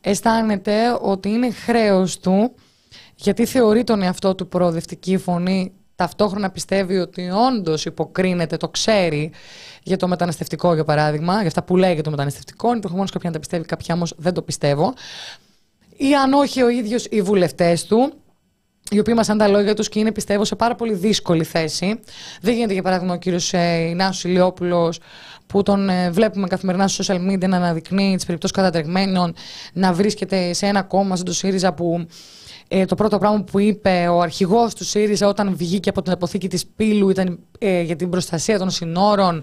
Αισθάνεται 0.00 0.98
ότι 1.00 1.28
είναι 1.28 1.50
χρέος 1.50 2.18
του, 2.18 2.54
γιατί 3.14 3.46
θεωρεί 3.46 3.84
τον 3.84 4.02
εαυτό 4.02 4.34
του 4.34 4.48
προοδευτική 4.48 5.16
φωνή, 5.16 5.72
ταυτόχρονα 5.96 6.50
πιστεύει 6.50 6.96
ότι 6.96 7.30
όντως 7.48 7.84
υποκρίνεται, 7.84 8.56
το 8.56 8.68
ξέρει 8.68 9.30
για 9.82 9.96
το 9.96 10.08
μεταναστευτικό 10.08 10.74
για 10.74 10.84
παράδειγμα, 10.84 11.38
για 11.38 11.46
αυτά 11.46 11.62
που 11.62 11.76
λέει 11.76 11.94
για 11.94 12.02
το 12.02 12.10
μεταναστευτικό, 12.10 12.68
είναι 12.68 12.80
προφανώς 12.80 13.10
κάποια 13.10 13.28
να 13.28 13.34
τα 13.34 13.40
πιστεύει, 13.40 13.64
κάποια 13.64 13.94
όμως 13.94 14.14
δεν 14.16 14.32
το 14.32 14.42
πιστεύω. 14.42 14.94
Ή 15.96 16.14
αν 16.14 16.32
όχι 16.32 16.62
ο 16.62 16.68
ίδιος 16.68 17.06
οι 17.10 17.22
βουλευτές 17.22 17.84
του, 17.84 18.12
οι 18.90 18.98
οποίοι 18.98 19.14
μας 19.16 19.26
τα 19.26 19.48
λόγια 19.48 19.74
τους 19.74 19.88
και 19.88 19.98
είναι 19.98 20.12
πιστεύω 20.12 20.44
σε 20.44 20.56
πάρα 20.56 20.74
πολύ 20.74 20.94
δύσκολη 20.94 21.44
θέση. 21.44 22.00
Δεν 22.40 22.54
γίνεται 22.54 22.72
για 22.72 22.82
παράδειγμα 22.82 23.14
ο 23.14 23.18
κύριος 23.18 23.52
ε, 23.52 23.74
Ινάσος 23.74 24.24
Ηλιόπουλος 24.24 25.00
που 25.46 25.62
τον 25.62 25.88
ε, 25.88 26.10
βλέπουμε 26.10 26.46
καθημερινά 26.46 26.88
στο 26.88 27.04
social 27.14 27.30
media 27.30 27.48
να 27.48 27.56
αναδεικνύει 27.56 28.14
τις 28.16 28.26
περιπτώσεις 28.26 28.56
κατατρεγμένων, 28.56 29.34
να 29.72 29.92
βρίσκεται 29.92 30.52
σε 30.52 30.66
ένα 30.66 30.82
κόμμα 30.82 31.16
σαν 31.16 31.24
το 31.24 31.32
ΣΥΡΙΖΑ 31.32 31.72
που 31.72 32.06
ε, 32.68 32.84
το 32.84 32.94
πρώτο 32.94 33.18
πράγμα 33.18 33.42
που 33.42 33.58
είπε 33.58 34.08
ο 34.10 34.20
αρχηγός 34.20 34.74
του 34.74 34.84
ΣΥΡΙΖΑ 34.84 35.28
όταν 35.28 35.56
βγήκε 35.56 35.88
από 35.88 36.02
την 36.02 36.12
αποθήκη 36.12 36.48
της 36.48 36.66
Πύλου 36.66 37.10
ήταν 37.10 37.38
ε, 37.58 37.80
για 37.80 37.96
την 37.96 38.10
προστασία 38.10 38.58
των 38.58 38.70
συνόρων, 38.70 39.42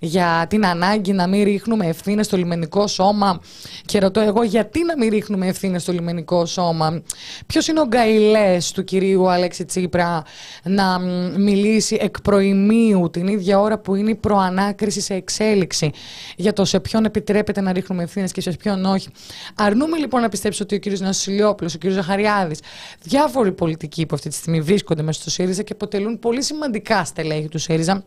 για 0.00 0.46
την 0.48 0.66
ανάγκη 0.66 1.12
να 1.12 1.26
μην 1.26 1.44
ρίχνουμε 1.44 1.86
ευθύνες 1.86 2.26
στο 2.26 2.36
λιμενικό 2.36 2.86
σώμα. 2.86 3.40
Και 3.84 3.98
ρωτώ 3.98 4.20
εγώ 4.20 4.42
γιατί 4.42 4.84
να 4.84 4.96
μην 4.96 5.10
ρίχνουμε 5.10 5.46
ευθύνες 5.46 5.82
στο 5.82 5.92
λιμενικό 5.92 6.46
σώμα; 6.46 7.02
Ποιος 7.46 7.68
είναι 7.68 7.80
ο 7.80 7.86
γκαιλές 7.86 8.72
του 8.72 8.84
κυρίου 8.84 9.30
Αλέξη 9.30 9.64
Τσίπρα 9.64 10.22
να 10.62 10.98
μ, 10.98 11.34
μιλήσει 11.36 11.98
εκ 12.00 12.20
προημίου 12.20 13.10
την 13.10 13.26
ίδια 13.26 13.60
ώρα 13.60 13.78
που 13.78 13.94
είναι 13.94 14.10
η 14.10 14.14
προανάκριση 14.14 15.00
σε 15.00 15.14
εξέλιξη 15.14 15.90
για 16.36 16.52
το 16.52 16.64
σε 16.64 16.80
ποιον 16.80 17.04
επιτρέπεται 17.04 17.60
να 17.60 17.72
ρίχνουμε 17.72 18.02
ευθύνες 18.02 18.32
και 18.32 18.40
σε 18.40 18.50
ποιον 18.50 18.84
όχι; 18.84 19.08
Αρνούμε 19.54 19.98
λοιπόν 19.98 20.20
να 20.20 20.28
πιστέψω 20.28 20.62
ότι 20.62 20.74
ο 20.74 20.78
κύριος 20.78 21.00
Νασιλιόπουλο, 21.00 21.70
ο 21.74 21.78
κύριος 21.78 21.98
Ζαχαριάδης, 21.98 22.59
διάφοροι 23.02 23.52
πολιτικοί 23.52 24.06
που 24.06 24.14
αυτή 24.14 24.28
τη 24.28 24.34
στιγμή 24.34 24.60
βρίσκονται 24.60 25.02
μέσα 25.02 25.20
στο 25.20 25.30
ΣΥΡΙΖΑ 25.30 25.62
και 25.62 25.72
αποτελούν 25.72 26.18
πολύ 26.18 26.42
σημαντικά 26.42 27.04
στελέχη 27.04 27.48
του 27.48 27.58
ΣΥΡΙΖΑ, 27.58 28.04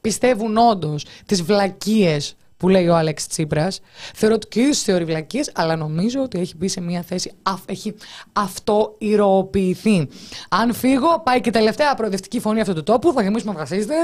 πιστεύουν 0.00 0.56
όντως 0.56 1.04
τις 1.26 1.42
βλακίες 1.42 2.34
που 2.56 2.68
λέει 2.68 2.88
ο 2.88 2.96
Άλεξ 2.96 3.26
Τσίπρας. 3.26 3.80
Θεωρώ 4.14 4.34
ότι 4.34 4.46
και 4.48 4.58
ο 4.58 4.62
ίδιος 4.62 4.82
θεωρεί 4.82 5.04
βλακίες, 5.04 5.50
αλλά 5.54 5.76
νομίζω 5.76 6.22
ότι 6.22 6.38
έχει 6.38 6.56
μπει 6.56 6.68
σε 6.68 6.80
μια 6.80 7.02
θέση, 7.02 7.32
αυ- 7.42 7.70
έχει 7.70 7.94
αυτοηρωοποιηθεί. 8.32 10.08
Αν 10.48 10.72
φύγω, 10.72 11.20
πάει 11.24 11.40
και 11.40 11.48
η 11.48 11.52
τελευταία 11.52 11.94
προοδευτική 11.94 12.40
φωνή 12.40 12.60
αυτού 12.60 12.74
του 12.74 12.82
τόπου, 12.82 13.12
θα 13.12 13.22
γεμίσουμε 13.22 13.54
φασίστε. 13.56 13.94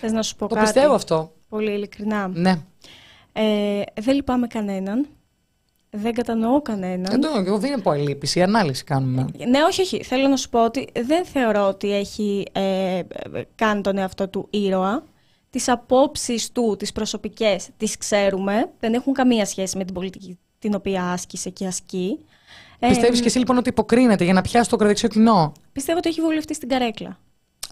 Θες 0.00 0.12
να 0.12 0.22
σου 0.22 0.36
πω 0.36 0.46
Το 0.46 0.54
κάτι; 0.54 0.66
πιστεύω 0.66 0.94
αυτό. 0.94 1.32
Πολύ 1.48 1.70
ειλικρινά. 1.72 2.28
Ναι. 2.34 2.54
Ε, 3.32 3.82
δεν 4.00 4.14
λυπάμαι 4.14 4.46
κανέναν. 4.46 5.06
Δεν 5.90 6.14
κατανοώ 6.14 6.62
κανέναν. 6.62 7.10
Δεν 7.10 7.20
το, 7.20 7.28
εγώ 7.46 7.58
δεν 7.58 7.72
είναι 7.72 7.80
πω 7.80 7.92
ελλείπηση, 7.92 8.38
η 8.38 8.42
ανάλυση 8.42 8.84
κάνουμε. 8.84 9.26
Ναι, 9.48 9.62
όχι, 9.62 9.80
όχι. 9.80 10.02
Θέλω 10.04 10.28
να 10.28 10.36
σου 10.36 10.48
πω 10.48 10.64
ότι 10.64 10.88
δεν 11.00 11.24
θεωρώ 11.24 11.68
ότι 11.68 11.94
έχει 11.94 12.46
ε, 12.52 12.98
ε, 12.98 13.04
κάνει 13.54 13.80
τον 13.80 13.98
εαυτό 13.98 14.28
του 14.28 14.46
ήρωα. 14.50 15.04
Τις 15.50 15.68
απόψεις 15.68 16.52
του, 16.52 16.76
τις 16.78 16.92
προσωπικές, 16.92 17.68
τις 17.76 17.96
ξέρουμε. 17.96 18.70
Δεν 18.80 18.94
έχουν 18.94 19.12
καμία 19.12 19.46
σχέση 19.46 19.76
με 19.76 19.84
την 19.84 19.94
πολιτική 19.94 20.38
την 20.58 20.74
οποία 20.74 21.04
άσκησε 21.04 21.50
και 21.50 21.66
ασκεί. 21.66 22.18
Ε, 22.78 22.88
Πιστεύει 22.88 23.20
και 23.20 23.26
εσύ 23.26 23.38
λοιπόν 23.38 23.56
ότι 23.56 23.68
υποκρίνεται 23.68 24.24
για 24.24 24.32
να 24.32 24.40
πιάσει 24.40 24.70
το 24.70 24.76
κρατεξιό 24.76 25.08
κοινό; 25.08 25.52
Πιστεύω 25.72 25.98
ότι 25.98 26.08
έχει 26.08 26.20
βολευτεί 26.20 26.54
στην 26.54 26.68
καρέκλα. 26.68 27.18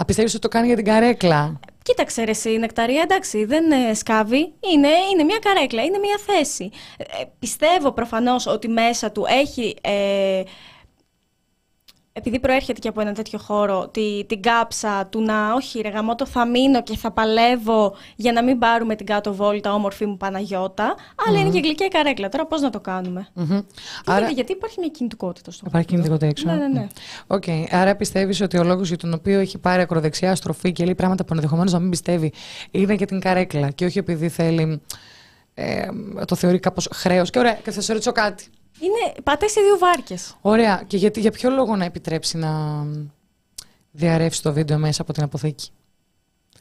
Α, 0.01 0.05
πιστεύεις 0.05 0.33
ότι 0.33 0.43
το 0.43 0.49
κάνει 0.49 0.67
για 0.67 0.77
την 0.77 0.85
καρέκλα; 0.85 1.61
Κοίταξε 1.83 2.25
ρε 2.25 2.31
εσύ, 2.31 2.53
η 2.53 2.59
νεκταρία 2.59 3.03
εντάξει 3.03 3.45
δεν 3.45 3.71
ε, 3.73 3.95
σκάβει, 3.95 4.53
είναι, 4.73 4.89
είναι 5.13 5.23
μια 5.23 5.39
καρέκλα, 5.41 5.83
είναι 5.83 5.99
μια 5.99 6.19
θέση. 6.27 6.71
Ε, 6.99 7.05
πιστεύω 7.39 7.93
προφανώς 7.93 8.47
ότι 8.47 8.69
μέσα 8.69 9.11
του 9.11 9.25
έχει 9.29 9.77
ε, 9.81 10.43
επειδή 12.19 12.41
προέρχεται 12.41 12.81
και 12.81 12.89
από 12.89 13.01
ένα 13.01 13.12
τέτοιο 13.12 13.39
χώρο, 13.39 13.89
τη, 13.89 14.25
την 14.25 14.43
κάψα 14.43 15.07
του 15.07 15.21
να 15.23 15.53
όχι 15.55 15.81
ρε 15.81 15.89
γαμώτο 15.89 16.27
θα 16.27 16.47
μείνω 16.47 16.83
και 16.83 16.97
θα 16.97 17.11
παλεύω 17.11 17.95
για 18.16 18.33
να 18.33 18.43
μην 18.43 18.59
πάρουμε 18.59 18.97
την 18.97 19.07
κάτω 19.07 19.35
βόλτα 19.35 19.75
όμορφη 19.75 20.07
μου 20.07 20.16
Παναγιώτα, 20.16 20.97
αλλά 21.27 21.39
είναι 21.39 21.51
και 21.51 21.59
γλυκιά 21.59 21.89
καρέκλα. 21.89 22.29
Τώρα 22.29 22.47
πώς 22.47 22.61
να 22.61 22.71
το 22.71 22.81
κάνουμε; 22.81 23.29
Μμμ. 23.35 23.53
Άρα... 23.53 24.16
Άρα 24.16 24.31
Γιατί 24.31 24.53
υπάρχει 24.53 24.81
μια 24.81 24.89
κινητικότητα 24.89 25.51
στο 25.51 25.64
υπάρχει 25.69 25.87
χώρο. 25.89 26.03
κινητικότητα 26.03 26.27
έξω. 26.27 26.51
Ναι, 26.51 26.57
ναι, 26.57 26.81
ναι. 26.81 26.87
Οκ. 27.27 27.45
Άρα 27.71 27.97
πιστεύεις 27.97 28.41
ότι 28.41 28.59
ο 28.59 28.64
λόγος 28.64 28.89
για 28.89 28.97
τον 28.97 29.12
οποίο 29.12 29.39
έχει 29.39 29.59
πάρει 29.59 29.83
ακροδεξιά 29.83 30.35
στροφή 30.35 30.73
και 30.73 30.85
λέει 30.85 30.95
πράγματα 30.95 31.25
που 31.25 31.35
ενδεχομένως 31.35 31.73
να 31.73 31.79
μην 31.79 31.91
πιστεύει 31.91 32.33
είναι 32.71 32.95
για 32.95 33.07
την 33.07 33.21
καρέκλα 33.21 33.71
και 33.71 33.85
όχι 33.85 33.99
επειδή 33.99 34.29
θέλει. 34.29 34.81
Ε, 35.55 35.87
το 36.27 36.35
θεωρεί 36.35 36.59
κάπως 36.59 36.89
χρέος. 36.93 37.31
Και 37.31 37.39
ωραία, 37.39 37.55
και 37.55 37.71
θα 37.71 37.81
σε 37.81 37.93
ρωτήσω 37.93 38.12
κάτι. 38.12 38.45
Είναι, 38.81 39.12
πατάει 39.22 39.49
σε 39.49 39.61
δύο 39.61 39.79
βάρκες. 39.79 40.37
Ωραία. 40.41 40.83
Και 40.87 40.97
γιατί, 40.97 41.20
για 41.20 41.31
ποιο 41.31 41.51
λόγο 41.51 41.76
να 41.76 41.85
επιτρέψει 41.85 42.37
να 42.37 42.85
διαρρεύσει 43.91 44.43
το 44.43 44.53
βίντεο 44.53 44.79
μέσα 44.79 45.03
από 45.03 45.12
την 45.12 45.22
αποθήκη; 45.22 45.70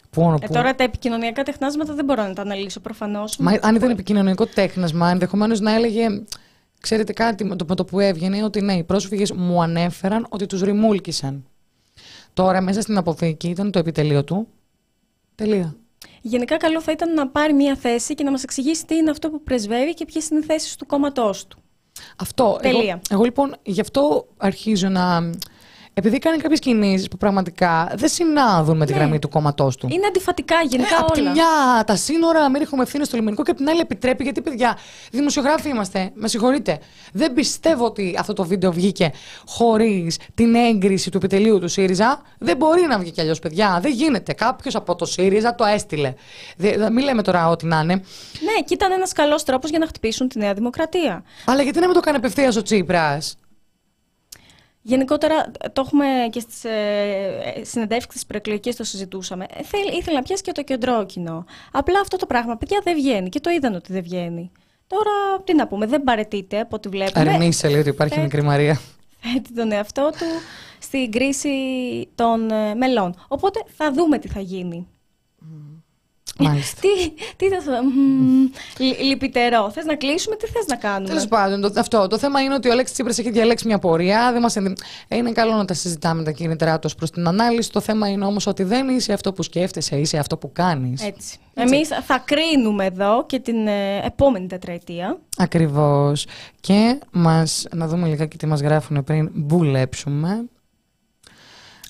Πού, 0.10 0.22
Ε, 0.42 0.46
πού; 0.46 0.54
τώρα 0.54 0.76
τα 0.76 0.84
επικοινωνιακά 0.84 1.44
τεχνάσματα 1.44 1.94
δεν 1.94 2.06
μπορώ 2.06 2.24
να 2.24 2.34
τα 2.34 2.42
αναλύσω 2.42 2.80
προφανώς. 2.80 3.38
Μα 3.38 3.60
αν 3.62 3.76
ήταν 3.76 3.90
επικοινωνικό 3.90 4.46
τέχνασμα, 4.46 5.10
ενδεχομένως 5.10 5.60
να 5.60 5.74
έλεγε. 5.74 6.08
Ξέρετε 6.82 7.14
κάτι 7.14 7.44
με 7.44 7.56
το, 7.56 7.66
με 7.68 7.76
το 7.76 7.86
που 7.86 8.00
έβγαινε, 8.00 8.44
ότι 8.44 8.62
ναι, 8.62 8.74
οι 8.74 8.84
πρόσφυγες 8.84 9.32
μου 9.32 9.62
ανέφεραν 9.62 10.26
ότι 10.30 10.46
τους 10.46 10.62
ρημούλκησαν. 10.62 11.46
Τώρα 12.34 12.62
μέσα 12.62 12.82
στην 12.82 12.98
αποθήκη 12.98 13.50
ήταν 13.50 13.72
το 13.72 13.80
επιτελείο 13.80 14.24
του. 14.24 14.48
Τελεία. 15.36 15.76
Γενικά 16.22 16.58
καλό 16.58 16.82
θα 16.82 16.92
ήταν 16.92 17.14
να 17.14 17.28
πάρει 17.28 17.54
μια 17.54 17.76
θέση 17.76 18.16
και 18.16 18.24
να 18.24 18.32
μας 18.32 18.44
εξηγήσει 18.44 18.86
τι 18.86 18.96
είναι 18.96 19.10
αυτό 19.10 19.30
που 19.30 19.44
πρεσβεύει 19.44 19.94
και 19.94 20.06
ποιες 20.06 20.30
είναι 20.30 20.40
οι 20.40 20.44
θέσεις 20.44 20.76
του 20.76 20.86
κόμματός 20.86 21.48
του. 21.48 21.58
Αυτό. 22.16 22.60
Εγώ, 22.62 22.78
Τελεία. 22.78 23.02
εγώ 23.10 23.24
λοιπόν 23.24 23.56
γι' 23.64 23.82
αυτό 23.82 24.28
αρχίζω 24.38 24.90
να. 24.90 25.30
Επειδή 26.00 26.18
κάνει 26.20 26.38
κάποιες 26.38 26.60
κινήσεις 26.60 27.08
που 27.08 27.18
πραγματικά 27.18 27.92
δεν 27.96 28.10
συνάδουν 28.10 28.78
με 28.78 28.86
τη 28.86 28.92
Ναι. 28.92 28.98
γραμμή 28.98 29.20
του 29.20 29.30
κόμματός 29.30 29.76
του. 29.76 29.88
Είναι 29.92 30.06
αντιφατικά 30.08 30.56
γενικά 30.68 30.96
Ε, 30.96 30.98
απ' 31.00 31.12
τη 31.12 31.20
όλα. 31.22 31.32
μια 31.32 31.46
τα 31.86 31.96
σύνορα, 31.96 32.50
μην 32.50 32.62
έχουμε 32.62 32.84
ευθύνε 32.84 33.04
στο 33.04 33.18
λιμενικό 33.18 33.44
και 33.44 33.52
απ' 33.52 33.58
την 33.58 33.70
άλλη 33.70 33.80
επιτρέπει. 33.80 34.24
Γιατί, 34.24 34.42
παιδιά, 34.42 34.78
δημοσιογράφοι 35.12 35.70
είμαστε. 35.70 36.12
Με 36.14 36.28
συγχωρείτε. 36.28 36.80
Δεν 37.14 37.34
πιστεύω 37.34 37.86
ότι 37.86 38.16
αυτό 38.20 38.34
το 38.34 38.44
βίντεο 38.46 38.72
βγήκε 38.72 39.12
χωρίς 39.48 40.18
την 40.34 40.56
έγκριση 40.56 41.10
του 41.12 41.18
επιτελείου 41.18 41.60
του 41.60 41.68
ΣΥΡΙΖΑ. 41.68 42.22
Δεν 42.40 42.58
μπορεί 42.58 42.82
να 42.88 43.00
βγει 43.00 43.12
κι 43.12 43.22
αλλιώς, 43.22 43.40
παιδιά. 43.40 43.80
Δεν 43.82 43.92
γίνεται. 43.92 44.34
Κάποιος 44.34 44.76
από 44.76 44.96
το 44.96 45.06
ΣΥΡΙΖΑ 45.06 45.56
το 45.56 45.66
έστειλε. 45.66 46.14
Δεν, 46.58 46.94
μην 46.94 47.04
λέμε 47.04 47.22
τώρα 47.22 47.50
ό,τι 47.50 47.66
να 47.66 47.80
είναι. 47.80 47.94
Ναι, 47.96 48.62
και 48.66 48.74
ήταν 48.74 48.92
ένας 48.92 49.14
καλός 49.14 49.44
τρόπος 49.44 49.70
για 49.70 49.80
να 49.80 49.86
χτυπήσουν 49.88 50.28
τη 50.28 50.40
Νέα 50.40 50.54
Δημοκρατία. 50.54 51.24
Αλλά 51.46 51.62
γιατί 51.62 51.80
να 51.80 51.86
μην 51.86 51.96
το 51.96 52.00
κάνει 52.02 52.18
απευθείας 52.18 52.56
ο 52.56 52.62
Τσίπρας; 52.62 53.38
Γενικότερα 54.88 55.52
το 55.74 55.82
έχουμε 55.86 56.06
και 56.30 56.40
στις 56.40 56.64
ε, 56.64 57.62
συνεντεύξεις 57.62 58.14
της 58.14 58.26
προεκλογικής 58.26 58.76
το 58.76 58.84
συζητούσαμε. 58.84 59.46
Ε, 59.54 59.64
θέλ, 59.64 59.98
ήθελε 59.98 60.16
να 60.16 60.24
πιάσει 60.24 60.42
και 60.44 60.52
το 60.52 60.64
κεντρό 60.64 61.06
κοινό. 61.06 61.46
Απλά 61.72 62.00
αυτό 62.00 62.18
το 62.18 62.26
πράγμα, 62.26 62.58
παιδιά, 62.58 62.82
δεν 62.84 62.96
βγαίνει 62.96 63.30
και 63.30 63.40
το 63.40 63.50
είδαν 63.50 63.76
ότι 63.76 63.94
δεν 63.94 64.02
βγαίνει. 64.04 64.52
Τώρα, 64.88 65.42
τι 65.44 65.56
να 65.56 65.68
πούμε, 65.68 65.86
δεν 65.86 66.04
παρετείται 66.04 66.60
από 66.60 66.76
ό,τι 66.76 66.90
βλέπουμε. 66.90 67.30
Αρνείσαι, 67.34 67.70
λέει 67.70 67.80
ότι 67.80 67.90
υπάρχει 67.90 68.20
Ε, 68.20 68.22
μικρή 68.22 68.42
Μαρία. 68.42 68.80
θέτει 69.20 69.54
τον 69.54 69.72
εαυτό 69.72 70.10
του 70.12 70.26
στην 70.80 71.12
κρίση 71.12 71.50
των 72.16 72.52
ε, 72.52 72.76
μελών. 72.76 73.16
Οπότε 73.28 73.64
θα 73.78 73.92
δούμε 73.94 74.18
τι 74.18 74.28
θα 74.28 74.40
γίνει. 74.40 74.88
Μάλιστα. 76.44 76.82
Τι, 76.82 77.12
τι 77.36 77.50
θα 77.50 77.62
σου... 77.62 77.70
μμμ, 77.84 78.50
λι- 78.78 79.00
Λυπητερό. 79.02 79.70
Θες 79.72 79.86
να 79.86 79.96
κλείσουμε, 79.96 80.36
τι 80.36 80.46
θες 80.46 80.66
να 80.68 80.76
κάνουμε; 80.76 81.08
Τέλος 81.08 81.28
πάντων, 81.28 81.62
το, 81.62 81.80
αυτό. 81.80 82.08
Το 82.08 82.18
θέμα 82.18 82.42
είναι 82.42 82.54
ότι 82.54 82.68
ο 82.68 82.72
Αλέξης 82.72 82.94
Τσίπρας 82.94 83.18
έχει 83.18 83.32
διαλέξει 83.32 83.68
μια 83.68 83.80
πορεία. 83.80 84.32
Δεν 84.32 84.42
μας 84.42 84.56
ενδυ... 84.56 84.74
ε, 85.08 85.16
είναι 85.18 85.32
καλό 85.32 85.56
να 85.56 85.66
τα 85.66 85.74
συζητάμε 85.74 86.24
τα 86.24 86.32
κίνητρά 86.32 86.80
του 86.80 86.90
προς 86.98 87.12
την 87.12 87.28
ανάλυση. 87.28 87.72
Το 87.72 87.80
θέμα 87.80 88.10
είναι 88.10 88.26
όμως 88.26 88.48
ότι 88.48 88.64
δεν 88.64 88.90
είσαι 88.90 89.14
αυτό 89.14 89.34
που 89.34 89.44
σκέφτεσαι, 89.44 89.96
είσαι 90.00 90.18
αυτό 90.18 90.38
που 90.38 90.52
κάνεις. 90.52 91.04
Έτσι. 91.04 91.38
Εμείς 91.54 91.88
θα 91.88 92.24
κρίνουμε 92.26 92.86
εδώ 92.86 93.26
και 93.26 93.40
την 93.40 93.68
ε, 93.68 93.98
επόμενη 94.06 94.48
τετραετία. 94.48 95.18
Ακριβώς. 95.38 96.26
Και 96.60 97.00
μας, 97.12 97.66
να 97.76 97.88
δούμε 97.88 98.08
λιγάκι 98.08 98.38
τι 98.38 98.46
μας 98.46 98.62
γράφουν 98.62 99.04
πριν 99.04 99.30
μπουλέψουμε. 99.34 100.46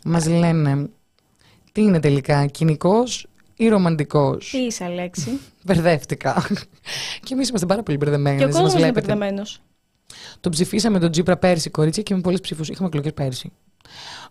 Μας 0.04 0.28
λένε 0.28 0.90
τι 1.72 1.82
είναι 1.82 2.00
τελικά, 2.00 2.46
κοινικός 2.46 3.28
ή 3.58 3.68
ρομαντικός. 3.68 4.50
Τι 4.50 4.58
είσαι, 4.58 4.84
Αλέξη; 4.84 5.40
Μπερδεύτηκα. 5.66 6.48
και 7.24 7.34
εμείς 7.34 7.50
είμαστε 7.50 7.68
πάρα 7.68 7.84
πολύ 7.84 7.98
μπερδεμένοι. 7.98 8.38
και 8.38 8.44
ο 8.44 8.48
μας 8.48 8.56
κόσμος 8.56 8.74
είναι 8.74 8.82
βλέπετε. 8.82 9.08
μπερδεμένος. 9.08 9.62
Τον 10.40 10.52
ψηφίσαμε 10.52 11.00
τον 11.00 11.12
Τζίπρα 11.12 11.38
πέρσι, 11.38 11.70
κορίτσια, 11.70 12.04
και 12.04 12.16
με 12.16 12.22
πολλές 12.22 12.40
ψήφου. 12.42 12.64
Είχαμε 12.68 12.88
εκλογές 12.88 13.14
πέρσι. 13.14 13.52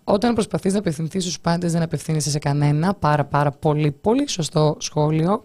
Όταν 0.05 0.35
προσπαθείς 0.35 0.73
να 0.73 0.79
απευθυνθείς 0.79 1.23
στους 1.23 1.41
πάντες, 1.41 1.73
δεν 1.73 1.83
απευθύνεσαι 1.83 2.31
σε 2.31 2.39
κανένα. 2.39 2.95
Πάρα, 2.95 3.25
πάρα 3.25 3.51
πολύ, 3.51 3.91
πολύ 3.93 4.29
σωστό 4.29 4.77
σχόλιο. 4.81 5.45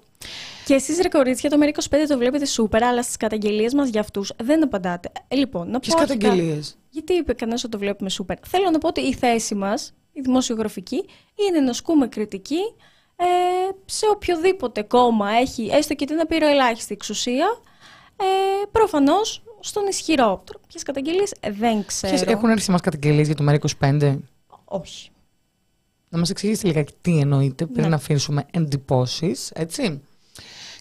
Και 0.66 0.74
εσείς 0.74 1.00
ρε 1.02 1.08
κορίτσια, 1.10 1.50
το 1.50 1.58
ΜΕΡΑ25 1.62 1.98
το 2.08 2.18
βλέπετε 2.18 2.46
σούπερ, 2.46 2.84
αλλά 2.84 3.04
στις 3.04 3.18
καταγγελίες 3.18 3.74
μας 3.74 3.90
για 3.90 4.00
αυτούς 4.00 4.34
δεν 4.44 4.64
απαντάτε. 4.64 5.12
Ε, 5.28 5.36
λοιπόν, 5.36 5.70
να 5.70 5.80
Ποιες 5.80 5.94
πω 5.96 6.02
αρχικά- 6.02 6.28
καταγγελίες; 6.28 6.78
Γιατί 6.90 7.14
είπε 7.14 7.34
κανένας 7.34 7.64
ότι 7.64 7.72
το 7.72 7.78
βλέπουμε 7.80 8.10
σούπερ. 8.10 8.38
Θέλω 8.48 8.70
να 8.70 8.78
πω 8.78 8.88
ότι 8.88 9.02
η 9.02 9.14
θέση 9.14 9.56
μας, 9.56 9.94
η 10.14 10.22
δημοσιογραφική, 10.22 11.06
είναι 11.50 11.60
να 11.60 11.70
ασκούμε 11.70 12.08
κριτική 12.08 12.60
ε, 13.22 13.72
σε 13.86 14.06
οποιοδήποτε 14.14 14.82
κόμμα 14.82 15.30
έχει 15.32 15.70
έστω 15.72 15.94
και 15.94 16.06
την 16.06 16.20
απειροελάχιστη 16.20 16.94
εξουσία. 16.94 17.62
Ε, 18.18 18.66
Προφανώς 18.72 19.44
στον 19.60 19.88
ισχυρό. 19.88 20.44
Ποιες 20.68 20.84
καταγγελίες 20.84 21.34
δεν 21.52 21.86
ξέρω. 21.86 22.14
Ποιες 22.14 22.28
έχουν 22.28 22.50
έρθει 22.50 22.64
σε 22.64 22.72
μας 22.72 22.82
καταγγελίες 22.82 23.28
για 23.28 23.36
το 23.36 23.46
ΜΕΡΑ25. 23.48 24.18
Όχι. 24.66 25.10
Να 26.10 26.20
μας 26.20 26.30
εξηγήσετε 26.30 26.68
λιγάκι 26.68 26.93
τι 27.02 27.20
εννοείται 27.20 27.66
πριν 27.66 27.84
Ναι. 27.84 27.89
να 27.89 27.96
αφήσουμε 27.96 28.46
εντυπώσεις, 28.52 29.52
έτσι. 29.54 30.02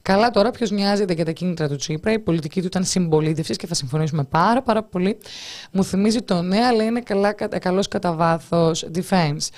Καλά, 0.02 0.30
τώρα 0.30 0.50
ποιος 0.50 0.70
νοιάζεται 0.70 1.12
για 1.12 1.24
τα 1.24 1.32
κίνητρα 1.32 1.68
του 1.68 1.76
Τσίπρα. 1.76 2.12
Η 2.12 2.18
πολιτική 2.18 2.60
του 2.60 2.66
ήταν 2.66 2.84
συμπολίτευσης 2.84 3.56
και 3.56 3.66
θα 3.66 3.74
συμφωνήσουμε 3.74 4.24
πάρα, 4.24 4.62
πάρα 4.62 4.82
πολύ. 4.82 5.18
Μου 5.72 5.84
θυμίζει 5.84 6.22
το 6.22 6.42
ναι, 6.42 6.64
αλλά 6.64 6.84
είναι 6.84 7.00
καλά, 7.00 7.32
καλός 7.32 7.88
κατά 7.88 8.12
βάθος 8.14 8.88
defense. 8.94 9.48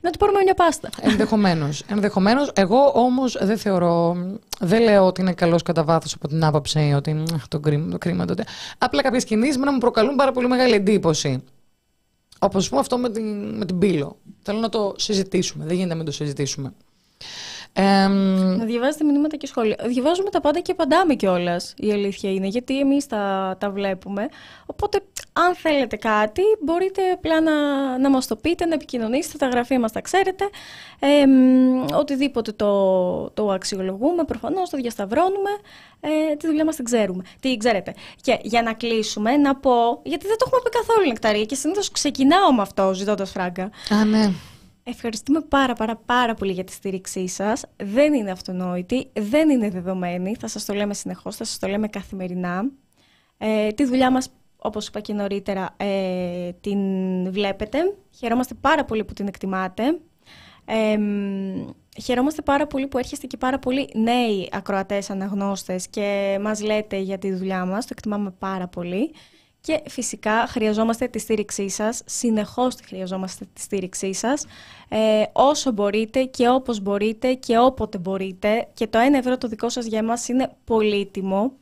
Να 0.00 0.10
του 0.10 0.18
πάρουμε 0.18 0.42
μια 0.42 0.54
πάστα. 0.54 0.88
Ενδεχομένως. 1.00 1.82
Ενδεχομένως. 1.88 2.50
Εγώ 2.54 2.92
όμως 2.94 3.36
δεν 3.40 3.58
θεωρώ. 3.58 4.16
Δεν 4.60 4.82
λέω 4.82 5.06
ότι 5.06 5.20
είναι 5.20 5.32
καλός 5.32 5.62
κατά 5.62 5.84
βάθος 5.84 6.14
από 6.14 6.28
την 6.28 6.44
άποψη 6.44 6.92
ότι 6.96 7.14
μ, 7.14 7.24
αχ, 7.34 7.48
το 7.48 7.60
κρίμα, 7.60 7.90
το 7.90 7.98
κρίμα 7.98 8.24
τότε. 8.24 8.44
Απλά 8.78 9.02
κάποιες 9.02 9.24
κινήσεις 9.24 9.56
να 9.56 9.72
μου 9.72 9.78
προκαλούν 9.78 10.16
πάρα 10.16 10.32
πολύ 10.32 10.48
μεγάλη 10.48 10.74
εντύπωση. 10.74 11.44
Όπως 12.38 12.62
ας 12.62 12.68
πούμε 12.68 12.80
αυτό 12.80 12.98
με 12.98 13.10
την, 13.10 13.56
με 13.56 13.64
την 13.64 13.78
πύλο. 13.78 14.16
Θέλω 14.42 14.58
να 14.58 14.68
το 14.68 14.94
συζητήσουμε. 14.96 15.64
Δεν 15.64 15.72
γίνεται 15.72 15.90
να 15.90 15.96
μην 15.96 16.04
το 16.04 16.12
συζητήσουμε. 16.12 16.72
Εμ, 17.78 18.56
Να 18.56 18.64
διαβάζετε 18.64 19.04
μηνύματα 19.04 19.36
και 19.36 19.46
σχόλια. 19.46 19.76
Διαβάζουμε 19.86 20.30
τα 20.30 20.40
πάντα 20.40 20.60
και 20.60 20.72
απαντάμε 20.72 21.14
κιόλας. 21.14 21.74
Η 21.76 21.92
αλήθεια 21.92 22.30
είναι, 22.32 22.46
γιατί 22.46 22.78
εμείς 22.80 23.06
τα, 23.06 23.56
τα 23.60 23.70
βλέπουμε. 23.70 24.28
Οπότε, 24.66 25.00
αν 25.32 25.54
θέλετε 25.54 25.96
κάτι, 25.96 26.42
μπορείτε 26.62 27.02
απλά 27.10 27.40
να, 27.40 27.52
να 27.98 28.10
μας 28.10 28.26
το 28.26 28.36
πείτε, 28.36 28.66
να 28.66 28.74
επικοινωνήσετε. 28.74 29.38
Τα 29.38 29.46
γραφεία 29.48 29.80
μας 29.80 29.92
τα 29.92 30.00
ξέρετε. 30.00 30.48
Ε, 30.98 31.26
μ, 31.26 31.84
οτιδήποτε 31.98 32.52
το, 32.52 33.30
το 33.30 33.50
αξιολογούμε, 33.50 34.24
προφανώς 34.24 34.70
το 34.70 34.76
διασταυρώνουμε. 34.76 35.50
Ε, 36.00 36.36
τη 36.36 36.46
δουλειά 36.46 36.64
μας 36.64 36.76
την 36.76 36.84
ξέρουμε. 36.84 37.22
Τι 37.40 37.56
ξέρετε. 37.56 37.94
Και 38.20 38.38
για 38.42 38.62
να 38.62 38.72
κλείσουμε, 38.72 39.36
να 39.36 39.56
πω. 39.56 40.00
Γιατί 40.02 40.26
δεν 40.26 40.36
το 40.36 40.44
έχουμε 40.46 40.60
πει 40.64 40.70
καθόλου 40.70 41.06
νεκταρία 41.06 41.44
και 41.44 41.54
συνήθως 41.54 41.90
ξεκινάω 41.90 42.52
με 42.52 42.62
αυτό, 42.62 42.94
ζητώντας 42.94 43.30
φράγκα. 43.30 43.70
α, 43.90 44.04
ναι. 44.04 44.32
Ευχαριστούμε 44.88 45.40
πάρα 45.40 45.74
πάρα 45.74 45.96
πάρα 45.96 46.34
πολύ 46.34 46.52
για 46.52 46.64
τη 46.64 46.72
στήριξή 46.72 47.28
σας. 47.28 47.64
Δεν 47.82 48.14
είναι 48.14 48.30
αυτονόητη, 48.30 49.10
δεν 49.12 49.50
είναι 49.50 49.70
δεδομένη. 49.70 50.36
Θα 50.38 50.48
σας 50.48 50.64
το 50.64 50.74
λέμε 50.74 50.94
συνεχώς, 50.94 51.36
θα 51.36 51.44
σας 51.44 51.58
το 51.58 51.66
λέμε 51.66 51.88
καθημερινά. 51.88 52.70
Ε, 53.38 53.68
τη 53.68 53.84
δουλειά 53.84 54.10
μας, 54.10 54.28
όπως 54.56 54.88
είπα 54.88 55.00
και 55.00 55.12
νωρίτερα, 55.12 55.74
ε, 55.76 56.52
την 56.60 56.78
βλέπετε. 57.32 57.78
Χαιρόμαστε 58.10 58.54
πάρα 58.54 58.84
πολύ 58.84 59.04
που 59.04 59.12
την 59.12 59.26
εκτιμάτε. 59.26 59.98
Ε, 60.64 60.96
μ, 60.96 61.68
χαιρόμαστε 62.02 62.42
πάρα 62.42 62.66
πολύ 62.66 62.86
που 62.86 62.98
έρχεστε 62.98 63.26
και 63.26 63.36
πάρα 63.36 63.58
πολλοί 63.58 63.90
νέοι 63.94 64.48
ακροατές, 64.52 65.10
αναγνώστες 65.10 65.88
και 65.88 66.38
μας 66.40 66.60
λέτε 66.60 66.96
για 66.96 67.18
τη 67.18 67.32
δουλειά 67.32 67.64
μας. 67.64 67.82
Το 67.86 67.90
εκτιμάμε 67.92 68.30
πάρα 68.38 68.68
πολύ. 68.68 69.12
Και 69.66 69.82
φυσικά 69.88 70.46
χρειαζόμαστε 70.46 71.08
τη 71.08 71.18
στήριξή 71.18 71.68
σας, 71.68 72.02
συνεχώς 72.04 72.74
τη 72.74 72.84
χρειαζόμαστε 72.84 73.44
τη 73.52 73.60
στήριξή 73.60 74.12
σας, 74.12 74.46
ε, 74.88 75.22
όσο 75.32 75.72
μπορείτε 75.72 76.24
και 76.24 76.48
όπως 76.48 76.80
μπορείτε 76.80 77.34
και 77.34 77.58
όποτε 77.58 77.98
μπορείτε. 77.98 78.68
Και 78.74 78.86
το 78.86 78.98
1 78.98 79.14
ευρώ 79.14 79.38
το 79.38 79.48
δικό 79.48 79.68
σας 79.68 79.86
για 79.86 79.98
εμάς 79.98 80.28
είναι 80.28 80.50
πολύτιμο, 80.64 81.52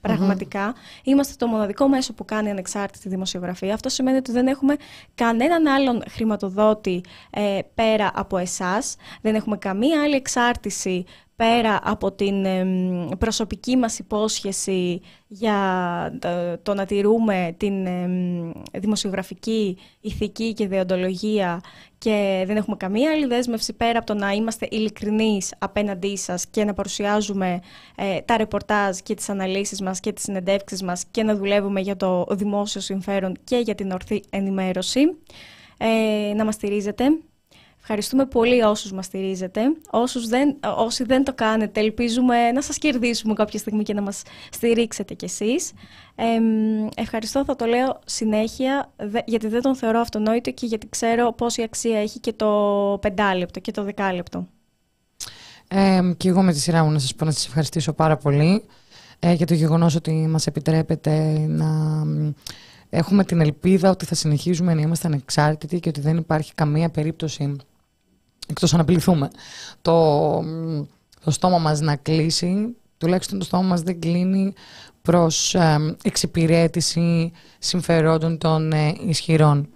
Είμαστε 1.02 1.34
το 1.38 1.46
μοναδικό 1.46 1.88
μέσο 1.88 2.12
που 2.12 2.24
κάνει 2.24 2.50
ανεξάρτητη 2.50 3.08
δημοσιογραφία. 3.08 3.74
Αυτό 3.74 3.88
σημαίνει 3.88 4.16
ότι 4.16 4.32
δεν 4.32 4.46
έχουμε 4.46 4.76
κανέναν 5.14 5.66
άλλον 5.66 6.02
χρηματοδότη 6.10 7.00
ε, 7.30 7.58
πέρα 7.74 8.10
από 8.14 8.36
εσάς, 8.36 8.96
δεν 9.20 9.34
έχουμε 9.34 9.56
καμία 9.56 10.02
άλλη 10.02 10.14
εξάρτηση 10.14 11.04
πέρα 11.36 11.78
από 11.82 12.12
την 12.12 12.46
προσωπική 13.18 13.76
μας 13.76 13.98
υπόσχεση 13.98 15.00
για 15.26 15.58
το 16.62 16.74
να 16.74 16.84
τηρούμε 16.86 17.54
την 17.56 17.86
δημοσιογραφική 18.72 19.78
ηθική 20.00 20.52
και 20.52 20.68
δεοντολογία 20.68 21.60
και 21.98 22.44
δεν 22.46 22.56
έχουμε 22.56 22.76
καμία 22.76 23.10
άλλη 23.10 23.26
δέσμευση 23.26 23.72
πέρα 23.72 23.98
από 23.98 24.06
το 24.06 24.14
να 24.14 24.30
είμαστε 24.30 24.68
ειλικρινείς 24.70 25.54
απέναντί 25.58 26.16
σας 26.16 26.46
και 26.46 26.64
να 26.64 26.74
παρουσιάζουμε 26.74 27.60
ε, 27.96 28.20
τα 28.20 28.36
ρεπορτάζ 28.36 28.98
και 28.98 29.14
τις 29.14 29.28
αναλύσεις 29.28 29.80
μας 29.80 30.00
και 30.00 30.12
τις 30.12 30.22
συνεντεύξεις 30.22 30.82
μας 30.82 31.04
και 31.10 31.22
να 31.22 31.36
δουλεύουμε 31.36 31.80
για 31.80 31.96
το 31.96 32.26
δημόσιο 32.30 32.80
συμφέρον 32.80 33.36
και 33.44 33.56
για 33.56 33.74
την 33.74 33.90
ορθή 33.90 34.22
ενημέρωση. 34.30 35.00
Ε, 35.78 36.34
να 36.34 36.44
μας 36.44 36.54
στηρίζετε 36.54 37.04
Ευχαριστούμε 37.86 38.26
πολύ 38.26 38.62
όσους 38.62 38.92
μας 38.92 39.04
στηρίζετε. 39.04 39.60
Όσους 39.90 40.28
δεν, 40.28 40.56
όσοι 40.76 41.04
δεν 41.04 41.24
το 41.24 41.34
κάνετε, 41.34 41.80
ελπίζουμε 41.80 42.52
να 42.52 42.62
σας 42.62 42.78
κερδίσουμε 42.78 43.34
κάποια 43.34 43.58
στιγμή 43.58 43.82
και 43.82 43.94
να 43.94 44.02
μας 44.02 44.22
στηρίξετε 44.50 45.14
κι 45.14 45.24
εσείς. 45.24 45.72
Ε, 46.14 46.24
ευχαριστώ, 46.96 47.44
θα 47.44 47.56
το 47.56 47.64
λέω 47.64 47.98
συνέχεια, 48.04 48.92
γιατί 49.24 49.48
δεν 49.48 49.62
τον 49.62 49.76
θεωρώ 49.76 50.00
αυτονόητο 50.00 50.50
και 50.50 50.66
γιατί 50.66 50.88
ξέρω 50.88 51.32
πόση 51.32 51.62
αξία 51.62 51.98
έχει 51.98 52.18
και 52.18 52.32
το 52.32 52.98
πεντάλεπτο 53.00 53.60
και 53.60 53.70
το 53.70 53.82
δεκάλεπτο. 53.84 54.46
Ε, 55.68 56.00
και 56.16 56.28
εγώ 56.28 56.42
με 56.42 56.52
τη 56.52 56.58
σειρά 56.58 56.84
μου 56.84 56.90
να 56.90 56.98
σας 56.98 57.14
πω 57.14 57.24
να 57.24 57.30
σας 57.30 57.46
ευχαριστήσω 57.46 57.92
πάρα 57.92 58.16
πολύ 58.16 58.64
ε, 59.18 59.32
για 59.32 59.46
το 59.46 59.54
γεγονός 59.54 59.94
ότι 59.94 60.12
μας 60.12 60.46
επιτρέπετε 60.46 61.38
να 61.48 62.02
έχουμε 62.90 63.24
την 63.24 63.40
ελπίδα 63.40 63.90
ότι 63.90 64.04
θα 64.04 64.14
συνεχίζουμε 64.14 64.74
να 64.74 64.80
είμαστε 64.80 65.06
ανεξάρτητοι 65.06 65.80
και 65.80 65.88
ότι 65.88 66.00
δεν 66.00 66.16
υπάρχει 66.16 66.54
καμία 66.54 66.88
περίπτωση 66.88 67.56
εκτός 68.48 68.74
αν 68.74 68.80
απειληθούμε, 68.80 69.30
το, 69.82 70.30
το 71.24 71.30
στόμα 71.30 71.58
μας 71.58 71.80
να 71.80 71.96
κλείσει, 71.96 72.76
τουλάχιστον 72.98 73.38
το 73.38 73.44
στόμα 73.44 73.62
μας 73.62 73.82
δεν 73.82 74.00
κλείνει 74.00 74.52
προς 75.02 75.56
εξυπηρέτηση 76.02 77.32
συμφερόντων 77.58 78.38
των 78.38 78.72
ε, 78.72 78.94
ισχυρών. 79.06 79.68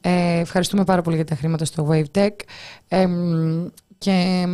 Ε, 0.00 0.38
ευχαριστούμε 0.38 0.84
πάρα 0.84 1.02
πολύ 1.02 1.16
για 1.16 1.24
τα 1.24 1.34
χρήματα 1.34 1.64
στο 1.64 1.88
WaveTech. 1.90 2.34
Ε, 2.88 3.06
και 3.98 4.46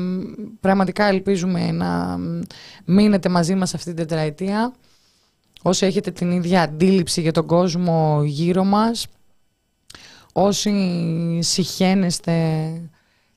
πραγματικά 0.60 1.04
ελπίζουμε 1.04 1.72
να 1.72 2.18
μείνετε 2.84 3.28
μαζί 3.28 3.54
μας 3.54 3.74
αυτή 3.74 3.94
την 3.94 3.96
τετραετία. 3.96 4.74
Όσοι 5.62 5.86
έχετε 5.86 6.10
την 6.10 6.30
ίδια 6.30 6.62
αντίληψη 6.62 7.20
για 7.20 7.32
τον 7.32 7.46
κόσμο 7.46 8.22
γύρω 8.24 8.64
μας 8.64 9.06
όσοι 10.32 10.72
συχαίνεστε 11.42 12.32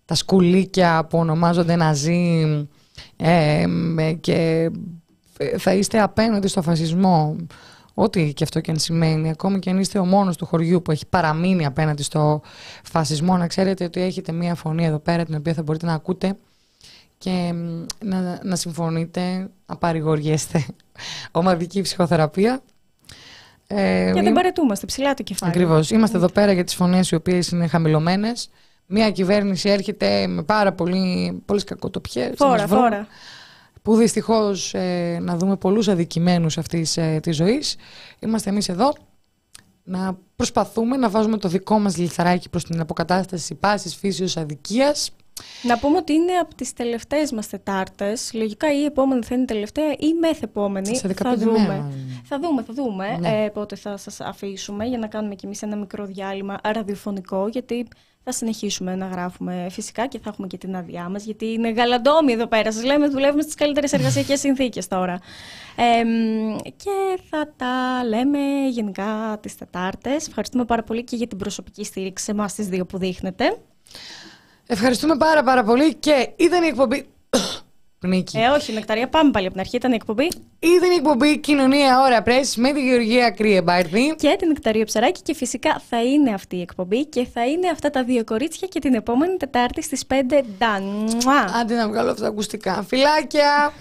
τα 0.10 0.16
σκουλίκια 0.16 1.06
που 1.10 1.18
ονομάζονται 1.18 1.76
Ναζί 1.76 2.68
ε, 3.18 3.66
και 4.20 4.70
θα 5.58 5.74
είστε 5.74 6.02
απέναντι 6.02 6.48
στο 6.48 6.62
φασισμό. 6.62 7.36
Ό,τι 7.94 8.34
και 8.34 8.44
αυτό 8.44 8.60
και 8.60 8.72
αν 8.72 8.80
σημαίνει, 8.80 9.30
ακόμη 9.30 9.60
και 9.60 9.70
αν 9.70 9.80
είστε 9.80 10.00
ο 10.00 10.06
μόνος 10.06 10.38
του 10.38 10.46
χωριού 10.46 10.82
που 10.82 10.92
έχει 10.92 11.06
παραμείνει 11.06 11.66
απέναντι 11.66 12.04
στο 12.04 12.42
φασισμό, 12.84 13.38
να 13.38 13.48
ξέρετε 13.48 13.84
ότι 13.84 14.02
έχετε 14.02 14.32
μία 14.32 14.56
φωνή 14.56 14.86
εδώ 14.86 15.00
πέρα 15.00 15.26
την 15.26 15.36
οποία 15.36 15.54
θα 15.54 15.64
μπορείτε 15.64 15.86
να 15.86 15.94
ακούτε 15.94 16.36
και 17.18 17.54
να, 18.00 18.40
να 18.44 18.56
συμφωνείτε, 18.56 19.50
να 19.66 19.76
παρηγοριέστε. 19.76 20.66
Ομαδική 21.32 21.82
ψυχοθεραπεία. 21.82 22.62
Ε, 23.68 24.12
και 24.14 24.22
δεν 24.22 24.34
παρετούμαστε, 24.34 24.86
ψηλά 24.86 25.14
το 25.14 25.24
κεφάλι. 25.24 25.52
Ακριβώς. 25.52 25.90
Είμαστε 25.90 26.18
εδώ 26.18 26.30
πέρα 26.30 26.52
για 26.52 26.64
τις 26.64 26.76
φωνές 26.76 27.12
οι 27.12 27.16
οποίες 27.16 27.50
είναι 27.50 27.68
χαμηλωμένες 27.68 28.50
μια 28.92 29.12
κυβέρνηση 29.12 29.70
έρχεται 29.70 30.28
με 30.28 30.44
πάρα 30.44 30.74
πολύ, 30.74 31.42
πολλές 31.46 31.64
κακοτοπιές. 31.64 32.34
Φόρα, 32.36 32.68
φόρα. 32.68 33.08
Που 33.82 33.96
δυστυχώς 33.96 34.74
ε, 34.74 35.18
να 35.22 35.38
δούμε 35.38 35.58
πολλούς 35.58 35.88
αδικημένους 35.88 36.58
αυτής 36.58 36.98
ε, 36.98 37.20
της 37.22 37.36
ζωής. 37.36 37.76
Είμαστε 38.20 38.50
εμείς 38.50 38.70
εδώ 38.70 38.94
να 39.84 40.18
προσπαθούμε 40.36 40.98
να 40.98 41.10
βάζουμε 41.10 41.38
το 41.38 41.48
δικό 41.48 41.80
μας 41.80 41.98
λιθαράκι 41.98 42.50
προς 42.50 42.64
την 42.64 42.80
αποκατάσταση 42.80 43.56
πάσης 43.56 43.96
φύσεως 43.96 44.38
αδικίας. 44.38 45.12
Να 45.64 45.80
πούμε 45.80 45.98
ότι 45.98 46.14
είναι 46.14 46.34
από 46.34 46.56
τις 46.56 46.74
τελευταίες 46.74 47.32
μας 47.32 47.48
Τετάρτες. 47.48 48.32
Λογικά 48.34 48.74
η 48.74 48.84
επόμενη 48.84 49.24
θα 49.24 49.36
είναι 49.36 49.46
τελευταία 49.46 49.92
ή 49.98 50.14
μεθεπόμενη. 50.20 50.96
Σε 50.96 51.14
θα 51.14 51.36
δούμε. 51.38 51.92
Θα 52.24 52.40
δούμε, 52.40 52.64
θα 52.64 52.74
δούμε 52.74 53.18
ναι. 53.20 53.44
ε, 53.44 53.50
πότε 53.50 53.76
θα 53.76 53.98
σας 53.98 54.20
αφήσουμε 54.20 54.86
για 54.86 54.98
να 54.98 55.08
κάνουμε 55.08 55.36
κι 55.36 55.46
εμείς 55.46 55.62
ένα 55.62 55.76
μικρό 55.76 56.06
διάλειμμα 56.06 56.60
ραδιοφωνικό 56.64 57.48
γιατί 57.48 57.88
θα 58.24 58.32
συνεχίσουμε 58.32 58.96
να 58.96 59.08
γράφουμε 59.08 59.68
φυσικά 59.70 60.08
και 60.08 60.20
θα 60.20 60.30
έχουμε 60.30 60.48
και 60.48 60.58
την 60.58 60.76
άδειά 60.76 61.10
μας, 61.10 61.24
γιατί 61.24 61.46
είναι 61.46 61.70
γαλαντόμοι 61.70 62.32
εδώ 62.32 62.48
πέρα. 62.48 62.72
Σας 62.72 62.84
λέμε, 62.84 63.08
δουλεύουμε 63.08 63.42
στις 63.42 63.56
καλύτερες 63.56 63.94
εργασιακές 63.94 64.40
συνθήκες 64.40 64.88
τώρα. 64.88 65.20
Ε, 65.76 66.04
και 66.76 67.20
θα 67.30 67.54
τα 67.56 68.04
λέμε 68.08 68.40
γενικά 68.70 69.38
τις 69.42 69.56
Τετάρτες. 69.56 70.28
Ευχαριστούμε 70.28 70.66
πάρα 70.66 70.84
πολύ 70.84 71.04
και 71.04 71.16
για 71.16 71.28
την 71.28 71.38
προσωπική 71.38 71.84
στήριξη 71.84 72.26
σε 72.26 72.32
εμάς 72.32 72.54
τις 72.54 72.68
δύο 72.68 72.86
που 72.86 72.98
δείχνετε. 72.98 73.58
Ευχαριστούμε 74.68 75.18
πάρα 75.18 75.44
πάρα 75.44 75.64
πολύ 75.64 75.96
και 75.96 76.30
ήταν 76.36 76.64
η 76.64 76.68
εκπομπή 76.68 77.08
πνίκι. 78.00 78.38
Ε, 78.38 78.48
όχι, 78.48 78.74
νεκταρία, 78.74 79.10
πάμε 79.10 79.32
πάλι 79.32 79.46
από 79.46 79.54
την 79.54 79.64
αρχή. 79.64 79.76
Ήταν 79.76 79.92
η 79.92 79.96
εκπομπή. 79.96 80.28
Ήταν 80.60 80.92
η 80.92 80.96
εκπομπή 80.96 81.38
Κοινωνία 81.40 82.02
Ώρα 82.02 82.22
Πρέσ 82.22 82.56
με 82.56 82.74
τη 82.74 82.82
Γεωργία 82.82 83.30
Κρύεμπάρδη. 83.30 84.16
Και 84.18 84.36
την 84.40 84.48
νεκταρία 84.48 84.86
Ψαράκη. 84.86 85.22
Και 85.22 85.34
φυσικά 85.34 85.82
θα 85.90 86.04
είναι 86.04 86.34
αυτή 86.34 86.56
η 86.56 86.62
εκπομπή 86.62 87.06
και 87.06 87.28
θα 87.34 87.46
είναι 87.46 87.70
αυτά 87.70 87.90
τα 87.90 88.04
δύο 88.04 88.24
κορίτσια 88.24 88.68
και 88.68 88.80
την 88.80 88.94
επόμενη 88.94 89.38
Τετάρτη 89.38 89.82
στις 89.84 90.04
5 90.08 90.14
Ντάν. 90.58 91.08
Άντε 91.62 91.76
να 91.76 91.88
βγάλω 91.88 92.10
αυτά 92.10 92.22
τα 92.22 92.28
ακουστικά. 92.28 92.86
Φιλάκια! 92.88 93.74